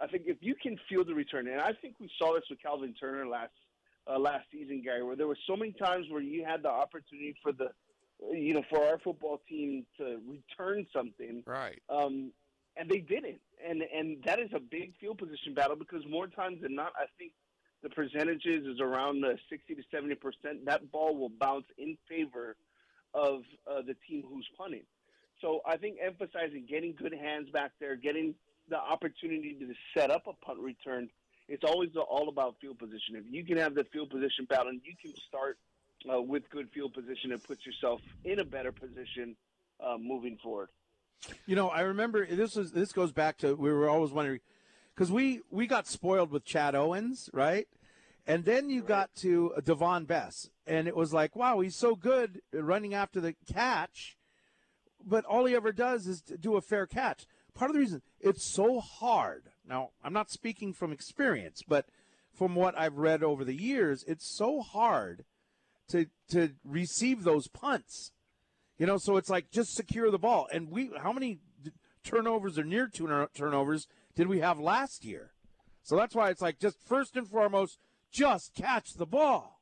I 0.00 0.06
think 0.06 0.24
if 0.26 0.38
you 0.40 0.54
can 0.60 0.78
field 0.88 1.06
the 1.06 1.14
return, 1.14 1.46
and 1.48 1.60
I 1.60 1.72
think 1.80 1.94
we 2.00 2.10
saw 2.18 2.34
this 2.34 2.44
with 2.50 2.60
Calvin 2.60 2.94
Turner 2.98 3.26
last 3.26 3.52
uh, 4.06 4.18
last 4.18 4.46
season, 4.52 4.82
Gary, 4.82 5.02
where 5.02 5.16
there 5.16 5.26
were 5.26 5.38
so 5.46 5.56
many 5.56 5.72
times 5.72 6.06
where 6.10 6.22
you 6.22 6.44
had 6.44 6.62
the 6.62 6.70
opportunity 6.70 7.34
for 7.42 7.52
the, 7.52 7.68
you 8.32 8.54
know, 8.54 8.62
for 8.70 8.84
our 8.84 8.98
football 8.98 9.40
team 9.48 9.86
to 9.98 10.20
return 10.26 10.86
something, 10.92 11.42
right? 11.46 11.80
Um, 11.88 12.32
and 12.76 12.90
they 12.90 12.98
didn't, 12.98 13.40
and 13.66 13.82
and 13.82 14.22
that 14.24 14.40
is 14.40 14.50
a 14.54 14.60
big 14.60 14.92
field 15.00 15.18
position 15.18 15.54
battle 15.54 15.76
because 15.76 16.02
more 16.08 16.26
times 16.26 16.62
than 16.62 16.74
not, 16.74 16.92
I 16.96 17.06
think 17.18 17.32
the 17.82 17.90
percentages 17.90 18.66
is 18.66 18.80
around 18.80 19.20
the 19.20 19.38
sixty 19.48 19.74
to 19.74 19.82
seventy 19.90 20.14
percent. 20.14 20.64
That 20.66 20.90
ball 20.90 21.16
will 21.16 21.32
bounce 21.40 21.66
in 21.78 21.96
favor 22.08 22.56
of 23.14 23.42
uh, 23.70 23.82
the 23.82 23.94
team 24.08 24.24
who's 24.28 24.48
punting. 24.58 24.82
So 25.40 25.60
I 25.66 25.76
think 25.76 25.98
emphasizing 26.04 26.66
getting 26.68 26.94
good 26.94 27.12
hands 27.12 27.48
back 27.50 27.72
there, 27.78 27.96
getting 27.96 28.34
the 28.68 28.78
opportunity 28.78 29.56
to 29.60 29.74
set 29.96 30.10
up 30.10 30.26
a 30.26 30.32
punt 30.44 30.58
return 30.58 31.10
it's 31.48 31.64
always 31.64 31.90
all 31.96 32.28
about 32.28 32.56
field 32.60 32.78
position. 32.78 33.16
If 33.16 33.24
you 33.28 33.44
can 33.44 33.58
have 33.58 33.74
the 33.74 33.84
field 33.84 34.10
position 34.10 34.46
battle 34.48 34.68
and 34.68 34.80
you 34.84 34.94
can 35.00 35.12
start 35.28 35.58
uh, 36.12 36.20
with 36.20 36.48
good 36.50 36.70
field 36.72 36.94
position 36.94 37.32
and 37.32 37.42
put 37.42 37.58
yourself 37.64 38.00
in 38.24 38.38
a 38.38 38.44
better 38.44 38.72
position 38.72 39.36
uh, 39.80 39.96
moving 39.98 40.38
forward. 40.42 40.68
You 41.46 41.56
know, 41.56 41.68
I 41.68 41.80
remember 41.80 42.26
this 42.26 42.54
was 42.54 42.72
this 42.72 42.92
goes 42.92 43.12
back 43.12 43.38
to 43.38 43.54
we 43.54 43.72
were 43.72 43.88
always 43.88 44.10
wondering 44.10 44.40
because 44.94 45.10
we 45.10 45.40
we 45.50 45.66
got 45.66 45.86
spoiled 45.86 46.30
with 46.30 46.44
Chad 46.44 46.74
Owens, 46.74 47.30
right? 47.32 47.66
And 48.26 48.44
then 48.44 48.70
you 48.70 48.80
right. 48.80 48.88
got 48.88 49.14
to 49.16 49.52
Davone 49.60 50.06
Bess, 50.06 50.50
and 50.66 50.88
it 50.88 50.96
was 50.96 51.12
like, 51.12 51.36
wow, 51.36 51.60
he's 51.60 51.76
so 51.76 51.94
good 51.94 52.40
running 52.52 52.94
after 52.94 53.20
the 53.20 53.34
catch, 53.50 54.16
but 55.04 55.24
all 55.24 55.44
he 55.44 55.54
ever 55.54 55.72
does 55.72 56.06
is 56.06 56.20
do 56.22 56.56
a 56.56 56.62
fair 56.62 56.86
catch. 56.86 57.26
Part 57.54 57.70
of 57.70 57.74
the 57.74 57.80
reason 57.80 58.02
it's 58.20 58.44
so 58.44 58.80
hard 58.80 59.44
now, 59.66 59.90
I'm 60.02 60.12
not 60.12 60.30
speaking 60.30 60.72
from 60.72 60.92
experience, 60.92 61.62
but 61.66 61.86
from 62.32 62.54
what 62.54 62.78
I've 62.78 62.98
read 62.98 63.22
over 63.22 63.44
the 63.44 63.54
years, 63.54 64.04
it's 64.06 64.26
so 64.26 64.60
hard 64.60 65.24
to 65.88 66.06
to 66.30 66.54
receive 66.64 67.24
those 67.24 67.48
punts. 67.48 68.12
You 68.78 68.86
know, 68.86 68.98
so 68.98 69.16
it's 69.16 69.30
like 69.30 69.50
just 69.50 69.74
secure 69.74 70.10
the 70.10 70.18
ball. 70.18 70.48
And 70.52 70.70
we, 70.70 70.90
how 71.00 71.12
many 71.12 71.38
turnovers 72.02 72.58
or 72.58 72.64
near 72.64 72.88
turnovers 72.88 73.86
did 74.16 74.26
we 74.26 74.40
have 74.40 74.58
last 74.58 75.04
year? 75.04 75.30
So 75.82 75.96
that's 75.96 76.14
why 76.14 76.30
it's 76.30 76.42
like 76.42 76.58
just 76.58 76.76
first 76.86 77.16
and 77.16 77.28
foremost, 77.28 77.78
just 78.10 78.54
catch 78.54 78.94
the 78.94 79.06
ball. 79.06 79.60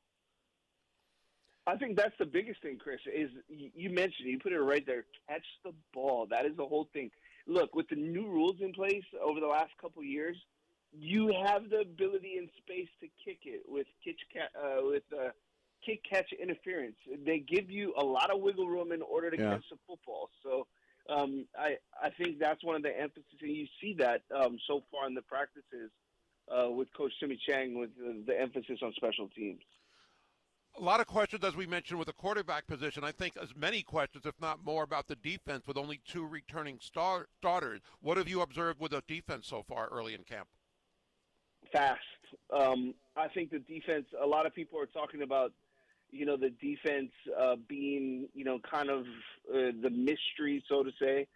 I 1.66 1.76
think 1.76 1.96
that's 1.96 2.16
the 2.18 2.26
biggest 2.26 2.62
thing, 2.62 2.78
Chris. 2.78 3.00
Is 3.14 3.30
you 3.48 3.90
mentioned 3.90 4.28
you 4.28 4.38
put 4.38 4.52
it 4.52 4.60
right 4.60 4.84
there. 4.84 5.04
Catch 5.28 5.44
the 5.64 5.72
ball. 5.92 6.26
That 6.30 6.46
is 6.46 6.56
the 6.56 6.66
whole 6.66 6.88
thing 6.92 7.10
look 7.46 7.74
with 7.74 7.88
the 7.88 7.96
new 7.96 8.26
rules 8.26 8.56
in 8.60 8.72
place 8.72 9.04
over 9.22 9.40
the 9.40 9.46
last 9.46 9.70
couple 9.80 10.02
years, 10.02 10.36
you 10.92 11.32
have 11.46 11.70
the 11.70 11.80
ability 11.80 12.36
and 12.38 12.48
space 12.58 12.88
to 13.00 13.08
kick 13.24 13.40
it 13.44 13.62
with 13.66 13.86
kick 14.04 14.16
uh, 14.38 14.82
with 14.82 15.04
uh, 15.12 15.30
kick 15.84 16.02
catch 16.08 16.32
interference. 16.32 16.96
They 17.24 17.38
give 17.38 17.70
you 17.70 17.94
a 17.98 18.04
lot 18.04 18.30
of 18.30 18.40
wiggle 18.40 18.68
room 18.68 18.92
in 18.92 19.02
order 19.02 19.30
to 19.30 19.36
yeah. 19.36 19.50
catch 19.54 19.64
the 19.70 19.78
football. 19.86 20.28
So 20.42 20.66
um, 21.08 21.46
I 21.58 21.76
I 22.00 22.10
think 22.10 22.38
that's 22.38 22.62
one 22.62 22.76
of 22.76 22.82
the 22.82 22.96
emphasis, 22.96 23.38
and 23.40 23.50
you 23.50 23.66
see 23.80 23.94
that 23.98 24.22
um, 24.34 24.58
so 24.66 24.82
far 24.90 25.06
in 25.06 25.14
the 25.14 25.22
practices 25.22 25.90
uh, 26.48 26.70
with 26.70 26.88
Coach 26.96 27.12
Timmy 27.20 27.38
Chang 27.48 27.78
with 27.78 27.90
the, 27.96 28.22
the 28.26 28.38
emphasis 28.38 28.78
on 28.82 28.92
special 28.94 29.28
teams 29.28 29.62
a 30.78 30.82
lot 30.82 31.00
of 31.00 31.06
questions, 31.06 31.44
as 31.44 31.54
we 31.54 31.66
mentioned, 31.66 31.98
with 31.98 32.06
the 32.06 32.14
quarterback 32.14 32.66
position. 32.66 33.04
I 33.04 33.12
think 33.12 33.36
as 33.36 33.54
many 33.54 33.82
questions, 33.82 34.24
if 34.26 34.34
not 34.40 34.64
more, 34.64 34.82
about 34.84 35.06
the 35.06 35.16
defense 35.16 35.66
with 35.66 35.76
only 35.76 36.00
two 36.06 36.26
returning 36.26 36.78
star- 36.80 37.28
starters. 37.38 37.80
What 38.00 38.16
have 38.16 38.28
you 38.28 38.40
observed 38.40 38.80
with 38.80 38.92
the 38.92 39.02
defense 39.06 39.46
so 39.46 39.62
far 39.62 39.88
early 39.88 40.14
in 40.14 40.24
camp? 40.24 40.48
fast. 41.72 42.00
Um, 42.54 42.94
I 43.16 43.28
think 43.28 43.50
the 43.50 43.58
defense. 43.58 44.06
A 44.22 44.26
lot 44.26 44.46
of 44.46 44.54
people 44.54 44.78
are 44.78 44.86
talking 44.86 45.22
about, 45.22 45.52
you 46.10 46.26
know, 46.26 46.36
the 46.36 46.50
defense 46.50 47.10
uh, 47.38 47.56
being, 47.68 48.28
you 48.34 48.44
know, 48.44 48.58
kind 48.70 48.90
of 48.90 49.00
uh, 49.50 49.72
the 49.82 49.90
mystery, 49.90 50.62
so 50.68 50.82
to 50.82 50.90
say. 51.00 51.26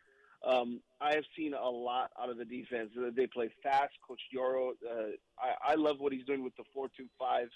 Um, 0.47 0.81
I 1.01 1.15
have 1.15 1.25
seen 1.37 1.55
a 1.55 1.69
lot 1.69 2.11
out 2.21 2.29
of 2.31 2.37
the 2.37 2.45
defense. 2.45 2.91
They 3.17 3.27
play 3.27 3.51
fast. 3.63 3.95
Coach 4.07 4.21
Yoro, 4.35 4.73
uh, 4.89 5.17
I, 5.39 5.73
I 5.73 5.75
love 5.75 5.97
what 5.99 6.13
he's 6.13 6.25
doing 6.25 6.45
with 6.45 6.55
the 6.57 6.65
four-two-five. 6.75 7.49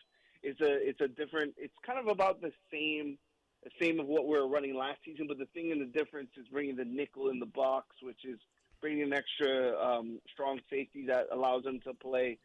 It's 0.43 0.61
a 0.61 0.89
it's 0.89 1.01
a 1.01 1.09
different. 1.09 1.55
It's 1.57 1.75
kind 1.87 1.99
of 1.99 2.09
about 2.09 2.41
the 2.41 2.53
same 2.73 3.19
the 3.63 3.71
same 3.81 4.01
of 4.01 4.07
what 4.07 4.27
we 4.27 4.39
were 4.39 4.49
running 4.49 4.75
last 4.75 4.99
season, 5.05 5.27
but 5.29 5.39
the 5.39 5.47
thing 5.47 5.71
and 5.73 5.81
the 5.81 5.99
difference 5.99 6.31
is 6.37 6.47
bringing 6.49 6.77
the 6.77 6.85
nickel 6.85 7.29
in 7.29 7.39
the 7.39 7.47
box, 7.47 7.89
which 8.03 8.25
is 8.25 8.39
bringing 8.81 9.03
an 9.03 9.13
extra 9.13 9.79
um, 9.79 10.19
strong 10.33 10.61
safety 10.71 11.05
that 11.07 11.27
allows 11.31 11.65
them 11.65 11.81
to 11.81 11.93
play 11.93 12.39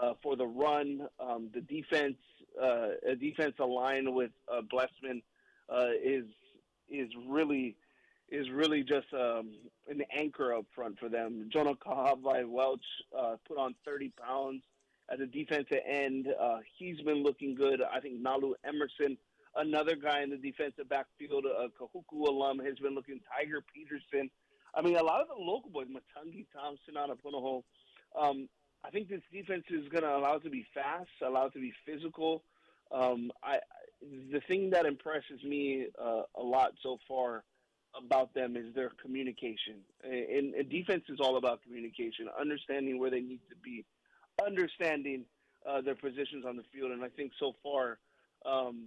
uh, 0.00 0.12
for 0.22 0.36
the 0.36 0.46
run. 0.46 1.08
Um, 1.18 1.48
the 1.54 1.62
defense, 1.62 2.16
uh, 2.60 2.88
a 3.06 3.14
defense 3.14 3.54
aligned 3.58 4.12
with 4.14 4.30
uh, 4.52 4.60
Blessman, 4.60 5.22
uh, 5.68 5.88
is 6.02 6.24
is 6.90 7.08
really 7.26 7.76
is 8.30 8.50
really 8.50 8.82
just 8.82 9.06
um, 9.14 9.52
an 9.88 10.02
anchor 10.14 10.54
up 10.54 10.66
front 10.74 10.98
for 10.98 11.08
them. 11.08 11.48
Jonah 11.50 11.74
Kahahawai 11.74 12.46
Welch 12.46 12.84
uh, 13.18 13.36
put 13.46 13.56
on 13.56 13.74
30 13.86 14.12
pounds 14.22 14.62
as 15.12 15.20
a 15.20 15.26
defensive 15.26 15.78
end. 15.88 16.28
Uh, 16.40 16.58
he's 16.78 17.00
been 17.00 17.22
looking 17.22 17.54
good. 17.54 17.80
I 17.82 18.00
think 18.00 18.22
Nalu 18.22 18.52
Emerson, 18.64 19.16
another 19.56 19.96
guy 19.96 20.22
in 20.22 20.30
the 20.30 20.36
defensive 20.36 20.88
backfield, 20.88 21.44
a 21.44 21.68
Kahuku 21.68 22.28
alum, 22.28 22.58
has 22.60 22.78
been 22.78 22.94
looking. 22.94 23.20
Tiger 23.36 23.62
Peterson. 23.74 24.30
I 24.74 24.82
mean, 24.82 24.96
a 24.96 25.02
lot 25.02 25.20
of 25.20 25.28
the 25.28 25.34
local 25.34 25.70
boys, 25.70 25.86
Matangi 25.86 26.46
Thompson 26.52 26.96
out 26.96 27.10
of 27.10 27.18
Punahou. 27.22 27.62
Um, 28.18 28.48
I 28.84 28.90
think 28.90 29.08
this 29.08 29.22
defense 29.32 29.64
is 29.70 29.88
going 29.88 30.04
to 30.04 30.16
allow 30.16 30.36
it 30.36 30.44
to 30.44 30.50
be 30.50 30.66
fast, 30.74 31.08
allow 31.26 31.46
it 31.46 31.52
to 31.54 31.60
be 31.60 31.72
physical. 31.84 32.42
Um, 32.92 33.30
I, 33.42 33.58
the 34.00 34.40
thing 34.46 34.70
that 34.70 34.86
impresses 34.86 35.42
me 35.44 35.88
uh, 36.00 36.22
a 36.36 36.42
lot 36.42 36.72
so 36.82 36.98
far 37.06 37.44
about 37.96 38.32
them 38.34 38.56
is 38.56 38.74
their 38.74 38.90
communication. 39.02 39.80
And, 40.04 40.54
and, 40.54 40.70
defense 40.70 41.04
is 41.08 41.18
all 41.20 41.36
about 41.36 41.62
communication, 41.62 42.28
understanding 42.38 42.98
where 42.98 43.10
they 43.10 43.20
need 43.20 43.40
to 43.50 43.56
be, 43.62 43.84
understanding 44.44 45.24
uh, 45.68 45.80
their 45.80 45.94
positions 45.94 46.44
on 46.46 46.56
the 46.56 46.62
field. 46.72 46.92
And 46.92 47.02
I 47.04 47.08
think 47.08 47.32
so 47.38 47.54
far, 47.62 47.98
um, 48.46 48.86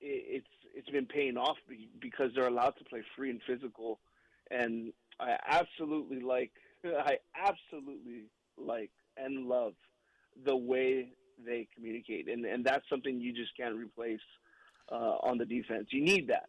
it, 0.00 0.42
it's 0.42 0.46
it's 0.74 0.90
been 0.90 1.06
paying 1.06 1.36
off 1.36 1.56
because 2.00 2.30
they're 2.34 2.48
allowed 2.48 2.76
to 2.78 2.84
play 2.84 3.02
free 3.16 3.30
and 3.30 3.40
physical. 3.46 3.98
And 4.50 4.92
I 5.20 5.36
absolutely 5.46 6.20
like, 6.20 6.52
I 6.84 7.18
absolutely 7.36 8.24
like 8.56 8.90
and 9.16 9.46
love 9.46 9.74
the 10.44 10.56
way 10.56 11.10
they 11.44 11.68
communicate, 11.74 12.28
and 12.28 12.44
and 12.44 12.64
that's 12.64 12.88
something 12.88 13.20
you 13.20 13.32
just 13.32 13.56
can't 13.56 13.76
replace 13.76 14.20
uh, 14.90 15.16
on 15.22 15.38
the 15.38 15.44
defense. 15.44 15.88
You 15.90 16.04
need 16.04 16.28
that. 16.28 16.48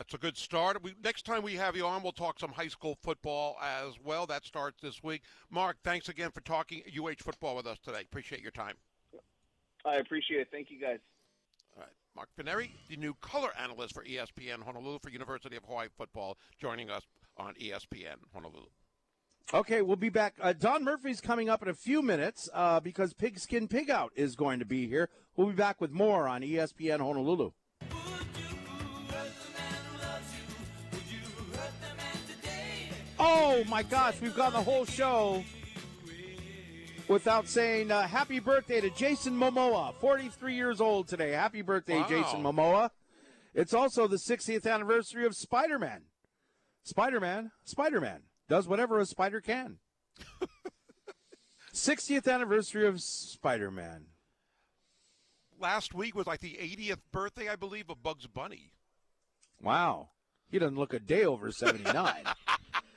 That's 0.00 0.14
a 0.14 0.18
good 0.18 0.38
start. 0.38 0.82
We, 0.82 0.94
next 1.04 1.26
time 1.26 1.42
we 1.42 1.56
have 1.56 1.76
you 1.76 1.84
on, 1.84 2.02
we'll 2.02 2.12
talk 2.12 2.40
some 2.40 2.52
high 2.52 2.68
school 2.68 2.96
football 3.02 3.58
as 3.62 4.00
well. 4.02 4.24
That 4.24 4.46
starts 4.46 4.80
this 4.80 5.02
week. 5.02 5.20
Mark, 5.50 5.76
thanks 5.84 6.08
again 6.08 6.30
for 6.30 6.40
talking 6.40 6.80
UH 6.98 7.16
football 7.18 7.54
with 7.54 7.66
us 7.66 7.76
today. 7.84 8.00
Appreciate 8.00 8.40
your 8.40 8.50
time. 8.50 8.76
I 9.84 9.96
appreciate 9.96 10.40
it. 10.40 10.48
Thank 10.50 10.70
you, 10.70 10.80
guys. 10.80 11.00
All 11.76 11.82
right. 11.82 11.92
Mark 12.16 12.30
Veneri, 12.40 12.70
the 12.88 12.96
new 12.96 13.12
color 13.20 13.50
analyst 13.62 13.92
for 13.92 14.02
ESPN 14.02 14.62
Honolulu 14.64 15.00
for 15.02 15.10
University 15.10 15.56
of 15.56 15.64
Hawaii 15.66 15.88
football, 15.94 16.38
joining 16.58 16.88
us 16.88 17.02
on 17.36 17.52
ESPN 17.60 18.16
Honolulu. 18.32 18.68
Okay, 19.52 19.82
we'll 19.82 19.96
be 19.96 20.08
back. 20.08 20.34
Uh, 20.40 20.54
Don 20.54 20.82
Murphy's 20.82 21.20
coming 21.20 21.50
up 21.50 21.60
in 21.62 21.68
a 21.68 21.74
few 21.74 22.00
minutes 22.00 22.48
uh, 22.54 22.80
because 22.80 23.12
Pigskin 23.12 23.68
Pig 23.68 23.90
Out 23.90 24.12
is 24.16 24.34
going 24.34 24.60
to 24.60 24.64
be 24.64 24.86
here. 24.86 25.10
We'll 25.36 25.48
be 25.48 25.52
back 25.52 25.78
with 25.78 25.90
more 25.90 26.26
on 26.26 26.40
ESPN 26.40 27.00
Honolulu. 27.00 27.50
Oh 33.22 33.62
my 33.68 33.82
gosh, 33.82 34.18
we've 34.22 34.34
gone 34.34 34.54
the 34.54 34.62
whole 34.62 34.86
show 34.86 35.44
without 37.06 37.46
saying 37.46 37.90
uh, 37.90 38.06
happy 38.06 38.38
birthday 38.38 38.80
to 38.80 38.88
Jason 38.88 39.38
Momoa, 39.38 39.94
43 39.96 40.54
years 40.54 40.80
old 40.80 41.06
today. 41.06 41.32
Happy 41.32 41.60
birthday, 41.60 41.98
wow. 41.98 42.08
Jason 42.08 42.42
Momoa. 42.42 42.90
It's 43.52 43.74
also 43.74 44.06
the 44.06 44.16
60th 44.16 44.66
anniversary 44.66 45.26
of 45.26 45.36
Spider 45.36 45.78
Man. 45.78 46.04
Spider 46.82 47.20
Man, 47.20 47.50
Spider 47.64 48.00
Man 48.00 48.20
does 48.48 48.66
whatever 48.66 48.98
a 48.98 49.04
spider 49.04 49.42
can. 49.42 49.76
60th 51.74 52.26
anniversary 52.26 52.86
of 52.86 53.02
Spider 53.02 53.70
Man. 53.70 54.06
Last 55.58 55.92
week 55.92 56.14
was 56.14 56.26
like 56.26 56.40
the 56.40 56.58
80th 56.58 57.02
birthday, 57.12 57.50
I 57.50 57.56
believe, 57.56 57.90
of 57.90 58.02
Bugs 58.02 58.26
Bunny. 58.26 58.72
Wow. 59.62 60.08
He 60.50 60.58
doesn't 60.58 60.78
look 60.78 60.94
a 60.94 60.98
day 60.98 61.26
over 61.26 61.52
79. 61.52 62.24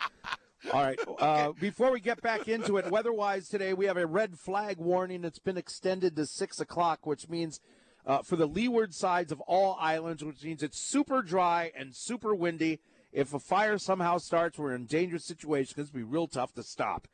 All 0.71 0.83
right. 0.83 0.99
Uh, 1.23 1.53
before 1.53 1.89
we 1.91 2.01
get 2.01 2.21
back 2.21 2.49
into 2.49 2.75
it, 2.75 2.91
weather-wise 2.91 3.47
today, 3.47 3.73
we 3.73 3.85
have 3.85 3.95
a 3.95 4.05
red 4.05 4.37
flag 4.37 4.77
warning 4.77 5.21
that's 5.21 5.39
been 5.39 5.57
extended 5.57 6.17
to 6.17 6.25
six 6.25 6.59
o'clock, 6.59 7.05
which 7.05 7.29
means 7.29 7.61
uh, 8.05 8.21
for 8.21 8.35
the 8.35 8.45
leeward 8.45 8.93
sides 8.93 9.31
of 9.31 9.39
all 9.41 9.77
islands, 9.79 10.21
which 10.21 10.43
means 10.43 10.61
it's 10.61 10.79
super 10.79 11.21
dry 11.21 11.71
and 11.77 11.95
super 11.95 12.35
windy. 12.35 12.81
If 13.13 13.33
a 13.33 13.39
fire 13.39 13.77
somehow 13.77 14.17
starts, 14.17 14.57
we're 14.57 14.75
in 14.75 14.81
a 14.81 14.85
dangerous 14.85 15.23
situation 15.23 15.73
because 15.75 15.89
it'll 15.89 15.99
be 15.99 16.03
real 16.03 16.27
tough 16.27 16.53
to 16.55 16.63
stop. 16.63 17.07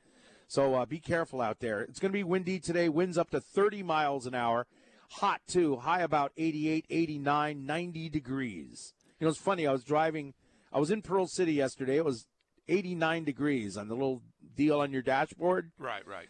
So 0.47 0.73
uh, 0.73 0.85
be 0.85 0.99
careful 0.99 1.41
out 1.41 1.59
there. 1.59 1.81
It's 1.81 1.99
going 1.99 2.11
to 2.11 2.17
be 2.17 2.23
windy 2.23 2.59
today. 2.59 2.89
Winds 2.89 3.17
up 3.17 3.29
to 3.31 3.39
30 3.39 3.83
miles 3.83 4.25
an 4.25 4.33
hour. 4.33 4.65
Hot 5.11 5.41
too. 5.47 5.75
High 5.77 6.01
about 6.01 6.31
88, 6.37 6.85
89, 6.89 7.65
90 7.65 8.09
degrees. 8.09 8.93
You 9.19 9.25
know, 9.25 9.29
it's 9.29 9.39
funny. 9.39 9.67
I 9.67 9.71
was 9.71 9.83
driving. 9.83 10.33
I 10.73 10.79
was 10.79 10.89
in 10.89 11.03
Pearl 11.03 11.27
City 11.27 11.53
yesterday. 11.53 11.97
It 11.97 12.05
was 12.05 12.25
89 12.69 13.23
degrees 13.23 13.77
on 13.77 13.87
the 13.87 13.95
little 13.95 14.21
deal 14.55 14.79
on 14.79 14.91
your 14.91 15.01
dashboard. 15.01 15.71
Right, 15.77 16.07
right. 16.07 16.27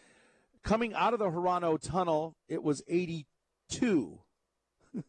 Coming 0.62 0.94
out 0.94 1.12
of 1.12 1.18
the 1.18 1.30
Harano 1.30 1.80
Tunnel, 1.80 2.36
it 2.48 2.62
was 2.62 2.82
82. 2.88 4.18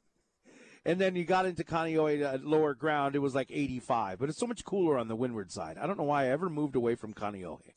and 0.86 1.00
then 1.00 1.16
you 1.16 1.26
got 1.26 1.46
into 1.46 1.64
Kaneohe 1.64 2.22
at 2.22 2.46
lower 2.46 2.74
ground, 2.74 3.16
it 3.16 3.20
was 3.20 3.36
like 3.36 3.50
85. 3.52 4.20
But 4.20 4.30
it's 4.30 4.40
so 4.40 4.48
much 4.48 4.64
cooler 4.64 4.98
on 4.98 5.08
the 5.08 5.16
windward 5.16 5.52
side. 5.52 5.78
I 5.78 5.88
don't 5.88 5.98
know 5.98 6.04
why 6.04 6.26
I 6.26 6.30
ever 6.30 6.50
moved 6.50 6.76
away 6.76 6.96
from 6.96 7.14
Kaneohe. 7.14 7.74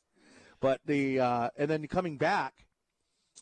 But 0.60 0.80
the 0.86 1.20
uh, 1.20 1.50
and 1.56 1.68
then 1.68 1.86
coming 1.88 2.16
back 2.16 2.66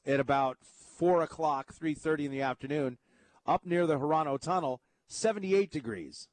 at 0.06 0.18
about 0.18 0.56
four 0.98 1.22
o'clock, 1.22 1.72
three 1.72 1.94
thirty 1.94 2.24
in 2.24 2.32
the 2.32 2.40
afternoon, 2.40 2.98
up 3.47 3.64
near 3.64 3.86
the 3.86 3.98
Harano 3.98 4.40
Tunnel, 4.40 4.80
78 5.06 5.70
degrees. 5.70 6.28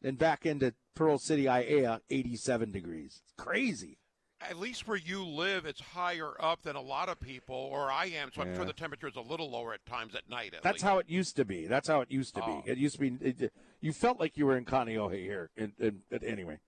Then 0.00 0.14
back 0.14 0.46
into 0.46 0.74
Pearl 0.94 1.18
City, 1.18 1.44
Aiea, 1.44 2.00
87 2.10 2.70
degrees. 2.70 3.22
It's 3.24 3.34
crazy. 3.36 3.98
At 4.40 4.58
least 4.58 4.86
where 4.86 4.96
you 4.96 5.24
live, 5.24 5.64
it's 5.64 5.80
higher 5.80 6.32
up 6.38 6.62
than 6.62 6.76
a 6.76 6.80
lot 6.80 7.08
of 7.08 7.18
people, 7.18 7.56
or 7.56 7.90
I 7.90 8.06
am. 8.06 8.30
So 8.34 8.42
yeah. 8.42 8.50
I'm 8.50 8.56
sure 8.56 8.64
the 8.64 8.74
temperature 8.74 9.08
is 9.08 9.16
a 9.16 9.20
little 9.20 9.50
lower 9.50 9.72
at 9.72 9.86
times 9.86 10.14
at 10.14 10.28
night. 10.28 10.52
At 10.54 10.62
That's 10.62 10.76
least. 10.76 10.84
how 10.84 10.98
it 10.98 11.08
used 11.08 11.36
to 11.36 11.44
be. 11.44 11.66
That's 11.66 11.88
how 11.88 12.00
it 12.02 12.10
used 12.10 12.34
to 12.34 12.42
oh. 12.44 12.62
be. 12.62 12.70
It 12.70 12.78
used 12.78 12.96
to 12.96 13.10
be. 13.10 13.26
It, 13.26 13.52
you 13.80 13.92
felt 13.92 14.20
like 14.20 14.36
you 14.36 14.46
were 14.46 14.56
in 14.56 14.64
Kaneohe 14.64 15.18
here. 15.18 15.50
In, 15.56 15.72
in, 15.78 16.02
anyway, 16.22 16.58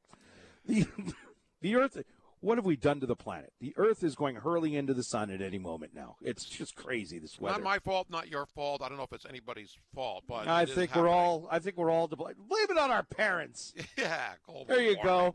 the 0.66 0.86
the 1.61 1.77
Earth 1.77 2.03
what 2.47 2.59
have 2.59 2.64
we 2.64 2.77
done 2.77 3.01
to 3.01 3.06
the 3.06 3.16
planet? 3.16 3.52
The 3.60 3.74
Earth 3.77 4.05
is 4.05 4.14
going 4.14 4.36
hurling 4.36 4.74
into 4.74 4.94
the 4.94 5.02
sun 5.02 5.31
at 5.31 5.43
any 5.43 5.59
moment 5.59 5.93
now. 5.94 6.14
It's 6.23 6.44
just 6.44 6.77
crazy. 6.77 7.18
This 7.18 7.40
weather. 7.40 7.59
Not 7.59 7.64
my 7.64 7.78
fault. 7.81 8.06
Not 8.09 8.28
your 8.28 8.47
fault. 8.47 8.82
I 8.82 8.89
don't 8.89 8.97
know 8.98 9.02
if 9.02 9.12
it's 9.12 9.27
anybody's 9.27 9.77
fault, 9.93 10.23
but 10.28 10.47
I 10.47 10.64
think 10.64 10.94
we're 10.94 11.09
all. 11.09 11.48
I 11.51 11.59
think 11.59 11.77
we're 11.77 11.90
all 11.90 12.06
to 12.06 12.14
blame. 12.14 12.35
Blame 12.48 12.66
it 12.70 12.78
on 12.78 12.93
our 12.93 13.02
parents. 13.02 13.74
yeah. 13.98 14.35
There 14.68 14.81
you 14.81 14.97
warming. 14.97 15.02
go. 15.02 15.35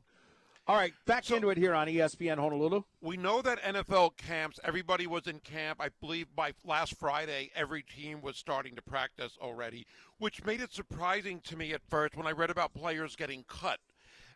All 0.68 0.78
right, 0.78 0.94
back 1.06 1.26
so, 1.26 1.36
into 1.36 1.50
it 1.50 1.58
here 1.58 1.74
on 1.74 1.88
ESPN 1.88 2.38
Honolulu. 2.38 2.84
We 3.02 3.18
know 3.18 3.42
that 3.42 3.62
NFL 3.62 4.16
camps, 4.16 4.60
everybody 4.64 5.06
was 5.06 5.28
in 5.28 5.40
camp. 5.40 5.82
I 5.82 5.90
believe 6.00 6.28
by 6.34 6.54
last 6.64 6.98
Friday, 6.98 7.50
every 7.56 7.82
team 7.82 8.22
was 8.22 8.38
starting 8.38 8.76
to 8.76 8.82
practice 8.82 9.38
already, 9.42 9.86
which 10.18 10.46
made 10.46 10.62
it 10.62 10.72
surprising 10.72 11.42
to 11.42 11.58
me 11.58 11.74
at 11.74 11.82
first 11.90 12.16
when 12.16 12.28
I 12.28 12.32
read 12.32 12.52
about 12.52 12.74
players 12.74 13.18
getting 13.18 13.44
cut. 13.50 13.80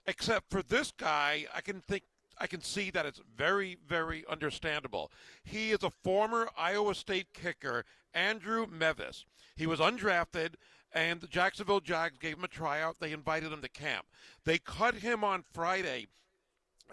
Except 0.07 0.49
for 0.49 0.61
this 0.61 0.91
guy, 0.91 1.45
I 1.55 1.61
can 1.61 1.79
think 1.79 2.03
I 2.37 2.47
can 2.47 2.61
see 2.61 2.89
that 2.91 3.05
it's 3.05 3.21
very, 3.37 3.77
very 3.87 4.25
understandable. 4.29 5.11
He 5.43 5.71
is 5.71 5.83
a 5.83 5.91
former 6.03 6.49
Iowa 6.57 6.95
State 6.95 7.27
kicker, 7.33 7.85
Andrew 8.13 8.67
Mevis. 8.67 9.25
He 9.55 9.65
was 9.65 9.79
undrafted, 9.79 10.55
and 10.91 11.21
the 11.21 11.27
Jacksonville 11.27 11.79
Jags 11.79 12.17
gave 12.17 12.37
him 12.37 12.43
a 12.43 12.49
tryout. 12.49 12.99
They 12.99 13.11
invited 13.13 13.51
him 13.51 13.61
to 13.61 13.69
camp. 13.69 14.05
They 14.43 14.57
cut 14.57 14.95
him 14.95 15.23
on 15.23 15.43
Friday 15.53 16.07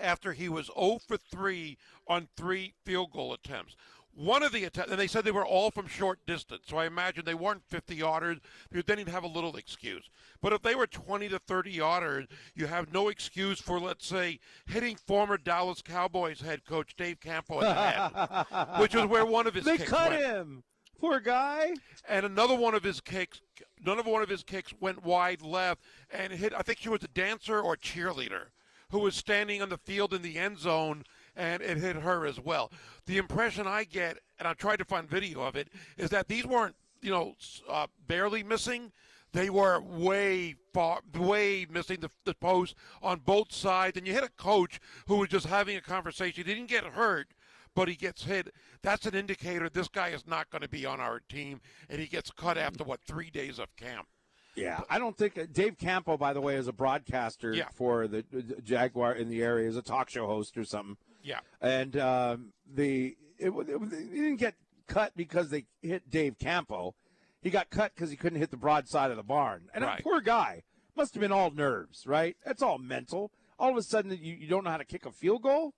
after 0.01 0.32
he 0.32 0.48
was 0.48 0.70
0 0.78 1.01
for 1.06 1.16
3 1.16 1.77
on 2.06 2.28
three 2.36 2.74
field 2.85 3.12
goal 3.12 3.32
attempts. 3.32 3.77
One 4.15 4.43
of 4.43 4.53
the 4.53 4.65
attempts, 4.65 4.91
and 4.91 5.01
they 5.01 5.07
said 5.07 5.25
they 5.25 5.31
were 5.31 5.47
all 5.47 5.71
from 5.71 5.87
short 5.87 6.19
distance, 6.27 6.65
so 6.67 6.77
I 6.77 6.85
imagine 6.87 7.25
they 7.25 7.35
weren't 7.35 7.65
50 7.69 7.97
yarders 7.97 8.41
You 8.71 8.83
then 8.83 8.99
you'd 8.99 9.09
have 9.09 9.25
a 9.25 9.29
little 9.29 9.57
excuse. 9.57 10.11
But 10.43 10.53
if 10.53 10.61
they 10.61 10.75
were 10.75 10.87
20 10.87 11.29
to 11.31 11.39
30 11.39 11.79
yarders, 11.79 12.27
you 12.55 12.67
have 12.67 12.93
no 12.93 13.09
excuse 13.09 13.61
for, 13.61 13.81
let's 13.81 14.07
say, 14.07 14.39
hitting 14.67 14.97
former 14.97 15.39
Dallas 15.39 15.81
Cowboys 15.81 16.43
head 16.43 16.65
coach 16.67 16.95
Dave 16.95 17.21
Campo 17.21 17.61
in 17.61 17.67
the 17.67 17.75
head, 17.75 18.79
which 18.81 18.95
was 18.95 19.07
where 19.07 19.25
one 19.25 19.47
of 19.47 19.55
his 19.55 19.65
kicks 19.65 19.79
they 19.79 19.85
kicks 19.85 19.91
cut 19.91 20.11
went. 20.11 20.25
him. 20.25 20.63
Poor 21.01 21.19
guy. 21.19 21.73
And 22.09 22.27
another 22.27 22.55
one 22.55 22.75
of 22.75 22.85
his 22.85 23.01
kicks, 23.01 23.41
none 23.85 23.99
of 23.99 24.07
one 24.07 24.23
of 24.23 24.29
his 24.29 24.43
kicks 24.45 24.73
went 24.79 25.03
wide 25.03 25.43
left 25.43 25.83
and 26.11 26.33
hit. 26.33 26.53
I 26.57 26.63
think 26.63 26.79
she 26.79 26.89
was 26.89 27.03
a 27.03 27.09
dancer 27.09 27.61
or 27.61 27.77
cheerleader 27.77 28.51
who 28.91 29.01
was 29.01 29.17
standing 29.17 29.63
on 29.63 29.71
the 29.71 29.79
field 29.79 30.13
in 30.13 30.23
the 30.23 30.39
end 30.39 30.59
zone, 30.59 31.03
and 31.37 31.63
it 31.63 31.79
hit 31.79 31.97
her 31.97 32.27
as 32.27 32.39
well. 32.41 32.71
The 33.07 33.19
impression 33.19 33.67
I 33.67 33.85
get, 33.85 34.19
and 34.39 34.47
I 34.47 34.55
tried 34.55 34.77
to 34.79 34.85
find 34.85 35.09
video 35.09 35.43
of 35.43 35.57
it, 35.57 35.69
is 35.97 36.11
that 36.11 36.29
these 36.29 36.47
weren't, 36.47 36.77
you 37.01 37.11
know, 37.11 37.35
uh, 37.69 37.87
barely 38.07 38.43
missing. 38.43 38.93
They 39.33 39.49
were 39.49 39.81
way 39.81 40.57
far, 40.75 41.01
way 41.19 41.67
missing 41.71 42.01
the, 42.01 42.11
the 42.25 42.35
post 42.35 42.75
on 43.03 43.21
both 43.21 43.53
sides. 43.53 43.97
And 43.97 44.07
you 44.07 44.13
hit 44.13 44.25
a 44.25 44.29
coach 44.31 44.79
who 45.07 45.17
was 45.17 45.31
just 45.31 45.47
having 45.47 45.77
a 45.77 45.81
conversation. 45.81 46.45
He 46.45 46.55
didn't 46.55 46.69
get 46.69 46.85
hurt, 46.85 47.29
but 47.75 47.89
he 47.89 47.95
gets 47.95 48.25
hit. 48.25 48.53
That's 48.83 49.07
an 49.07 49.15
indicator 49.15 49.71
this 49.71 49.89
guy 49.89 50.09
is 50.09 50.27
not 50.27 50.51
going 50.51 50.61
to 50.63 50.69
be 50.69 50.85
on 50.85 51.01
our 51.01 51.21
team, 51.21 51.61
and 51.89 51.99
he 51.99 52.07
gets 52.07 52.31
cut 52.31 52.59
after 52.59 52.85
what 52.85 53.01
three 53.07 53.31
days 53.31 53.59
of 53.59 53.75
camp. 53.77 54.07
Yeah, 54.55 54.81
I 54.91 54.99
don't 54.99 55.17
think 55.17 55.39
uh, 55.39 55.47
Dave 55.51 55.79
Campo, 55.79 56.19
by 56.19 56.35
the 56.35 56.41
way, 56.43 56.57
is 56.57 56.69
a 56.69 56.75
broadcaster 56.75 57.55
Yeah. 57.55 57.69
for 57.73 58.07
the, 58.07 58.23
the 58.31 58.61
Jaguar 58.61 59.15
in 59.15 59.31
the 59.31 59.43
area, 59.43 59.67
is 59.67 59.79
a 59.79 59.83
talk 59.83 60.11
show 60.11 60.27
host 60.27 60.59
or 60.59 60.65
something. 60.65 60.99
Yeah. 61.23 61.40
And 61.61 61.97
um, 61.97 62.53
the 62.73 63.16
it, 63.39 63.51
wa- 63.51 63.62
it, 63.66 63.78
he 63.93 64.20
didn't 64.20 64.36
get 64.36 64.55
cut 64.86 65.12
because 65.16 65.51
they 65.51 65.66
hit 65.81 66.11
Dave 66.11 66.39
Campo. 66.39 66.94
He 67.40 67.51
got 67.51 67.70
cut 67.70 67.93
because 67.94 68.11
he 68.11 68.16
couldn't 68.16 68.39
hit 68.39 68.51
the 68.51 68.57
broad 68.57 68.89
side 68.89 69.11
of 69.11 69.16
the 69.16 69.23
barn. 69.23 69.69
And 69.74 69.85
Right. 69.85 70.01
a 70.01 70.03
poor 70.03 70.20
guy 70.20 70.62
must 70.97 71.15
have 71.15 71.20
been 71.20 71.32
all 71.32 71.51
nerves, 71.51 72.07
right? 72.07 72.36
That's 72.44 72.62
all 72.62 72.78
mental. 72.78 73.32
All 73.59 73.70
of 73.70 73.77
a 73.77 73.82
sudden, 73.82 74.11
you, 74.20 74.35
you 74.35 74.47
don't 74.49 74.65
know 74.65 74.70
how 74.70 74.77
to 74.77 74.85
kick 74.85 75.07
a 75.07 75.11
field 75.12 75.43
goal. 75.43 75.73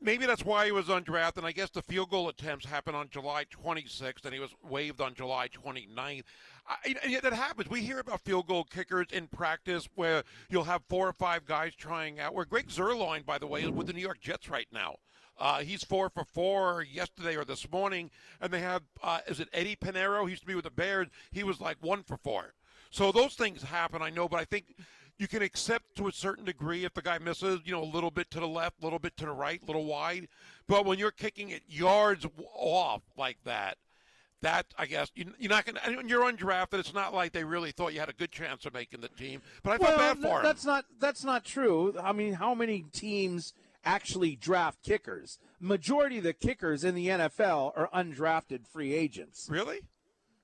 Maybe 0.00 0.26
that's 0.26 0.44
why 0.44 0.66
he 0.66 0.72
was 0.72 0.86
undrafted. 0.86 1.38
And 1.38 1.46
I 1.46 1.52
guess 1.52 1.70
the 1.70 1.80
field 1.82 2.10
goal 2.10 2.28
attempts 2.28 2.66
happened 2.66 2.96
on 2.96 3.08
July 3.08 3.44
26th, 3.46 4.24
and 4.24 4.34
he 4.34 4.40
was 4.40 4.50
waived 4.62 5.00
on 5.00 5.14
July 5.14 5.48
29th. 5.48 6.24
I, 6.66 7.20
that 7.22 7.32
happens. 7.32 7.68
We 7.68 7.80
hear 7.80 7.98
about 7.98 8.20
field 8.22 8.46
goal 8.46 8.64
kickers 8.64 9.08
in 9.12 9.26
practice 9.26 9.88
where 9.94 10.22
you'll 10.48 10.64
have 10.64 10.82
four 10.88 11.08
or 11.08 11.12
five 11.12 11.44
guys 11.44 11.74
trying 11.74 12.20
out. 12.20 12.34
Where 12.34 12.44
Greg 12.44 12.68
Zuerlein, 12.68 13.24
by 13.26 13.38
the 13.38 13.46
way, 13.46 13.62
is 13.62 13.70
with 13.70 13.86
the 13.86 13.92
New 13.92 14.00
York 14.00 14.20
Jets 14.20 14.48
right 14.48 14.68
now. 14.72 14.96
Uh, 15.38 15.60
he's 15.60 15.82
four 15.82 16.08
for 16.10 16.24
four 16.24 16.82
yesterday 16.82 17.36
or 17.36 17.44
this 17.44 17.70
morning, 17.70 18.10
and 18.40 18.52
they 18.52 18.60
have 18.60 18.82
uh, 19.02 19.18
is 19.26 19.40
it 19.40 19.48
Eddy 19.52 19.76
Piñeiro? 19.76 20.24
He 20.24 20.30
used 20.30 20.42
to 20.42 20.46
be 20.46 20.54
with 20.54 20.64
the 20.64 20.70
Bears. 20.70 21.08
He 21.32 21.42
was 21.42 21.60
like 21.60 21.76
one 21.80 22.02
for 22.02 22.16
four. 22.16 22.54
So 22.90 23.10
those 23.10 23.34
things 23.34 23.62
happen, 23.62 24.00
I 24.00 24.10
know, 24.10 24.28
but 24.28 24.38
I 24.38 24.44
think 24.44 24.76
you 25.18 25.26
can 25.26 25.42
accept 25.42 25.96
to 25.96 26.08
a 26.08 26.12
certain 26.12 26.44
degree 26.44 26.84
if 26.84 26.94
the 26.94 27.02
guy 27.02 27.18
misses, 27.18 27.60
you 27.64 27.72
know, 27.72 27.82
a 27.82 27.84
little 27.84 28.10
bit 28.10 28.30
to 28.30 28.40
the 28.40 28.48
left, 28.48 28.80
a 28.80 28.84
little 28.84 28.98
bit 28.98 29.16
to 29.16 29.26
the 29.26 29.32
right, 29.32 29.60
a 29.62 29.66
little 29.66 29.84
wide. 29.84 30.28
But 30.68 30.84
when 30.84 30.98
you're 30.98 31.10
kicking 31.10 31.50
it 31.50 31.62
yards 31.68 32.26
off 32.54 33.02
like 33.16 33.38
that, 33.44 33.78
that 34.44 34.66
I 34.78 34.86
guess 34.86 35.10
you, 35.14 35.32
you're 35.38 35.50
not 35.50 35.64
going 35.66 35.76
to. 35.76 35.96
When 35.96 36.08
you're 36.08 36.22
undrafted, 36.30 36.74
it's 36.78 36.94
not 36.94 37.12
like 37.12 37.32
they 37.32 37.44
really 37.44 37.72
thought 37.72 37.92
you 37.92 38.00
had 38.00 38.08
a 38.08 38.14
good 38.14 38.30
chance 38.30 38.64
of 38.64 38.72
making 38.74 39.00
the 39.00 39.08
team. 39.08 39.42
But 39.62 39.72
I 39.72 39.84
felt 39.84 39.98
bad 39.98 40.18
for 40.20 40.38
him. 40.38 40.42
that's 40.44 40.64
not 40.64 40.84
that's 41.00 41.24
not 41.24 41.44
true. 41.44 41.94
I 42.02 42.12
mean, 42.12 42.34
how 42.34 42.54
many 42.54 42.84
teams 42.92 43.52
actually 43.84 44.36
draft 44.36 44.82
kickers? 44.82 45.38
Majority 45.60 46.18
of 46.18 46.24
the 46.24 46.32
kickers 46.32 46.84
in 46.84 46.94
the 46.94 47.08
NFL 47.08 47.72
are 47.76 47.88
undrafted 47.94 48.66
free 48.66 48.92
agents. 48.94 49.48
Really? 49.50 49.80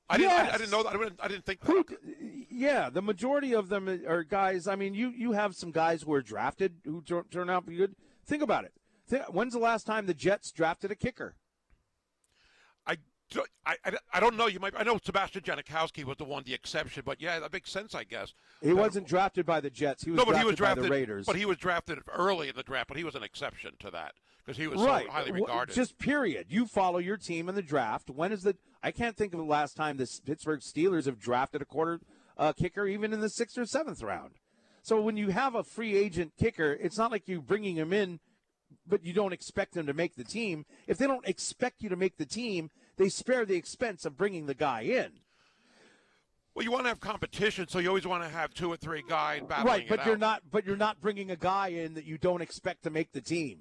I 0.09 0.17
didn't. 0.19 0.33
I, 0.33 0.49
I 0.55 0.59
didn't 0.59 0.71
know 0.71 0.83
that. 0.83 0.95
I 0.95 0.99
didn't, 0.99 1.21
I 1.23 1.29
didn't 1.29 1.45
think 1.45 1.61
that. 1.61 1.67
Who, 1.71 1.85
yeah, 2.51 2.91
the 2.91 3.03
majority 3.03 3.55
of 3.55 3.69
them 3.69 3.87
are 4.09 4.25
guys. 4.25 4.67
I 4.67 4.75
mean, 4.77 4.95
you 4.95 5.11
you 5.11 5.33
have 5.33 5.55
some 5.55 5.71
guys 5.71 6.03
who 6.03 6.13
are 6.15 6.23
drafted 6.23 6.77
who 6.85 7.03
turn, 7.03 7.25
turn 7.31 7.49
out 7.51 7.65
to 7.67 7.71
be 7.71 7.77
good. 7.77 7.95
Think 8.27 8.43
about 8.43 8.65
it. 8.65 8.73
Thi- 9.09 9.19
When's 9.31 9.53
the 9.53 9.59
last 9.61 9.87
time 9.87 10.07
the 10.07 10.15
Jets 10.15 10.51
drafted 10.51 10.91
a 10.91 10.97
kicker? 10.97 11.37
I, 13.67 13.77
I, 13.85 13.93
I 14.15 14.21
don't 14.21 14.37
know. 14.37 14.47
You 14.47 14.61
might. 14.61 14.75
I 14.77 14.83
know 14.83 14.99
Sebastian 15.03 15.43
Janikowski 15.43 16.05
was 16.05 16.17
the 16.17 16.25
one, 16.25 16.43
the 16.45 16.55
exception. 16.55 17.03
But 17.05 17.21
yeah, 17.21 17.39
that 17.39 17.53
makes 17.53 17.71
sense, 17.71 17.95
I 17.95 18.05
guess. 18.05 18.35
He 18.61 18.73
wasn't 18.73 19.07
drafted 19.07 19.47
by 19.47 19.61
the 19.61 19.71
Jets. 19.71 20.05
He 20.05 20.11
was 20.11 20.19
no, 20.19 20.25
but 20.25 20.33
drafted 20.33 20.45
he 20.45 20.51
was 20.51 20.57
drafted 20.57 20.83
by 20.83 20.89
the 20.89 20.93
Raiders. 20.93 21.27
But 21.27 21.37
he 21.37 21.45
was 21.45 21.59
drafted 21.59 21.99
early 22.13 22.49
in 22.49 22.57
the 22.57 22.63
draft. 22.63 22.89
But 22.89 22.97
he 22.97 23.05
was 23.05 23.15
an 23.15 23.23
exception 23.23 23.73
to 23.81 23.91
that 23.91 24.15
because 24.45 24.57
he 24.57 24.67
was 24.67 24.81
right. 24.81 25.07
so 25.07 25.13
highly 25.13 25.33
regarded. 25.33 25.75
Just 25.75 25.99
period. 25.99 26.47
You 26.51 26.67
follow 26.67 26.99
your 26.99 27.17
team 27.17 27.49
in 27.49 27.55
the 27.55 27.63
draft. 27.63 28.11
When 28.11 28.33
is 28.33 28.43
the? 28.43 28.57
I 28.83 28.91
can't 28.91 29.17
think 29.17 29.33
of 29.33 29.39
the 29.39 29.45
last 29.45 29.77
time 29.77 29.97
the 29.97 30.11
Pittsburgh 30.25 30.61
Steelers 30.61 31.05
have 31.07 31.19
drafted 31.19 31.63
a 31.63 31.67
quarter 31.67 32.01
uh, 32.37 32.53
kicker, 32.53 32.87
even 32.87 33.13
in 33.13 33.21
the 33.21 33.29
sixth 33.29 33.59
or 33.59 33.67
seventh 33.67 34.03
round. 34.03 34.33
So 34.83 35.01
when 35.01 35.17
you 35.17 35.29
have 35.29 35.55
a 35.55 35.63
free 35.63 35.97
agent 35.97 36.33
kicker, 36.39 36.73
it's 36.73 36.97
not 36.97 37.11
like 37.11 37.29
you're 37.29 37.43
bringing 37.43 37.77
him 37.77 37.93
in, 37.93 38.19
but 38.87 39.05
you 39.05 39.13
don't 39.13 39.33
expect 39.33 39.75
them 39.75 39.87
to 39.87 39.95
make 39.95 40.17
the 40.17 40.25
team. 40.25 40.65
If 40.87 40.99
they 40.99 41.07
don't 41.07 41.27
expect 41.27 41.83
you 41.83 41.89
to 41.89 41.97
make 41.97 42.17
the 42.17 42.27
team, 42.27 42.71
they 42.97 43.09
spare 43.09 43.45
the 43.45 43.57
expense 43.57 44.05
of 44.05 44.17
bringing 44.17 44.47
the 44.47 44.55
guy 44.55 44.83
in. 44.83 45.13
well, 46.55 46.65
you 46.65 46.71
want 46.71 46.85
to 46.85 46.89
have 46.89 47.01
competition, 47.01 47.69
so 47.69 47.79
you 47.79 47.89
always 47.89 48.07
want 48.07 48.23
to 48.23 48.29
have 48.29 48.53
two 48.53 48.71
or 48.73 48.77
three 48.77 49.03
guys 49.09 49.43
battling 49.49 49.67
right, 49.67 49.89
but 49.89 50.01
it 50.01 50.07
you're 50.07 50.15
out. 50.15 50.21
not. 50.21 50.43
But 50.51 50.67
you're 50.67 50.77
not 50.77 51.01
bringing 51.01 51.31
a 51.31 51.37
guy 51.37 51.69
in 51.69 51.95
that 51.95 52.05
you 52.05 52.19
don't 52.19 52.43
expect 52.43 52.83
to 52.85 52.91
make 52.91 53.13
the 53.13 53.21
team. 53.21 53.61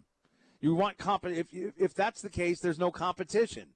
You 0.61 0.75
want 0.75 0.97
comp. 0.97 1.25
If 1.25 1.53
if 1.53 1.73
if 1.77 1.93
that's 1.93 2.21
the 2.21 2.29
case, 2.29 2.59
there's 2.59 2.79
no 2.79 2.91
competition. 2.91 3.67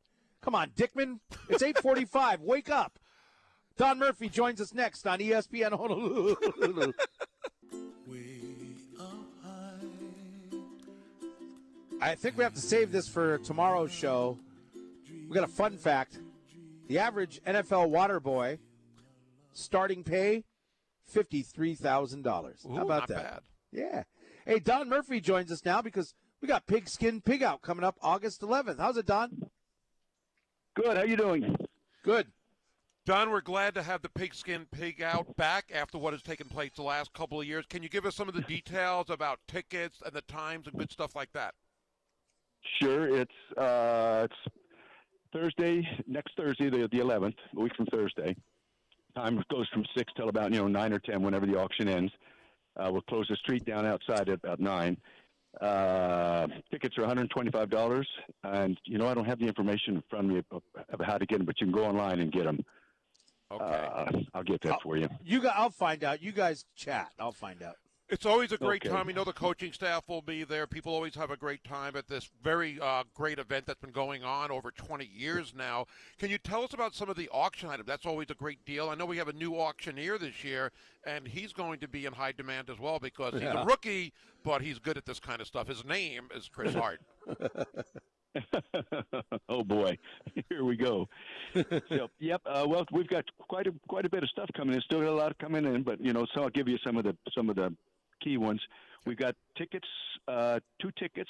Come 0.42 0.56
on, 0.56 0.72
Dickman. 0.72 1.20
It's 1.50 1.64
8:45. 1.64 2.40
Wake 2.42 2.70
up. 2.70 3.00
Don 3.78 3.98
Murphy 3.98 4.30
joins 4.30 4.60
us 4.62 4.74
next 4.74 5.08
on 5.08 5.20
ESPN 5.20 5.72
Honolulu. 5.72 6.36
I 12.02 12.16
think 12.16 12.38
we 12.38 12.44
have 12.44 12.54
to 12.54 12.62
save 12.62 12.92
this 12.92 13.08
for 13.08 13.38
tomorrow's 13.40 13.92
show. 13.92 14.38
We 15.28 15.34
got 15.34 15.44
a 15.44 15.52
fun 15.52 15.78
fact. 15.78 16.20
The 16.88 17.00
average 17.00 17.42
NFL 17.46 17.90
water 17.90 18.20
boy 18.20 18.60
starting 19.54 20.04
pay 20.04 20.44
fifty-three 21.08 21.76
thousand 21.76 22.24
dollars. 22.24 22.66
How 22.68 22.84
about 22.84 22.88
not 22.88 23.08
that? 23.10 23.24
bad. 23.24 23.42
Yeah. 23.72 24.04
Hey, 24.46 24.60
Don 24.60 24.90
Murphy 24.90 25.22
joins 25.22 25.52
us 25.52 25.64
now 25.64 25.82
because 25.82 26.14
we 26.42 26.48
got 26.48 26.68
Pigskin 26.68 27.22
Pig 27.22 27.42
Out 27.42 27.62
coming 27.62 27.86
up 27.86 27.96
August 28.02 28.42
11th. 28.42 28.78
How's 28.78 28.98
it, 28.98 29.06
Don? 29.06 29.50
Good. 30.76 30.98
How 30.98 31.04
you 31.04 31.16
doing? 31.16 31.56
Good. 32.04 32.28
Don, 33.06 33.32
we're 33.32 33.42
glad 33.42 33.76
to 33.76 33.84
have 33.84 34.02
the 34.02 34.08
pigskin 34.08 34.66
pig 34.72 35.02
out 35.02 35.36
back 35.36 35.66
after 35.74 35.98
what 35.98 36.14
has 36.14 36.22
taken 36.22 36.48
place 36.48 36.72
the 36.76 36.84
last 36.84 37.12
couple 37.12 37.40
of 37.40 37.46
years. 37.46 37.66
Can 37.66 37.84
you 37.84 37.90
give 37.90 38.06
us 38.06 38.16
some 38.16 38.30
of 38.30 38.34
the 38.34 38.42
details 38.42 39.10
about 39.10 39.40
tickets 39.46 40.02
and 40.06 40.14
the 40.14 40.22
times 40.22 40.68
and 40.68 40.78
good 40.78 40.90
stuff 40.90 41.14
like 41.14 41.34
that? 41.34 41.54
Sure. 42.82 43.08
It's 43.08 43.58
uh, 43.58 44.28
it's 44.30 44.56
Thursday, 45.32 45.88
next 46.08 46.36
Thursday, 46.38 46.70
the 46.70 46.88
the 46.92 47.00
11th, 47.00 47.36
a 47.56 47.60
week 47.60 47.76
from 47.76 47.86
Thursday. 47.88 48.36
Time 49.16 49.44
goes 49.52 49.68
from 49.70 49.86
six 49.96 50.12
till 50.16 50.30
about 50.30 50.52
you 50.52 50.60
know 50.60 50.68
nine 50.68 50.94
or 50.94 51.00
ten, 51.00 51.22
whenever 51.22 51.46
the 51.46 51.58
auction 51.58 51.88
ends. 51.88 52.12
Uh, 52.76 52.90
we'll 52.92 53.02
close 53.02 53.28
the 53.28 53.36
street 53.36 53.66
down 53.66 53.86
outside 53.86 54.30
at 54.30 54.36
about 54.36 54.60
nine. 54.60 54.98
Uh, 55.62 56.48
tickets 56.72 56.98
are 56.98 57.04
$125, 57.04 58.04
and 58.44 58.78
you 58.86 58.98
know 58.98 59.08
I 59.08 59.14
don't 59.14 59.26
have 59.26 59.38
the 59.38 59.46
information 59.46 59.96
in 59.96 60.04
front 60.10 60.26
of 60.26 60.32
me 60.32 60.42
of, 60.52 60.64
of 60.90 61.00
how 61.06 61.20
to 61.20 61.26
get 61.28 61.38
them, 61.38 61.46
but 61.46 61.62
you 61.62 61.68
can 61.68 61.74
go 61.74 61.86
online 61.86 62.20
and 62.20 62.32
get 62.32 62.46
them. 62.46 62.60
Okay. 63.52 63.64
Uh, 63.64 64.12
I'll 64.34 64.44
get 64.44 64.62
that 64.62 64.82
for 64.82 64.98
you. 64.98 65.08
You 65.24 65.42
got. 65.42 65.56
I'll 65.56 65.70
find 65.70 66.04
out. 66.04 66.24
You 66.24 66.32
guys 66.32 66.66
chat. 66.76 67.12
I'll 67.20 67.32
find 67.32 67.62
out. 67.62 67.76
It's 68.10 68.26
always 68.26 68.52
a 68.52 68.58
great 68.58 68.86
Okay. 68.86 68.94
time. 68.94 69.08
You 69.08 69.16
know, 69.16 69.24
the 69.24 69.34
coaching 69.34 69.72
staff 69.72 70.04
will 70.08 70.22
be 70.22 70.44
there. 70.44 70.68
People 70.68 70.94
always 70.94 71.16
have 71.16 71.32
a 71.32 71.38
great 71.38 71.64
time 71.64 71.96
at 71.96 72.08
this 72.08 72.30
very 72.44 72.78
uh, 72.80 73.04
great 73.16 73.40
event 73.40 73.66
that's 73.66 73.80
been 73.80 73.92
going 73.92 74.24
on 74.24 74.52
over 74.52 74.72
20 74.72 75.06
years 75.06 75.54
now. 75.56 75.86
Can 76.20 76.30
you 76.30 76.38
tell 76.38 76.64
us 76.64 76.74
about 76.74 76.94
some 76.94 77.10
of 77.10 77.16
the 77.16 77.30
auction 77.30 77.70
items? 77.70 77.88
That's 77.88 78.06
always 78.06 78.30
a 78.30 78.36
great 78.36 78.64
deal. 78.66 78.90
I 78.90 78.96
know 78.96 79.06
we 79.06 79.18
have 79.18 79.30
a 79.30 79.34
new 79.34 79.56
auctioneer 79.60 80.18
this 80.18 80.44
year, 80.44 80.72
and 81.06 81.28
he's 81.28 81.54
going 81.54 81.80
to 81.80 81.88
be 81.88 82.06
in 82.06 82.14
high 82.14 82.34
demand 82.34 82.70
as 82.70 82.78
well 82.78 83.00
because 83.00 83.34
he's 83.34 83.42
Yeah. 83.44 83.62
a 83.64 83.66
rookie, 83.66 84.14
but 84.44 84.62
he's 84.62 84.80
good 84.80 84.98
at 84.98 85.06
this 85.06 85.20
kind 85.20 85.40
of 85.42 85.48
stuff. 85.48 85.68
His 85.68 85.84
name 85.86 86.28
is 86.36 86.50
Chris 86.50 86.74
Hart. 86.76 87.00
oh 89.50 89.64
boy, 89.64 89.98
here 90.50 90.64
we 90.66 90.76
go. 90.76 91.08
so, 91.90 92.10
yep. 92.20 92.42
Uh, 92.46 92.66
well, 92.68 92.86
we've 92.92 93.08
got 93.08 93.24
quite 93.38 93.66
a 93.68 93.74
quite 93.88 94.06
a 94.06 94.10
bit 94.10 94.24
of 94.24 94.30
stuff 94.30 94.50
coming 94.56 94.76
in. 94.76 94.82
Still 94.82 95.00
got 95.00 95.10
a 95.10 95.14
lot 95.14 95.38
coming 95.40 95.66
in, 95.66 95.84
but 95.84 96.02
you 96.04 96.14
know, 96.14 96.26
so 96.36 96.44
I'll 96.44 96.50
give 96.50 96.68
you 96.68 96.78
some 96.86 96.98
of 96.98 97.06
the 97.06 97.16
some 97.34 97.50
of 97.50 97.56
the 97.56 97.74
key 98.24 98.38
ones. 98.38 98.62
We've 99.06 99.18
got 99.18 99.36
tickets, 99.58 99.88
uh, 100.28 100.60
two 100.82 100.92
tickets 100.98 101.30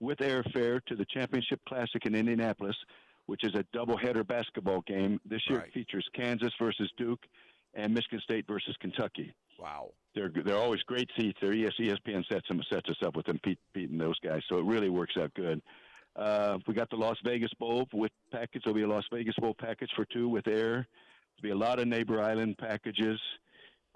with 0.00 0.18
airfare 0.18 0.84
to 0.86 0.94
the 0.94 1.06
Championship 1.06 1.60
Classic 1.66 2.04
in 2.04 2.14
Indianapolis, 2.14 2.76
which 3.26 3.44
is 3.44 3.54
a 3.54 3.64
doubleheader 3.76 4.26
basketball 4.26 4.82
game. 4.86 5.20
This 5.24 5.40
year 5.48 5.60
it 5.60 5.72
features 5.72 6.06
Kansas 6.14 6.52
versus 6.60 6.90
Duke 6.98 7.20
and 7.74 7.94
Michigan 7.94 8.20
State 8.22 8.46
versus 8.46 8.76
Kentucky. 8.80 9.34
Wow. 9.58 9.92
They're 10.14 10.30
they're 10.44 10.56
always 10.56 10.82
great 10.82 11.08
seats. 11.18 11.38
They're 11.40 11.52
ES, 11.52 11.72
ESPN 11.80 12.24
sets 12.30 12.46
them 12.48 12.60
sets 12.70 12.88
us 12.88 12.96
up 13.04 13.16
with 13.16 13.26
them 13.26 13.40
beat, 13.42 13.58
beating 13.72 13.98
those 13.98 14.18
guys, 14.20 14.42
so 14.48 14.58
it 14.58 14.64
really 14.64 14.90
works 14.90 15.14
out 15.18 15.32
good. 15.34 15.60
Uh, 16.16 16.58
we 16.68 16.74
got 16.74 16.88
the 16.90 16.96
Las 16.96 17.16
Vegas 17.24 17.52
Bowl 17.58 17.88
with 17.92 18.12
package. 18.30 18.62
There'll 18.64 18.76
be 18.76 18.82
a 18.82 18.88
Las 18.88 19.04
Vegas 19.12 19.34
Bowl 19.40 19.54
package 19.58 19.90
for 19.96 20.04
two 20.04 20.28
with 20.28 20.46
air. 20.46 20.86
There'll 21.40 21.42
be 21.42 21.50
a 21.50 21.56
lot 21.56 21.80
of 21.80 21.88
neighbor 21.88 22.22
island 22.22 22.56
packages. 22.58 23.18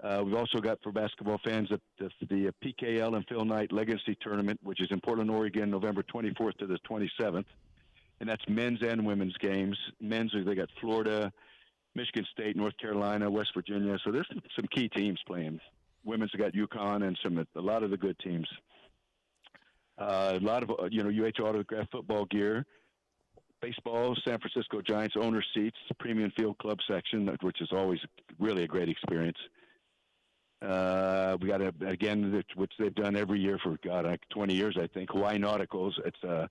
Uh, 0.01 0.21
we've 0.23 0.35
also 0.35 0.59
got 0.59 0.77
for 0.81 0.91
basketball 0.91 1.39
fans 1.43 1.69
the, 1.69 1.79
the, 1.99 2.09
the 2.27 2.53
PKL 2.63 3.15
and 3.15 3.25
Phil 3.27 3.43
Knight 3.43 3.71
Legacy 3.71 4.17
Tournament, 4.21 4.59
which 4.63 4.81
is 4.81 4.87
in 4.91 5.01
Portland, 5.01 5.29
Oregon, 5.29 5.69
November 5.69 6.03
24th 6.03 6.57
to 6.59 6.67
the 6.67 6.79
27th, 6.89 7.45
and 8.21 8.29
that's 8.29 8.43
men's 8.47 8.79
and 8.81 9.05
women's 9.05 9.35
games. 9.37 9.77
Men's 9.99 10.31
they 10.45 10.55
got 10.55 10.69
Florida, 10.79 11.31
Michigan 11.95 12.25
State, 12.31 12.55
North 12.55 12.77
Carolina, 12.77 13.29
West 13.29 13.49
Virginia. 13.53 13.97
So 14.05 14.11
there's 14.11 14.29
some 14.55 14.67
key 14.73 14.87
teams 14.87 15.19
playing. 15.27 15.59
Women's 16.05 16.31
got 16.31 16.53
UConn 16.53 17.05
and 17.05 17.17
some 17.21 17.37
a 17.37 17.61
lot 17.61 17.83
of 17.83 17.91
the 17.91 17.97
good 17.97 18.17
teams. 18.19 18.47
Uh, 19.97 20.37
a 20.41 20.45
lot 20.45 20.63
of 20.63 20.69
uh, 20.69 20.87
you 20.89 21.03
know 21.03 21.09
UH 21.09 21.43
autograph 21.43 21.87
football 21.91 22.23
gear, 22.25 22.65
baseball, 23.61 24.15
San 24.25 24.39
Francisco 24.39 24.81
Giants 24.81 25.15
owner 25.19 25.43
seats, 25.53 25.75
premium 25.99 26.31
field 26.37 26.57
club 26.59 26.77
section, 26.89 27.29
which 27.41 27.59
is 27.59 27.69
always 27.73 27.99
really 28.39 28.63
a 28.63 28.67
great 28.67 28.87
experience. 28.87 29.37
Uh, 30.61 31.37
we 31.41 31.47
got 31.47 31.61
a, 31.61 31.73
again, 31.87 32.43
which 32.55 32.71
they've 32.77 32.93
done 32.95 33.15
every 33.15 33.39
year 33.39 33.57
for 33.63 33.77
God, 33.83 34.05
like 34.05 34.21
20 34.29 34.53
years, 34.53 34.77
I 34.79 34.87
think. 34.87 35.09
Hawaii 35.11 35.37
Nauticals. 35.37 35.93
It's 36.05 36.21
a 36.23 36.49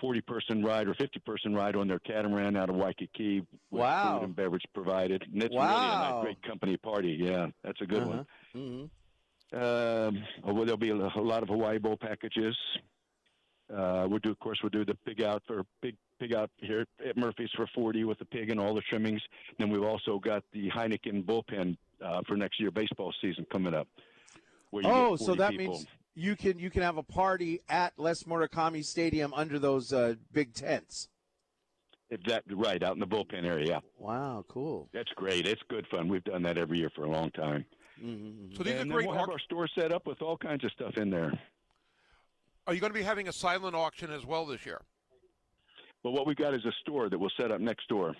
40 0.00 0.20
person 0.22 0.62
ride 0.62 0.86
or 0.86 0.94
50 0.94 1.18
person 1.20 1.54
ride 1.54 1.74
on 1.74 1.88
their 1.88 1.98
catamaran 2.00 2.56
out 2.56 2.68
of 2.68 2.76
Waikiki. 2.76 3.40
With 3.40 3.80
Wow. 3.80 4.18
Food 4.18 4.24
and 4.26 4.36
beverage 4.36 4.64
provided. 4.74 5.24
And 5.32 5.42
it's 5.42 5.54
Wow. 5.54 6.20
really 6.20 6.20
a 6.20 6.22
great 6.24 6.42
company 6.42 6.76
party. 6.76 7.16
Yeah, 7.18 7.46
that's 7.64 7.80
a 7.80 7.86
good 7.86 8.02
Uh-huh. 8.02 8.10
one. 8.10 8.26
Mm-hmm. 8.54 8.84
Um, 9.50 10.24
well, 10.44 10.64
there'll 10.66 10.76
be 10.76 10.90
a, 10.90 10.94
a 10.94 11.22
lot 11.22 11.42
of 11.42 11.48
Hawaii 11.48 11.78
Bowl 11.78 11.96
packages. 11.96 12.54
Uh, 13.74 14.06
we'll 14.08 14.18
do, 14.18 14.30
of 14.30 14.38
course, 14.40 14.58
we'll 14.62 14.70
do 14.70 14.84
the 14.84 14.94
pig 15.06 15.22
out 15.22 15.42
for 15.46 15.62
pig 15.82 15.96
pig 16.20 16.34
out 16.34 16.50
here 16.56 16.84
at 17.06 17.16
Murphy's 17.16 17.50
for 17.54 17.66
forty 17.74 18.02
with 18.04 18.18
the 18.18 18.24
pig 18.24 18.50
and 18.50 18.58
all 18.60 18.74
the 18.74 18.80
trimmings. 18.82 19.22
Then 19.58 19.70
we've 19.70 19.82
also 19.82 20.18
got 20.18 20.42
the 20.52 20.68
Heineken 20.70 21.24
bullpen 21.24 21.76
uh, 22.04 22.20
for 22.26 22.36
next 22.36 22.60
year 22.60 22.70
baseball 22.70 23.12
season 23.20 23.46
coming 23.50 23.74
up. 23.74 23.88
where 24.70 24.82
you 24.82 24.88
Oh, 24.90 25.16
so 25.16 25.34
that 25.34 25.50
people. 25.52 25.74
means 25.74 25.86
you 26.14 26.36
can 26.36 26.58
you 26.58 26.70
can 26.70 26.82
have 26.82 26.96
a 26.96 27.02
party 27.02 27.60
at 27.68 27.92
Les 27.98 28.22
Murakami 28.24 28.84
Stadium 28.84 29.32
under 29.34 29.58
those 29.58 29.92
uh, 29.92 30.14
big 30.32 30.52
tents. 30.54 31.08
If 32.10 32.22
that 32.24 32.44
right 32.50 32.82
out 32.82 32.94
in 32.94 33.00
the 33.00 33.06
bullpen 33.06 33.44
area. 33.44 33.66
Yeah. 33.66 33.80
Wow, 33.98 34.44
cool. 34.48 34.88
That's 34.94 35.10
great. 35.14 35.46
It's 35.46 35.60
good 35.68 35.86
fun. 35.88 36.08
We've 36.08 36.24
done 36.24 36.42
that 36.44 36.56
every 36.56 36.78
year 36.78 36.90
for 36.94 37.04
a 37.04 37.10
long 37.10 37.30
time. 37.32 37.66
Mm-hmm. 38.02 38.54
So 38.56 38.62
these 38.62 38.72
are 38.74 38.76
and 38.78 38.90
then 38.90 38.94
great 38.96 39.06
we'll 39.06 39.16
have 39.16 39.28
our 39.28 39.38
store 39.40 39.68
set 39.74 39.92
up 39.92 40.06
with 40.06 40.22
all 40.22 40.36
kinds 40.38 40.64
of 40.64 40.72
stuff 40.72 40.96
in 40.96 41.10
there. 41.10 41.38
Are 42.66 42.72
you 42.74 42.80
going 42.80 42.92
to 42.92 42.98
be 42.98 43.02
having 43.04 43.28
a 43.28 43.32
silent 43.32 43.74
auction 43.74 44.10
as 44.10 44.24
well 44.24 44.46
this 44.46 44.64
year? 44.64 44.80
Well, 46.02 46.12
what 46.12 46.26
we 46.26 46.34
got 46.34 46.54
is 46.54 46.64
a 46.64 46.72
store 46.80 47.08
that 47.10 47.18
we'll 47.18 47.30
set 47.38 47.50
up 47.50 47.60
next 47.60 47.88
door, 47.88 48.14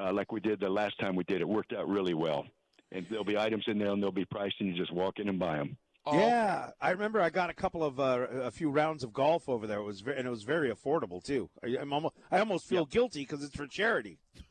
uh, 0.00 0.12
like 0.12 0.32
we 0.32 0.40
did 0.40 0.58
the 0.60 0.68
last 0.68 0.98
time 0.98 1.14
we 1.14 1.24
did. 1.24 1.40
It 1.40 1.48
worked 1.48 1.72
out 1.72 1.88
really 1.88 2.14
well, 2.14 2.46
and 2.92 3.06
there'll 3.08 3.24
be 3.24 3.38
items 3.38 3.64
in 3.66 3.78
there, 3.78 3.90
and 3.90 4.02
they'll 4.02 4.12
be 4.12 4.24
priced, 4.24 4.56
and 4.60 4.68
you 4.68 4.76
just 4.76 4.92
walk 4.92 5.18
in 5.18 5.28
and 5.28 5.38
buy 5.38 5.56
them. 5.56 5.76
Oh, 6.04 6.18
Yeah, 6.18 6.70
I 6.80 6.90
remember 6.90 7.20
I 7.20 7.30
got 7.30 7.48
a 7.48 7.54
couple 7.54 7.84
of 7.84 8.00
uh, 8.00 8.26
a 8.30 8.50
few 8.50 8.70
rounds 8.70 9.04
of 9.04 9.12
golf 9.12 9.48
over 9.48 9.68
there. 9.68 9.78
It 9.78 9.84
was 9.84 10.00
very, 10.00 10.18
and 10.18 10.26
it 10.26 10.30
was 10.30 10.42
very 10.42 10.70
affordable 10.70 11.22
too. 11.22 11.48
I, 11.62 11.76
I'm 11.80 11.92
almost 11.92 12.14
I 12.30 12.40
almost 12.40 12.68
feel 12.68 12.86
guilty 12.86 13.20
because 13.20 13.44
it's 13.44 13.54
for 13.54 13.68
charity. 13.68 14.18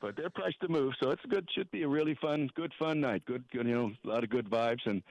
but 0.00 0.16
they're 0.16 0.30
priced 0.30 0.60
to 0.60 0.68
move, 0.68 0.92
so 1.02 1.10
it's 1.10 1.24
good. 1.30 1.48
Should 1.54 1.70
be 1.70 1.82
a 1.82 1.88
really 1.88 2.14
fun, 2.20 2.50
good 2.54 2.72
fun 2.78 3.00
night. 3.00 3.24
Good, 3.24 3.44
good, 3.50 3.66
you 3.66 3.74
know, 3.74 3.90
a 4.04 4.08
lot 4.08 4.22
of 4.22 4.28
good 4.28 4.50
vibes, 4.50 4.84
and 4.84 5.02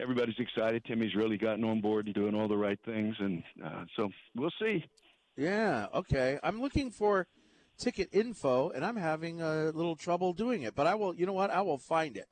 everybody's 0.00 0.38
excited. 0.40 0.84
Timmy's 0.84 1.14
really 1.14 1.38
gotten 1.38 1.62
on 1.62 1.80
board 1.80 2.06
and 2.06 2.14
doing 2.14 2.34
all 2.34 2.48
the 2.48 2.56
right 2.56 2.78
things, 2.84 3.14
and 3.20 3.44
uh, 3.64 3.84
so 3.96 4.10
we'll 4.34 4.50
see. 4.60 4.84
Yeah, 5.36 5.86
okay. 5.94 6.40
I'm 6.42 6.60
looking 6.60 6.90
for 6.90 7.28
ticket 7.82 8.08
info, 8.12 8.70
and 8.70 8.84
I'm 8.84 8.96
having 8.96 9.40
a 9.42 9.64
little 9.72 9.96
trouble 9.96 10.32
doing 10.32 10.62
it. 10.62 10.74
But 10.74 10.86
I 10.86 10.94
will. 10.94 11.14
You 11.14 11.26
know 11.26 11.32
what? 11.32 11.50
I 11.50 11.60
will 11.62 11.78
find 11.78 12.16
it. 12.16 12.28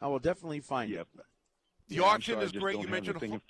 I 0.00 0.08
will 0.08 0.18
definitely 0.18 0.60
find 0.60 0.90
it. 0.92 1.06
The 1.88 1.96
Yeah, 1.96 2.02
auction 2.02 2.34
sorry, 2.34 2.46
is 2.46 2.52
great. 2.52 2.80
You 2.80 2.88
mentioned 2.88 3.16
a, 3.16 3.20
thing 3.20 3.30
whole- 3.30 3.40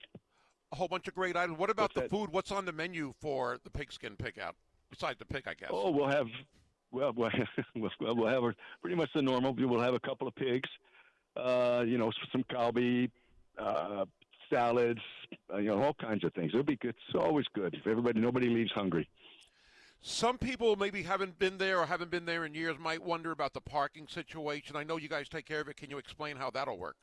a 0.73 0.77
whole 0.77 0.89
bunch 0.89 1.09
of 1.09 1.15
great 1.15 1.37
items. 1.37 1.59
What 1.59 1.71
about 1.71 1.85
What's 1.85 1.95
the 1.95 2.01
that? 2.03 2.11
food? 2.11 2.31
What's 2.31 2.51
on 2.53 2.65
the 2.65 2.73
menu 2.73 3.13
for 3.21 3.59
the 3.65 3.71
pigskin 3.71 4.17
pig 4.17 4.39
out? 4.39 4.57
Besides 4.91 5.19
the 5.19 5.25
pig, 5.25 5.45
I 5.47 5.55
guess. 5.55 5.71
Oh, 5.73 5.91
we'll 5.91 6.09
have 6.09 6.27
well, 6.93 7.13
well, 7.17 7.31
well, 8.01 8.17
we'll 8.17 8.27
have 8.27 8.55
pretty 8.81 8.97
much 8.97 9.11
the 9.15 9.23
normal. 9.23 9.55
We'll 9.55 9.81
have 9.81 9.95
a 9.95 10.01
couple 10.01 10.27
of 10.27 10.35
pigs, 10.35 10.69
uh, 11.37 11.85
you 11.87 11.97
know, 11.99 12.11
some 12.33 12.43
kalbi, 12.51 13.09
uh, 13.59 14.05
salads, 14.53 15.01
uh, 15.53 15.59
you 15.59 15.69
know, 15.71 15.81
all 15.83 15.95
kinds 15.95 16.25
of 16.25 16.35
things. 16.35 16.51
It'll 16.53 16.65
be 16.65 16.77
good. 16.77 16.95
It's 17.09 17.15
always 17.23 17.47
good. 17.55 17.75
If 17.75 17.87
everybody, 17.87 18.19
nobody 18.21 18.49
leaves 18.49 18.73
hungry. 18.73 19.09
Some 20.03 20.39
people 20.39 20.77
maybe 20.77 21.03
haven't 21.03 21.39
been 21.39 21.59
there 21.59 21.79
or 21.79 21.87
haven't 21.87 22.11
been 22.11 22.25
there 22.25 22.45
in 22.47 22.55
years 22.55 22.77
might 22.79 23.03
wonder 23.03 23.33
about 23.33 23.53
the 23.53 23.61
parking 23.61 24.07
situation. 24.09 24.75
I 24.77 24.83
know 24.83 24.97
you 24.97 25.09
guys 25.09 25.29
take 25.29 25.45
care 25.47 25.61
of 25.61 25.69
it. 25.69 25.77
Can 25.77 25.91
you 25.91 25.99
explain 25.99 26.37
how 26.37 26.51
that'll 26.51 26.79
work? 26.79 26.97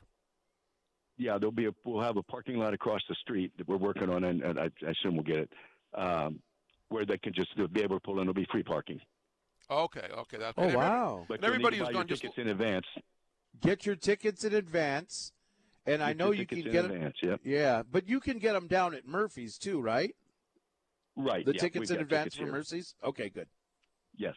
Yeah, 1.18 1.38
there'll 1.38 1.52
be 1.52 1.66
a 1.66 1.72
we'll 1.84 2.02
have 2.02 2.18
a 2.18 2.24
parking 2.24 2.58
lot 2.58 2.74
across 2.74 3.02
the 3.10 3.16
street 3.16 3.52
that 3.58 3.68
we're 3.68 3.78
working 3.78 4.10
on, 4.10 4.24
and, 4.24 4.42
and 4.42 4.60
I, 4.60 4.70
I 4.86 4.92
assume 4.92 5.16
we'll 5.16 5.24
get 5.24 5.38
it, 5.38 5.50
um, 5.96 6.40
where 6.90 7.06
they 7.06 7.18
can 7.18 7.34
just 7.34 7.50
be 7.74 7.82
able 7.82 7.98
to 7.98 8.00
pull 8.04 8.16
in. 8.18 8.22
It'll 8.24 8.34
be 8.34 8.48
free 8.52 8.62
parking. 8.64 9.00
Okay, 9.70 10.08
okay, 10.16 10.38
that's 10.38 10.54
Oh, 10.58 10.64
every- 10.64 10.78
wow. 10.78 11.26
But 11.28 11.36
And 11.40 11.46
everybody 11.46 11.78
to 11.78 11.84
who's 11.84 11.88
buy 11.90 11.94
gone 11.94 12.08
just 12.08 12.22
tickets 12.22 12.38
in 12.40 12.48
advance. 12.50 12.86
Get 13.62 13.86
your 13.86 13.96
tickets 13.96 14.44
in 14.44 14.54
advance, 14.54 15.32
and 15.88 16.04
I 16.04 16.14
know 16.14 16.32
you 16.32 16.46
can 16.46 16.62
get 16.62 16.72
get 16.72 16.86
'em- 16.86 16.92
advance, 16.92 17.16
yep. 17.24 17.42
Yeah, 17.44 17.82
but 17.92 18.08
you 18.08 18.20
can 18.20 18.38
get 18.38 18.54
them 18.54 18.68
down 18.68 18.94
at 18.94 19.08
Murphy's 19.08 19.58
too, 19.58 19.82
right? 19.82 20.16
Right. 21.18 21.46
The 21.46 21.54
yeah, 21.54 21.62
tickets 21.62 21.90
in 21.90 22.00
advance 22.00 22.26
tickets 22.26 22.36
for 22.38 22.44
here. 22.44 22.52
Mercy's. 22.54 22.96
Okay, 23.04 23.30
good. 23.30 23.48
Yes. 24.16 24.36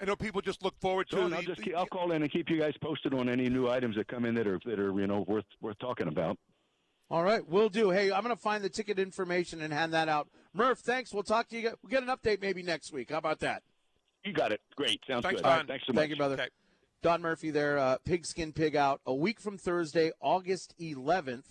I 0.00 0.04
know 0.04 0.16
people 0.16 0.40
just 0.42 0.62
look 0.62 0.78
forward 0.80 1.08
to 1.10 1.16
So 1.16 1.28
the, 1.28 1.36
I'll 1.36 1.42
just 1.42 1.58
the- 1.58 1.62
keep, 1.62 1.76
I'll 1.76 1.86
call 1.86 2.12
in 2.12 2.22
and 2.22 2.30
keep 2.30 2.50
you 2.50 2.58
guys 2.58 2.74
posted 2.82 3.14
on 3.14 3.28
any 3.28 3.48
new 3.48 3.68
items 3.68 3.96
that 3.96 4.08
come 4.08 4.24
in 4.26 4.34
that 4.34 4.46
are 4.46 4.60
that 4.66 4.78
are 4.78 4.98
you 5.00 5.06
know 5.06 5.24
worth 5.26 5.44
worth 5.62 5.78
talking 5.78 6.08
about. 6.08 6.36
All 7.08 7.22
right, 7.22 7.46
we'll 7.48 7.68
do. 7.68 7.90
Hey, 7.90 8.10
I'm 8.10 8.24
going 8.24 8.34
to 8.34 8.40
find 8.40 8.64
the 8.64 8.68
ticket 8.68 8.98
information 8.98 9.62
and 9.62 9.72
hand 9.72 9.94
that 9.94 10.08
out. 10.08 10.28
Murph, 10.52 10.80
thanks. 10.80 11.14
We'll 11.14 11.22
talk 11.22 11.48
to 11.50 11.56
you. 11.56 11.70
We'll 11.82 11.90
get 11.90 12.02
an 12.02 12.08
update 12.08 12.40
maybe 12.42 12.64
next 12.64 12.92
week. 12.92 13.10
How 13.10 13.18
about 13.18 13.38
that? 13.40 13.62
You 14.24 14.32
got 14.32 14.50
it. 14.50 14.60
Great. 14.74 15.00
Sounds 15.08 15.22
Thanks, 15.22 15.36
good. 15.40 15.44
Don. 15.44 15.52
All 15.52 15.58
right, 15.58 15.68
thanks 15.68 15.84
so 15.86 15.92
much. 15.92 16.00
Thank 16.00 16.10
you, 16.10 16.16
brother. 16.16 16.48
Don 17.02 17.22
Murphy 17.22 17.52
there, 17.52 17.78
uh, 17.78 17.98
Pigskin 18.04 18.52
Pig 18.52 18.74
Out, 18.74 19.00
a 19.06 19.14
week 19.14 19.38
from 19.38 19.56
Thursday, 19.56 20.10
August 20.20 20.74
11th. 20.80 21.44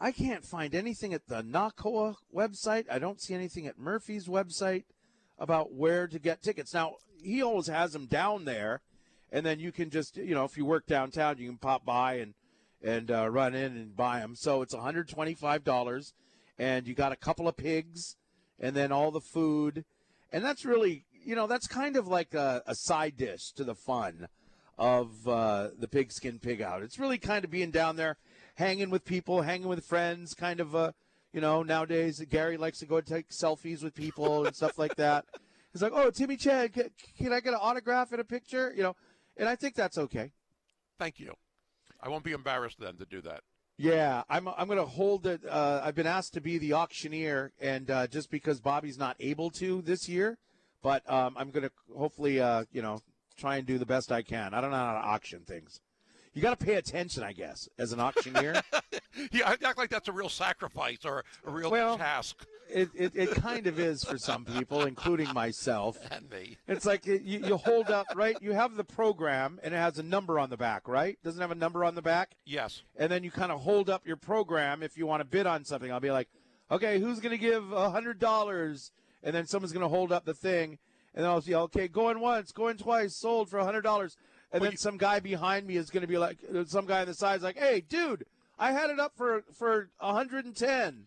I 0.00 0.12
can't 0.12 0.44
find 0.44 0.74
anything 0.74 1.12
at 1.12 1.26
the 1.26 1.42
Na 1.42 1.70
Koa 1.70 2.16
website. 2.34 2.86
I 2.90 2.98
don't 2.98 3.20
see 3.20 3.34
anything 3.34 3.66
at 3.66 3.78
Murphy's 3.78 4.26
website 4.26 4.84
about 5.38 5.74
where 5.74 6.08
to 6.08 6.18
get 6.18 6.42
tickets. 6.42 6.72
Now, 6.72 6.94
he 7.22 7.42
always 7.42 7.66
has 7.66 7.92
them 7.92 8.06
down 8.06 8.46
there, 8.46 8.80
and 9.30 9.44
then 9.44 9.60
you 9.60 9.72
can 9.72 9.90
just, 9.90 10.16
you 10.16 10.34
know, 10.34 10.44
if 10.44 10.56
you 10.56 10.64
work 10.64 10.86
downtown, 10.86 11.36
you 11.36 11.48
can 11.48 11.58
pop 11.58 11.84
by 11.84 12.14
and 12.14 12.34
and 12.82 13.10
uh, 13.10 13.28
run 13.28 13.54
in 13.54 13.76
and 13.76 13.94
buy 13.94 14.20
them. 14.20 14.34
So 14.34 14.62
it's 14.62 14.74
$125, 14.74 16.12
and 16.58 16.88
you 16.88 16.94
got 16.94 17.12
a 17.12 17.16
couple 17.16 17.46
of 17.46 17.56
pigs, 17.56 18.16
and 18.58 18.74
then 18.74 18.90
all 18.90 19.10
the 19.10 19.20
food, 19.20 19.84
and 20.32 20.42
that's 20.42 20.64
really, 20.64 21.04
you 21.24 21.34
know, 21.34 21.46
that's 21.46 21.66
kind 21.66 21.96
of 21.96 22.06
like 22.08 22.32
a, 22.32 22.62
a 22.66 22.74
side 22.74 23.18
dish 23.18 23.52
to 23.56 23.64
the 23.64 23.74
fun 23.74 24.28
of 24.78 25.28
uh, 25.28 25.68
the 25.78 25.88
pigskin 25.88 26.38
pig 26.38 26.62
out. 26.62 26.82
It's 26.82 26.98
really 26.98 27.18
kind 27.18 27.44
of 27.44 27.50
being 27.50 27.70
down 27.70 27.96
there, 27.96 28.16
hanging 28.60 28.90
with 28.90 29.04
people, 29.04 29.42
hanging 29.42 29.66
with 29.66 29.84
friends, 29.84 30.34
kind 30.34 30.60
of, 30.60 30.76
uh, 30.76 30.92
you 31.32 31.40
know, 31.40 31.62
nowadays 31.62 32.22
Gary 32.28 32.56
likes 32.56 32.78
to 32.78 32.86
go 32.86 32.98
and 32.98 33.06
take 33.06 33.30
selfies 33.30 33.82
with 33.82 33.94
people 33.94 34.46
and 34.46 34.54
stuff 34.54 34.78
like 34.78 34.94
that. 34.96 35.24
He's 35.72 35.82
like, 35.82 35.92
oh, 35.94 36.10
Timmy 36.10 36.36
Chang, 36.36 36.68
can, 36.68 36.90
can 37.18 37.32
I 37.32 37.40
get 37.40 37.54
an 37.54 37.60
autograph 37.60 38.12
and 38.12 38.20
a 38.20 38.24
picture? 38.24 38.72
You 38.76 38.82
know, 38.82 38.96
and 39.36 39.48
I 39.48 39.56
think 39.56 39.74
that's 39.74 39.96
okay. 39.98 40.32
Thank 40.98 41.18
you. 41.18 41.34
I 42.02 42.08
won't 42.08 42.24
be 42.24 42.32
embarrassed 42.32 42.78
then 42.78 42.96
to 42.96 43.06
do 43.06 43.20
that. 43.22 43.40
Yeah, 43.78 44.24
I'm. 44.28 44.46
I'm 44.46 44.66
going 44.66 44.78
to 44.78 44.84
hold 44.84 45.26
it. 45.26 45.40
Uh, 45.48 45.80
I've 45.82 45.94
been 45.94 46.06
asked 46.06 46.34
to 46.34 46.42
be 46.42 46.58
the 46.58 46.74
auctioneer, 46.74 47.52
and 47.58 47.90
uh, 47.90 48.06
just 48.08 48.30
because 48.30 48.60
Bobby's 48.60 48.98
not 48.98 49.16
able 49.20 49.48
to 49.52 49.80
this 49.80 50.06
year, 50.06 50.36
but 50.82 51.08
um, 51.10 51.34
I'm 51.38 51.50
going 51.50 51.62
to 51.62 51.72
hopefully, 51.96 52.40
uh, 52.40 52.64
you 52.72 52.82
know, 52.82 53.00
try 53.38 53.56
and 53.56 53.66
do 53.66 53.78
the 53.78 53.86
best 53.86 54.12
I 54.12 54.20
can. 54.20 54.52
I 54.52 54.60
don't 54.60 54.70
know 54.70 54.76
how 54.76 55.00
to 55.00 55.08
auction 55.08 55.44
things 55.46 55.80
you 56.32 56.42
got 56.42 56.58
to 56.58 56.64
pay 56.64 56.74
attention, 56.74 57.22
I 57.22 57.32
guess, 57.32 57.68
as 57.78 57.92
an 57.92 58.00
auctioneer. 58.00 58.62
yeah, 59.32 59.48
I 59.48 59.56
act 59.64 59.78
like 59.78 59.90
that's 59.90 60.08
a 60.08 60.12
real 60.12 60.28
sacrifice 60.28 61.04
or 61.04 61.24
a 61.44 61.50
real 61.50 61.70
well, 61.70 61.98
task. 61.98 62.46
It, 62.72 62.88
it, 62.94 63.12
it, 63.16 63.30
kind 63.32 63.66
of 63.66 63.80
is 63.80 64.04
for 64.04 64.16
some 64.16 64.44
people, 64.44 64.84
including 64.84 65.32
myself. 65.34 65.98
And 66.10 66.30
me. 66.30 66.56
It's 66.68 66.84
like 66.84 67.06
you, 67.06 67.18
you 67.24 67.56
hold 67.56 67.90
up, 67.90 68.06
right? 68.14 68.36
You 68.40 68.52
have 68.52 68.76
the 68.76 68.84
program 68.84 69.60
and 69.62 69.74
it 69.74 69.76
has 69.76 69.98
a 69.98 70.02
number 70.02 70.38
on 70.38 70.50
the 70.50 70.56
back, 70.56 70.86
right? 70.88 71.18
Doesn't 71.24 71.40
have 71.40 71.50
a 71.50 71.56
number 71.56 71.84
on 71.84 71.94
the 71.94 72.02
back? 72.02 72.36
Yes. 72.44 72.82
And 72.96 73.10
then 73.10 73.24
you 73.24 73.30
kind 73.30 73.50
of 73.50 73.60
hold 73.60 73.90
up 73.90 74.06
your 74.06 74.16
program 74.16 74.82
if 74.82 74.96
you 74.96 75.06
want 75.06 75.20
to 75.20 75.24
bid 75.24 75.46
on 75.46 75.64
something. 75.64 75.90
I'll 75.90 76.00
be 76.00 76.10
like, 76.10 76.28
okay, 76.70 77.00
who's 77.00 77.20
going 77.20 77.32
to 77.32 77.38
give 77.38 77.64
$100? 77.64 78.90
And 79.22 79.34
then 79.34 79.46
someone's 79.46 79.72
going 79.72 79.82
to 79.82 79.88
hold 79.88 80.12
up 80.12 80.24
the 80.24 80.34
thing. 80.34 80.78
And 81.14 81.24
then 81.24 81.30
I'll 81.30 81.40
say, 81.40 81.54
okay, 81.54 81.88
going 81.88 82.20
once, 82.20 82.52
going 82.52 82.76
twice, 82.76 83.16
sold 83.16 83.50
for 83.50 83.58
$100 83.58 84.16
and 84.52 84.62
then 84.62 84.72
you, 84.72 84.76
some 84.76 84.96
guy 84.96 85.20
behind 85.20 85.66
me 85.66 85.76
is 85.76 85.90
going 85.90 86.02
to 86.02 86.06
be 86.06 86.18
like, 86.18 86.38
uh, 86.54 86.64
some 86.64 86.86
guy 86.86 87.00
on 87.00 87.06
the 87.06 87.14
side 87.14 87.36
is 87.36 87.42
like, 87.42 87.58
"Hey, 87.58 87.80
dude, 87.80 88.26
I 88.58 88.72
had 88.72 88.90
it 88.90 88.98
up 88.98 89.12
for 89.16 89.44
for 89.52 89.90
110. 89.98 91.06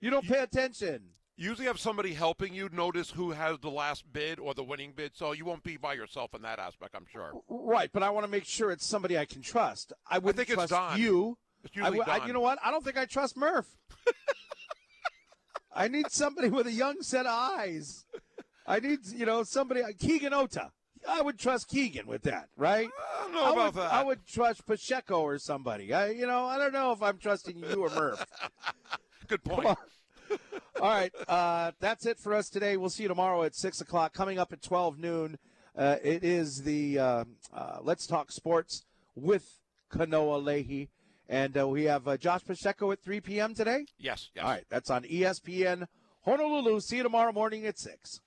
You 0.00 0.10
don't 0.10 0.26
pay 0.26 0.40
attention." 0.40 1.10
Usually 1.36 1.66
have 1.66 1.80
somebody 1.80 2.14
helping 2.14 2.54
you 2.54 2.68
notice 2.72 3.10
who 3.10 3.32
has 3.32 3.58
the 3.58 3.70
last 3.70 4.04
bid 4.12 4.38
or 4.38 4.54
the 4.54 4.62
winning 4.62 4.92
bid, 4.94 5.16
so 5.16 5.32
you 5.32 5.44
won't 5.44 5.64
be 5.64 5.76
by 5.76 5.94
yourself 5.94 6.32
in 6.32 6.42
that 6.42 6.60
aspect, 6.60 6.94
I'm 6.94 7.06
sure. 7.10 7.32
Right, 7.48 7.90
but 7.92 8.04
I 8.04 8.10
want 8.10 8.24
to 8.24 8.30
make 8.30 8.44
sure 8.44 8.70
it's 8.70 8.86
somebody 8.86 9.18
I 9.18 9.24
can 9.24 9.42
trust. 9.42 9.92
I 10.08 10.18
would 10.18 10.36
think 10.36 10.50
trust 10.50 10.62
it's 10.62 10.70
Don. 10.70 11.00
you. 11.00 11.36
It's 11.64 11.76
I, 11.76 11.90
Don. 11.90 12.08
I, 12.08 12.26
you 12.26 12.32
know 12.32 12.40
what? 12.40 12.60
I 12.64 12.70
don't 12.70 12.84
think 12.84 12.96
I 12.96 13.06
trust 13.06 13.36
Murph. 13.36 13.66
I 15.74 15.88
need 15.88 16.10
somebody 16.10 16.50
with 16.50 16.68
a 16.68 16.72
young 16.72 17.02
set 17.02 17.26
of 17.26 17.32
eyes. 17.32 18.04
I 18.64 18.78
need, 18.78 19.00
you 19.06 19.26
know, 19.26 19.42
somebody 19.42 19.82
Keegan 19.98 20.32
Ota. 20.32 20.70
I 21.08 21.22
would 21.22 21.38
trust 21.38 21.68
Keegan 21.68 22.06
with 22.06 22.22
that, 22.22 22.48
right? 22.56 22.88
I 22.88 23.22
don't 23.22 23.32
know 23.34 23.52
about 23.52 23.74
would, 23.74 23.82
that. 23.82 23.92
I 23.92 24.02
would 24.02 24.26
trust 24.26 24.66
Pacheco 24.66 25.20
or 25.20 25.38
somebody. 25.38 25.92
I, 25.92 26.10
you 26.10 26.26
know, 26.26 26.44
I 26.44 26.58
don't 26.58 26.72
know 26.72 26.92
if 26.92 27.02
I'm 27.02 27.18
trusting 27.18 27.58
you 27.58 27.84
or 27.84 27.90
Murph. 27.90 28.24
Good 29.28 29.44
point. 29.44 29.66
All 30.80 30.90
right, 30.90 31.12
uh, 31.28 31.72
that's 31.80 32.04
it 32.06 32.18
for 32.18 32.34
us 32.34 32.48
today. 32.48 32.76
We'll 32.76 32.90
see 32.90 33.04
you 33.04 33.08
tomorrow 33.08 33.42
at 33.44 33.54
six 33.54 33.80
o'clock. 33.80 34.12
Coming 34.12 34.38
up 34.38 34.52
at 34.52 34.60
twelve 34.62 34.98
noon, 34.98 35.38
uh, 35.76 35.96
it 36.02 36.24
is 36.24 36.62
the 36.62 36.98
uh, 36.98 37.24
uh, 37.52 37.78
Let's 37.82 38.06
Talk 38.06 38.32
Sports 38.32 38.84
with 39.14 39.60
Kanoa 39.92 40.42
Leahy, 40.42 40.90
and 41.28 41.56
uh, 41.56 41.68
we 41.68 41.84
have 41.84 42.08
uh, 42.08 42.16
Josh 42.16 42.44
Pacheco 42.44 42.90
at 42.90 43.00
three 43.02 43.20
p.m. 43.20 43.54
today. 43.54 43.86
Yes, 43.98 44.30
yes. 44.34 44.44
All 44.44 44.50
right, 44.50 44.64
that's 44.68 44.90
on 44.90 45.04
ESPN 45.04 45.86
Honolulu. 46.24 46.80
See 46.80 46.96
you 46.96 47.02
tomorrow 47.02 47.32
morning 47.32 47.66
at 47.66 47.78
six. 47.78 48.20